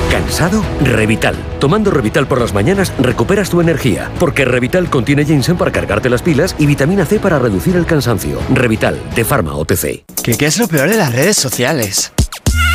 ¿Cansado? 0.10 0.64
Revital. 0.84 1.36
Tomando 1.60 1.92
Revital 1.92 2.28
por 2.28 2.42
las 2.42 2.54
mañanas 2.54 2.92
recuperas 3.00 3.50
tu 3.50 3.62
energía, 3.62 4.10
porque 4.20 4.44
Revital 4.44 4.90
contiene 4.90 5.24
ginseng 5.24 5.58
para 5.58 5.72
cargarte 5.72 6.10
las 6.10 6.22
pilas 6.22 6.56
y 6.58 6.66
vitamina 6.66 7.06
C 7.06 7.20
para 7.20 7.38
reducir 7.38 7.76
el 7.76 7.86
cansancio. 7.86 8.40
Revital, 8.54 9.00
de 9.16 9.24
Pharma 9.24 9.56
OTC. 9.56 10.04
¿Qué, 10.24 10.36
¿Qué 10.38 10.46
es 10.48 10.58
lo 10.58 10.68
peor 10.68 10.90
de 10.90 10.98
las 10.98 11.14
redes 11.14 11.38
sociales? 11.38 12.12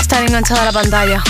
Estar 0.00 0.22
enganchada 0.22 0.62
a 0.62 0.66
la 0.66 0.72
pantalla. 0.72 1.22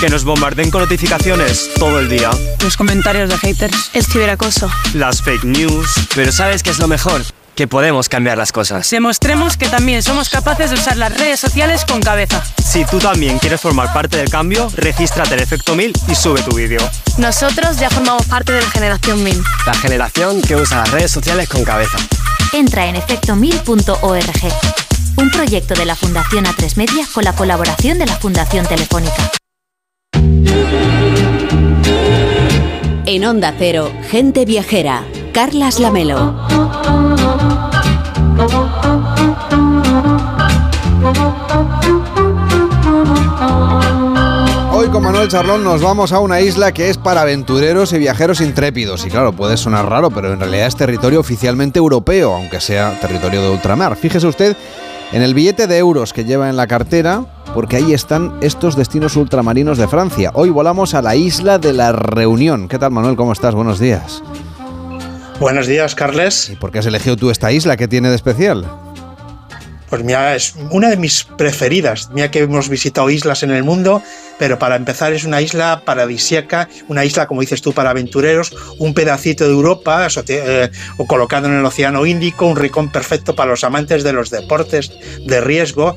Que 0.00 0.08
nos 0.08 0.24
bombarden 0.24 0.70
con 0.70 0.80
notificaciones 0.80 1.70
todo 1.78 2.00
el 2.00 2.08
día. 2.08 2.30
Los 2.62 2.76
comentarios 2.76 3.28
de 3.28 3.36
haters. 3.36 3.90
El 3.92 4.04
ciberacoso. 4.04 4.70
Las 4.94 5.22
fake 5.22 5.44
news. 5.44 5.88
Pero 6.14 6.32
¿sabes 6.32 6.62
qué 6.62 6.70
es 6.70 6.78
lo 6.78 6.88
mejor? 6.88 7.22
Que 7.54 7.68
podemos 7.68 8.08
cambiar 8.08 8.38
las 8.38 8.52
cosas. 8.52 8.88
Demostremos 8.88 9.56
que 9.56 9.68
también 9.68 10.02
somos 10.02 10.30
capaces 10.30 10.70
de 10.70 10.76
usar 10.76 10.96
las 10.96 11.16
redes 11.16 11.38
sociales 11.38 11.84
con 11.84 12.00
cabeza. 12.00 12.42
Si 12.64 12.84
tú 12.84 12.98
también 12.98 13.38
quieres 13.38 13.60
formar 13.60 13.92
parte 13.92 14.16
del 14.16 14.30
cambio, 14.30 14.70
regístrate 14.74 15.34
en 15.34 15.40
Efecto 15.40 15.74
1000 15.74 15.92
y 16.08 16.14
sube 16.14 16.42
tu 16.42 16.56
vídeo. 16.56 16.80
Nosotros 17.18 17.78
ya 17.78 17.90
formamos 17.90 18.26
parte 18.26 18.52
de 18.52 18.62
la 18.62 18.70
generación 18.70 19.22
1000. 19.22 19.42
La 19.66 19.74
generación 19.74 20.40
que 20.40 20.56
usa 20.56 20.78
las 20.78 20.90
redes 20.90 21.10
sociales 21.10 21.48
con 21.48 21.64
cabeza. 21.64 21.98
Entra 22.52 22.86
en 22.86 22.96
efecto1000.org. 22.96 24.52
Un 25.16 25.30
proyecto 25.30 25.74
de 25.74 25.84
la 25.84 25.96
Fundación 25.96 26.44
A3 26.46 26.76
Media 26.76 27.06
con 27.12 27.24
la 27.24 27.34
colaboración 27.34 27.98
de 27.98 28.06
la 28.06 28.16
Fundación 28.16 28.66
Telefónica. 28.66 29.30
En 33.06 33.24
Onda 33.24 33.54
Cero, 33.58 33.92
gente 34.08 34.44
viajera. 34.44 35.04
Carlas 35.32 35.78
Lamelo. 35.78 36.34
Hoy 44.72 44.88
con 44.88 45.02
Manuel 45.02 45.28
Charlón 45.28 45.62
nos 45.62 45.82
vamos 45.82 46.12
a 46.12 46.18
una 46.18 46.40
isla 46.40 46.72
que 46.72 46.90
es 46.90 46.98
para 46.98 47.22
aventureros 47.22 47.92
y 47.92 47.98
viajeros 47.98 48.40
intrépidos. 48.40 49.06
Y 49.06 49.10
claro, 49.10 49.32
puede 49.32 49.56
sonar 49.56 49.88
raro, 49.88 50.10
pero 50.10 50.32
en 50.32 50.40
realidad 50.40 50.66
es 50.66 50.76
territorio 50.76 51.20
oficialmente 51.20 51.78
europeo, 51.78 52.34
aunque 52.34 52.60
sea 52.60 52.98
territorio 53.00 53.42
de 53.42 53.50
ultramar. 53.50 53.96
Fíjese 53.96 54.26
usted 54.26 54.56
en 55.12 55.22
el 55.22 55.34
billete 55.34 55.66
de 55.66 55.78
euros 55.78 56.12
que 56.12 56.24
lleva 56.24 56.48
en 56.48 56.56
la 56.56 56.66
cartera, 56.66 57.24
porque 57.54 57.76
ahí 57.76 57.92
están 57.92 58.34
estos 58.40 58.74
destinos 58.74 59.16
ultramarinos 59.16 59.78
de 59.78 59.86
Francia. 59.86 60.30
Hoy 60.34 60.50
volamos 60.50 60.94
a 60.94 61.02
la 61.02 61.14
isla 61.14 61.58
de 61.58 61.72
la 61.72 61.92
Reunión. 61.92 62.68
¿Qué 62.68 62.78
tal, 62.78 62.90
Manuel? 62.90 63.16
¿Cómo 63.16 63.32
estás? 63.32 63.54
Buenos 63.54 63.78
días. 63.78 64.22
Buenos 65.40 65.66
días, 65.66 65.94
Carles. 65.94 66.50
¿Y 66.50 66.56
por 66.56 66.70
qué 66.70 66.80
has 66.80 66.86
elegido 66.86 67.16
tú 67.16 67.30
esta 67.30 67.50
isla? 67.50 67.78
¿Qué 67.78 67.88
tiene 67.88 68.10
de 68.10 68.14
especial? 68.14 68.70
Pues 69.88 70.04
mira, 70.04 70.36
es 70.36 70.54
una 70.70 70.90
de 70.90 70.98
mis 70.98 71.24
preferidas. 71.24 72.10
Mira 72.12 72.30
que 72.30 72.40
hemos 72.40 72.68
visitado 72.68 73.08
islas 73.08 73.42
en 73.42 73.50
el 73.50 73.64
mundo, 73.64 74.02
pero 74.38 74.58
para 74.58 74.76
empezar 74.76 75.14
es 75.14 75.24
una 75.24 75.40
isla 75.40 75.80
paradisíaca, 75.86 76.68
una 76.88 77.06
isla, 77.06 77.26
como 77.26 77.40
dices 77.40 77.62
tú, 77.62 77.72
para 77.72 77.88
aventureros, 77.88 78.54
un 78.78 78.92
pedacito 78.92 79.44
de 79.44 79.50
Europa 79.52 80.06
eh, 80.28 80.70
o 80.98 81.06
colocado 81.06 81.48
en 81.48 81.54
el 81.54 81.64
Océano 81.64 82.04
Índico, 82.04 82.46
un 82.46 82.56
rincón 82.56 82.92
perfecto 82.92 83.34
para 83.34 83.50
los 83.50 83.64
amantes 83.64 84.04
de 84.04 84.12
los 84.12 84.28
deportes 84.28 84.92
de 85.24 85.40
riesgo 85.40 85.96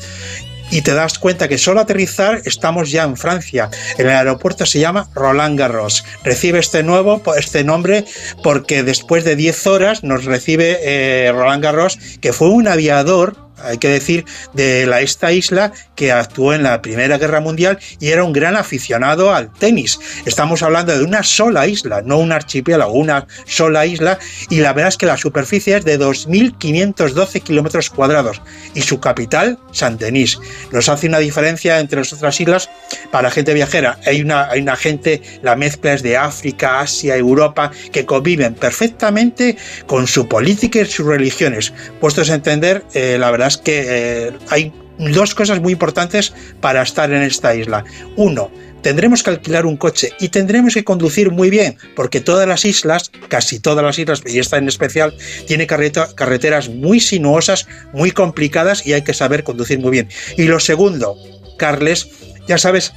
y 0.71 0.81
te 0.81 0.93
das 0.93 1.19
cuenta 1.19 1.47
que 1.47 1.57
solo 1.57 1.81
aterrizar 1.81 2.41
estamos 2.45 2.91
ya 2.91 3.03
en 3.03 3.17
Francia. 3.17 3.69
El 3.97 4.09
aeropuerto 4.09 4.65
se 4.65 4.79
llama 4.79 5.07
Roland 5.13 5.57
Garros. 5.57 6.03
Recibe 6.23 6.59
este 6.59 6.83
nuevo, 6.83 7.21
este 7.37 7.63
nombre, 7.63 8.05
porque 8.41 8.83
después 8.83 9.23
de 9.23 9.35
10 9.35 9.67
horas 9.67 10.03
nos 10.03 10.25
recibe 10.25 10.79
eh, 10.81 11.31
Roland 11.31 11.63
Garros, 11.63 11.97
que 12.21 12.33
fue 12.33 12.49
un 12.49 12.67
aviador 12.67 13.42
hay 13.61 13.77
que 13.77 13.89
decir, 13.89 14.25
de 14.53 14.85
la, 14.85 15.01
esta 15.01 15.31
isla 15.31 15.71
que 15.95 16.11
actuó 16.11 16.53
en 16.53 16.63
la 16.63 16.81
Primera 16.81 17.17
Guerra 17.17 17.41
Mundial 17.41 17.79
y 17.99 18.09
era 18.09 18.23
un 18.23 18.33
gran 18.33 18.55
aficionado 18.55 19.33
al 19.33 19.51
tenis. 19.51 19.99
Estamos 20.25 20.63
hablando 20.63 20.97
de 20.97 21.03
una 21.03 21.23
sola 21.23 21.67
isla, 21.67 22.01
no 22.01 22.17
un 22.17 22.31
archipiélago, 22.31 22.93
una 22.93 23.27
sola 23.45 23.85
isla, 23.85 24.19
y 24.49 24.57
la 24.57 24.73
verdad 24.73 24.89
es 24.89 24.97
que 24.97 25.05
la 25.05 25.17
superficie 25.17 25.77
es 25.77 25.85
de 25.85 25.99
2.512 25.99 27.41
kilómetros 27.41 27.89
cuadrados 27.89 28.41
y 28.73 28.81
su 28.81 28.99
capital, 28.99 29.59
Saint-Denis. 29.71 30.39
Nos 30.71 30.89
hace 30.89 31.07
una 31.07 31.19
diferencia 31.19 31.79
entre 31.79 31.99
las 31.99 32.13
otras 32.13 32.39
islas 32.39 32.69
para 33.11 33.31
gente 33.31 33.53
viajera. 33.53 33.99
Hay 34.05 34.21
una, 34.21 34.49
hay 34.49 34.61
una 34.61 34.75
gente, 34.75 35.21
la 35.41 35.55
mezcla 35.55 35.93
es 35.93 36.03
de 36.03 36.17
África, 36.17 36.79
Asia, 36.79 37.15
Europa, 37.15 37.71
que 37.91 38.05
conviven 38.05 38.55
perfectamente 38.55 39.57
con 39.85 40.07
su 40.07 40.27
política 40.27 40.79
y 40.81 40.85
sus 40.85 41.05
religiones. 41.05 41.73
Puestos 41.99 42.29
a 42.29 42.35
entender, 42.35 42.83
eh, 42.93 43.17
la 43.19 43.31
verdad 43.31 43.42
es 43.47 43.57
que 43.57 43.85
eh, 43.85 44.31
hay 44.49 44.71
dos 44.97 45.33
cosas 45.35 45.59
muy 45.61 45.73
importantes 45.73 46.33
para 46.61 46.81
estar 46.81 47.11
en 47.11 47.23
esta 47.23 47.55
isla. 47.55 47.83
Uno, 48.15 48.51
tendremos 48.81 49.23
que 49.23 49.31
alquilar 49.31 49.65
un 49.65 49.77
coche 49.77 50.11
y 50.19 50.29
tendremos 50.29 50.75
que 50.75 50.83
conducir 50.83 51.31
muy 51.31 51.49
bien, 51.49 51.77
porque 51.95 52.19
todas 52.19 52.47
las 52.47 52.65
islas, 52.65 53.11
casi 53.29 53.59
todas 53.59 53.83
las 53.83 53.97
islas, 53.97 54.21
y 54.25 54.39
esta 54.39 54.57
en 54.57 54.67
especial, 54.67 55.15
tiene 55.47 55.65
carreteras 55.65 56.69
muy 56.69 56.99
sinuosas, 56.99 57.67
muy 57.93 58.11
complicadas 58.11 58.85
y 58.85 58.93
hay 58.93 59.03
que 59.03 59.13
saber 59.13 59.43
conducir 59.43 59.79
muy 59.79 59.91
bien. 59.91 60.09
Y 60.37 60.43
lo 60.43 60.59
segundo, 60.59 61.17
Carles, 61.57 62.09
ya 62.47 62.57
sabes 62.57 62.93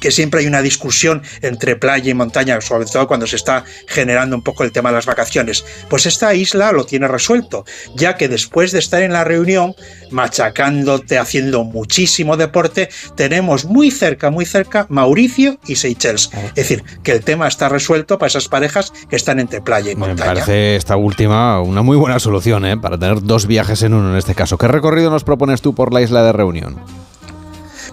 que 0.00 0.10
siempre 0.10 0.40
hay 0.40 0.46
una 0.46 0.62
discusión 0.62 1.22
entre 1.42 1.76
playa 1.76 2.10
y 2.10 2.14
montaña, 2.14 2.60
sobre 2.60 2.86
todo 2.86 3.06
cuando 3.06 3.26
se 3.26 3.36
está 3.36 3.64
generando 3.86 4.36
un 4.36 4.42
poco 4.42 4.64
el 4.64 4.72
tema 4.72 4.90
de 4.90 4.96
las 4.96 5.06
vacaciones. 5.06 5.64
Pues 5.88 6.06
esta 6.06 6.34
isla 6.34 6.72
lo 6.72 6.84
tiene 6.84 7.08
resuelto, 7.08 7.64
ya 7.94 8.16
que 8.16 8.28
después 8.28 8.72
de 8.72 8.78
estar 8.78 9.02
en 9.02 9.12
la 9.12 9.24
reunión, 9.24 9.74
machacándote, 10.10 11.18
haciendo 11.18 11.64
muchísimo 11.64 12.36
deporte, 12.36 12.88
tenemos 13.16 13.64
muy 13.64 13.90
cerca, 13.90 14.30
muy 14.30 14.46
cerca 14.46 14.86
Mauricio 14.88 15.58
y 15.66 15.76
Seychelles. 15.76 16.30
Es 16.48 16.54
decir, 16.54 16.84
que 17.02 17.12
el 17.12 17.22
tema 17.22 17.48
está 17.48 17.68
resuelto 17.68 18.18
para 18.18 18.28
esas 18.28 18.48
parejas 18.48 18.92
que 19.08 19.16
están 19.16 19.40
entre 19.40 19.60
playa 19.60 19.92
y 19.92 19.96
montaña. 19.96 20.30
Me 20.30 20.34
parece 20.34 20.76
esta 20.76 20.96
última 20.96 21.60
una 21.60 21.82
muy 21.82 21.96
buena 21.96 22.18
solución, 22.18 22.64
¿eh? 22.64 22.76
para 22.76 22.98
tener 22.98 23.22
dos 23.22 23.46
viajes 23.46 23.82
en 23.82 23.94
uno 23.94 24.10
en 24.10 24.16
este 24.16 24.34
caso. 24.34 24.58
¿Qué 24.58 24.68
recorrido 24.68 25.10
nos 25.10 25.24
propones 25.24 25.60
tú 25.60 25.74
por 25.74 25.92
la 25.92 26.00
isla 26.00 26.22
de 26.22 26.32
reunión? 26.32 26.80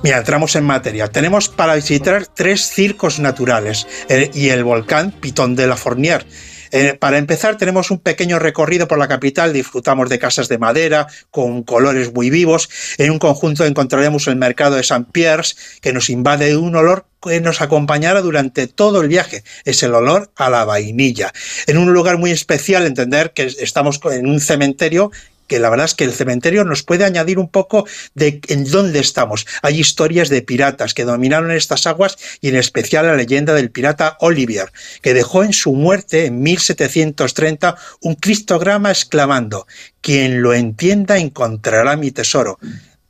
Mira, 0.03 0.19
entramos 0.19 0.56
en 0.56 0.64
materia. 0.64 1.07
Tenemos 1.07 1.49
para 1.49 1.76
visitar 1.76 2.28
tres 2.28 2.69
circos 2.69 3.19
naturales 3.19 3.88
eh, 4.10 4.30
y 4.34 4.49
el 4.49 4.64
volcán 4.64 5.11
Pitón 5.11 5.56
de 5.56 5.68
la 5.68 5.76
Fournier. 5.76 6.26
Eh, 6.72 6.95
para 6.99 7.18
empezar, 7.18 7.57
tenemos 7.57 7.91
un 7.91 7.99
pequeño 7.99 8.40
recorrido 8.40 8.88
por 8.88 8.99
la 8.99 9.07
capital, 9.07 9.53
disfrutamos 9.53 10.10
de 10.10 10.19
casas 10.19 10.49
de 10.49 10.57
madera 10.57 11.07
con 11.32 11.64
colores 11.64 12.14
muy 12.14 12.30
vivos. 12.30 12.69
En 12.98 13.11
un 13.11 13.19
conjunto 13.19 13.65
encontraremos 13.65 14.28
el 14.28 14.36
mercado 14.36 14.76
de 14.76 14.84
Saint 14.84 15.10
Pierre, 15.11 15.48
que 15.82 15.94
nos 15.94 16.10
invade 16.10 16.57
un 16.57 16.76
olor 16.76 17.06
que 17.22 17.41
nos 17.41 17.61
acompañará 17.61 18.22
durante 18.22 18.68
todo 18.68 19.02
el 19.02 19.07
viaje. 19.07 19.44
Es 19.65 19.82
el 19.82 19.95
olor 19.95 20.32
a 20.36 20.49
la 20.49 20.65
vainilla. 20.65 21.32
En 21.65 21.78
un 21.78 21.91
lugar 21.94 22.18
muy 22.18 22.32
especial, 22.32 22.86
entender 22.86 23.32
que 23.32 23.45
estamos 23.45 23.99
en 24.11 24.28
un 24.28 24.40
cementerio 24.40 25.11
que 25.48 25.60
la 25.60 25.69
verdad 25.69 25.86
es 25.86 25.95
que 25.95 26.03
el 26.03 26.14
cementerio 26.14 26.64
nos 26.64 26.84
puede 26.84 27.06
añadir 27.06 27.40
un 27.40 27.49
poco 27.49 27.88
de 28.14 28.41
en 28.48 28.69
dónde 28.69 28.99
estamos. 28.99 29.48
Hay 29.61 29.80
historias 29.80 30.30
de 30.30 30.41
piratas 30.41 30.94
que 30.94 31.06
dominaron 31.06 31.52
estas 31.52 31.88
aguas 31.88 32.18
y 32.41 32.49
en 32.49 32.56
especial 32.56 33.07
la 33.07 33.15
leyenda 33.15 33.53
del 33.53 33.72
pirata 33.72 34.18
Olivier, 34.19 34.72
que 35.02 35.14
dejó 35.14 35.44
en 35.44 35.53
su 35.53 35.74
muerte 35.74 36.26
en 36.26 36.41
1730 36.41 37.76
un 38.02 38.15
cristograma 38.15 38.90
exclamando, 38.90 39.68
quien 40.02 40.41
lo 40.41 40.53
entienda 40.53 41.18
encontrará 41.18 41.95
mi 41.98 42.11
tesoro. 42.11 42.60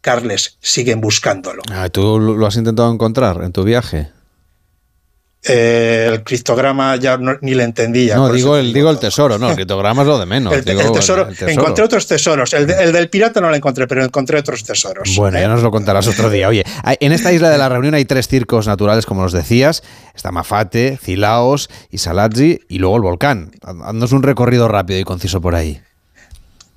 Carles, 0.01 0.57
siguen 0.61 1.01
buscándolo. 1.01 1.63
Ah, 1.69 1.89
¿Tú 1.89 2.19
lo 2.19 2.45
has 2.45 2.55
intentado 2.55 2.91
encontrar 2.93 3.43
en 3.43 3.51
tu 3.51 3.63
viaje? 3.63 4.09
Eh, 5.43 6.09
el 6.11 6.23
criptograma 6.23 6.95
ya 6.97 7.17
ni 7.41 7.53
le 7.53 7.63
entendía. 7.63 8.15
No, 8.15 8.31
digo 8.31 8.57
el, 8.57 8.73
digo 8.73 8.89
el 8.89 8.99
tesoro, 8.99 9.37
no, 9.37 9.49
el 9.49 9.55
criptograma 9.55 10.01
es 10.01 10.07
lo 10.07 10.19
de 10.19 10.25
menos. 10.25 10.53
El, 10.53 10.65
tesoro, 10.65 11.27
encontré 11.41 11.85
otros 11.85 12.07
tesoros. 12.07 12.53
El, 12.53 12.67
del 12.67 13.09
pirata 13.09 13.39
no 13.39 13.49
lo 13.49 13.55
encontré, 13.55 13.87
pero 13.87 14.03
encontré 14.03 14.39
otros 14.39 14.63
tesoros. 14.63 15.15
Bueno, 15.15 15.39
ya 15.39 15.47
nos 15.47 15.61
lo 15.61 15.71
contarás 15.71 16.07
otro 16.07 16.29
día. 16.29 16.47
Oye, 16.49 16.65
en 16.83 17.11
esta 17.11 17.31
isla 17.31 17.49
de 17.49 17.57
la 17.57 17.69
Reunión 17.69 17.93
hay 17.93 18.05
tres 18.05 18.27
circos 18.27 18.67
naturales, 18.67 19.05
como 19.05 19.21
nos 19.21 19.31
decías. 19.31 19.83
Está 20.13 20.31
Mafate, 20.31 20.97
Cilaos 21.01 21.69
y 21.91 21.99
Saladzi, 21.99 22.59
y 22.67 22.79
luego 22.79 22.97
el 22.97 23.03
volcán. 23.03 23.51
Haznos 23.61 24.11
un 24.11 24.23
recorrido 24.23 24.67
rápido 24.67 24.99
y 24.99 25.03
conciso 25.03 25.39
por 25.39 25.55
ahí. 25.55 25.81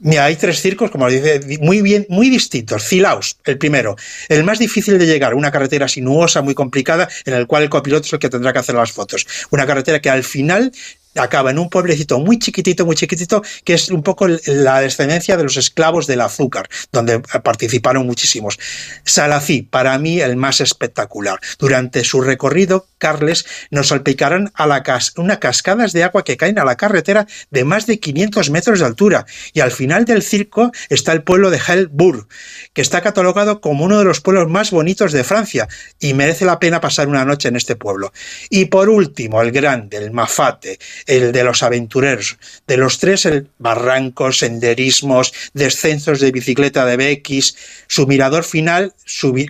Mira, 0.02 0.24
hay 0.24 0.36
tres 0.36 0.62
circos, 0.62 0.90
como 0.90 1.08
dice, 1.08 1.58
muy 1.60 1.82
bien, 1.82 2.06
muy 2.08 2.30
distintos. 2.30 2.88
Cilaos, 2.88 3.36
el 3.44 3.58
primero, 3.58 3.96
el 4.28 4.44
más 4.44 4.58
difícil 4.58 4.98
de 4.98 5.06
llegar, 5.06 5.34
una 5.34 5.50
carretera 5.50 5.88
sinuosa, 5.88 6.40
muy 6.40 6.54
complicada, 6.54 7.06
en 7.26 7.34
el 7.34 7.46
cual 7.46 7.64
el 7.64 7.68
copiloto 7.68 8.06
es 8.06 8.12
el 8.14 8.18
que 8.18 8.30
tendrá 8.30 8.52
que 8.52 8.60
hacer 8.60 8.74
las 8.74 8.92
fotos. 8.92 9.26
Una 9.50 9.66
carretera 9.66 10.00
que 10.00 10.08
al 10.08 10.24
final 10.24 10.72
acaba 11.16 11.50
en 11.50 11.58
un 11.58 11.70
pueblecito 11.70 12.18
muy 12.18 12.38
chiquitito, 12.38 12.86
muy 12.86 12.96
chiquitito, 12.96 13.42
que 13.64 13.74
es 13.74 13.90
un 13.90 14.02
poco 14.02 14.26
la 14.46 14.80
descendencia 14.80 15.36
de 15.36 15.44
los 15.44 15.56
esclavos 15.56 16.06
del 16.06 16.20
azúcar, 16.20 16.68
donde 16.92 17.20
participaron 17.20 18.06
muchísimos. 18.06 18.58
Salací, 19.04 19.62
para 19.62 19.98
mí 19.98 20.20
el 20.20 20.36
más 20.36 20.60
espectacular. 20.60 21.38
Durante 21.58 22.04
su 22.04 22.20
recorrido, 22.20 22.86
Carles 22.98 23.46
nos 23.70 23.88
salpicarán 23.88 24.52
a 24.54 24.66
la 24.66 24.80
unas 25.16 25.38
cascadas 25.38 25.92
de 25.92 26.04
agua 26.04 26.24
que 26.24 26.36
caen 26.36 26.58
a 26.58 26.64
la 26.64 26.76
carretera 26.76 27.26
de 27.50 27.64
más 27.64 27.86
de 27.86 27.98
500 27.98 28.50
metros 28.50 28.80
de 28.80 28.86
altura. 28.86 29.26
Y 29.52 29.60
al 29.60 29.70
final 29.70 30.04
del 30.04 30.22
circo 30.22 30.72
está 30.88 31.12
el 31.12 31.22
pueblo 31.22 31.50
de 31.50 31.58
Helbourg, 31.58 32.26
que 32.72 32.82
está 32.82 33.00
catalogado 33.02 33.60
como 33.60 33.84
uno 33.84 33.98
de 33.98 34.04
los 34.04 34.20
pueblos 34.20 34.48
más 34.48 34.70
bonitos 34.70 35.12
de 35.12 35.24
Francia 35.24 35.68
y 35.98 36.14
merece 36.14 36.44
la 36.44 36.58
pena 36.58 36.80
pasar 36.80 37.08
una 37.08 37.24
noche 37.24 37.48
en 37.48 37.56
este 37.56 37.76
pueblo. 37.76 38.12
Y 38.48 38.66
por 38.66 38.88
último, 38.88 39.40
el 39.42 39.52
grande, 39.52 39.98
el 39.98 40.10
Mafate, 40.10 40.78
el 41.06 41.32
de 41.32 41.44
los 41.44 41.62
aventureros. 41.62 42.38
De 42.66 42.76
los 42.76 42.98
tres, 42.98 43.26
el 43.26 43.48
barrancos, 43.58 44.38
senderismos, 44.38 45.32
descensos 45.54 46.20
de 46.20 46.32
bicicleta 46.32 46.84
de 46.86 46.96
BX, 46.96 47.56
su 47.86 48.06
mirador 48.06 48.44
final, 48.44 48.94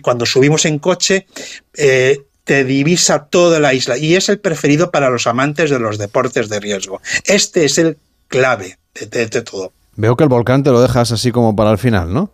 cuando 0.01 0.25
subimos 0.25 0.65
en 0.65 0.79
coche, 0.79 1.27
eh, 1.75 2.21
te 2.43 2.63
divisa 2.63 3.25
toda 3.25 3.59
la 3.59 3.73
isla 3.73 3.97
y 3.97 4.15
es 4.15 4.29
el 4.29 4.39
preferido 4.39 4.91
para 4.91 5.09
los 5.09 5.27
amantes 5.27 5.69
de 5.69 5.79
los 5.79 5.97
deportes 5.97 6.49
de 6.49 6.59
riesgo. 6.59 7.01
Este 7.25 7.65
es 7.65 7.77
el 7.77 7.97
clave 8.27 8.77
de 8.93 9.27
todo. 9.27 9.71
Veo 9.95 10.15
que 10.15 10.23
el 10.23 10.29
volcán 10.29 10.63
te 10.63 10.71
lo 10.71 10.81
dejas 10.81 11.11
así 11.11 11.31
como 11.31 11.55
para 11.55 11.71
el 11.71 11.77
final, 11.77 12.13
¿no? 12.13 12.31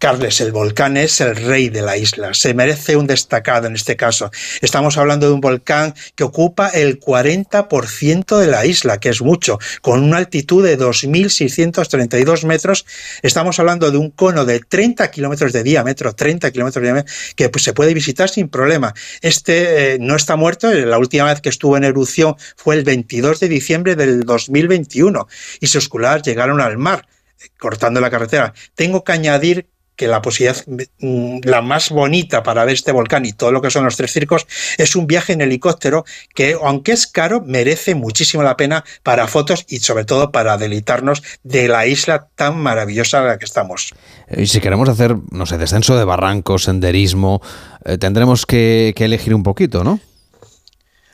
Carles, 0.00 0.40
el 0.40 0.50
volcán 0.50 0.96
es 0.96 1.20
el 1.20 1.36
rey 1.36 1.68
de 1.68 1.82
la 1.82 1.98
isla, 1.98 2.32
se 2.32 2.54
merece 2.54 2.96
un 2.96 3.06
destacado 3.06 3.66
en 3.66 3.74
este 3.74 3.96
caso. 3.96 4.30
Estamos 4.62 4.96
hablando 4.96 5.26
de 5.26 5.34
un 5.34 5.42
volcán 5.42 5.92
que 6.14 6.24
ocupa 6.24 6.68
el 6.68 6.98
40% 6.98 8.38
de 8.38 8.46
la 8.46 8.64
isla, 8.64 8.98
que 8.98 9.10
es 9.10 9.20
mucho, 9.20 9.58
con 9.82 10.02
una 10.02 10.16
altitud 10.16 10.64
de 10.64 10.78
2.632 10.78 12.46
metros. 12.46 12.86
Estamos 13.20 13.58
hablando 13.58 13.90
de 13.90 13.98
un 13.98 14.08
cono 14.08 14.46
de 14.46 14.60
30 14.60 15.10
kilómetros 15.10 15.52
de 15.52 15.62
diámetro, 15.62 16.14
30 16.14 16.50
kilómetros 16.50 16.80
de 16.80 16.88
diámetro, 16.88 17.14
que 17.36 17.50
pues, 17.50 17.62
se 17.62 17.74
puede 17.74 17.92
visitar 17.92 18.30
sin 18.30 18.48
problema. 18.48 18.94
Este 19.20 19.96
eh, 19.96 19.98
no 20.00 20.16
está 20.16 20.34
muerto, 20.36 20.72
la 20.72 20.96
última 20.96 21.26
vez 21.26 21.42
que 21.42 21.50
estuvo 21.50 21.76
en 21.76 21.84
erupción 21.84 22.36
fue 22.56 22.76
el 22.76 22.84
22 22.84 23.38
de 23.38 23.48
diciembre 23.50 23.96
del 23.96 24.22
2021 24.22 25.28
y 25.60 25.66
sus 25.66 25.90
culadas 25.90 26.22
llegaron 26.22 26.62
al 26.62 26.78
mar 26.78 27.06
cortando 27.58 28.00
la 28.00 28.10
carretera. 28.10 28.54
Tengo 28.74 29.04
que 29.04 29.12
añadir 29.12 29.68
que 30.00 30.08
la 30.08 30.22
posibilidad, 30.22 30.64
mm, 31.00 31.40
la 31.44 31.60
más 31.60 31.90
bonita 31.90 32.42
para 32.42 32.64
ver 32.64 32.72
este 32.72 32.90
volcán 32.90 33.26
y 33.26 33.34
todo 33.34 33.52
lo 33.52 33.60
que 33.60 33.70
son 33.70 33.84
los 33.84 33.98
tres 33.98 34.10
circos, 34.10 34.46
es 34.78 34.96
un 34.96 35.06
viaje 35.06 35.34
en 35.34 35.42
helicóptero 35.42 36.06
que, 36.34 36.56
aunque 36.58 36.92
es 36.92 37.06
caro, 37.06 37.42
merece 37.44 37.94
muchísimo 37.94 38.42
la 38.42 38.56
pena 38.56 38.82
para 39.02 39.26
fotos 39.26 39.66
y 39.68 39.80
sobre 39.80 40.06
todo 40.06 40.32
para 40.32 40.56
deleitarnos 40.56 41.22
de 41.42 41.68
la 41.68 41.86
isla 41.86 42.28
tan 42.34 42.56
maravillosa 42.56 43.18
en 43.18 43.26
la 43.26 43.38
que 43.38 43.44
estamos. 43.44 43.92
Y 44.34 44.46
si 44.46 44.62
queremos 44.62 44.88
hacer, 44.88 45.16
no 45.32 45.44
sé, 45.44 45.58
descenso 45.58 45.98
de 45.98 46.04
barrancos, 46.04 46.64
senderismo, 46.64 47.42
eh, 47.84 47.98
tendremos 47.98 48.46
que, 48.46 48.94
que 48.96 49.04
elegir 49.04 49.34
un 49.34 49.42
poquito, 49.42 49.84
¿no? 49.84 50.00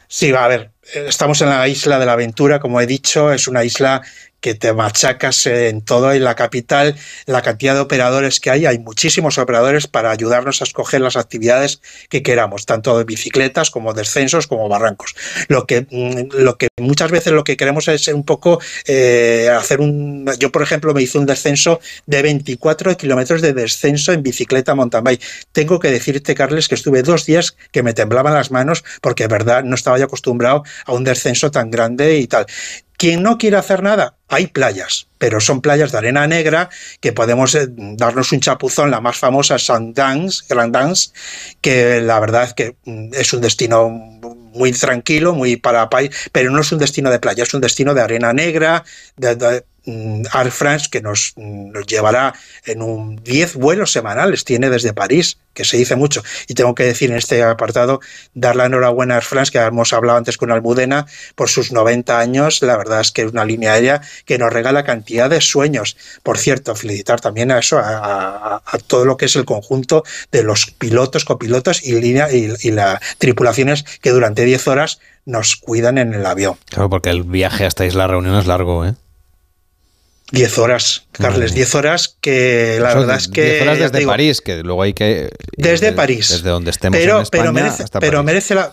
Sí, 0.07 0.31
va 0.31 0.45
a 0.45 0.49
ver, 0.49 0.71
eh, 0.95 1.07
estamos 1.09 1.41
en 1.41 1.49
la 1.49 1.67
isla 1.67 1.99
de 1.99 2.07
la 2.07 2.13
aventura, 2.13 2.61
como 2.61 2.81
he 2.81 2.87
dicho, 2.87 3.33
es 3.33 3.49
una 3.49 3.65
isla 3.65 4.03
que 4.41 4.55
te 4.55 4.73
machacas 4.73 5.47
en 5.47 5.81
todo 5.83 6.13
en 6.13 6.25
la 6.25 6.35
capital, 6.35 6.97
la 7.27 7.43
cantidad 7.43 7.75
de 7.75 7.81
operadores 7.81 8.41
que 8.41 8.51
hay, 8.51 8.67
hay 8.67 8.79
muchísimos 8.79 9.39
operadores 9.39 9.87
para 9.87 10.11
ayudarnos 10.11 10.61
a 10.61 10.65
escoger 10.65 11.01
las 11.01 11.17
actividades 11.17 11.81
que 12.09 12.23
queramos, 12.23 12.67
tanto 12.67 12.97
de 12.99 13.05
bicicletas 13.05 13.71
como 13.71 13.95
descensos 13.95 14.47
como 14.47 14.69
barrancos. 14.69 15.15
Lo 15.49 15.67
que, 15.67 15.87
mm, 15.91 16.37
lo 16.43 16.59
que 16.59 16.69
muchas 16.81 17.11
veces 17.11 17.33
lo 17.33 17.45
que 17.45 17.57
queremos 17.57 17.89
es 17.89 18.09
un 18.09 18.25
poco 18.25 18.61
eh, 18.87 19.51
hacer 19.57 19.81
un... 19.81 20.31
Yo, 20.39 20.53
por 20.53 20.63
ejemplo, 20.63 20.95
me 20.95 21.03
hice 21.03 21.19
un 21.19 21.27
descenso 21.27 21.81
de 22.07 22.23
24 22.23 22.97
kilómetros 22.97 23.43
de 23.43 23.53
descenso 23.53 24.13
en 24.13 24.23
bicicleta 24.23 24.75
mountain 24.75 25.05
bike. 25.05 25.23
Tengo 25.53 25.79
que 25.79 25.91
decirte, 25.91 26.35
Carles, 26.35 26.69
que 26.69 26.75
estuve 26.75 27.03
dos 27.03 27.27
días 27.27 27.57
que 27.73 27.83
me 27.83 27.95
temblaban 27.95 28.35
las 28.35 28.51
manos 28.51 28.85
porque, 29.01 29.25
de 29.25 29.29
verdad, 29.29 29.65
no 29.65 29.75
estaba 29.75 29.99
ya 29.99 30.05
acostumbrado 30.05 30.63
a 30.85 30.93
un 30.93 31.05
descenso 31.05 31.51
tan 31.51 31.71
grande 31.71 32.19
y 32.19 32.27
tal. 32.27 32.47
Quien 32.97 33.23
no 33.23 33.39
quiere 33.39 33.57
hacer 33.57 33.83
nada, 33.83 34.17
hay 34.29 34.47
playas, 34.47 35.09
pero 35.19 35.41
son 35.41 35.61
playas 35.61 35.93
de 35.93 35.99
arena 35.99 36.27
negra 36.27 36.71
que 37.01 37.13
podemos 37.13 37.55
eh, 37.55 37.69
darnos 37.69 38.33
un 38.33 38.41
chapuzón. 38.41 38.91
La 38.91 39.01
más 39.01 39.17
famosa 39.17 39.57
es 39.57 39.63
Sundance, 39.67 40.45
Grand 40.49 40.73
Dance, 40.73 41.11
que 41.61 42.01
la 42.01 42.19
verdad 42.21 42.45
es 42.45 42.55
que 42.55 42.77
mm, 42.85 43.15
es 43.15 43.33
un 43.33 43.41
destino 43.41 43.89
muy 43.89 44.73
tranquilo, 44.73 45.35
muy 45.35 45.57
para 45.57 45.91
país, 45.91 46.11
pero 46.33 46.51
no 46.51 46.61
es 46.61 46.73
un 46.73 46.79
destino 46.79 47.11
de 47.11 47.19
playa, 47.19 47.43
es 47.43 47.55
un 47.55 47.61
destino 47.61 47.95
de 47.95 48.01
arena 48.01 48.33
negra, 48.33 48.85
de 49.17 49.65
Air 49.87 50.51
France 50.51 50.89
que 50.91 51.01
nos, 51.01 51.33
nos, 51.37 51.87
llevará 51.87 52.35
en 52.65 52.83
un 52.83 53.17
10 53.17 53.55
vuelos 53.55 53.93
semanales, 53.93 54.45
tiene 54.45 54.69
desde 54.69 54.93
París, 54.93 55.39
que 55.55 55.65
se 55.65 55.77
dice 55.77 55.97
mucho. 55.97 56.23
Y 56.49 56.55
tengo 56.55 56.75
que 56.75 56.85
decir 56.85 57.11
en 57.11 57.17
este 57.17 57.43
apartado, 57.43 58.01
dar 58.35 58.57
la 58.57 58.67
enhorabuena 58.67 59.15
a 59.15 59.19
Air 59.19 59.25
France, 59.25 59.53
que 59.53 59.59
hemos 59.59 59.93
hablado 59.93 60.19
antes 60.19 60.37
con 60.37 60.51
Almudena, 60.51 61.07
por 61.35 61.49
sus 61.49 61.73
90 61.73 62.19
años. 62.19 62.63
La 62.63 62.77
verdad 62.77 63.01
es 63.01 63.13
que 63.13 63.23
es 63.23 63.33
una 63.33 63.45
línea 63.45 63.73
aérea 63.73 64.03
que 64.25 64.39
nos 64.39 64.53
regala 64.53 64.85
cantidad 64.85 65.31
de 65.31 65.41
sueños. 65.41 65.97
Por 66.23 66.39
cierto, 66.39 66.75
felicitar 66.75 67.21
también 67.21 67.51
a 67.51 67.59
eso, 67.59 67.79
a, 67.79 68.63
todo 68.87 69.05
lo 69.05 69.17
que 69.17 69.27
es 69.27 69.37
el 69.37 69.45
conjunto 69.45 70.05
de 70.33 70.43
los 70.43 70.67
pilotos, 70.67 71.25
copilotos 71.25 71.83
y, 71.83 71.99
línea, 72.01 72.31
y, 72.33 72.53
y 72.61 72.71
las 72.73 73.01
tripulaciones 73.19 73.85
que 74.01 74.11
durante 74.11 74.45
10 74.45 74.69
horas 74.69 74.99
nos 75.25 75.57
cuidan 75.57 75.99
en 75.99 76.15
el 76.15 76.25
avión. 76.25 76.57
Claro, 76.67 76.89
porque 76.89 77.11
el 77.11 77.25
viaje 77.25 77.67
hasta 77.67 77.85
Isla 77.85 78.07
Reunión 78.07 78.37
es 78.37 78.47
largo, 78.47 78.87
¿eh? 78.87 78.95
10 80.33 80.59
horas, 80.59 81.07
Carles, 81.13 81.55
10 81.55 81.75
horas 81.77 82.17
que 82.21 82.79
la 82.81 82.95
verdad 82.95 83.17
es 83.17 83.29
que... 83.29 83.43
10 83.43 83.63
horas 83.63 83.79
desde 83.79 84.07
París, 84.07 84.41
que 84.41 84.63
luego 84.63 84.83
hay 84.83 84.93
que... 84.93 85.31
Desde 85.57 85.93
París. 85.93 86.31
Desde 86.31 86.51
donde 86.51 86.71
estemos 86.71 86.99
pero, 86.99 87.17
en 87.17 87.23
España 87.23 87.43
pero 87.43 87.53
merece, 87.53 87.83
hasta 87.85 88.01
pero 88.01 88.19
París. 88.19 88.27
merece 88.27 88.55
la 88.55 88.73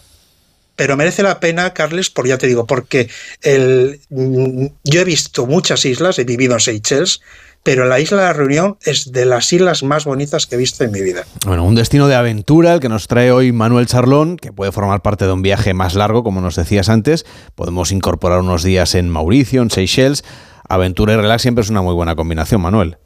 pero 0.75 0.97
merece 0.97 1.21
la 1.21 1.39
pena, 1.39 1.71
Carles, 1.73 2.09
por 2.09 2.27
ya 2.27 2.39
te 2.39 2.47
digo, 2.47 2.65
porque 2.65 3.07
el, 3.43 4.01
yo 4.09 5.01
he 5.01 5.03
visto 5.03 5.45
muchas 5.45 5.85
islas, 5.85 6.17
he 6.17 6.23
vivido 6.23 6.55
en 6.55 6.59
Seychelles, 6.59 7.21
pero 7.61 7.85
la 7.85 7.99
isla 7.99 8.17
de 8.17 8.23
la 8.23 8.33
Reunión 8.33 8.77
es 8.81 9.11
de 9.11 9.25
las 9.25 9.53
islas 9.53 9.83
más 9.83 10.03
bonitas 10.03 10.47
que 10.47 10.55
he 10.55 10.57
visto 10.57 10.83
en 10.83 10.91
mi 10.91 11.01
vida. 11.01 11.25
Bueno, 11.45 11.63
un 11.63 11.75
destino 11.75 12.07
de 12.07 12.15
aventura 12.15 12.73
el 12.73 12.79
que 12.79 12.89
nos 12.89 13.07
trae 13.07 13.31
hoy 13.31 13.51
Manuel 13.51 13.85
Charlón, 13.85 14.37
que 14.37 14.51
puede 14.51 14.71
formar 14.71 15.01
parte 15.01 15.25
de 15.25 15.31
un 15.31 15.43
viaje 15.43 15.73
más 15.73 15.93
largo, 15.93 16.23
como 16.23 16.41
nos 16.41 16.55
decías 16.55 16.89
antes. 16.89 17.25
Podemos 17.55 17.91
incorporar 17.91 18.39
unos 18.39 18.63
días 18.63 18.95
en 18.95 19.09
Mauricio, 19.09 19.61
en 19.61 19.69
Seychelles. 19.69 20.23
Aventura 20.67 21.13
y 21.13 21.17
relax 21.17 21.41
siempre 21.41 21.63
es 21.63 21.69
una 21.69 21.81
muy 21.81 21.93
buena 21.93 22.15
combinación, 22.15 22.61
Manuel. 22.61 22.97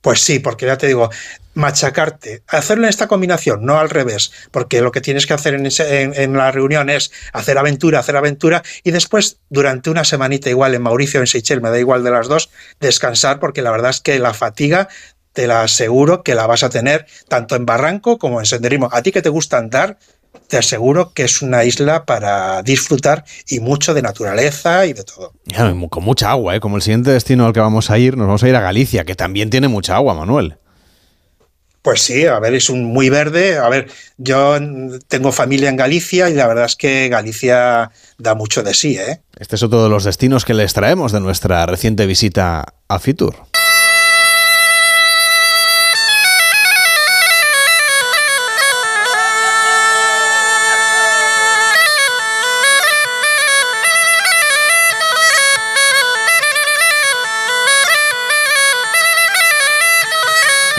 Pues 0.00 0.20
sí, 0.20 0.38
porque 0.38 0.66
ya 0.66 0.78
te 0.78 0.86
digo, 0.86 1.10
machacarte, 1.54 2.42
hacerlo 2.46 2.84
en 2.84 2.90
esta 2.90 3.08
combinación, 3.08 3.64
no 3.64 3.78
al 3.78 3.90
revés, 3.90 4.30
porque 4.52 4.80
lo 4.80 4.92
que 4.92 5.00
tienes 5.00 5.26
que 5.26 5.34
hacer 5.34 5.54
en, 5.54 5.66
ese, 5.66 6.02
en, 6.02 6.14
en, 6.14 6.34
la 6.34 6.52
reunión 6.52 6.90
es 6.90 7.10
hacer 7.32 7.58
aventura, 7.58 7.98
hacer 7.98 8.16
aventura 8.16 8.62
y 8.84 8.92
después 8.92 9.40
durante 9.48 9.90
una 9.90 10.04
semanita 10.04 10.48
igual 10.48 10.74
en 10.74 10.82
Mauricio, 10.82 11.18
en 11.18 11.26
Seychelles, 11.26 11.62
me 11.62 11.70
da 11.70 11.78
igual 11.80 12.04
de 12.04 12.12
las 12.12 12.28
dos, 12.28 12.50
descansar 12.78 13.40
porque 13.40 13.62
la 13.62 13.72
verdad 13.72 13.90
es 13.90 14.00
que 14.00 14.18
la 14.20 14.32
fatiga 14.32 14.88
te 15.36 15.46
la 15.46 15.62
aseguro 15.62 16.22
que 16.22 16.34
la 16.34 16.46
vas 16.46 16.62
a 16.62 16.70
tener 16.70 17.06
tanto 17.28 17.56
en 17.56 17.66
barranco 17.66 18.18
como 18.18 18.40
en 18.40 18.46
senderismo. 18.46 18.88
A 18.90 19.02
ti 19.02 19.12
que 19.12 19.20
te 19.20 19.28
gusta 19.28 19.58
andar, 19.58 19.98
te 20.48 20.58
aseguro 20.58 21.12
que 21.12 21.24
es 21.24 21.42
una 21.42 21.64
isla 21.64 22.04
para 22.04 22.62
disfrutar 22.62 23.24
y 23.48 23.60
mucho 23.60 23.94
de 23.94 24.02
naturaleza 24.02 24.86
y 24.86 24.92
de 24.92 25.04
todo. 25.04 25.32
Con 25.90 26.04
mucha 26.04 26.30
agua, 26.30 26.56
¿eh? 26.56 26.60
como 26.60 26.76
el 26.76 26.82
siguiente 26.82 27.10
destino 27.10 27.46
al 27.46 27.52
que 27.52 27.60
vamos 27.60 27.90
a 27.90 27.98
ir, 27.98 28.16
nos 28.16 28.26
vamos 28.26 28.42
a 28.42 28.48
ir 28.48 28.56
a 28.56 28.60
Galicia, 28.60 29.04
que 29.04 29.14
también 29.14 29.50
tiene 29.50 29.68
mucha 29.68 29.96
agua, 29.96 30.14
Manuel. 30.14 30.56
Pues 31.86 32.02
sí, 32.02 32.26
a 32.26 32.40
ver, 32.40 32.52
es 32.54 32.68
un 32.68 32.82
muy 32.82 33.10
verde. 33.10 33.58
A 33.58 33.68
ver, 33.68 33.86
yo 34.18 34.58
tengo 35.06 35.30
familia 35.30 35.68
en 35.68 35.76
Galicia 35.76 36.28
y 36.28 36.34
la 36.34 36.48
verdad 36.48 36.64
es 36.64 36.74
que 36.74 37.08
Galicia 37.08 37.92
da 38.18 38.34
mucho 38.34 38.64
de 38.64 38.74
sí, 38.74 38.98
¿eh? 38.98 39.20
Este 39.38 39.54
es 39.54 39.62
otro 39.62 39.84
de 39.84 39.88
los 39.88 40.02
destinos 40.02 40.44
que 40.44 40.52
les 40.52 40.72
traemos 40.72 41.12
de 41.12 41.20
nuestra 41.20 41.64
reciente 41.64 42.06
visita 42.06 42.74
a 42.88 42.98
Fitur. 42.98 43.36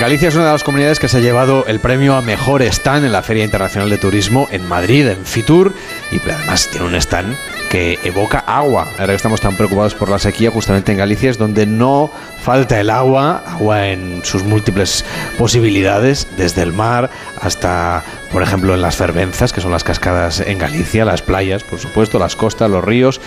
Galicia 0.07 0.29
es 0.29 0.35
una 0.35 0.45
de 0.45 0.51
las 0.53 0.63
comunidades 0.63 0.99
que 1.01 1.09
se 1.09 1.17
ha 1.17 1.19
llevado 1.19 1.65
el 1.67 1.81
premio 1.81 2.15
a 2.15 2.21
mejor 2.21 2.61
stand 2.61 3.03
en 3.03 3.11
la 3.11 3.23
Feria 3.23 3.43
Internacional 3.43 3.89
de 3.89 3.97
Turismo 3.97 4.47
en 4.51 4.65
Madrid, 4.65 5.05
en 5.05 5.25
Fitur, 5.25 5.73
y 6.13 6.21
además 6.29 6.69
tiene 6.71 6.85
un 6.85 6.95
stand 6.95 7.35
que 7.69 7.99
evoca 8.05 8.39
agua. 8.39 8.87
Ahora 8.97 9.07
que 9.07 9.15
estamos 9.15 9.41
tan 9.41 9.57
preocupados 9.57 9.95
por 9.95 10.07
la 10.07 10.17
sequía, 10.17 10.49
justamente 10.49 10.93
en 10.93 10.99
Galicia 10.99 11.29
es 11.29 11.37
donde 11.37 11.65
no 11.65 12.09
falta 12.41 12.79
el 12.79 12.89
agua, 12.89 13.43
agua 13.45 13.89
en 13.89 14.23
sus 14.23 14.45
múltiples 14.45 15.03
posibilidades, 15.37 16.25
desde 16.37 16.61
el 16.61 16.71
mar 16.71 17.09
hasta, 17.41 18.01
por 18.31 18.41
ejemplo, 18.41 18.75
en 18.75 18.81
las 18.81 18.95
fervenzas, 18.95 19.51
que 19.51 19.59
son 19.59 19.71
las 19.71 19.83
cascadas 19.83 20.39
en 20.39 20.57
Galicia, 20.57 21.03
las 21.03 21.21
playas, 21.21 21.65
por 21.65 21.79
supuesto, 21.79 22.17
las 22.17 22.37
costas, 22.37 22.71
los 22.71 22.81
ríos. 22.81 23.19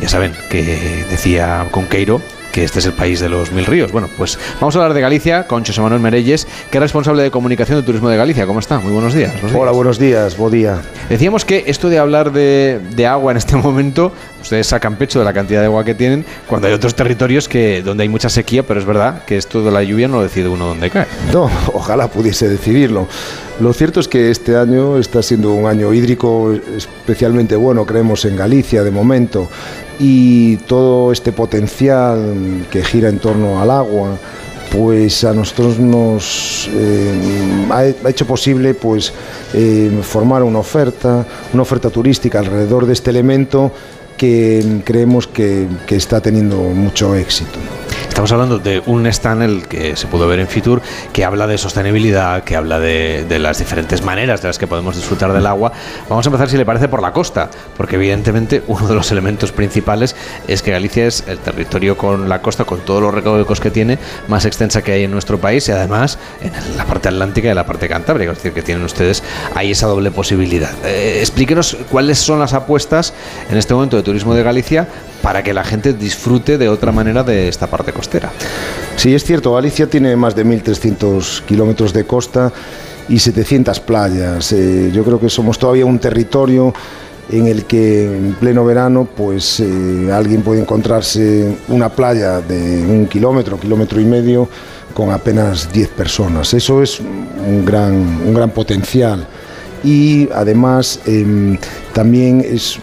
Ya 0.00 0.08
saben 0.08 0.32
que 0.48 1.04
decía 1.10 1.66
Conqueiro 1.70 2.22
que 2.52 2.64
este 2.64 2.78
es 2.78 2.86
el 2.86 2.92
país 2.92 3.18
de 3.18 3.28
los 3.28 3.50
mil 3.50 3.64
ríos. 3.66 3.90
Bueno, 3.90 4.08
pues 4.16 4.38
vamos 4.60 4.76
a 4.76 4.78
hablar 4.78 4.94
de 4.94 5.00
Galicia 5.00 5.46
con 5.46 5.64
José 5.64 5.80
Manuel 5.80 6.00
Merelles, 6.00 6.46
que 6.70 6.78
es 6.78 6.82
responsable 6.82 7.22
de 7.22 7.30
comunicación 7.30 7.78
de 7.78 7.82
turismo 7.82 8.08
de 8.08 8.16
Galicia. 8.16 8.46
¿Cómo 8.46 8.60
está? 8.60 8.78
Muy 8.78 8.92
buenos 8.92 9.14
días. 9.14 9.32
Hola, 9.54 9.72
buenos 9.72 9.98
días, 9.98 10.36
buen 10.36 10.52
día. 10.52 10.82
Decíamos 11.08 11.44
que 11.44 11.64
esto 11.66 11.88
de 11.88 11.98
hablar 11.98 12.30
de, 12.32 12.80
de, 12.94 13.06
agua 13.06 13.32
en 13.32 13.38
este 13.38 13.56
momento, 13.56 14.12
ustedes 14.42 14.66
sacan 14.66 14.96
pecho 14.96 15.18
de 15.18 15.24
la 15.24 15.32
cantidad 15.32 15.60
de 15.60 15.66
agua 15.66 15.84
que 15.84 15.94
tienen, 15.94 16.24
cuando 16.46 16.68
hay 16.68 16.74
otros 16.74 16.94
territorios 16.94 17.48
que 17.48 17.82
donde 17.82 18.02
hay 18.02 18.08
mucha 18.08 18.28
sequía, 18.28 18.62
pero 18.62 18.78
es 18.78 18.86
verdad 18.86 19.24
que 19.24 19.36
esto 19.36 19.64
de 19.64 19.70
la 19.70 19.82
lluvia 19.82 20.08
no 20.08 20.22
decide 20.22 20.48
uno 20.48 20.66
dónde 20.66 20.90
cae. 20.90 21.06
No, 21.32 21.50
ojalá 21.72 22.08
pudiese 22.08 22.48
decidirlo. 22.48 23.08
Lo 23.60 23.72
cierto 23.72 24.00
es 24.00 24.08
que 24.08 24.30
este 24.30 24.56
año 24.56 24.98
está 24.98 25.22
siendo 25.22 25.52
un 25.52 25.66
año 25.66 25.92
hídrico 25.92 26.52
especialmente 26.76 27.56
bueno, 27.56 27.86
creemos 27.86 28.24
en 28.24 28.36
Galicia 28.36 28.82
de 28.82 28.90
momento, 28.90 29.48
y 29.98 30.56
todo 30.56 31.12
este 31.12 31.32
potencial 31.32 32.66
que 32.70 32.82
gira 32.82 33.08
en 33.08 33.18
torno 33.18 33.62
al 33.62 33.70
agua, 33.70 34.18
pues 34.72 35.22
a 35.24 35.34
nosotros 35.34 35.78
nos 35.78 36.68
eh, 36.72 37.68
ha, 37.70 38.08
hecho 38.08 38.26
posible 38.26 38.74
pues 38.74 39.12
eh, 39.52 39.90
formar 40.02 40.42
una 40.42 40.60
oferta, 40.60 41.26
una 41.52 41.62
oferta 41.62 41.90
turística 41.90 42.38
alrededor 42.38 42.86
de 42.86 42.94
este 42.94 43.10
elemento 43.10 43.70
que 44.22 44.82
creemos 44.84 45.26
que, 45.26 45.66
que 45.84 45.96
está 45.96 46.20
teniendo 46.20 46.56
mucho 46.56 47.16
éxito. 47.16 47.58
Estamos 48.22 48.40
hablando 48.40 48.58
de 48.60 48.80
un 48.86 49.04
stand 49.08 49.42
el 49.42 49.66
que 49.66 49.96
se 49.96 50.06
pudo 50.06 50.28
ver 50.28 50.38
en 50.38 50.46
Fitur 50.46 50.80
que 51.12 51.24
habla 51.24 51.48
de 51.48 51.58
sostenibilidad, 51.58 52.44
que 52.44 52.54
habla 52.54 52.78
de, 52.78 53.26
las 53.40 53.58
diferentes 53.58 54.04
maneras 54.04 54.40
de 54.40 54.46
las 54.46 54.58
que 54.58 54.68
podemos 54.68 54.94
disfrutar 54.94 55.32
del 55.32 55.44
agua. 55.44 55.72
Vamos 56.08 56.24
a 56.24 56.28
empezar, 56.28 56.48
si 56.48 56.56
le 56.56 56.64
parece, 56.64 56.86
por 56.86 57.02
la 57.02 57.12
costa, 57.12 57.50
porque 57.76 57.96
evidentemente 57.96 58.62
uno 58.68 58.86
de 58.86 58.94
los 58.94 59.10
elementos 59.10 59.50
principales 59.50 60.14
es 60.46 60.62
que 60.62 60.70
Galicia 60.70 61.04
es 61.08 61.24
el 61.26 61.38
territorio 61.38 61.96
con 61.96 62.28
la 62.28 62.40
costa, 62.40 62.64
con 62.64 62.78
todos 62.82 63.02
los 63.02 63.12
recovecos 63.12 63.58
que 63.58 63.72
tiene, 63.72 63.98
más 64.28 64.44
extensa 64.44 64.82
que 64.82 64.92
hay 64.92 65.02
en 65.02 65.10
nuestro 65.10 65.40
país 65.40 65.68
y 65.68 65.72
además 65.72 66.16
en 66.42 66.52
la 66.76 66.84
parte 66.84 67.08
atlántica 67.08 67.50
y 67.50 67.54
la 67.54 67.66
parte 67.66 67.88
cantábrica, 67.88 68.30
es 68.30 68.38
decir, 68.38 68.52
que 68.52 68.62
tienen 68.62 68.84
ustedes 68.84 69.24
ahí 69.56 69.72
esa 69.72 69.88
doble 69.88 70.12
posibilidad. 70.12 70.70
Eh, 70.84 71.16
explíquenos 71.18 71.76
cuáles 71.90 72.20
son 72.20 72.38
las 72.38 72.52
apuestas 72.52 73.14
en 73.50 73.56
este 73.56 73.74
momento 73.74 73.96
de 73.96 74.04
turismo 74.04 74.32
de 74.32 74.44
Galicia 74.44 74.86
para 75.22 75.42
que 75.42 75.54
la 75.54 75.64
gente 75.64 75.94
disfrute 75.94 76.58
de 76.58 76.68
otra 76.68 76.92
manera 76.92 77.22
de 77.22 77.48
esta 77.48 77.68
parte 77.68 77.92
costera. 77.92 78.30
Sí, 78.96 79.14
es 79.14 79.24
cierto, 79.24 79.54
Galicia 79.54 79.86
tiene 79.86 80.14
más 80.16 80.34
de 80.34 80.44
1.300 80.44 81.42
kilómetros 81.42 81.92
de 81.92 82.04
costa 82.04 82.52
y 83.08 83.18
700 83.18 83.80
playas. 83.80 84.52
Eh, 84.52 84.90
yo 84.92 85.04
creo 85.04 85.20
que 85.20 85.30
somos 85.30 85.58
todavía 85.58 85.86
un 85.86 85.98
territorio 85.98 86.74
en 87.30 87.46
el 87.46 87.64
que 87.64 88.04
en 88.04 88.34
pleno 88.34 88.64
verano 88.64 89.08
pues 89.16 89.60
eh, 89.60 90.10
alguien 90.12 90.42
puede 90.42 90.60
encontrarse 90.60 91.56
una 91.68 91.88
playa 91.88 92.40
de 92.40 92.84
un 92.84 93.06
kilómetro, 93.06 93.58
kilómetro 93.58 94.00
y 94.00 94.04
medio 94.04 94.48
con 94.92 95.10
apenas 95.10 95.72
10 95.72 95.88
personas. 95.90 96.52
Eso 96.52 96.82
es 96.82 97.00
un 97.00 97.64
gran, 97.64 97.92
un 97.94 98.34
gran 98.34 98.50
potencial 98.50 99.26
y 99.84 100.28
además 100.34 101.00
eh, 101.06 101.58
también 101.92 102.44
es 102.44 102.78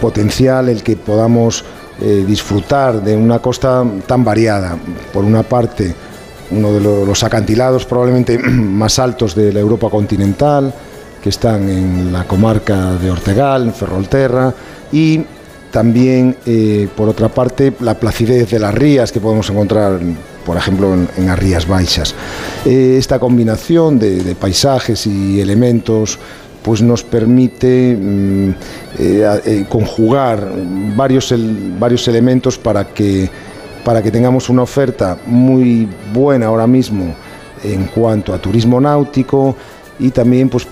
potencial 0.00 0.68
el 0.68 0.82
que 0.82 0.96
podamos 0.96 1.64
eh, 2.00 2.24
disfrutar 2.26 3.02
de 3.02 3.16
una 3.16 3.38
costa 3.38 3.84
tan 4.06 4.24
variada. 4.24 4.76
Por 5.12 5.24
una 5.24 5.42
parte, 5.42 5.94
uno 6.50 6.72
de 6.72 6.80
los 6.80 7.22
acantilados 7.22 7.84
probablemente 7.84 8.38
más 8.38 8.98
altos 8.98 9.34
de 9.34 9.52
la 9.52 9.60
Europa 9.60 9.88
continental, 9.88 10.74
que 11.22 11.28
están 11.28 11.68
en 11.68 12.12
la 12.12 12.24
comarca 12.24 12.92
de 12.94 13.10
Ortegal, 13.10 13.64
en 13.64 13.74
Ferrolterra, 13.74 14.52
y 14.92 15.24
también, 15.70 16.36
eh, 16.46 16.88
por 16.96 17.08
otra 17.08 17.28
parte, 17.28 17.72
la 17.80 17.94
placidez 17.94 18.50
de 18.50 18.58
las 18.60 18.72
rías 18.72 19.10
que 19.10 19.20
podemos 19.20 19.50
encontrar, 19.50 19.98
por 20.46 20.56
ejemplo, 20.56 20.94
en, 20.94 21.08
en 21.16 21.26
las 21.26 21.36
Rías 21.36 21.66
Baixas. 21.66 22.14
Eh, 22.64 22.96
esta 22.96 23.18
combinación 23.18 23.98
de, 23.98 24.22
de 24.22 24.34
paisajes 24.36 25.06
y 25.06 25.40
elementos 25.40 26.18
pues 26.64 26.80
nos 26.80 27.04
permite 27.04 27.94
mm, 27.94 28.50
eh, 28.98 29.40
eh, 29.44 29.66
conjugar 29.68 30.50
varios, 30.96 31.32
varios 31.78 32.08
elementos 32.08 32.56
para 32.56 32.86
que, 32.86 33.30
para 33.84 34.02
que 34.02 34.10
tengamos 34.10 34.48
una 34.48 34.62
oferta 34.62 35.18
muy 35.26 35.86
buena 36.14 36.46
ahora 36.46 36.66
mismo 36.66 37.14
en 37.62 37.84
cuanto 37.88 38.32
a 38.32 38.38
turismo 38.38 38.80
náutico 38.80 39.54
y 39.98 40.10
también, 40.10 40.48
pues, 40.48 40.66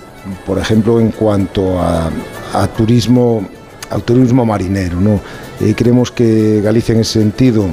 por 0.47 0.57
ejemplo, 0.57 0.99
en 0.99 1.11
cuanto 1.11 1.79
a, 1.79 2.09
a 2.53 2.67
turismo, 2.67 3.47
al 3.91 4.01
turismo 4.01 4.47
marinero. 4.47 4.99
¿no? 4.99 5.19
Eh, 5.61 5.75
creemos 5.77 6.09
que 6.09 6.59
Galicia 6.61 6.95
en 6.95 7.01
ese 7.01 7.19
sentido 7.19 7.67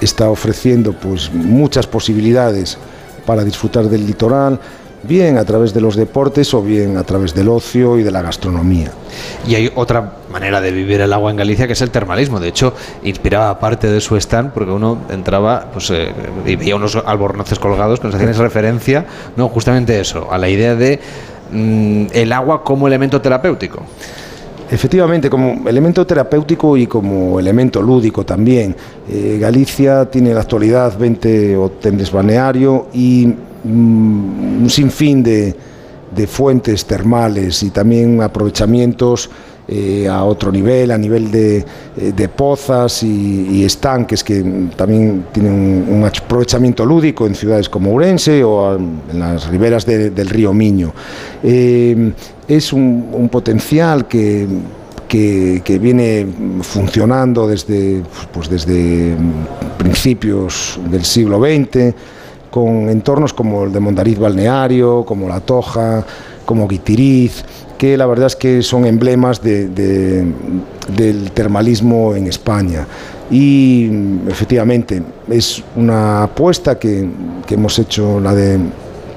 está 0.00 0.28
ofreciendo 0.28 0.92
pues, 0.92 1.32
muchas 1.32 1.86
posibilidades 1.86 2.76
para 3.24 3.44
disfrutar 3.44 3.88
del 3.88 4.06
litoral, 4.06 4.58
bien 5.06 5.38
a 5.38 5.44
través 5.44 5.72
de 5.72 5.80
los 5.80 5.96
deportes 5.96 6.52
o 6.54 6.62
bien 6.62 6.96
a 6.96 7.04
través 7.04 7.34
del 7.34 7.48
ocio 7.48 7.98
y 7.98 8.02
de 8.02 8.10
la 8.10 8.22
gastronomía. 8.22 8.90
Y 9.46 9.54
hay 9.54 9.72
otra 9.74 10.12
manera 10.30 10.60
de 10.60 10.70
vivir 10.70 11.00
el 11.00 11.12
agua 11.12 11.30
en 11.30 11.36
Galicia 11.36 11.66
que 11.66 11.72
es 11.72 11.80
el 11.82 11.90
termalismo. 11.90 12.40
De 12.40 12.48
hecho, 12.48 12.74
inspiraba 13.04 13.58
parte 13.58 13.88
de 13.88 14.00
su 14.00 14.16
stand 14.16 14.52
porque 14.52 14.70
uno 14.70 14.98
entraba 15.08 15.68
pues, 15.72 15.90
eh, 15.90 16.12
y 16.44 16.56
veía 16.56 16.76
unos 16.76 16.96
albornoces 16.96 17.58
colgados 17.58 18.00
que 18.00 18.08
nos 18.08 18.14
hacían 18.14 18.34
referencia, 18.34 19.06
no, 19.36 19.48
justamente 19.48 19.98
eso, 19.98 20.30
a 20.30 20.38
la 20.38 20.48
idea 20.48 20.74
de 20.74 21.00
mm, 21.52 22.06
el 22.12 22.32
agua 22.32 22.62
como 22.62 22.86
elemento 22.86 23.20
terapéutico. 23.20 23.82
Efectivamente, 24.68 25.30
como 25.30 25.68
elemento 25.68 26.04
terapéutico 26.04 26.76
y 26.76 26.88
como 26.88 27.38
elemento 27.38 27.80
lúdico 27.80 28.24
también. 28.24 28.74
Eh, 29.08 29.38
Galicia 29.40 30.06
tiene 30.06 30.30
en 30.30 30.34
la 30.34 30.40
actualidad 30.40 30.98
20 30.98 31.56
hoteles 31.56 32.10
balneario 32.10 32.88
y 32.92 33.32
un 33.64 34.66
sinfín 34.68 35.22
de, 35.22 35.54
de 36.14 36.26
fuentes 36.26 36.84
termales 36.84 37.62
y 37.62 37.70
también 37.70 38.22
aprovechamientos 38.22 39.30
eh, 39.68 40.06
a 40.08 40.22
otro 40.22 40.52
nivel, 40.52 40.92
a 40.92 40.98
nivel 40.98 41.28
de, 41.28 41.58
eh, 41.58 42.12
de 42.14 42.28
pozas 42.28 43.02
y, 43.02 43.64
estanques 43.64 44.22
que 44.22 44.68
también 44.76 45.26
tienen 45.32 45.86
un, 45.88 46.04
aprovechamiento 46.04 46.86
lúdico 46.86 47.26
en 47.26 47.34
ciudades 47.34 47.68
como 47.68 47.90
Ourense 47.90 48.44
o 48.44 48.76
en 48.76 49.18
las 49.18 49.48
riberas 49.48 49.84
de, 49.84 50.10
del 50.10 50.28
río 50.28 50.52
Miño. 50.52 50.92
Eh, 51.42 52.12
es 52.46 52.72
un, 52.72 53.28
potencial 53.28 54.06
que, 54.06 54.46
que, 55.08 55.62
que, 55.64 55.78
viene 55.80 56.28
funcionando 56.62 57.48
desde, 57.48 58.02
pues 58.32 58.48
desde 58.48 59.16
principios 59.78 60.78
del 60.88 61.04
siglo 61.04 61.40
XX, 61.40 61.92
con 62.50 62.88
entornos 62.88 63.32
como 63.32 63.64
el 63.64 63.72
de 63.72 63.80
Mondariz 63.80 64.18
Balneario, 64.18 65.04
como 65.04 65.28
La 65.28 65.40
Toja, 65.40 66.04
como 66.44 66.68
Guitiriz, 66.68 67.44
que 67.76 67.96
la 67.96 68.06
verdad 68.06 68.26
es 68.26 68.36
que 68.36 68.62
son 68.62 68.86
emblemas 68.86 69.42
de, 69.42 69.68
de, 69.68 70.24
del 70.96 71.30
termalismo 71.32 72.14
en 72.14 72.26
España. 72.26 72.86
Y 73.30 73.90
efectivamente 74.28 75.02
es 75.28 75.62
una 75.74 76.24
apuesta 76.24 76.78
que, 76.78 77.08
que 77.46 77.54
hemos 77.54 77.78
hecho, 77.78 78.20
la 78.20 78.34
de 78.34 78.58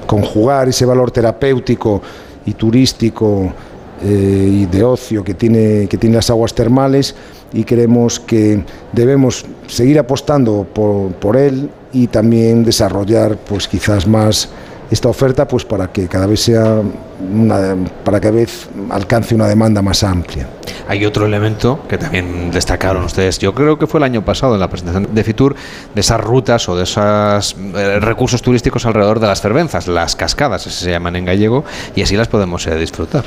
conjugar 0.07 0.67
ese 0.67 0.85
valor 0.85 1.11
terapéutico 1.11 2.01
y 2.45 2.53
turístico 2.53 3.53
eh, 4.01 4.49
y 4.51 4.65
de 4.65 4.83
ocio 4.83 5.23
que 5.23 5.35
tiene, 5.35 5.87
que 5.87 5.97
tiene 5.97 6.15
las 6.15 6.29
aguas 6.29 6.53
termales 6.53 7.15
y 7.53 7.63
creemos 7.63 8.19
que 8.19 8.63
debemos 8.91 9.45
seguir 9.67 9.99
apostando 9.99 10.65
por, 10.73 11.11
por 11.13 11.37
él 11.37 11.69
y 11.93 12.07
también 12.07 12.63
desarrollar 12.63 13.37
pues 13.37 13.67
quizás 13.67 14.07
más 14.07 14.49
esta 14.91 15.07
oferta 15.07 15.47
pues 15.47 15.65
para 15.65 15.91
que 15.91 16.07
cada 16.07 16.25
vez 16.25 16.41
sea 16.41 16.81
una, 17.19 17.75
para 18.03 18.19
que 18.19 18.27
cada 18.27 18.37
vez 18.37 18.69
alcance 18.89 19.35
una 19.35 19.47
demanda 19.47 19.81
más 19.81 20.03
amplia. 20.03 20.49
Hay 20.87 21.05
otro 21.05 21.25
elemento 21.25 21.81
que 21.87 21.97
también 21.97 22.49
destacaron 22.49 23.03
ustedes, 23.03 23.37
yo 23.37 23.53
creo 23.53 23.77
que 23.77 23.85
fue 23.85 23.99
el 23.99 24.03
año 24.03 24.25
pasado 24.25 24.55
en 24.55 24.59
la 24.59 24.67
presentación 24.67 25.13
de 25.13 25.23
Fitur, 25.23 25.55
de 25.93 26.01
esas 26.01 26.19
rutas 26.19 26.67
o 26.69 26.75
de 26.75 26.83
esos 26.83 27.55
eh, 27.75 27.99
recursos 27.99 28.41
turísticos 28.41 28.85
alrededor 28.85 29.19
de 29.19 29.27
las 29.27 29.41
fervenzas, 29.41 29.87
las 29.87 30.15
cascadas, 30.15 30.65
así 30.65 30.83
se 30.83 30.91
llaman 30.91 31.15
en 31.15 31.25
gallego, 31.25 31.63
y 31.95 32.01
así 32.01 32.15
las 32.15 32.27
podemos 32.27 32.65
eh, 32.65 32.75
disfrutar. 32.75 33.23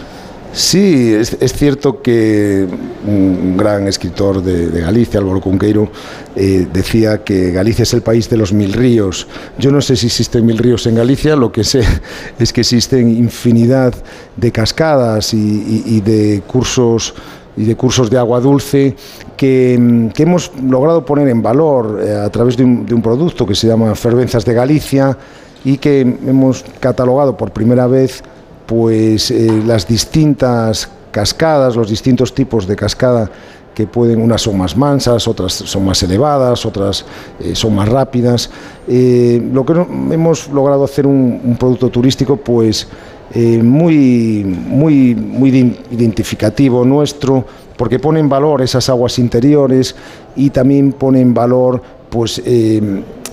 Sí, 0.53 1.15
es, 1.15 1.53
cierto 1.55 2.03
que 2.03 2.69
un 3.07 3.57
gran 3.57 3.89
escritor 3.89 4.43
de, 4.43 4.83
Galicia, 4.83 5.19
Álvaro 5.19 5.41
Cunqueiro, 5.41 5.89
eh, 6.37 6.67
decía 6.71 7.25
que 7.25 7.53
Galicia 7.53 7.85
es 7.85 7.95
el 7.95 8.03
país 8.03 8.29
de 8.29 8.37
los 8.37 8.53
mil 8.53 8.75
ríos. 8.75 9.27
Yo 9.59 9.71
no 9.71 9.81
sé 9.81 9.97
si 9.97 10.09
existen 10.09 10.45
mil 10.45 10.59
ríos 10.59 10.87
en 10.87 10.97
Galicia, 10.97 11.37
lo 11.37 11.51
que 11.51 11.65
sé 11.65 11.83
es 12.39 12.53
que 12.53 12.61
existen 12.61 13.09
infinidad 13.09 13.95
de 14.37 14.53
cascadas 14.53 15.33
y, 15.33 16.03
de 16.03 16.43
cursos 16.47 17.15
y 17.57 17.65
de 17.65 17.75
cursos 17.75 18.11
de 18.11 18.19
agua 18.19 18.41
dulce 18.41 18.95
que, 19.39 19.75
hemos 19.75 20.53
logrado 20.63 21.03
poner 21.07 21.29
en 21.29 21.41
valor 21.41 21.99
eh, 22.03 22.15
a 22.15 22.29
través 22.29 22.59
de 22.59 22.65
un, 22.65 22.85
de 22.85 22.95
un 22.95 23.01
producto 23.01 23.47
que 23.47 23.55
se 23.55 23.69
llama 23.69 23.95
Fervenzas 23.95 24.45
de 24.45 24.53
Galicia 24.53 25.17
y 25.65 25.79
que 25.79 26.01
hemos 26.01 26.63
catalogado 26.79 27.39
por 27.39 27.53
primera 27.53 27.87
vez 27.87 28.23
pues 28.67 29.31
eh, 29.31 29.63
las 29.67 29.87
distintas 29.87 30.89
cascadas, 31.11 31.77
los 31.77 31.89
distintos 31.89 32.35
tipos 32.35 32.67
de 32.67 32.77
cascada 32.77 33.31
que 33.75 33.87
pueden, 33.87 34.21
unas 34.21 34.43
son 34.43 34.59
más 34.59 34.77
mansas, 34.77 35.27
otras 35.27 35.53
son 35.53 35.85
más 35.85 36.03
elevadas, 36.03 36.67
otras 36.67 37.05
eh, 37.41 37.55
son 37.55 37.75
más 37.75 37.89
rápidas. 37.89 38.51
Eh, 38.87 39.43
lo 39.53 39.65
que 39.65 39.73
hemos 39.73 40.49
logrado 40.49 40.85
hacer 40.85 41.07
un, 41.07 41.57
producto 41.59 41.89
turístico, 41.89 42.37
pues 42.37 42.89
muy, 43.35 44.45
muy, 44.45 45.15
muy 45.15 45.49
identificativo 45.91 46.85
nuestro, 46.85 47.47
porque 47.79 47.99
pone 47.99 48.21
en 48.21 48.29
valor 48.29 48.61
esas 48.61 48.91
aguas 48.91 49.19
interiores 49.19 49.97
y 50.37 50.51
también 50.51 50.93
pone 50.93 51.23
en 51.23 51.33
valor, 51.33 51.81
pues 52.11 52.43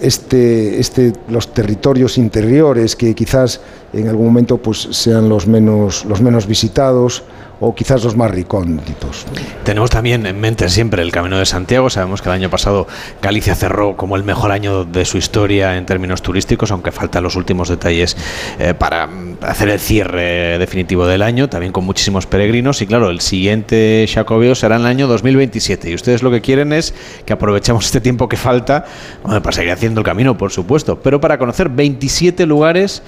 este, 0.02 0.80
este, 0.80 1.14
los 1.30 1.54
territorios 1.54 2.18
interiores 2.18 2.96
que 2.96 3.14
quizás 3.16 3.62
en 3.94 4.08
algún 4.08 4.28
momento 4.28 4.58
pues, 4.58 4.88
sean 4.92 5.30
los 5.30 5.48
menos, 5.48 6.06
los 6.06 6.22
menos 6.22 6.48
visitados 6.48 7.24
o 7.62 7.76
quizás 7.76 8.04
los 8.04 8.16
más 8.16 8.32
recónditos. 8.32 9.26
Tenemos 9.64 9.90
también 9.90 10.26
en 10.26 10.40
mente 10.40 10.70
siempre 10.70 11.02
el 11.02 11.12
Camino 11.12 11.38
de 11.38 11.46
Santiago. 11.46 11.90
Sabemos 11.90 12.22
que 12.22 12.30
el 12.30 12.36
año 12.36 12.50
pasado 12.50 12.88
Galicia 13.22 13.54
cerró 13.56 13.98
como 13.98 14.16
el 14.16 14.24
mejor 14.24 14.52
año 14.52 14.86
de 14.86 15.04
su 15.06 15.18
historia 15.18 15.76
en 15.76 15.86
términos 15.86 16.22
turísticos, 16.22 16.72
aunque 16.72 16.92
faltan 16.92 17.24
los 17.24 17.36
últimos 17.36 17.68
detalles 17.68 18.16
eh, 18.60 18.74
para 18.74 19.10
hacer 19.42 19.70
el 19.70 19.80
cierre 19.80 20.58
definitivo 20.58 21.06
del 21.06 21.22
año, 21.22 21.50
también 21.50 21.74
con 21.74 21.84
muchísimos 21.84 22.26
peregrinos. 22.28 22.82
Y 22.82 22.88
claro, 22.88 23.10
el 23.10 23.20
siguiente 23.20 24.06
Jacobeo 24.12 24.56
será 24.56 24.76
en 24.76 24.82
el 24.82 24.88
año 24.88 25.08
2027. 25.08 25.90
Y 25.90 25.96
ustedes 25.96 26.24
lo 26.24 26.32
que 26.32 26.42
quieren 26.42 26.72
es 26.72 26.94
que 27.26 27.34
aprovechemos 27.34 27.86
este 27.86 28.00
tiempo 28.00 28.30
que 28.30 28.38
falta 28.38 28.86
para 29.24 29.52
seguir 29.52 29.74
haciendo 29.74 29.89
el 29.98 30.06
camino, 30.06 30.38
por 30.38 30.52
supuesto, 30.52 31.00
pero 31.00 31.20
para 31.20 31.38
conocer 31.38 31.70
27 31.70 32.46
lugares 32.46 33.02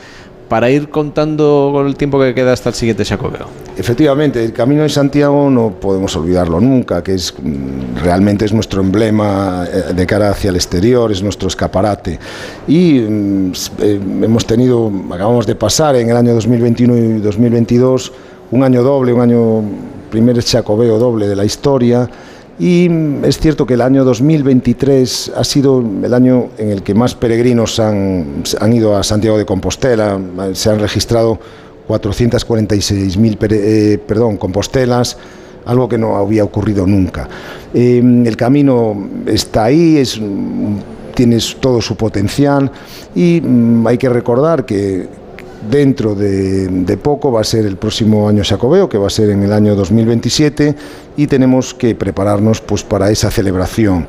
para 0.51 0.69
ir 0.69 0.89
contando 0.89 1.69
con 1.71 1.87
el 1.87 1.95
tiempo 1.95 2.19
que 2.19 2.33
queda 2.33 2.51
hasta 2.51 2.67
el 2.67 2.75
siguiente 2.75 3.05
Jacobeo. 3.05 3.47
Efectivamente, 3.77 4.43
el 4.43 4.51
Camino 4.51 4.83
de 4.83 4.89
Santiago 4.89 5.49
no 5.49 5.71
podemos 5.79 6.13
olvidarlo 6.17 6.59
nunca, 6.59 7.01
que 7.01 7.13
es 7.13 7.33
mm, 7.41 8.03
realmente 8.03 8.43
es 8.43 8.51
nuestro 8.51 8.81
emblema 8.81 9.65
eh, 9.65 9.93
de 9.93 10.05
cara 10.05 10.29
hacia 10.29 10.49
el 10.49 10.57
exterior, 10.57 11.09
es 11.09 11.23
nuestro 11.23 11.47
escaparate. 11.47 12.19
Y 12.67 12.99
mm, 12.99 13.51
eh, 13.79 13.99
hemos 14.23 14.45
tenido, 14.45 14.91
acabamos 15.09 15.47
de 15.47 15.55
pasar 15.55 15.95
en 15.95 16.09
el 16.09 16.17
año 16.17 16.33
2021 16.33 16.97
y 16.97 17.21
2022 17.21 18.11
un 18.51 18.63
año 18.65 18.83
doble, 18.83 19.13
un 19.13 19.21
año 19.21 19.63
primer 20.09 20.43
Jacobeo 20.43 20.99
doble 20.99 21.29
de 21.29 21.35
la 21.37 21.45
historia 21.45 22.09
y 22.61 22.87
es 23.23 23.39
cierto 23.39 23.65
que 23.65 23.73
el 23.73 23.81
año 23.81 24.03
2023 24.03 25.31
ha 25.35 25.43
sido 25.43 25.83
el 26.03 26.13
año 26.13 26.49
en 26.59 26.69
el 26.69 26.83
que 26.83 26.93
más 26.93 27.15
peregrinos 27.15 27.79
han, 27.79 28.43
ido 28.71 28.95
a 28.95 29.01
Santiago 29.01 29.39
de 29.39 29.47
Compostela. 29.47 30.19
Se 30.53 30.69
han 30.69 30.77
registrado 30.77 31.39
446.000 31.87 33.37
eh, 33.49 33.97
perdón, 34.05 34.37
Compostelas, 34.37 35.17
algo 35.65 35.89
que 35.89 35.97
no 35.97 36.17
había 36.17 36.43
ocurrido 36.43 36.85
nunca. 36.85 37.27
Eh, 37.73 37.97
el 37.97 38.37
camino 38.37 39.09
está 39.25 39.63
ahí, 39.63 39.97
es, 39.97 40.21
tiene 41.15 41.39
todo 41.59 41.81
su 41.81 41.95
potencial 41.95 42.71
y 43.15 43.41
mm, 43.41 43.87
hay 43.87 43.97
que 43.97 44.09
recordar 44.09 44.67
que, 44.67 45.07
dentro 45.69 46.15
de, 46.15 46.97
poco 47.01 47.31
va 47.31 47.41
a 47.41 47.43
ser 47.43 47.65
el 47.65 47.77
próximo 47.77 48.27
año 48.27 48.43
Jacobeo, 48.45 48.89
que 48.89 48.97
va 48.97 49.07
a 49.07 49.09
ser 49.09 49.29
en 49.29 49.43
el 49.43 49.53
año 49.53 49.75
2027, 49.75 50.75
y 51.17 51.27
tenemos 51.27 51.73
que 51.73 51.95
prepararnos 51.95 52.61
pues, 52.61 52.83
para 52.83 53.11
esa 53.11 53.29
celebración. 53.31 54.07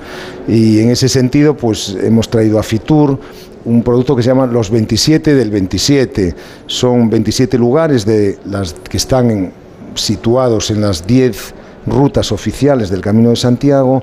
Y 0.48 0.80
en 0.80 0.90
ese 0.90 1.08
sentido, 1.08 1.56
pues 1.56 1.96
hemos 2.02 2.28
traído 2.28 2.58
a 2.58 2.62
Fitur 2.62 3.18
un 3.64 3.82
producto 3.82 4.16
que 4.16 4.22
se 4.22 4.28
llama 4.28 4.46
Los 4.46 4.70
27 4.70 5.34
del 5.34 5.50
27. 5.50 6.34
Son 6.66 7.08
27 7.08 7.58
lugares 7.58 8.04
de 8.04 8.38
las 8.44 8.74
que 8.74 8.96
están 8.96 9.52
situados 9.94 10.70
en 10.70 10.80
las 10.80 11.06
10 11.06 11.54
rutas 11.86 12.32
oficiales 12.32 12.90
del 12.90 13.00
Camino 13.00 13.30
de 13.30 13.36
Santiago, 13.36 14.02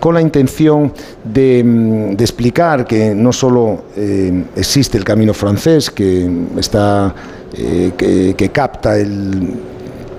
con 0.00 0.14
la 0.14 0.20
intención 0.20 0.92
de, 1.24 1.62
mm, 1.64 2.12
explicar 2.22 2.86
que 2.86 3.14
no 3.14 3.32
solo 3.32 3.84
eh, 3.96 4.44
existe 4.54 4.98
el 4.98 5.04
Camino 5.04 5.34
francés, 5.34 5.90
que, 5.90 6.30
está, 6.58 7.14
eh, 7.56 7.92
que, 7.96 8.48
capta 8.50 8.98
el 8.98 9.54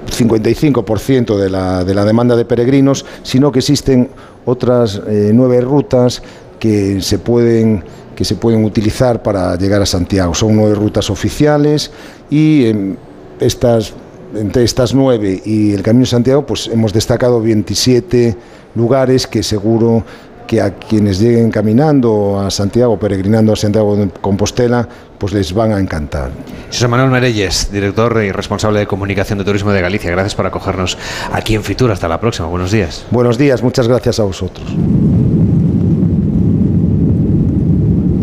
55% 0.09 1.37
de 1.37 1.49
la, 1.49 1.83
de 1.83 1.93
la, 1.93 2.05
demanda 2.05 2.35
de 2.35 2.45
peregrinos, 2.45 3.05
sino 3.23 3.51
que 3.51 3.59
existen 3.59 4.09
otras 4.45 5.01
eh, 5.07 5.31
nueve 5.33 5.61
rutas 5.61 6.21
que 6.59 7.01
se 7.01 7.19
pueden 7.19 7.83
que 8.17 8.25
se 8.25 8.33
pueden 8.33 8.65
utilizar 8.65 9.21
para 9.21 9.55
llegar 9.57 9.79
a 9.79 9.85
Santiago. 9.85 10.33
Son 10.33 10.55
nueve 10.55 10.73
rutas 10.73 11.11
oficiales 11.11 11.91
y 12.31 12.65
em, 12.65 12.95
estas 13.39 13.93
entre 14.37 14.63
estas 14.63 14.93
nueve 14.93 15.41
y 15.45 15.73
el 15.73 15.81
Camino 15.81 16.03
de 16.03 16.09
Santiago, 16.09 16.45
pues 16.45 16.67
hemos 16.67 16.93
destacado 16.93 17.41
27 17.41 18.35
lugares 18.75 19.27
que 19.27 19.43
seguro 19.43 20.03
que 20.47 20.61
a 20.61 20.75
quienes 20.75 21.19
lleguen 21.19 21.51
caminando 21.51 22.39
a 22.39 22.49
Santiago, 22.49 22.97
peregrinando 22.97 23.53
a 23.53 23.55
Santiago 23.55 23.95
de 23.95 24.09
Compostela, 24.21 24.87
pues 25.17 25.33
les 25.33 25.53
van 25.53 25.73
a 25.73 25.79
encantar. 25.79 26.31
José 26.67 26.87
Manuel 26.87 27.11
Merelles, 27.11 27.69
director 27.71 28.23
y 28.23 28.31
responsable 28.31 28.79
de 28.79 28.87
comunicación 28.87 29.37
de 29.39 29.45
turismo 29.45 29.71
de 29.71 29.81
Galicia, 29.81 30.09
gracias 30.09 30.35
por 30.35 30.45
acogernos 30.45 30.97
aquí 31.31 31.53
en 31.53 31.63
Fitur. 31.63 31.91
Hasta 31.91 32.07
la 32.07 32.19
próxima. 32.19 32.47
Buenos 32.47 32.71
días. 32.71 33.05
Buenos 33.11 33.37
días, 33.37 33.61
muchas 33.61 33.87
gracias 33.87 34.19
a 34.19 34.23
vosotros. 34.23 34.65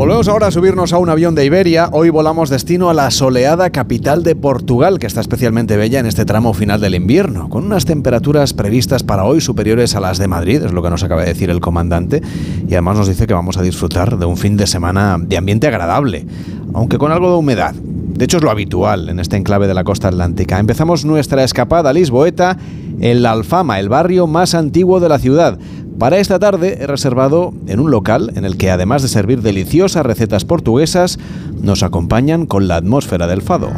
Volvemos 0.05 0.29
ahora 0.29 0.49
a 0.49 0.51
subirnos 0.51 0.93
a 0.93 0.99
un 0.99 1.09
avión 1.09 1.35
de 1.35 1.47
Iberia. 1.47 1.89
Hoy 1.91 2.11
volamos 2.11 2.51
destino 2.51 2.91
a 2.91 2.93
la 2.93 3.11
soleada 3.11 3.71
capital 3.71 4.23
de 4.23 4.37
Portugal, 4.37 4.99
que 4.99 5.07
está 5.07 5.23
especialmente 5.23 5.79
bella 5.79 5.99
en 5.99 6.05
este 6.05 6.27
tramo 6.27 6.53
final 6.53 6.79
del 6.83 6.95
invierno, 6.95 7.49
con 7.49 7.65
unas 7.65 7.87
temperaturas 7.87 8.53
previstas 8.53 9.03
para 9.03 9.25
hoy 9.25 9.41
superiores 9.41 9.95
a 9.97 10.01
las 10.01 10.19
de 10.19 10.29
Madrid, 10.29 10.63
es 10.63 10.73
lo 10.73 10.83
que 10.83 10.91
nos 10.91 11.03
acaba 11.05 11.23
de 11.23 11.29
decir 11.29 11.49
el 11.49 11.61
comandante, 11.61 12.21
y 12.69 12.75
además 12.75 12.99
nos 12.99 13.09
dice 13.09 13.27
que 13.27 13.33
vamos 13.33 13.57
a 13.57 13.63
disfrutar 13.63 14.19
de 14.19 14.27
un 14.27 14.37
fin 14.37 14.59
de 14.59 14.67
semana 14.67 15.17
de 15.19 15.39
ambiente 15.39 15.69
agradable, 15.69 16.27
aunque 16.75 16.99
con 16.99 17.11
algo 17.11 17.31
de 17.31 17.37
humedad. 17.39 17.75
De 18.15 18.25
hecho 18.25 18.37
es 18.37 18.45
lo 18.45 18.51
habitual 18.51 19.09
en 19.09 19.19
este 19.19 19.37
enclave 19.37 19.67
de 19.67 19.75
la 19.75 19.83
costa 19.83 20.09
atlántica. 20.09 20.61
Empezamos 20.61 21.05
nuestra 21.05 21.43
escapada 21.43 21.93
Lisboeta 21.93 22.57
en 23.01 23.23
La 23.23 23.33
Alfama, 23.33 23.81
el 23.81 23.89
barrio 23.89 24.29
más 24.29 24.55
antiguo 24.55 25.01
de 25.01 25.09
la 25.09 25.19
ciudad. 25.19 25.59
Para 25.99 26.19
esta 26.19 26.39
tarde 26.39 26.79
he 26.81 26.87
reservado 26.87 27.53
en 27.67 27.81
un 27.81 27.91
local 27.91 28.33
en 28.37 28.45
el 28.45 28.57
que 28.57 28.71
además 28.71 29.03
de 29.03 29.09
servir 29.09 29.43
deliciosas 29.43 30.07
recetas 30.07 30.45
portuguesas, 30.45 31.19
nos 31.61 31.83
acompañan 31.83 32.47
con 32.47 32.69
la 32.69 32.77
atmósfera 32.77 33.27
del 33.27 33.43
fado. 33.43 33.71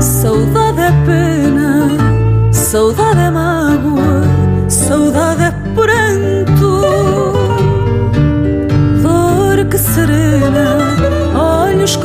Saudade 0.00 0.92
pena, 1.06 2.50
saudade 2.50 3.30
mágoa, 3.30 4.22
saudade 4.68 5.52
pranto, 5.74 6.82
dor 9.02 9.68
que 9.68 9.78
serena, 9.78 10.96
olhos 11.34 11.96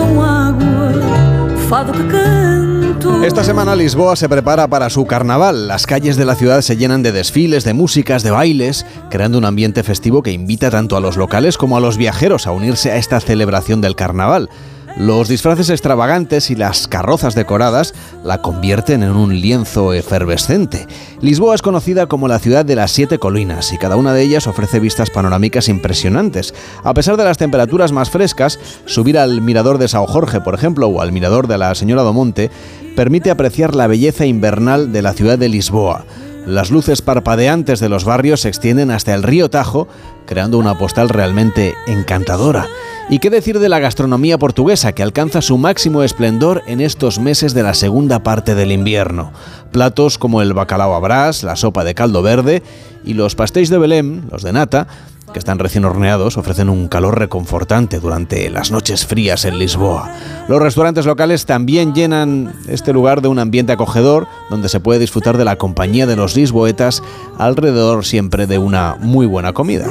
Esta 3.24 3.44
semana 3.44 3.76
Lisboa 3.76 4.16
se 4.16 4.30
prepara 4.30 4.68
para 4.68 4.92
su 4.92 5.08
carnaval. 5.08 5.68
Las 5.68 5.88
calles 5.88 6.18
de 6.18 6.26
la 6.26 6.36
ciudad 6.36 6.62
se 6.62 6.78
llenan 6.78 7.02
de 7.02 7.12
desfiles, 7.12 7.64
de 7.64 7.74
músicas, 7.74 8.22
de 8.22 8.30
bailes, 8.30 8.86
creando 9.10 9.40
un 9.40 9.46
ambiente 9.46 9.82
festivo 9.82 10.22
que 10.22 10.32
invita 10.32 10.70
tanto 10.70 10.98
a 10.98 11.00
los 11.00 11.18
locales 11.18 11.58
como 11.58 11.76
a 11.76 11.80
los 11.80 11.98
viajeros 11.98 12.46
a 12.46 12.52
unirse 12.52 12.92
a 12.92 12.98
esta 12.98 13.20
celebración 13.20 13.82
del 13.82 13.96
carnaval. 13.96 14.52
Los 14.96 15.28
disfraces 15.28 15.72
extravagantes 15.72 16.52
y 16.52 16.56
las 16.56 16.88
carrozas 16.88 17.34
decoradas 17.34 17.96
la 18.24 18.44
convierten 18.44 19.02
en 19.02 19.12
un 19.12 19.42
lienzo 19.42 19.92
efervescente. 19.92 20.86
Lisboa 21.20 21.56
es 21.56 21.64
conocida 21.64 22.06
como 22.06 22.28
la 22.28 22.38
ciudad 22.38 22.64
de 22.64 22.76
las 22.76 22.92
siete 22.92 23.18
colinas 23.18 23.74
y 23.74 23.80
cada 23.80 23.96
una 23.96 24.14
de 24.14 24.22
ellas 24.22 24.46
ofrece 24.46 24.80
vistas 24.80 25.10
panorámicas 25.10 25.68
impresionantes. 25.68 26.54
A 26.84 26.94
pesar 26.94 27.18
de 27.18 27.24
las 27.24 27.40
temperaturas 27.40 27.92
más 27.92 28.12
frescas, 28.12 28.60
subir 28.86 29.18
al 29.18 29.42
mirador 29.42 29.80
de 29.80 29.88
Sao 29.88 30.06
Jorge, 30.06 30.42
por 30.42 30.54
ejemplo, 30.54 30.88
o 30.88 31.02
al 31.02 31.12
mirador 31.12 31.48
de 31.48 31.58
la 31.58 31.74
Señora 31.74 32.04
do 32.04 32.14
Monte, 32.14 32.52
permite 32.96 33.32
apreciar 33.32 33.74
la 33.74 33.88
belleza 33.88 34.28
invernal 34.28 34.94
de 34.94 35.02
la 35.02 35.14
ciudad 35.14 35.40
de 35.40 35.50
Lisboa. 35.50 36.06
Las 36.46 36.70
luces 36.70 37.02
parpadeantes 37.02 37.80
de 37.80 37.90
los 37.90 38.06
barrios 38.06 38.42
se 38.42 38.50
extienden 38.50 38.92
hasta 38.92 39.16
el 39.16 39.24
río 39.24 39.50
Tajo, 39.50 39.88
creando 40.28 40.60
una 40.60 40.78
postal 40.78 41.10
realmente 41.10 41.74
encantadora. 41.88 42.68
¿Y 43.10 43.20
qué 43.20 43.30
decir 43.30 43.60
de 43.60 43.70
la 43.70 43.80
gastronomía 43.80 44.38
portuguesa, 44.38 44.94
que 44.94 45.04
alcanza 45.04 45.42
su 45.42 45.58
máximo 45.58 46.04
esplendor 46.04 46.64
en 46.68 46.80
estos 46.80 47.20
meses 47.20 47.54
de 47.54 47.62
la 47.62 47.74
segunda 47.74 48.24
parte 48.24 48.56
del 48.56 48.72
invierno? 48.72 49.34
Platos 49.72 50.18
como 50.18 50.42
el 50.42 50.54
bacalao 50.54 50.96
a 50.96 51.00
brás, 51.00 51.44
la 51.44 51.56
sopa 51.56 51.84
de 51.84 51.96
caldo 51.96 52.22
verde 52.22 52.64
y 53.04 53.14
los 53.14 53.36
pastéis 53.36 53.70
de 53.70 53.78
Belém, 53.78 54.24
los 54.32 54.42
de 54.42 54.54
nata, 54.54 54.88
que 55.34 55.40
están 55.40 55.60
recién 55.60 55.84
horneados, 55.84 56.38
ofrecen 56.38 56.70
un 56.70 56.88
calor 56.88 57.20
reconfortante 57.20 58.00
durante 58.00 58.50
las 58.50 58.72
noches 58.72 59.06
frías 59.06 59.46
en 59.46 59.60
Lisboa. 59.60 60.10
Los 60.48 60.62
restaurantes 60.62 61.06
locales 61.06 61.46
también 61.46 61.94
llenan 61.94 62.56
este 62.68 62.94
lugar 62.94 63.22
de 63.22 63.28
un 63.28 63.40
ambiente 63.40 63.74
acogedor, 63.74 64.28
donde 64.50 64.70
se 64.70 64.80
puede 64.80 65.00
disfrutar 65.00 65.38
de 65.38 65.46
la 65.46 65.58
compañía 65.58 66.06
de 66.06 66.16
los 66.16 66.36
lisboetas 66.36 67.04
alrededor 67.38 68.06
siempre 68.06 68.48
de 68.48 68.60
una 68.60 68.96
muy 69.00 69.26
buena 69.26 69.54
comida. 69.54 69.88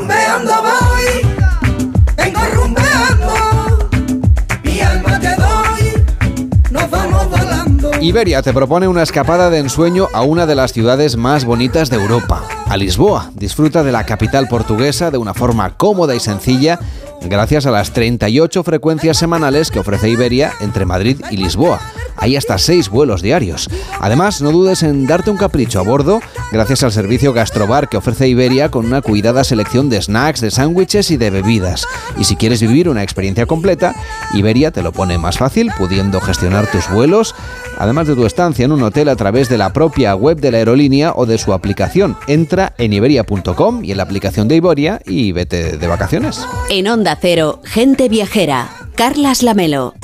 Iberia 8.03 8.43
te 8.43 8.53
propone 8.53 8.89
una 8.89 9.05
escapada 9.05 9.49
de 9.49 9.59
ensueño 9.59 10.09
a 10.13 10.23
una 10.23 10.45
de 10.45 10.57
las 10.57 10.73
ciudades 10.73 11.17
más 11.17 11.45
bonitas 11.45 11.89
de 11.89 11.99
Europa, 11.99 12.43
a 12.67 12.77
Lisboa. 12.77 13.31
Disfruta 13.37 13.85
de 13.85 13.93
la 13.93 14.05
capital 14.05 14.49
portuguesa 14.49 15.13
de 15.13 15.19
una 15.19 15.35
forma 15.35 15.77
cómoda 15.77 16.13
y 16.17 16.19
sencilla 16.19 16.81
gracias 17.29 17.67
a 17.67 17.71
las 17.71 17.93
38 17.93 18.63
frecuencias 18.63 19.17
semanales 19.17 19.71
que 19.71 19.79
ofrece 19.79 20.09
Iberia 20.09 20.53
entre 20.61 20.85
Madrid 20.85 21.21
y 21.31 21.37
Lisboa. 21.37 21.81
Hay 22.17 22.37
hasta 22.37 22.59
seis 22.59 22.89
vuelos 22.89 23.23
diarios. 23.23 23.69
Además, 24.01 24.43
no 24.43 24.53
dudes 24.53 24.83
en 24.83 25.07
darte 25.07 25.31
un 25.31 25.37
capricho 25.37 25.81
a 25.81 25.83
bordo 25.83 26.21
gracias 26.53 26.83
al 26.83 26.93
servicio 26.93 27.33
Gastrobar 27.33 27.89
que 27.89 27.97
ofrece 27.97 28.29
Iberia 28.29 28.71
con 28.71 28.87
una 28.87 29.03
cuidada 29.03 29.45
selección 29.45 29.89
de 29.89 30.01
snacks, 30.01 30.41
de 30.41 30.51
sándwiches 30.51 31.11
y 31.11 31.17
de 31.17 31.31
bebidas. 31.31 31.87
Y 32.19 32.25
si 32.25 32.37
quieres 32.37 32.61
vivir 32.61 32.89
una 32.89 33.03
experiencia 33.03 33.47
completa, 33.47 33.95
Iberia 34.35 34.71
te 34.71 34.83
lo 34.83 34.93
pone 34.93 35.19
más 35.19 35.39
fácil 35.39 35.73
pudiendo 35.79 36.21
gestionar 36.21 36.71
tus 36.71 36.89
vuelos, 36.91 37.35
además 37.79 38.07
de 38.07 38.15
tu 38.15 38.27
estancia 38.27 38.65
en 38.65 38.73
un 38.73 38.83
hotel 38.83 39.09
a 39.09 39.17
través 39.17 39.49
de 39.49 39.59
la 39.59 39.73
propia 39.73 40.15
web 40.15 40.39
de 40.39 40.51
la 40.51 40.59
aerolínea 40.59 41.13
o 41.15 41.27
de 41.27 41.39
su 41.39 41.53
aplicación. 41.53 42.17
Entra 42.27 42.75
en 42.79 42.93
iberia.com 42.93 43.85
y 43.85 43.91
en 43.91 43.97
la 43.97 44.03
aplicación 44.03 44.49
de 44.49 44.57
Iberia 44.57 45.01
y 45.07 45.33
vete 45.33 45.79
de 45.79 45.87
vacaciones. 45.87 46.47
En 46.71 46.89
Onda 46.89 47.12
Cero, 47.17 47.61
gente 47.65 48.09
viajera. 48.09 48.69
Carlas 48.95 49.43
Lamelo. 49.43 49.95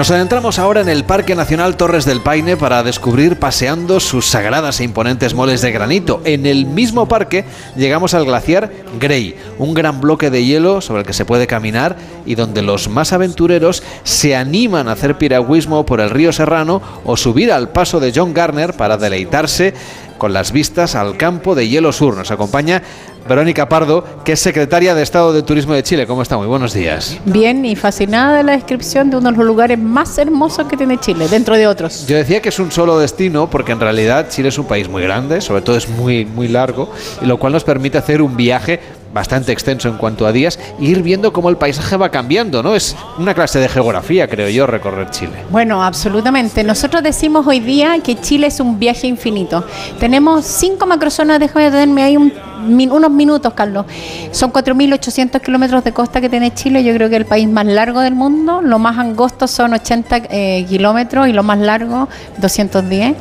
Nos 0.00 0.10
adentramos 0.10 0.58
ahora 0.58 0.80
en 0.80 0.88
el 0.88 1.04
Parque 1.04 1.34
Nacional 1.34 1.76
Torres 1.76 2.06
del 2.06 2.22
Paine 2.22 2.56
para 2.56 2.82
descubrir 2.82 3.36
paseando 3.36 4.00
sus 4.00 4.24
sagradas 4.24 4.80
e 4.80 4.84
imponentes 4.84 5.34
moles 5.34 5.60
de 5.60 5.72
granito. 5.72 6.22
En 6.24 6.46
el 6.46 6.64
mismo 6.64 7.06
parque 7.06 7.44
llegamos 7.76 8.14
al 8.14 8.24
glaciar 8.24 8.72
Grey, 8.98 9.36
un 9.58 9.74
gran 9.74 10.00
bloque 10.00 10.30
de 10.30 10.42
hielo 10.42 10.80
sobre 10.80 11.00
el 11.00 11.06
que 11.06 11.12
se 11.12 11.26
puede 11.26 11.46
caminar 11.46 11.96
y 12.24 12.34
donde 12.34 12.62
los 12.62 12.88
más 12.88 13.12
aventureros 13.12 13.82
se 14.02 14.34
animan 14.34 14.88
a 14.88 14.92
hacer 14.92 15.18
piragüismo 15.18 15.84
por 15.84 16.00
el 16.00 16.08
río 16.08 16.32
Serrano 16.32 16.80
o 17.04 17.18
subir 17.18 17.52
al 17.52 17.68
paso 17.68 18.00
de 18.00 18.10
John 18.16 18.32
Garner 18.32 18.72
para 18.72 18.96
deleitarse 18.96 19.74
con 20.16 20.32
las 20.32 20.52
vistas 20.52 20.94
al 20.94 21.18
campo 21.18 21.54
de 21.54 21.68
hielo 21.68 21.92
sur. 21.92 22.16
Nos 22.16 22.30
acompaña 22.30 22.82
Verónica 23.30 23.68
Pardo, 23.68 24.02
que 24.24 24.32
es 24.32 24.40
secretaria 24.40 24.92
de 24.92 25.04
Estado 25.04 25.32
de 25.32 25.44
Turismo 25.44 25.72
de 25.72 25.84
Chile. 25.84 26.04
¿Cómo 26.04 26.20
está? 26.20 26.36
Muy 26.36 26.48
buenos 26.48 26.74
días. 26.74 27.16
Bien 27.24 27.64
y 27.64 27.76
fascinada 27.76 28.38
de 28.38 28.42
la 28.42 28.52
descripción 28.54 29.08
de 29.08 29.18
uno 29.18 29.30
de 29.30 29.36
los 29.36 29.46
lugares 29.46 29.78
más 29.78 30.18
hermosos 30.18 30.66
que 30.66 30.76
tiene 30.76 30.98
Chile, 30.98 31.28
dentro 31.28 31.56
de 31.56 31.68
otros. 31.68 32.08
Yo 32.08 32.16
decía 32.16 32.42
que 32.42 32.48
es 32.48 32.58
un 32.58 32.72
solo 32.72 32.98
destino 32.98 33.48
porque 33.48 33.70
en 33.70 33.78
realidad 33.78 34.28
Chile 34.30 34.48
es 34.48 34.58
un 34.58 34.66
país 34.66 34.88
muy 34.88 35.02
grande, 35.02 35.40
sobre 35.40 35.62
todo 35.62 35.76
es 35.76 35.88
muy, 35.88 36.24
muy 36.24 36.48
largo, 36.48 36.90
y 37.22 37.26
lo 37.26 37.38
cual 37.38 37.52
nos 37.52 37.62
permite 37.62 37.98
hacer 37.98 38.20
un 38.20 38.36
viaje 38.36 38.80
bastante 39.12 39.52
extenso 39.52 39.88
en 39.88 39.96
cuanto 39.96 40.26
a 40.26 40.32
días 40.32 40.58
e 40.78 40.84
ir 40.84 41.02
viendo 41.02 41.32
cómo 41.32 41.50
el 41.50 41.56
paisaje 41.56 41.96
va 41.96 42.10
cambiando, 42.10 42.62
¿no? 42.62 42.74
Es 42.74 42.96
una 43.18 43.34
clase 43.34 43.58
de 43.58 43.68
geografía, 43.68 44.28
creo 44.28 44.48
yo, 44.48 44.66
recorrer 44.66 45.10
Chile. 45.10 45.32
Bueno, 45.50 45.82
absolutamente. 45.82 46.64
Nosotros 46.64 47.02
decimos 47.02 47.46
hoy 47.46 47.60
día 47.60 47.98
que 48.02 48.20
Chile 48.20 48.46
es 48.46 48.60
un 48.60 48.78
viaje 48.78 49.06
infinito. 49.06 49.64
Tenemos 49.98 50.44
cinco 50.44 50.86
macrozonas, 50.86 51.40
déjame 51.40 51.70
tenerme 51.70 52.02
ahí 52.02 52.16
unos 52.16 53.10
minutos, 53.10 53.52
Carlos. 53.54 53.86
Son 54.32 54.52
4.800 54.52 55.40
kilómetros 55.40 55.82
de 55.84 55.92
costa 55.92 56.20
que 56.20 56.28
tiene 56.28 56.52
Chile, 56.54 56.84
yo 56.84 56.94
creo 56.94 57.08
que 57.08 57.16
es 57.16 57.20
el 57.22 57.26
país 57.26 57.48
más 57.48 57.66
largo 57.66 58.00
del 58.00 58.14
mundo. 58.14 58.60
Lo 58.62 58.78
más 58.78 58.98
angosto 58.98 59.46
son 59.46 59.72
80 59.72 60.22
eh, 60.30 60.66
kilómetros 60.68 61.28
y 61.28 61.32
lo 61.32 61.42
más 61.42 61.58
largo 61.58 62.08
210. 62.38 63.16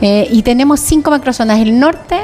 Eh, 0.00 0.28
y 0.30 0.42
tenemos 0.42 0.80
cinco 0.80 1.10
macrozonas. 1.10 1.60
El 1.60 1.78
norte, 1.78 2.18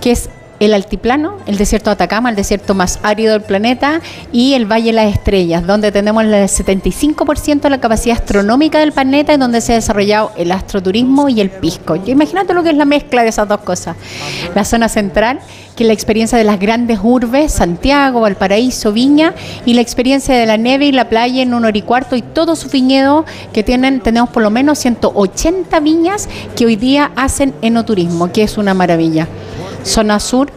que 0.00 0.12
es 0.12 0.28
el 0.60 0.74
altiplano, 0.74 1.36
el 1.46 1.58
desierto 1.58 1.90
de 1.90 1.94
Atacama, 1.94 2.30
el 2.30 2.36
desierto 2.36 2.74
más 2.74 2.98
árido 3.02 3.32
del 3.32 3.42
planeta, 3.42 4.00
y 4.32 4.54
el 4.54 4.70
Valle 4.70 4.86
de 4.86 4.92
las 4.92 5.12
Estrellas, 5.12 5.66
donde 5.66 5.92
tenemos 5.92 6.24
el 6.24 6.32
75% 6.32 7.60
de 7.60 7.70
la 7.70 7.80
capacidad 7.80 8.16
astronómica 8.16 8.78
del 8.78 8.92
planeta 8.92 9.34
y 9.34 9.36
donde 9.36 9.60
se 9.60 9.72
ha 9.72 9.76
desarrollado 9.76 10.32
el 10.36 10.52
astroturismo 10.52 11.28
y 11.28 11.40
el 11.40 11.50
pisco. 11.50 11.96
Imagínate 11.96 12.54
lo 12.54 12.62
que 12.62 12.70
es 12.70 12.76
la 12.76 12.84
mezcla 12.84 13.22
de 13.22 13.28
esas 13.28 13.48
dos 13.48 13.60
cosas. 13.60 13.96
La 14.54 14.64
zona 14.64 14.88
central, 14.88 15.40
que 15.74 15.84
la 15.84 15.92
experiencia 15.92 16.38
de 16.38 16.44
las 16.44 16.58
grandes 16.58 17.00
urbes, 17.02 17.52
Santiago, 17.52 18.20
Valparaíso, 18.20 18.92
Viña, 18.92 19.34
y 19.66 19.74
la 19.74 19.80
experiencia 19.80 20.34
de 20.34 20.46
la 20.46 20.56
nieve 20.56 20.86
y 20.86 20.92
la 20.92 21.08
playa 21.08 21.42
en 21.42 21.54
un 21.54 21.64
hora 21.64 21.76
y 21.76 21.82
cuarto 21.82 22.16
y 22.16 22.22
todo 22.22 22.56
su 22.56 22.68
viñedo 22.68 23.24
que 23.52 23.62
tienen, 23.62 24.00
tenemos 24.00 24.30
por 24.30 24.42
lo 24.42 24.50
menos 24.50 24.78
180 24.78 25.80
viñas 25.80 26.28
que 26.56 26.66
hoy 26.66 26.76
día 26.76 27.10
hacen 27.16 27.54
enoturismo, 27.62 28.30
que 28.32 28.42
es 28.42 28.58
una 28.58 28.74
maravilla. 28.74 29.26
Zona 29.82 30.20
sur, 30.20 30.50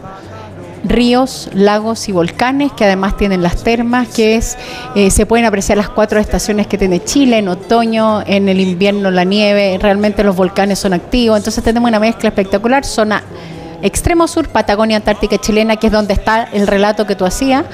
ríos, 0.84 1.50
lagos 1.52 2.08
y 2.08 2.12
volcanes, 2.12 2.72
que 2.72 2.84
además 2.84 3.16
tienen 3.16 3.42
las 3.42 3.62
termas, 3.62 4.08
que 4.08 4.36
es, 4.36 4.56
eh, 4.94 5.10
se 5.10 5.26
pueden 5.26 5.44
apreciar 5.44 5.76
las 5.76 5.88
cuatro 5.88 6.20
estaciones 6.20 6.66
que 6.66 6.78
tiene 6.78 7.02
Chile, 7.04 7.38
en 7.38 7.48
otoño, 7.48 8.22
en 8.26 8.48
el 8.48 8.60
invierno 8.60 9.10
la 9.10 9.24
nieve, 9.24 9.78
realmente 9.80 10.22
los 10.24 10.36
volcanes 10.36 10.78
son 10.78 10.92
activos, 10.92 11.36
entonces 11.36 11.62
tenemos 11.62 11.88
una 11.88 12.00
mezcla 12.00 12.28
espectacular, 12.28 12.84
zona 12.84 13.22
extremo 13.82 14.26
sur, 14.26 14.48
Patagonia 14.48 14.96
Antártica 14.96 15.38
chilena, 15.38 15.76
que 15.76 15.88
es 15.88 15.92
donde 15.92 16.14
está 16.14 16.44
el 16.52 16.66
relato 16.66 17.06
que 17.06 17.14
tú 17.14 17.24
hacías, 17.24 17.64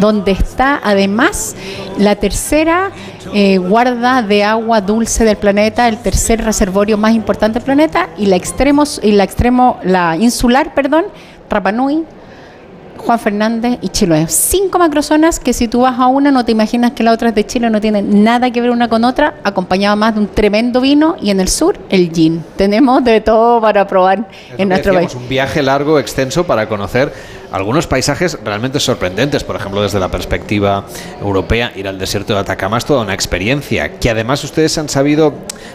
donde 0.00 0.32
está 0.32 0.80
además 0.82 1.56
la 1.98 2.16
tercera 2.16 2.90
eh, 3.32 3.58
guarda 3.58 4.22
de 4.22 4.44
agua 4.44 4.80
dulce 4.80 5.24
del 5.24 5.36
planeta, 5.36 5.88
el 5.88 5.98
tercer 5.98 6.44
reservorio 6.44 6.96
más 6.98 7.14
importante 7.14 7.58
del 7.58 7.64
planeta, 7.64 8.08
y 8.16 8.26
la 8.26 8.36
extremo, 8.36 8.84
y 9.02 9.12
la 9.12 9.24
extremo, 9.24 9.78
la 9.82 10.16
insular, 10.16 10.74
perdón, 10.74 11.06
Rapanui, 11.48 12.04
Juan 12.96 13.18
Fernández 13.18 13.78
y 13.80 13.88
Chiloé. 13.88 14.26
Cinco 14.28 14.78
macrozonas 14.78 15.40
que 15.40 15.52
si 15.52 15.68
tú 15.68 15.80
vas 15.80 15.98
a 15.98 16.06
una 16.06 16.30
no 16.30 16.44
te 16.44 16.52
imaginas 16.52 16.92
que 16.92 17.02
la 17.02 17.12
otra 17.12 17.30
es 17.30 17.34
de 17.34 17.46
Chile, 17.46 17.70
no 17.70 17.80
tienen 17.80 18.24
nada 18.24 18.50
que 18.50 18.60
ver 18.60 18.70
una 18.70 18.88
con 18.88 19.04
otra, 19.04 19.34
acompañada 19.44 19.96
más 19.96 20.14
de 20.14 20.20
un 20.20 20.28
tremendo 20.28 20.80
vino 20.80 21.16
y 21.20 21.30
en 21.30 21.40
el 21.40 21.48
sur 21.48 21.78
el 21.90 22.12
gin. 22.12 22.44
Tenemos 22.56 23.04
de 23.04 23.20
todo 23.20 23.60
para 23.60 23.86
probar 23.86 24.28
en 24.56 24.68
nuestro 24.68 24.94
país. 24.94 25.14
Un 25.14 25.28
viaje 25.28 25.62
largo, 25.62 25.98
extenso 25.98 26.44
para 26.44 26.68
conocer 26.68 27.12
algunos 27.54 27.86
paisajes 27.86 28.36
realmente 28.44 28.80
sorprendentes, 28.80 29.44
por 29.44 29.54
ejemplo, 29.54 29.80
desde 29.80 30.00
la 30.00 30.08
perspectiva 30.08 30.86
europea, 31.20 31.70
ir 31.76 31.86
al 31.86 32.00
desierto 32.00 32.34
de 32.34 32.40
Atacama 32.40 32.78
es 32.78 32.84
toda 32.84 33.02
una 33.02 33.14
experiencia 33.14 34.00
que 34.00 34.10
además 34.10 34.42
ustedes 34.42 34.76
han 34.76 34.88
sabido 34.88 35.34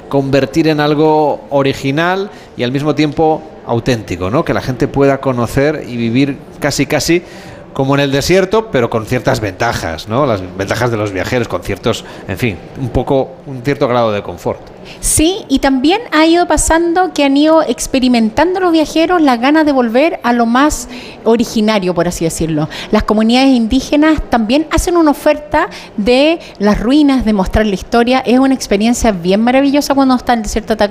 convertir 0.10 0.68
en 0.68 0.81
algo 0.81 1.47
original 1.49 2.31
y 2.57 2.64
al 2.64 2.73
mismo 2.73 2.95
tiempo 2.95 3.41
auténtico, 3.65 4.30
¿no? 4.30 4.43
Que 4.43 4.53
la 4.53 4.60
gente 4.60 4.89
pueda 4.89 5.22
conocer 5.22 5.85
y 5.88 5.95
vivir 5.95 6.38
casi 6.60 6.85
casi 6.85 7.23
como 7.72 7.95
en 7.95 8.01
el 8.01 8.11
desierto, 8.11 8.72
pero 8.72 8.89
con 8.89 9.06
ciertas 9.06 9.39
ventajas, 9.39 10.10
¿no? 10.10 10.26
Las 10.26 10.41
ventajas 10.57 10.91
de 10.91 10.97
los 10.97 11.14
viajeros, 11.14 11.47
con 11.47 11.64
ciertos, 11.64 12.03
en 12.27 12.38
fin, 12.38 12.57
un 12.77 12.89
poco, 12.89 13.38
un 13.45 13.61
cierto 13.61 13.88
grado 13.88 14.11
de 14.11 14.22
confort. 14.22 14.60
Sí, 14.99 15.45
y 15.48 15.60
también 15.60 16.02
ha 16.11 16.26
ido 16.26 16.48
pasando 16.48 17.14
que 17.14 17.24
han 17.24 17.38
ido 17.38 17.61
experimentando 17.61 18.60
los 18.60 18.72
viajeros 18.72 19.22
las 19.22 19.40
ganas 19.40 19.66
de 19.66 19.72
volver 19.72 20.20
a 20.24 20.34
lo 20.34 20.45
más 20.45 20.88
originario, 21.24 21.94
por 21.94 22.07
así 22.07 22.26
decirlo. 22.26 22.70
Las 22.91 23.03
comunidades 23.03 23.49
indígenas 23.49 24.22
también 24.30 24.68
hacen 24.72 24.98
una 24.98 25.11
oferta 25.11 25.70
de 25.98 26.40
las 26.60 26.80
ruinas, 26.80 27.26
de 27.26 27.34
mostrar 27.34 27.66
la 27.66 27.76
historia. 27.76 28.20
Es 28.20 28.40
una 28.40 28.53
experiencia 28.53 29.11
bien 29.11 29.41
maravillosa 29.41 29.95
cuando 29.95 30.16
está 30.16 30.34
en 30.34 30.40
el 30.40 30.44
desierto 30.44 30.76
de 30.76 30.90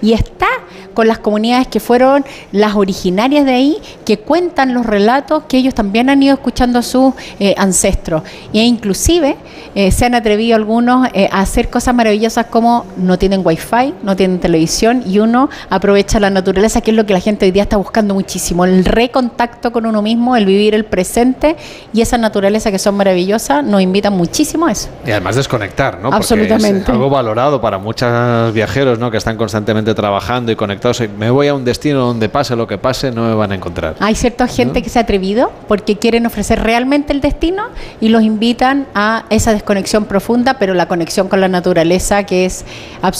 y 0.00 0.12
está 0.12 0.46
con 0.94 1.08
las 1.08 1.18
comunidades 1.18 1.66
que 1.66 1.80
fueron 1.80 2.24
las 2.52 2.76
originarias 2.76 3.44
de 3.44 3.52
ahí, 3.52 3.78
que 4.04 4.18
cuentan 4.18 4.72
los 4.72 4.86
relatos 4.86 5.44
que 5.48 5.58
ellos 5.58 5.74
también 5.74 6.08
han 6.08 6.22
ido 6.22 6.34
escuchando 6.34 6.78
a 6.78 6.82
sus 6.82 7.14
eh, 7.40 7.54
ancestros. 7.58 8.22
E 8.52 8.62
inclusive 8.62 9.36
eh, 9.74 9.90
se 9.90 10.06
han 10.06 10.14
atrevido 10.14 10.56
algunos 10.56 11.08
eh, 11.12 11.28
a 11.30 11.40
hacer 11.40 11.68
cosas 11.68 11.94
maravillosas 11.94 12.46
como 12.46 12.86
no 12.96 13.18
tienen 13.24 13.40
wifi, 13.42 13.94
no 14.02 14.16
tienen 14.16 14.38
televisión 14.38 15.02
y 15.06 15.18
uno 15.18 15.48
aprovecha 15.70 16.20
la 16.20 16.28
naturaleza, 16.28 16.82
que 16.82 16.90
es 16.90 16.96
lo 16.96 17.06
que 17.06 17.14
la 17.14 17.20
gente 17.20 17.46
hoy 17.46 17.52
día 17.52 17.62
está 17.62 17.78
buscando 17.78 18.12
muchísimo, 18.12 18.66
el 18.66 18.84
recontacto 18.84 19.72
con 19.72 19.86
uno 19.86 20.02
mismo, 20.02 20.36
el 20.36 20.44
vivir 20.44 20.74
el 20.74 20.84
presente 20.84 21.56
y 21.94 22.02
esa 22.02 22.18
naturaleza 22.18 22.70
que 22.70 22.78
son 22.78 22.98
maravillosas 22.98 23.64
nos 23.64 23.80
invitan 23.80 24.12
muchísimo 24.12 24.66
a 24.66 24.72
eso. 24.72 24.90
Y 25.06 25.10
además 25.10 25.36
desconectar, 25.36 26.00
¿no? 26.00 26.12
Absolutamente. 26.12 26.80
Porque 26.80 26.82
es 26.82 26.88
algo 26.90 27.08
valorado 27.08 27.62
para 27.62 27.78
muchos 27.78 28.52
viajeros, 28.52 28.98
¿no? 28.98 29.10
Que 29.10 29.16
están 29.16 29.38
constantemente 29.38 29.94
trabajando 29.94 30.52
y 30.52 30.56
conectados. 30.56 31.02
me 31.16 31.30
voy 31.30 31.48
a 31.48 31.54
un 31.54 31.64
destino 31.64 32.00
donde 32.00 32.28
pase 32.28 32.54
lo 32.56 32.66
que 32.66 32.76
pase, 32.76 33.10
no 33.10 33.22
me 33.26 33.34
van 33.34 33.52
a 33.52 33.54
encontrar. 33.54 33.96
Hay 34.00 34.16
cierta 34.16 34.46
gente 34.48 34.82
que 34.82 34.90
se 34.90 34.98
ha 34.98 35.02
atrevido 35.02 35.50
porque 35.66 35.96
quieren 35.96 36.26
ofrecer 36.26 36.62
realmente 36.62 37.14
el 37.14 37.22
destino 37.22 37.68
y 38.02 38.10
los 38.10 38.22
invitan 38.22 38.86
a 38.94 39.24
esa 39.30 39.54
desconexión 39.54 40.04
profunda, 40.04 40.58
pero 40.58 40.74
la 40.74 40.88
conexión 40.88 41.28
con 41.28 41.40
la 41.40 41.48
naturaleza 41.48 42.24
que 42.24 42.44
es 42.44 42.66
absolutamente 43.00 43.13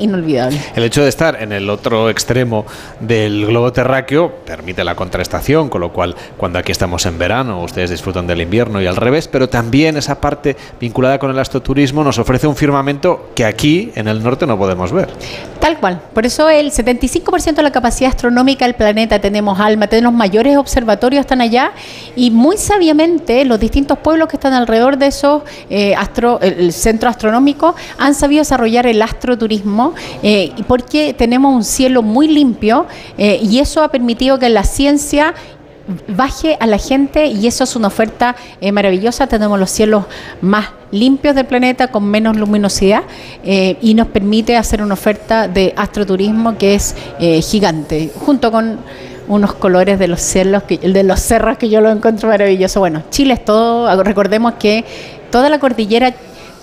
inolvidable. 0.00 0.60
El 0.74 0.84
hecho 0.84 1.02
de 1.02 1.08
estar 1.08 1.42
en 1.42 1.52
el 1.52 1.70
otro 1.70 2.10
extremo 2.10 2.66
del 3.00 3.46
globo 3.46 3.72
terráqueo 3.72 4.32
permite 4.44 4.84
la 4.84 4.94
contrastación, 4.94 5.68
con 5.68 5.80
lo 5.80 5.92
cual 5.92 6.16
cuando 6.36 6.58
aquí 6.58 6.72
estamos 6.72 7.06
en 7.06 7.18
verano, 7.18 7.62
ustedes 7.62 7.90
disfrutan 7.90 8.26
del 8.26 8.40
invierno 8.40 8.80
y 8.80 8.86
al 8.86 8.96
revés, 8.96 9.28
pero 9.28 9.48
también 9.48 9.96
esa 9.96 10.20
parte 10.20 10.56
vinculada 10.80 11.18
con 11.18 11.30
el 11.30 11.38
astroturismo 11.38 12.04
nos 12.04 12.18
ofrece 12.18 12.46
un 12.46 12.56
firmamento 12.56 13.30
que 13.34 13.44
aquí 13.44 13.92
en 13.94 14.08
el 14.08 14.22
norte 14.22 14.46
no 14.46 14.58
podemos 14.58 14.92
ver. 14.92 15.08
Tal 15.62 15.78
cual. 15.78 16.00
Por 16.12 16.26
eso 16.26 16.50
el 16.50 16.72
75% 16.72 17.54
de 17.54 17.62
la 17.62 17.70
capacidad 17.70 18.10
astronómica 18.10 18.64
del 18.64 18.74
planeta 18.74 19.20
tenemos 19.20 19.60
ALMA, 19.60 19.86
tenemos 19.86 20.12
mayores 20.12 20.56
observatorios 20.56 21.20
están 21.20 21.40
allá 21.40 21.70
y 22.16 22.32
muy 22.32 22.56
sabiamente 22.56 23.44
los 23.44 23.60
distintos 23.60 23.96
pueblos 23.98 24.26
que 24.26 24.34
están 24.34 24.54
alrededor 24.54 24.98
de 24.98 25.06
esos 25.06 25.44
eh, 25.70 25.94
astro, 25.94 26.40
el 26.40 26.72
centro 26.72 27.08
astronómico 27.08 27.76
han 27.96 28.16
sabido 28.16 28.40
desarrollar 28.40 28.88
el 28.88 29.00
astroturismo 29.02 29.94
eh, 30.24 30.50
porque 30.66 31.14
tenemos 31.14 31.54
un 31.54 31.62
cielo 31.62 32.02
muy 32.02 32.26
limpio 32.26 32.86
eh, 33.16 33.38
y 33.40 33.60
eso 33.60 33.84
ha 33.84 33.88
permitido 33.88 34.40
que 34.40 34.48
la 34.48 34.64
ciencia 34.64 35.32
baje 36.08 36.56
a 36.60 36.66
la 36.66 36.78
gente 36.78 37.26
y 37.26 37.46
eso 37.46 37.64
es 37.64 37.76
una 37.76 37.88
oferta 37.88 38.36
eh, 38.60 38.72
maravillosa. 38.72 39.26
Tenemos 39.26 39.58
los 39.58 39.70
cielos 39.70 40.04
más 40.40 40.66
limpios 40.90 41.34
del 41.34 41.46
planeta 41.46 41.88
con 41.88 42.04
menos 42.04 42.36
luminosidad 42.36 43.02
eh, 43.44 43.76
y 43.80 43.94
nos 43.94 44.08
permite 44.08 44.56
hacer 44.56 44.82
una 44.82 44.94
oferta 44.94 45.48
de 45.48 45.72
astroturismo 45.76 46.58
que 46.58 46.74
es 46.74 46.94
eh, 47.18 47.40
gigante, 47.40 48.10
junto 48.24 48.52
con 48.52 48.78
unos 49.28 49.54
colores 49.54 49.98
de 49.98 50.08
los 50.08 50.20
cielos, 50.20 50.64
que, 50.64 50.78
de 50.78 51.02
los 51.04 51.20
cerros 51.20 51.56
que 51.56 51.68
yo 51.68 51.80
lo 51.80 51.90
encuentro 51.90 52.28
maravilloso. 52.28 52.80
Bueno, 52.80 53.02
Chile 53.10 53.34
es 53.34 53.44
todo, 53.44 54.02
recordemos 54.02 54.54
que 54.54 54.84
toda 55.30 55.48
la 55.48 55.58
cordillera 55.58 56.12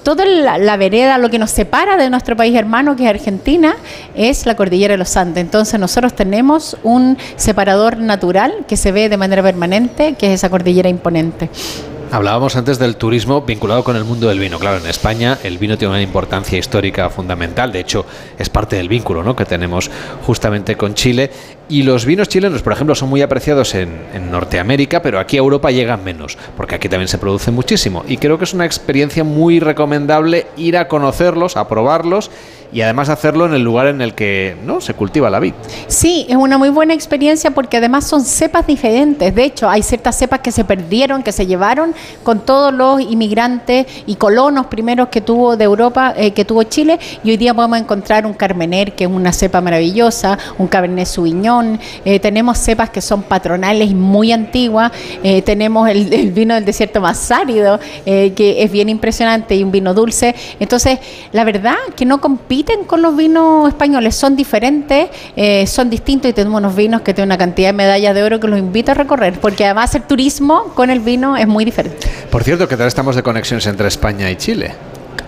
toda 0.03 0.25
la, 0.25 0.77
vereda, 0.77 1.17
lo 1.17 1.29
que 1.29 1.39
nos 1.39 1.51
separa 1.51 1.97
de 1.97 2.09
nuestro 2.09 2.35
país 2.35 2.55
hermano, 2.55 2.95
que 2.95 3.03
es 3.03 3.09
Argentina, 3.09 3.75
es 4.15 4.45
la 4.45 4.55
cordillera 4.55 4.93
de 4.93 4.97
los 4.97 5.15
Andes. 5.17 5.41
Entonces 5.41 5.79
nosotros 5.79 6.13
tenemos 6.13 6.77
un 6.83 7.17
separador 7.35 7.97
natural 7.97 8.65
que 8.67 8.77
se 8.77 8.91
ve 8.91 9.09
de 9.09 9.17
manera 9.17 9.43
permanente, 9.43 10.15
que 10.15 10.27
es 10.27 10.33
esa 10.35 10.49
cordillera 10.49 10.89
imponente. 10.89 11.49
Hablábamos 12.11 12.55
antes 12.55 12.79
del 12.79 12.95
turismo 12.95 13.43
vinculado 13.43 13.83
con 13.83 13.95
el 13.95 14.03
mundo 14.03 14.27
del 14.29 14.39
vino. 14.39 14.57
Claro, 14.57 14.77
en 14.77 14.87
España 14.87 15.37
el 15.43 15.59
vino 15.59 15.77
tiene 15.77 15.93
una 15.93 16.01
importancia 16.01 16.57
histórica 16.57 17.07
fundamental. 17.11 17.71
De 17.71 17.81
hecho, 17.81 18.03
es 18.39 18.49
parte 18.49 18.77
del 18.77 18.89
vínculo 18.89 19.21
¿no? 19.21 19.35
que 19.35 19.45
tenemos 19.45 19.91
justamente 20.25 20.75
con 20.75 20.95
Chile. 20.95 21.29
Y 21.69 21.83
los 21.83 22.05
vinos 22.05 22.27
chilenos, 22.27 22.63
por 22.63 22.73
ejemplo, 22.73 22.95
son 22.95 23.09
muy 23.09 23.21
apreciados 23.21 23.75
en, 23.75 24.07
en, 24.11 24.31
Norteamérica, 24.31 25.03
pero 25.03 25.19
aquí 25.19 25.37
a 25.37 25.39
Europa 25.39 25.69
llegan 25.69 26.03
menos, 26.03 26.35
porque 26.57 26.73
aquí 26.73 26.89
también 26.89 27.07
se 27.07 27.19
produce 27.19 27.51
muchísimo. 27.51 28.03
Y 28.07 28.17
creo 28.17 28.39
que 28.39 28.45
es 28.45 28.55
una 28.55 28.65
experiencia 28.65 29.23
muy 29.23 29.59
recomendable 29.59 30.47
ir 30.57 30.77
a 30.77 30.87
conocerlos, 30.87 31.57
a 31.57 31.67
probarlos 31.67 32.31
y 32.71 32.81
además 32.81 33.09
hacerlo 33.09 33.45
en 33.45 33.53
el 33.53 33.63
lugar 33.63 33.87
en 33.87 34.01
el 34.01 34.13
que 34.13 34.55
no 34.63 34.81
se 34.81 34.93
cultiva 34.93 35.29
la 35.29 35.39
vid. 35.39 35.53
Sí, 35.87 36.25
es 36.29 36.35
una 36.35 36.57
muy 36.57 36.69
buena 36.69 36.93
experiencia 36.93 37.51
porque 37.51 37.77
además 37.77 38.05
son 38.05 38.23
cepas 38.23 38.67
diferentes. 38.67 39.33
De 39.33 39.43
hecho, 39.43 39.69
hay 39.69 39.81
ciertas 39.81 40.17
cepas 40.17 40.39
que 40.39 40.51
se 40.51 40.63
perdieron, 40.63 41.23
que 41.23 41.31
se 41.31 41.47
llevaron 41.47 41.95
con 42.23 42.41
todos 42.45 42.73
los 42.73 43.01
inmigrantes 43.01 43.87
y 44.05 44.15
colonos 44.15 44.67
primeros 44.67 45.09
que 45.09 45.21
tuvo 45.21 45.57
de 45.57 45.63
Europa, 45.63 46.13
eh, 46.15 46.31
que 46.31 46.45
tuvo 46.45 46.63
Chile, 46.63 46.99
y 47.23 47.31
hoy 47.31 47.37
día 47.37 47.53
podemos 47.53 47.79
encontrar 47.79 48.25
un 48.25 48.33
Carmener, 48.33 48.93
que 48.93 49.05
es 49.05 49.09
una 49.09 49.33
cepa 49.33 49.61
maravillosa, 49.61 50.37
un 50.57 50.67
Cabernet 50.67 51.07
Sauvignon, 51.07 51.79
eh, 52.05 52.19
tenemos 52.19 52.57
cepas 52.57 52.89
que 52.89 53.01
son 53.01 53.23
patronales 53.23 53.89
y 53.89 53.95
muy 53.95 54.31
antiguas, 54.31 54.91
eh, 55.23 55.41
tenemos 55.41 55.89
el, 55.89 56.13
el, 56.19 56.31
vino 56.31 56.53
del 56.53 56.65
desierto 56.65 57.01
más 57.01 57.31
árido, 57.31 57.79
que 58.05 58.63
es 58.63 58.71
bien 58.71 58.89
impresionante, 58.89 59.55
y 59.55 59.63
un 59.63 59.71
vino 59.71 59.93
dulce. 59.93 60.35
Entonces, 60.59 60.99
la 61.31 61.43
verdad 61.43 61.75
que 61.95 62.05
no 62.05 62.21
compite 62.21 62.58
con 62.87 63.01
los 63.01 63.15
vinos 63.15 63.67
españoles, 63.67 64.15
son 64.15 64.35
diferentes, 64.35 65.09
eh, 65.35 65.65
son 65.67 65.89
distintos 65.89 66.29
y 66.29 66.33
tenemos 66.33 66.59
unos 66.59 66.75
vinos 66.75 67.01
que 67.01 67.13
tienen 67.13 67.29
una 67.29 67.37
cantidad 67.37 67.69
de 67.69 67.73
medallas 67.73 68.13
de 68.13 68.23
oro 68.23 68.39
que 68.39 68.47
los 68.47 68.59
invito 68.59 68.91
a 68.91 68.95
recorrer, 68.95 69.39
porque 69.39 69.65
además 69.65 69.93
el 69.95 70.03
turismo 70.03 70.71
con 70.75 70.89
el 70.89 70.99
vino 70.99 71.37
es 71.37 71.47
muy 71.47 71.65
diferente. 71.65 72.07
Por 72.29 72.43
cierto, 72.43 72.67
¿qué 72.67 72.77
tal 72.77 72.87
estamos 72.87 73.15
de 73.15 73.23
conexiones 73.23 73.65
entre 73.67 73.87
España 73.87 74.29
y 74.29 74.35
Chile? 74.35 74.73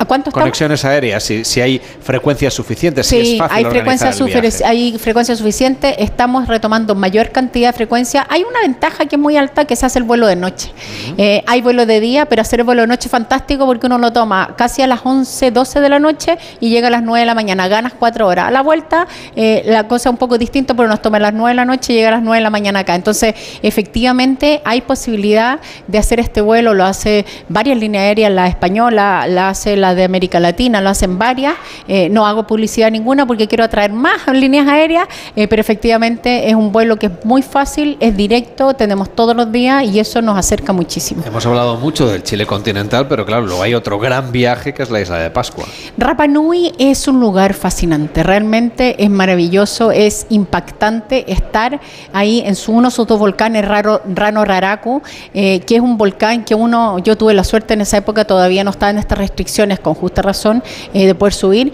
¿A 0.02 0.06
cuánto 0.06 0.32
Conexiones 0.32 0.84
aéreas, 0.84 1.22
si, 1.22 1.46
si, 1.46 1.62
hay 1.62 1.80
frecuencias 1.80 2.56
suficientes, 2.56 3.06
sí, 3.06 3.24
si 3.24 3.32
es 3.34 3.38
fácil 3.38 3.56
hay 3.56 3.66
frecuencias 3.66 4.62
hay 4.66 4.98
frecuencia 4.98 5.36
suficiente, 5.36 6.04
estamos 6.04 6.48
retomando 6.48 6.96
mayor 6.96 7.30
cantidad 7.30 7.70
de 7.70 7.74
frecuencia. 7.74 8.26
Hay 8.28 8.42
una 8.42 8.62
ventaja 8.62 9.06
que 9.06 9.18
es 9.18 9.22
muy 9.22 9.38
alta 9.38 9.66
que 9.66 9.76
se 9.76 9.86
hace 9.86 10.00
el 10.00 10.06
vuelo 10.06 10.26
de 10.26 10.36
noche. 10.36 10.72
Eh, 11.20 11.44
hay 11.46 11.62
vuelo 11.62 11.86
de 11.86 12.00
día, 12.00 12.26
pero 12.26 12.42
hacer 12.42 12.62
el 12.62 12.66
vuelo 12.66 12.82
de 12.82 12.88
noche 12.88 13.10
es 13.10 13.12
fantástico 13.12 13.68
porque 13.68 13.86
uno 13.86 14.00
lo 14.00 14.12
toma 14.12 14.56
casi 14.58 14.82
a 14.82 14.88
las 14.88 15.02
11, 15.04 15.52
12 15.52 15.82
de 15.82 15.90
la 15.90 16.00
noche 16.00 16.36
y 16.60 16.72
llega 16.72 16.88
a 16.88 16.92
las 16.92 17.04
9 17.04 17.20
de 17.20 17.26
la 17.28 17.36
mañana, 17.36 17.68
ganas 17.68 17.94
4 17.94 18.26
horas. 18.26 18.48
A 18.48 18.52
la 18.52 18.64
vuelta 18.64 19.08
eh, 19.36 19.62
la 19.68 19.88
cosa 19.88 20.10
es 20.10 20.14
un 20.14 20.18
poco 20.18 20.40
distinta, 20.40 20.74
pero 20.74 20.90
nos 20.90 21.04
toma 21.04 21.18
a 21.18 21.22
las 21.22 21.34
9 21.34 21.50
de 21.50 21.56
la 21.56 21.66
noche 21.66 21.94
y 21.94 21.98
llega 21.98 22.08
a 22.08 22.14
las 22.14 22.24
9 22.24 22.38
de 22.38 22.44
la 22.44 22.50
mañana 22.50 22.80
acá. 22.80 22.96
Entonces, 22.96 23.36
efectivamente 23.62 24.62
hay 24.66 24.82
posibilidad 24.82 25.60
de 25.86 26.00
hacer 26.00 26.20
este 26.20 26.42
vuelo, 26.42 26.74
lo 26.74 26.86
hace 26.86 27.24
varias 27.50 27.78
líneas 27.78 28.02
aéreas, 28.02 28.32
la 28.32 28.48
española, 28.48 29.28
la 29.28 29.50
hace 29.50 29.76
la 29.78 29.91
de 29.96 30.04
América 30.04 30.40
Latina, 30.40 30.82
lo 30.82 30.90
hacen 30.90 31.18
varias. 31.18 31.56
Eh, 31.88 32.10
no 32.10 32.26
hago 32.26 32.48
publicidad 32.48 32.92
ninguna 32.92 33.26
porque 33.26 33.48
quiero 33.48 33.64
atraer 33.64 33.92
más 33.92 34.28
líneas 34.34 34.68
aéreas, 34.68 35.08
eh, 35.36 35.48
pero 35.48 35.62
efectivamente 35.62 36.50
es 36.50 36.56
un 36.56 36.72
vuelo 36.72 36.98
que 36.98 37.08
es 37.08 37.12
muy 37.24 37.42
fácil, 37.42 37.98
es 38.00 38.16
directo, 38.16 38.74
tenemos 38.74 39.10
todos 39.16 39.36
los 39.36 39.52
días 39.52 39.84
y 39.84 40.00
eso 40.00 40.22
nos 40.22 40.38
acerca 40.38 40.74
muchísimo. 40.74 41.24
Hemos 41.26 41.46
hablado 41.46 41.78
mucho 41.78 42.08
del 42.08 42.24
Chile 42.24 42.46
continental, 42.46 43.08
pero 43.08 43.26
claro, 43.26 43.46
luego 43.46 43.64
hay 43.64 43.74
otro 43.74 44.00
gran 44.00 44.32
viaje 44.32 44.74
que 44.74 44.84
es 44.84 44.90
la 44.90 45.02
isla 45.02 45.18
de 45.18 45.30
Pascua. 45.30 45.66
Rapa 45.98 46.28
Nui 46.28 46.74
es 46.78 47.08
un 47.08 47.20
lugar 47.20 47.54
fascinante, 47.54 48.24
realmente 48.24 49.04
es 49.04 49.10
maravilloso, 49.10 49.92
es 49.92 50.26
impactante 50.30 51.32
estar 51.32 51.80
ahí 52.14 52.44
en 52.46 52.56
su, 52.56 52.72
uno 52.72 52.90
de 52.90 52.96
sus 52.96 53.08
dos 53.08 53.20
volcanes, 53.20 53.68
Raro, 53.68 54.02
Rano 54.14 54.46
Raraku, 54.46 55.02
eh, 55.34 55.60
que 55.62 55.76
es 55.76 55.82
un 55.82 55.98
volcán 55.98 56.44
que 56.44 56.56
uno, 56.56 57.00
yo 57.00 57.18
tuve 57.18 57.34
la 57.34 57.44
suerte 57.44 57.74
en 57.74 57.82
esa 57.82 57.98
época, 57.98 58.26
todavía 58.26 58.64
no 58.64 58.72
estaba 58.72 58.92
en 58.92 58.98
estas 58.98 59.18
restricciones 59.18 59.80
con 59.82 59.94
justa 59.94 60.22
razón, 60.22 60.64
eh, 60.94 61.06
de 61.06 61.16
poder 61.16 61.34
subir 61.34 61.74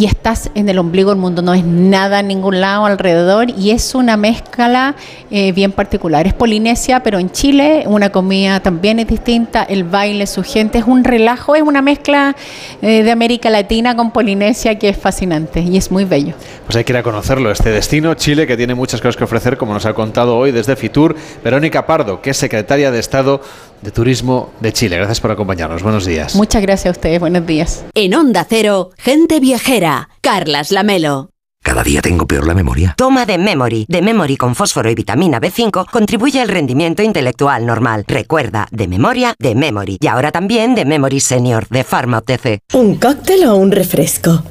y 0.00 0.06
estás 0.06 0.50
en 0.54 0.68
el 0.68 0.78
ombligo 0.78 1.10
del 1.10 1.18
mundo, 1.18 1.42
no 1.42 1.52
es 1.52 1.62
nada 1.64 2.20
en 2.20 2.28
ningún 2.28 2.60
lado 2.60 2.86
alrededor 2.86 3.50
y 3.50 3.70
es 3.70 3.94
una 3.94 4.16
mezcla 4.16 4.94
eh, 5.30 5.52
bien 5.52 5.72
particular. 5.72 6.26
Es 6.26 6.32
Polinesia, 6.32 7.02
pero 7.02 7.18
en 7.18 7.30
Chile 7.30 7.84
una 7.86 8.10
comida 8.10 8.60
también 8.60 8.98
es 8.98 9.08
distinta, 9.08 9.62
el 9.62 9.84
baile, 9.84 10.26
su 10.26 10.42
gente, 10.42 10.78
es 10.78 10.84
un 10.86 11.04
relajo, 11.04 11.54
es 11.54 11.62
una 11.62 11.82
mezcla 11.82 12.34
eh, 12.80 13.02
de 13.02 13.10
América 13.10 13.50
Latina 13.50 13.94
con 13.94 14.10
Polinesia 14.10 14.78
que 14.78 14.88
es 14.88 14.96
fascinante 14.96 15.60
y 15.60 15.76
es 15.76 15.90
muy 15.90 16.04
bello. 16.04 16.34
Pues 16.64 16.76
hay 16.76 16.84
que 16.84 16.92
ir 16.92 16.96
a 16.96 17.02
conocerlo, 17.02 17.50
este 17.50 17.70
destino, 17.70 18.14
Chile, 18.14 18.46
que 18.46 18.56
tiene 18.56 18.74
muchas 18.74 19.00
cosas 19.00 19.16
que 19.16 19.24
ofrecer, 19.24 19.56
como 19.56 19.74
nos 19.74 19.86
ha 19.86 19.92
contado 19.92 20.36
hoy 20.36 20.50
desde 20.52 20.76
Fitur, 20.76 21.16
Verónica 21.44 21.86
Pardo, 21.86 22.22
que 22.22 22.30
es 22.30 22.36
secretaria 22.36 22.90
de 22.90 23.00
Estado 23.00 23.42
de 23.82 23.90
Turismo 23.90 24.50
de 24.60 24.72
Chile. 24.72 24.96
Gracias 24.96 25.20
por 25.20 25.30
acompañarnos. 25.30 25.82
Buenos 25.82 26.06
días. 26.06 26.34
Muchas 26.34 26.62
gracias 26.62 26.86
a 26.94 26.98
ustedes. 26.98 27.20
Buenos 27.20 27.46
días. 27.46 27.84
En 27.94 28.14
Onda 28.14 28.46
Cero, 28.48 28.90
gente 28.98 29.40
viajera. 29.40 30.08
Carlas 30.20 30.70
Lamelo. 30.70 31.30
¿Cada 31.62 31.82
día 31.82 32.00
tengo 32.00 32.26
peor 32.26 32.46
la 32.46 32.54
memoria? 32.54 32.94
Toma 32.96 33.26
de 33.26 33.36
Memory. 33.36 33.84
De 33.86 34.00
Memory 34.00 34.36
con 34.38 34.54
fósforo 34.54 34.90
y 34.90 34.94
vitamina 34.94 35.38
B5 35.40 35.90
contribuye 35.90 36.40
al 36.40 36.48
rendimiento 36.48 37.02
intelectual 37.02 37.66
normal. 37.66 38.04
Recuerda, 38.08 38.66
de 38.70 38.88
memoria, 38.88 39.34
de 39.38 39.54
Memory. 39.54 39.98
Y 40.00 40.06
ahora 40.06 40.32
también 40.32 40.74
de 40.74 40.86
Memory 40.86 41.20
Senior, 41.20 41.68
de 41.68 41.84
Pharma 41.84 42.18
OTC. 42.18 42.60
¿Un 42.72 42.96
cóctel 42.96 43.44
o 43.44 43.56
un 43.56 43.72
refresco? 43.72 44.42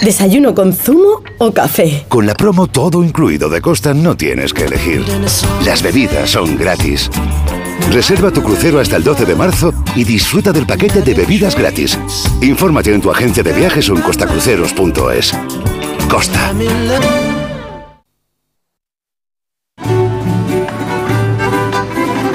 ¿Desayuno 0.00 0.54
con 0.54 0.72
zumo 0.72 1.22
o 1.38 1.52
café? 1.52 2.06
Con 2.08 2.26
la 2.26 2.34
promo 2.34 2.66
todo 2.66 3.04
incluido 3.04 3.50
de 3.50 3.60
Costa 3.60 3.92
no 3.92 4.16
tienes 4.16 4.54
que 4.54 4.64
elegir. 4.64 5.04
Las 5.66 5.82
bebidas 5.82 6.30
son 6.30 6.56
gratis. 6.56 7.10
Reserva 7.90 8.30
tu 8.30 8.42
crucero 8.42 8.80
hasta 8.80 8.96
el 8.96 9.04
12 9.04 9.26
de 9.26 9.34
marzo 9.34 9.74
y 9.94 10.04
disfruta 10.04 10.50
del 10.50 10.66
paquete 10.66 11.02
de 11.02 11.12
bebidas 11.12 11.56
gratis. 11.56 11.98
Infórmate 12.40 12.94
en 12.94 13.02
tu 13.02 13.10
agencia 13.10 13.42
de 13.42 13.52
viajes 13.52 13.90
o 13.90 13.96
en 13.96 14.00
costacruceros.es. 14.00 15.34
Costa. 16.08 16.52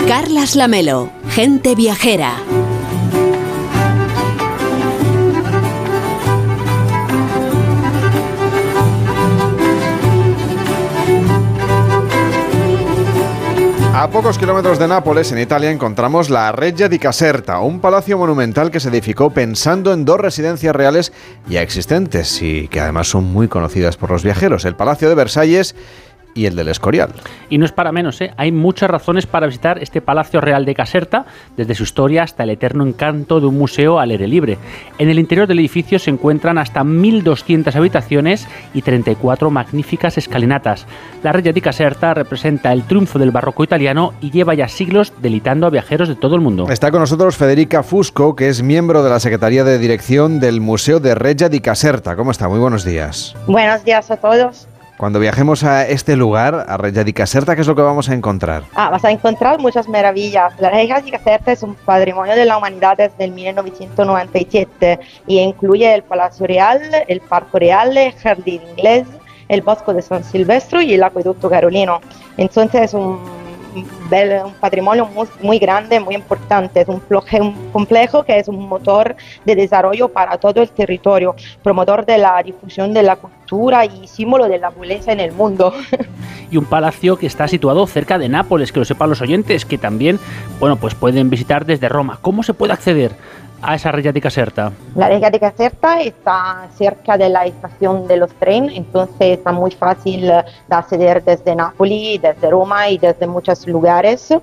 Carlas 0.08 0.56
Lamelo, 0.56 1.10
gente 1.36 1.76
viajera. 1.76 2.34
A 14.00 14.08
pocos 14.08 14.38
kilómetros 14.38 14.80
de 14.80 14.88
Nápoles, 14.88 15.30
en 15.34 15.40
Italia, 15.40 15.72
encontramos 15.72 16.30
la 16.30 16.54
Reggia 16.54 16.88
di 16.88 17.00
Caserta, 17.00 17.60
un 17.60 17.82
palacio 17.82 18.18
monumental 18.18 18.72
que 18.72 18.80
se 18.80 18.88
edificó 18.88 19.32
pensando 19.32 19.92
en 19.92 20.06
dos 20.06 20.22
residencias 20.22 20.74
reales 20.74 21.12
ya 21.50 21.62
existentes 21.62 22.42
y 22.42 22.70
que 22.70 22.80
además 22.80 23.10
son 23.10 23.26
muy 23.26 23.50
conocidas 23.50 23.98
por 23.98 24.10
los 24.10 24.24
viajeros, 24.24 24.64
el 24.64 24.78
Palacio 24.78 25.10
de 25.10 25.16
Versalles 25.16 25.76
y 26.34 26.46
el 26.46 26.56
del 26.56 26.68
Escorial. 26.70 27.12
Y 27.50 27.58
no 27.58 27.66
es 27.66 27.72
para 27.72 27.92
menos, 27.92 28.22
¿eh? 28.22 28.32
hay 28.38 28.52
muchas 28.52 28.90
razones 28.90 29.26
para 29.26 29.48
visitar 29.48 29.82
este 29.82 30.02
Palacio 30.02 30.42
Real 30.42 30.66
de 30.66 30.76
Caserta, 30.76 31.26
desde 31.58 31.76
su 31.76 31.84
historia 31.84 32.24
hasta 32.24 32.44
el 32.44 32.52
eterno 32.52 32.86
encanto 32.86 33.40
de 33.40 33.48
un 33.48 33.58
museo 33.58 34.00
al 34.00 34.12
aire 34.12 34.28
libre. 34.28 34.58
En 34.98 35.10
el 35.10 35.20
interior 35.20 35.48
del 35.48 35.60
edificio 35.60 36.00
se 36.00 36.10
encuentran 36.10 36.58
hasta 36.58 36.84
1.200 36.84 37.76
habitaciones 37.76 38.48
y 38.74 38.82
34 38.82 39.50
magníficas 39.50 40.18
escalinatas. 40.18 40.86
La 41.24 41.32
Reggia 41.32 41.54
di 41.54 41.62
Caserta 41.62 42.14
representa 42.14 42.72
el 42.72 42.84
triunfo 42.84 43.20
del 43.20 43.32
barroco 43.32 43.64
italiano 43.64 44.14
y 44.22 44.32
lleva 44.32 44.54
ya 44.54 44.68
siglos 44.68 45.14
delitando 45.22 45.68
a 45.68 45.70
viajeros 45.70 46.08
de 46.08 46.16
todo 46.16 46.36
el 46.36 46.42
mundo. 46.42 46.68
Está 46.70 46.92
con 46.92 47.02
nosotros 47.02 47.36
Federica 47.36 47.84
Fusco, 47.84 48.36
que 48.36 48.50
es 48.50 48.64
miembro 48.64 49.04
de 49.04 49.10
la 49.10 49.20
Secretaría 49.20 49.64
de 49.64 49.78
Dirección 49.78 50.40
del 50.40 50.62
Museo 50.62 51.00
de 51.00 51.16
Reggia 51.16 51.50
di 51.50 51.60
Caserta. 51.60 52.16
¿Cómo 52.16 52.32
está? 52.32 52.48
Muy 52.48 52.60
buenos 52.60 52.86
días. 52.86 53.36
Buenos 53.48 53.84
días 53.84 54.10
a 54.12 54.18
todos. 54.18 54.69
Cuando 55.00 55.22
viajemos 55.22 55.64
a 55.64 55.88
este 55.88 56.18
lugar, 56.18 56.66
a 56.68 56.76
Regia 56.76 57.06
di 57.06 57.14
Caserta, 57.14 57.56
¿qué 57.56 57.62
es 57.62 57.68
lo 57.68 57.74
que 57.74 57.82
vamos 57.82 58.10
a 58.10 58.14
encontrar? 58.14 58.64
Ah, 58.76 58.90
vas 58.90 59.06
a 59.06 59.12
encontrar 59.12 59.58
muchas 59.58 59.88
maravillas. 59.88 60.52
La 60.60 60.70
Regia 60.70 61.00
di 61.00 61.10
Caserta 61.10 61.54
es 61.54 61.64
un 61.64 61.76
patrimonio 61.76 62.36
de 62.36 62.44
la 62.44 62.58
humanidad 62.58 62.98
desde 62.98 63.24
el 63.24 63.32
1997 63.32 65.00
y 65.26 65.40
incluye 65.40 65.96
el 65.96 66.04
Palacio 66.04 66.46
Real, 66.46 66.82
el 67.08 67.22
Parco 67.22 67.60
Real, 67.60 67.96
el 67.96 68.12
Jardín 68.12 68.62
Inglés, 68.72 69.08
el 69.48 69.62
Bosco 69.62 69.94
de 69.94 70.02
San 70.02 70.22
Silvestre 70.26 70.84
y 70.84 70.96
el 70.96 71.04
Acueducto 71.04 71.50
Carolino. 71.50 72.02
Entonces 72.36 72.82
es 72.82 72.94
un 72.94 73.39
un 73.74 74.54
patrimonio 74.60 75.06
muy, 75.06 75.28
muy, 75.41 75.60
grande, 75.60 76.00
muy 76.00 76.16
importante. 76.16 76.82
Es 76.82 76.88
un, 76.88 77.02
complejo 77.72 78.24
que 78.24 78.40
es 78.40 78.48
un 78.48 78.68
motor 78.68 79.16
de 79.46 79.56
desarrollo 79.56 80.10
para 80.10 80.38
todo 80.38 80.62
el 80.62 80.70
territorio, 80.70 81.36
promotor 81.64 82.06
de 82.06 82.18
la 82.18 82.41
difusión 82.44 82.94
de 82.94 83.04
la 83.04 83.16
cultura 83.16 83.86
y 83.86 84.08
símbolo 84.08 84.48
de 84.48 84.60
la 84.60 84.70
violencia 84.70 85.14
en 85.14 85.20
el 85.20 85.32
mundo. 85.32 85.74
Y 86.52 86.58
un 86.58 86.66
palacio 86.66 87.16
que 87.16 87.28
está 87.28 87.48
situado 87.48 87.86
cerca 87.86 88.18
de 88.18 88.28
Nápoles, 88.28 88.72
que 88.72 88.80
lo 88.80 88.86
sepan 88.86 89.10
los 89.10 89.22
oyentes, 89.22 89.66
que 89.66 89.78
también, 89.78 90.20
bueno, 90.60 90.78
pues 90.78 90.96
pueden 90.96 91.30
visitar 91.30 91.64
desde 91.64 91.90
Roma. 91.90 92.18
¿Cómo 92.24 92.41
se 92.41 92.56
puede 92.56 92.74
acceder? 92.74 93.12
A 93.61 93.76
esa 93.76 93.91
Regia 93.91 94.11
di 94.11 94.22
Caserta? 94.22 94.72
La 94.95 95.07
Regia 95.07 95.30
di 95.30 95.40
Caserta 95.40 95.99
está 96.02 96.68
cerca 96.76 97.18
de 97.18 97.30
la 97.30 97.45
estación 97.45 98.07
de 98.07 98.18
los 98.18 98.31
trenes, 98.36 98.76
entonces 98.76 99.38
está 99.38 99.52
muy 99.52 99.72
fácil 99.72 100.27
de 100.27 100.44
acceder 100.69 101.23
desde 101.23 101.56
Nápoles, 101.56 102.22
desde 102.22 102.49
Roma 102.49 102.90
y 102.90 102.98
desde 102.98 103.27
muchos 103.27 103.68
lugares. 103.68 104.34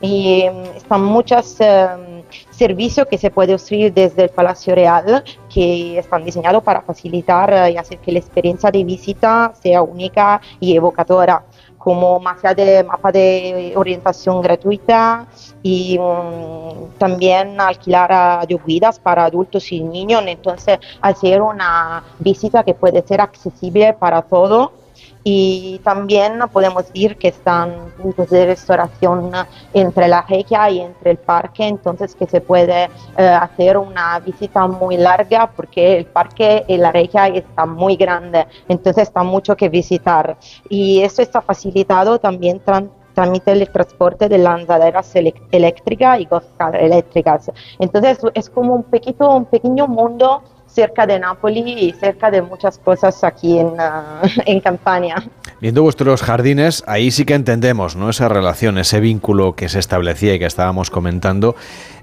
Y 0.00 0.44
mm, 0.50 0.76
están 0.76 1.04
muchos 1.04 1.56
em, 1.60 2.22
servicios 2.50 3.06
que 3.06 3.18
se 3.18 3.30
pueden 3.30 3.54
ofrecer 3.54 3.92
desde 3.92 4.24
el 4.24 4.30
Palacio 4.30 4.74
Real 4.74 5.24
que 5.52 5.98
están 5.98 6.24
diseñados 6.24 6.62
para 6.62 6.82
facilitar 6.82 7.70
y 7.70 7.76
hacer 7.76 7.98
que 7.98 8.12
la 8.12 8.18
experiencia 8.18 8.70
de 8.70 8.84
visita 8.84 9.52
sea 9.60 9.82
única 9.82 10.40
y 10.60 10.76
evocadora 10.76 11.44
como 11.84 12.18
mapa 12.18 12.54
de, 12.54 12.82
mapa 12.82 13.12
de 13.12 13.74
orientación 13.76 14.40
gratuita 14.40 15.26
y 15.62 15.98
um, 15.98 16.88
también 16.96 17.60
alquilar 17.60 18.46
guías 18.66 18.98
para 18.98 19.26
adultos 19.26 19.70
y 19.70 19.82
niños. 19.82 20.22
Entonces, 20.26 20.78
hacer 21.02 21.42
una 21.42 22.02
visita 22.18 22.64
que 22.64 22.72
puede 22.72 23.06
ser 23.06 23.20
accesible 23.20 23.92
para 23.92 24.22
todos 24.22 24.70
y 25.24 25.80
también 25.82 26.38
podemos 26.52 26.86
decir 26.86 27.16
que 27.16 27.28
están 27.28 27.92
puntos 28.00 28.28
de 28.28 28.44
restauración 28.44 29.32
entre 29.72 30.06
la 30.06 30.20
regia 30.22 30.68
y 30.68 30.80
entre 30.80 31.12
el 31.12 31.16
parque, 31.16 31.66
entonces 31.66 32.14
que 32.14 32.26
se 32.26 32.42
puede 32.42 32.90
eh, 33.16 33.26
hacer 33.26 33.78
una 33.78 34.20
visita 34.20 34.66
muy 34.66 34.98
larga 34.98 35.50
porque 35.50 35.96
el 35.96 36.04
parque 36.04 36.64
y 36.68 36.76
la 36.76 36.92
regia 36.92 37.28
está 37.28 37.64
muy 37.64 37.96
grande, 37.96 38.46
entonces 38.68 39.04
está 39.04 39.22
mucho 39.22 39.56
que 39.56 39.70
visitar. 39.70 40.36
Y 40.68 41.00
eso 41.00 41.22
está 41.22 41.40
facilitado 41.40 42.18
también 42.18 42.60
tramite 43.14 43.52
el 43.52 43.68
transporte 43.70 44.28
de 44.28 44.38
lanzaderas 44.38 45.14
eléctricas 45.50 46.20
y 46.20 46.26
cosas 46.26 46.74
eléctricas. 46.74 47.50
Entonces 47.78 48.18
es 48.34 48.50
como 48.50 48.74
un, 48.74 48.82
pequeño, 48.82 49.36
un 49.36 49.46
pequeño 49.46 49.86
mundo 49.86 50.42
cerca 50.74 51.06
de 51.06 51.18
Nápoles 51.18 51.64
y 51.66 51.92
cerca 51.92 52.30
de 52.30 52.42
muchas 52.42 52.78
cosas 52.78 53.22
aquí 53.24 53.58
en, 53.58 53.68
uh, 53.68 54.22
en 54.46 54.60
Campania. 54.60 55.22
Viendo 55.60 55.82
vuestros 55.82 56.22
jardines, 56.22 56.82
ahí 56.86 57.10
sí 57.10 57.24
que 57.24 57.34
entendemos 57.34 57.96
¿no? 57.96 58.10
esa 58.10 58.28
relación, 58.28 58.76
ese 58.78 59.00
vínculo 59.00 59.54
que 59.54 59.68
se 59.68 59.78
establecía 59.78 60.34
y 60.34 60.38
que 60.38 60.46
estábamos 60.46 60.90
comentando 60.90 61.54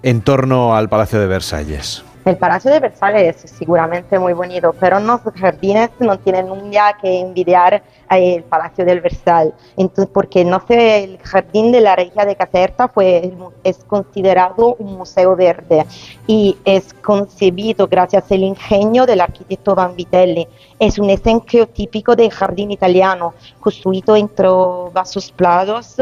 en 0.03 0.21
torno 0.21 0.75
al 0.75 0.89
Palacio 0.89 1.19
de 1.19 1.27
Versalles. 1.27 2.03
El 2.23 2.37
Palacio 2.37 2.69
de 2.69 2.79
Versalles 2.79 3.43
es 3.43 3.49
seguramente 3.49 4.19
muy 4.19 4.33
bonito, 4.33 4.75
pero 4.79 4.99
los 4.99 5.21
jardines 5.35 5.89
no 5.97 6.19
tienen 6.19 6.47
nada 6.69 6.95
que 7.01 7.19
envidiar 7.19 7.81
al 8.07 8.43
Palacio 8.47 8.85
del 8.85 9.01
Versalles. 9.01 9.55
Entonces, 9.75 10.07
porque 10.13 10.45
no 10.45 10.61
sé, 10.67 11.03
el 11.03 11.17
jardín 11.17 11.71
de 11.71 11.81
la 11.81 11.95
Regia 11.95 12.23
de 12.23 12.35
Caserta 12.35 12.87
fue, 12.87 13.33
es 13.63 13.77
considerado 13.85 14.75
un 14.75 14.97
museo 14.97 15.35
verde 15.35 15.83
y 16.27 16.55
es 16.63 16.93
concebido 16.93 17.87
gracias 17.87 18.31
al 18.31 18.43
ingenio 18.43 19.07
del 19.07 19.21
arquitecto 19.21 19.73
Vanvitelli. 19.73 20.47
Es 20.77 20.99
un 20.99 21.09
ejemplo 21.09 21.67
típico 21.67 22.15
del 22.15 22.29
jardín 22.29 22.69
italiano, 22.69 23.33
construido 23.59 24.15
entre 24.15 24.47
vasos 24.93 25.31
plados 25.31 25.97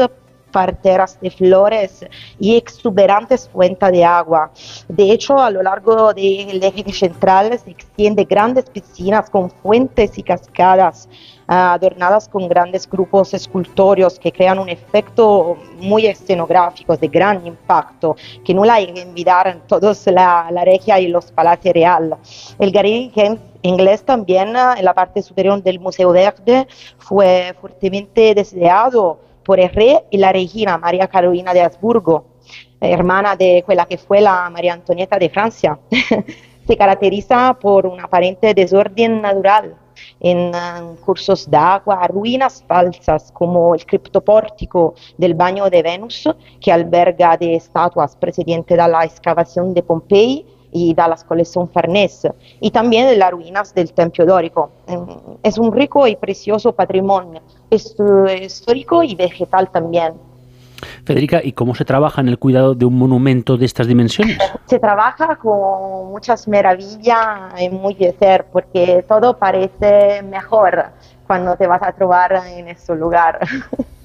parteras 0.50 1.18
de 1.20 1.30
flores 1.30 2.04
y 2.38 2.56
exuberantes 2.56 3.48
fuentes 3.48 3.92
de 3.92 4.04
agua. 4.04 4.50
De 4.88 5.10
hecho, 5.12 5.38
a 5.38 5.50
lo 5.50 5.62
largo 5.62 6.12
del 6.12 6.62
eje 6.62 6.92
central 6.92 7.58
se 7.58 7.70
extiende 7.70 8.24
grandes 8.24 8.68
piscinas 8.68 9.30
con 9.30 9.50
fuentes 9.50 10.18
y 10.18 10.22
cascadas 10.22 11.08
ah, 11.46 11.74
adornadas 11.74 12.28
con 12.28 12.48
grandes 12.48 12.88
grupos 12.88 13.34
escultorios 13.34 14.18
que 14.18 14.32
crean 14.32 14.58
un 14.58 14.68
efecto 14.68 15.56
muy 15.78 16.06
escenográfico 16.06 16.96
de 16.96 17.08
gran 17.08 17.46
impacto 17.46 18.16
que 18.44 18.54
no 18.54 18.64
la 18.64 18.74
hay 18.74 18.92
que 18.92 19.02
envidiar 19.02 19.48
en 19.48 19.60
todos 19.60 20.06
la, 20.06 20.48
la 20.50 20.64
regia 20.64 21.00
y 21.00 21.08
los 21.08 21.30
palacios 21.32 21.74
real. 21.74 22.16
El 22.58 22.72
jardín 22.72 23.12
inglés 23.62 24.02
también 24.04 24.56
ah, 24.56 24.74
en 24.76 24.84
la 24.84 24.94
parte 24.94 25.22
superior 25.22 25.62
del 25.62 25.80
Museo 25.80 26.12
Verde 26.12 26.66
fue 26.98 27.54
fuertemente 27.60 28.34
deseado 28.34 29.29
por 29.50 29.58
el 29.58 29.68
rey 29.70 29.98
y 30.10 30.16
la 30.16 30.30
reina 30.30 30.78
María 30.78 31.08
Carolina 31.08 31.52
de 31.52 31.60
Habsburgo, 31.60 32.24
hermana 32.80 33.34
de 33.34 33.64
la 33.66 33.84
que 33.84 33.98
fue 33.98 34.20
la 34.20 34.48
María 34.48 34.74
Antonieta 34.74 35.18
de 35.18 35.28
Francia. 35.28 35.76
Se 36.68 36.76
caracteriza 36.76 37.58
por 37.60 37.84
un 37.84 37.98
aparente 37.98 38.54
desorden 38.54 39.20
natural 39.20 39.74
en 40.20 40.52
cursos 41.04 41.50
de 41.50 41.56
agua, 41.56 42.06
ruinas 42.06 42.62
falsas 42.64 43.32
como 43.32 43.74
el 43.74 43.84
criptopórtico 43.84 44.94
del 45.18 45.34
baño 45.34 45.68
de 45.68 45.82
Venus, 45.82 46.28
que 46.60 46.70
alberga 46.70 47.36
de 47.36 47.56
estatuas 47.56 48.14
precedentes 48.14 48.78
de 48.78 48.88
la 48.88 49.04
excavación 49.04 49.74
de 49.74 49.82
Pompey 49.82 50.46
y 50.72 50.94
de 50.94 51.08
las 51.08 51.24
colecciones 51.24 51.72
Farnese, 51.72 52.32
y 52.60 52.70
también 52.70 53.18
las 53.18 53.30
ruinas 53.30 53.74
del 53.74 53.92
Templo 53.92 54.24
Dórico. 54.24 54.70
Es 55.42 55.58
un 55.58 55.72
rico 55.72 56.06
y 56.06 56.16
precioso 56.16 56.72
patrimonio 56.72 57.42
histórico 57.70 59.02
y 59.02 59.14
vegetal 59.14 59.70
también. 59.70 60.14
Federica, 61.04 61.40
¿y 61.42 61.52
cómo 61.52 61.74
se 61.74 61.84
trabaja 61.84 62.20
en 62.20 62.28
el 62.28 62.38
cuidado 62.38 62.74
de 62.74 62.84
un 62.84 62.96
monumento 62.96 63.56
de 63.56 63.66
estas 63.66 63.86
dimensiones? 63.86 64.38
Se 64.66 64.78
trabaja 64.78 65.36
con 65.36 66.10
muchas 66.10 66.48
maravillas 66.48 67.60
y 67.60 67.68
muy 67.68 67.94
de 67.94 68.12
ser, 68.12 68.46
porque 68.50 69.04
todo 69.06 69.36
parece 69.36 70.22
mejor 70.22 70.86
cuando 71.26 71.56
te 71.56 71.66
vas 71.66 71.82
a 71.82 71.92
trobar 71.92 72.42
en 72.46 72.68
ese 72.68 72.94
lugar. 72.94 73.40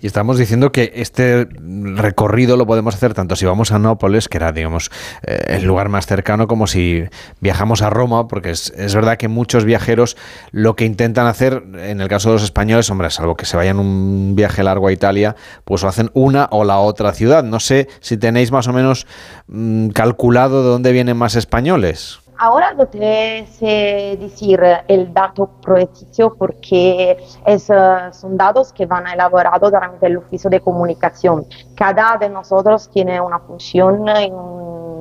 Y 0.00 0.06
estamos 0.06 0.38
diciendo 0.38 0.72
que 0.72 0.92
este 0.96 1.48
recorrido 1.96 2.56
lo 2.56 2.66
podemos 2.66 2.94
hacer 2.94 3.14
tanto 3.14 3.36
si 3.36 3.46
vamos 3.46 3.72
a 3.72 3.78
Nápoles, 3.78 4.28
que 4.28 4.36
era, 4.36 4.52
digamos, 4.52 4.90
eh, 5.22 5.38
el 5.48 5.64
lugar 5.64 5.88
más 5.88 6.06
cercano, 6.06 6.46
como 6.46 6.66
si 6.66 7.04
viajamos 7.40 7.82
a 7.82 7.90
Roma, 7.90 8.28
porque 8.28 8.50
es, 8.50 8.72
verdad 8.94 9.16
que 9.16 9.28
muchos 9.28 9.64
viajeros 9.64 10.16
lo 10.52 10.76
que 10.76 10.84
intentan 10.84 11.26
hacer, 11.26 11.62
en 11.78 12.00
el 12.00 12.08
caso 12.08 12.28
de 12.28 12.34
los 12.34 12.42
españoles, 12.42 12.90
hombre, 12.90 13.10
salvo 13.10 13.36
que 13.36 13.46
se 13.46 13.56
vayan 13.56 13.78
un 13.78 14.34
viaje 14.36 14.62
largo 14.62 14.88
a 14.88 14.92
Italia, 14.92 15.36
pues 15.64 15.82
lo 15.82 15.88
hacen 15.88 16.10
una 16.14 16.48
o 16.50 16.64
la 16.64 16.78
otra 16.78 17.12
ciudad. 17.12 17.42
No 17.42 17.60
sé 17.60 17.88
si 18.00 18.16
tenéis 18.16 18.52
más 18.52 18.68
o 18.68 18.72
menos 18.72 19.06
mm, 19.48 19.88
calculado 19.88 20.62
de 20.62 20.68
dónde 20.68 20.92
vienen 20.92 21.16
más 21.16 21.34
españoles. 21.36 22.20
Ahora 22.38 22.72
no 22.74 22.86
te 22.86 23.46
sé 23.46 24.16
decir 24.20 24.60
el 24.88 25.12
dato 25.12 25.48
preciso 25.60 26.34
porque 26.36 27.16
es, 27.46 27.70
eh, 27.70 28.10
son 28.12 28.36
datos 28.36 28.72
que 28.72 28.86
van 28.86 29.06
elaborados 29.06 29.70
durante 29.70 30.06
el 30.06 30.18
oficio 30.18 30.50
de 30.50 30.60
comunicación. 30.60 31.46
Cada 31.74 32.16
de 32.18 32.28
nosotros 32.28 32.90
tiene 32.90 33.20
una 33.20 33.38
función 33.40 34.08
y 34.08 34.30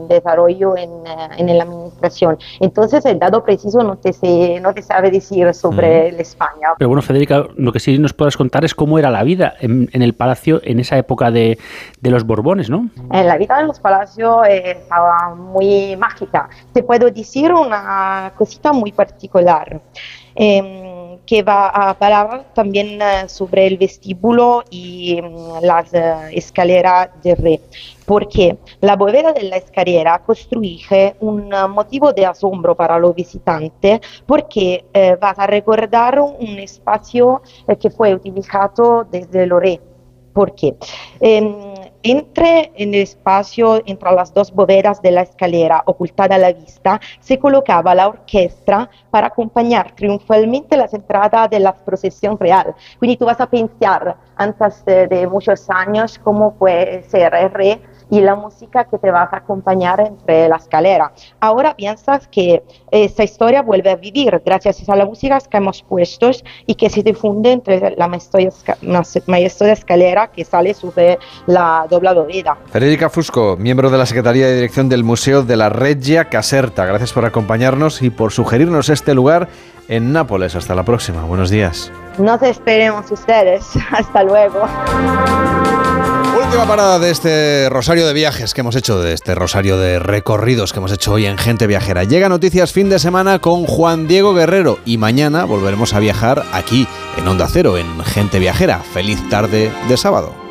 desarrollo 0.08 0.76
en, 0.78 0.90
eh, 1.08 1.30
en 1.38 1.58
la 1.58 1.64
administración. 1.64 2.38
Entonces 2.60 3.06
el 3.06 3.20
dato 3.20 3.44
preciso 3.44 3.84
no 3.84 3.98
te, 3.98 4.14
sé, 4.14 4.60
no 4.62 4.74
te 4.74 4.82
sabe 4.82 5.12
decir 5.12 5.54
sobre 5.54 5.74
Mm. 6.12 6.14
el 6.14 6.20
España. 6.20 6.68
Pero 6.78 6.90
bueno, 6.90 7.02
Federica, 7.02 7.46
lo 7.56 7.72
que 7.72 7.80
sí 7.80 7.98
nos 7.98 8.14
puedas 8.14 8.38
contar 8.38 8.64
es 8.66 8.74
cómo 8.76 8.98
era 9.00 9.10
la 9.10 9.24
vida 9.24 9.54
en, 9.60 9.90
en 9.94 10.02
el 10.02 10.14
palacio 10.14 10.62
en 10.64 10.80
esa 10.80 10.98
época 10.98 11.32
de, 11.32 11.58
de 12.02 12.10
los 12.12 12.26
Borbones, 12.26 12.70
¿no? 12.70 12.90
Eh, 13.12 13.24
la 13.24 13.38
vida 13.38 13.60
en 13.60 13.68
los 13.68 13.80
palacios 13.80 14.46
eh, 14.48 14.78
estaba 14.82 15.36
muy 15.36 15.96
mágica. 15.98 16.50
Te 16.74 16.84
puedo 16.84 17.10
decir 17.10 17.52
una 17.54 18.32
cosita 18.38 18.74
muy 18.74 18.92
particular 18.92 19.82
em, 20.36 20.93
que 21.26 21.42
va 21.44 21.68
a 21.68 21.92
hablar 21.92 22.46
también 22.54 23.02
eh, 23.02 23.28
sobre 23.28 23.68
el 23.68 23.78
vestíbulo 23.78 24.64
y 24.70 25.22
mm, 25.22 25.62
las 25.62 25.94
eh, 25.94 26.14
escaleras 26.34 27.10
de 27.24 27.36
rey. 27.36 27.62
Porque 28.06 28.58
la 28.82 28.96
bóveda 28.96 29.32
de 29.32 29.44
la 29.44 29.58
escalera 29.58 30.20
construye 30.20 31.16
un 31.22 31.54
eh, 31.54 31.68
motivo 31.68 32.12
de 32.12 32.26
asombro 32.26 32.76
para 32.76 33.00
los 33.00 33.16
visitantes 33.16 34.02
porque 34.26 34.86
vas 35.20 35.40
a 35.40 35.48
recordar 35.48 36.20
un 36.20 36.60
espacio 36.60 37.42
que 37.80 37.90
fue 37.90 38.14
utilizado 38.14 39.06
desde 39.10 39.46
los 39.46 39.62
reyes. 39.62 39.82
¿Por 40.34 40.56
qué? 40.56 40.76
Em, 41.20 41.73
entre 42.04 42.72
en 42.76 42.94
el 42.94 43.02
espacio, 43.02 43.82
entre 43.86 44.12
las 44.12 44.34
dos 44.34 44.52
bóvedas 44.52 45.02
de 45.02 45.12
la 45.12 45.22
escalera 45.22 45.82
ocultada 45.86 46.36
a 46.36 46.38
la 46.38 46.52
vista, 46.52 47.00
se 47.20 47.40
colocaba 47.40 47.96
la 47.96 48.10
orquesta 48.10 48.90
para 49.10 49.28
acompañar 49.28 49.96
triunfalmente 49.96 50.78
las 50.78 50.94
entradas 50.94 51.50
de 51.50 51.60
la 51.60 51.74
procesión 51.74 52.38
real. 52.38 52.76
Quindi 53.00 53.18
tú 53.18 53.26
vas 53.26 53.40
a 53.40 53.50
pensar 53.50 54.18
antes 54.36 54.84
de, 54.86 55.28
muchos 55.28 55.70
años 55.70 56.20
cómo 56.20 56.54
puede 56.56 57.04
ser 57.04 57.34
el 57.34 57.52
rey 57.52 57.82
y 58.10 58.22
la 58.22 58.36
música 58.36 58.86
que 58.86 58.98
te 58.98 59.12
va 59.12 59.30
a 59.32 59.38
acompañar 59.38 60.00
entre 60.00 60.48
la 60.48 60.58
escalera. 60.58 61.12
Ahora 61.40 61.76
piensas 61.76 62.28
que 62.28 62.64
esta 62.92 63.24
historia 63.24 63.62
vuelve 63.62 63.92
a 63.92 63.96
vivir 63.96 64.42
gracias 64.46 64.88
a 64.88 64.96
la 64.96 65.06
música 65.06 65.40
que 65.40 65.58
hemos 65.58 65.82
puesto 65.84 66.32
y 66.66 66.76
que 66.76 66.90
se 66.90 67.04
difunde 67.04 67.52
entre 67.52 67.96
la 67.96 68.08
maestosa 68.08 68.78
maestosa 69.28 69.72
escalera 69.72 70.28
que 70.28 70.46
sale 70.46 70.74
sobre 70.74 71.20
la 71.48 71.86
doble 71.90 72.14
bóveda. 72.14 72.58
Federica 72.72 73.10
Fusco, 73.10 73.58
miembro 73.58 73.90
de 73.90 73.98
la 73.98 74.06
Secretaría 74.06 74.48
de 74.48 74.56
Dirección 74.56 74.90
del 74.90 75.04
Museo 75.04 75.44
de 75.44 75.58
la 75.58 75.70
Regia 75.70 76.26
Caserta. 76.26 76.86
Gracias 76.86 77.14
por 77.14 77.26
acompañarnos 77.26 78.02
y 78.02 78.10
por 78.10 78.32
sugerirnos 78.32 78.90
este 78.90 79.14
lugar 79.14 79.48
en 79.88 80.14
Nápoles. 80.14 80.56
Hasta 80.56 80.76
la 80.76 80.84
próxima. 80.84 81.24
Buenos 81.24 81.50
días. 81.50 81.92
Nos 82.18 82.42
esperemos 82.42 83.12
ustedes. 83.12 83.64
Hasta 83.92 84.24
luego. 84.24 84.68
Última 86.54 86.68
parada 86.68 87.00
de 87.00 87.10
este 87.10 87.68
rosario 87.68 88.06
de 88.06 88.14
viajes 88.14 88.54
que 88.54 88.62
hemos 88.62 88.76
hecho, 88.76 89.02
de 89.02 89.14
este 89.14 89.34
rosario 89.34 89.80
de 89.80 89.98
recorridos 89.98 90.72
que 90.72 90.78
hemos 90.78 90.92
hecho 90.92 91.14
hoy 91.14 91.26
en 91.26 91.40
Gente 91.40 91.66
Viajera. 91.66 92.04
Llega 92.04 92.30
Noticias 92.30 92.72
fin 92.72 92.92
de 92.92 93.00
semana 93.00 93.40
con 93.40 93.66
Juan 93.66 94.08
Diego 94.08 94.36
Guerrero 94.36 94.78
y 94.86 95.00
mañana 95.00 95.46
volveremos 95.46 95.96
a 95.96 96.00
viajar 96.00 96.46
aquí 96.54 96.88
en 97.18 97.28
Onda 97.28 97.48
Cero, 97.52 97.80
en 97.80 98.04
Gente 98.04 98.38
Viajera. 98.38 98.84
Feliz 98.94 99.18
tarde 99.30 99.72
de 99.90 99.98
sábado. 99.98 100.43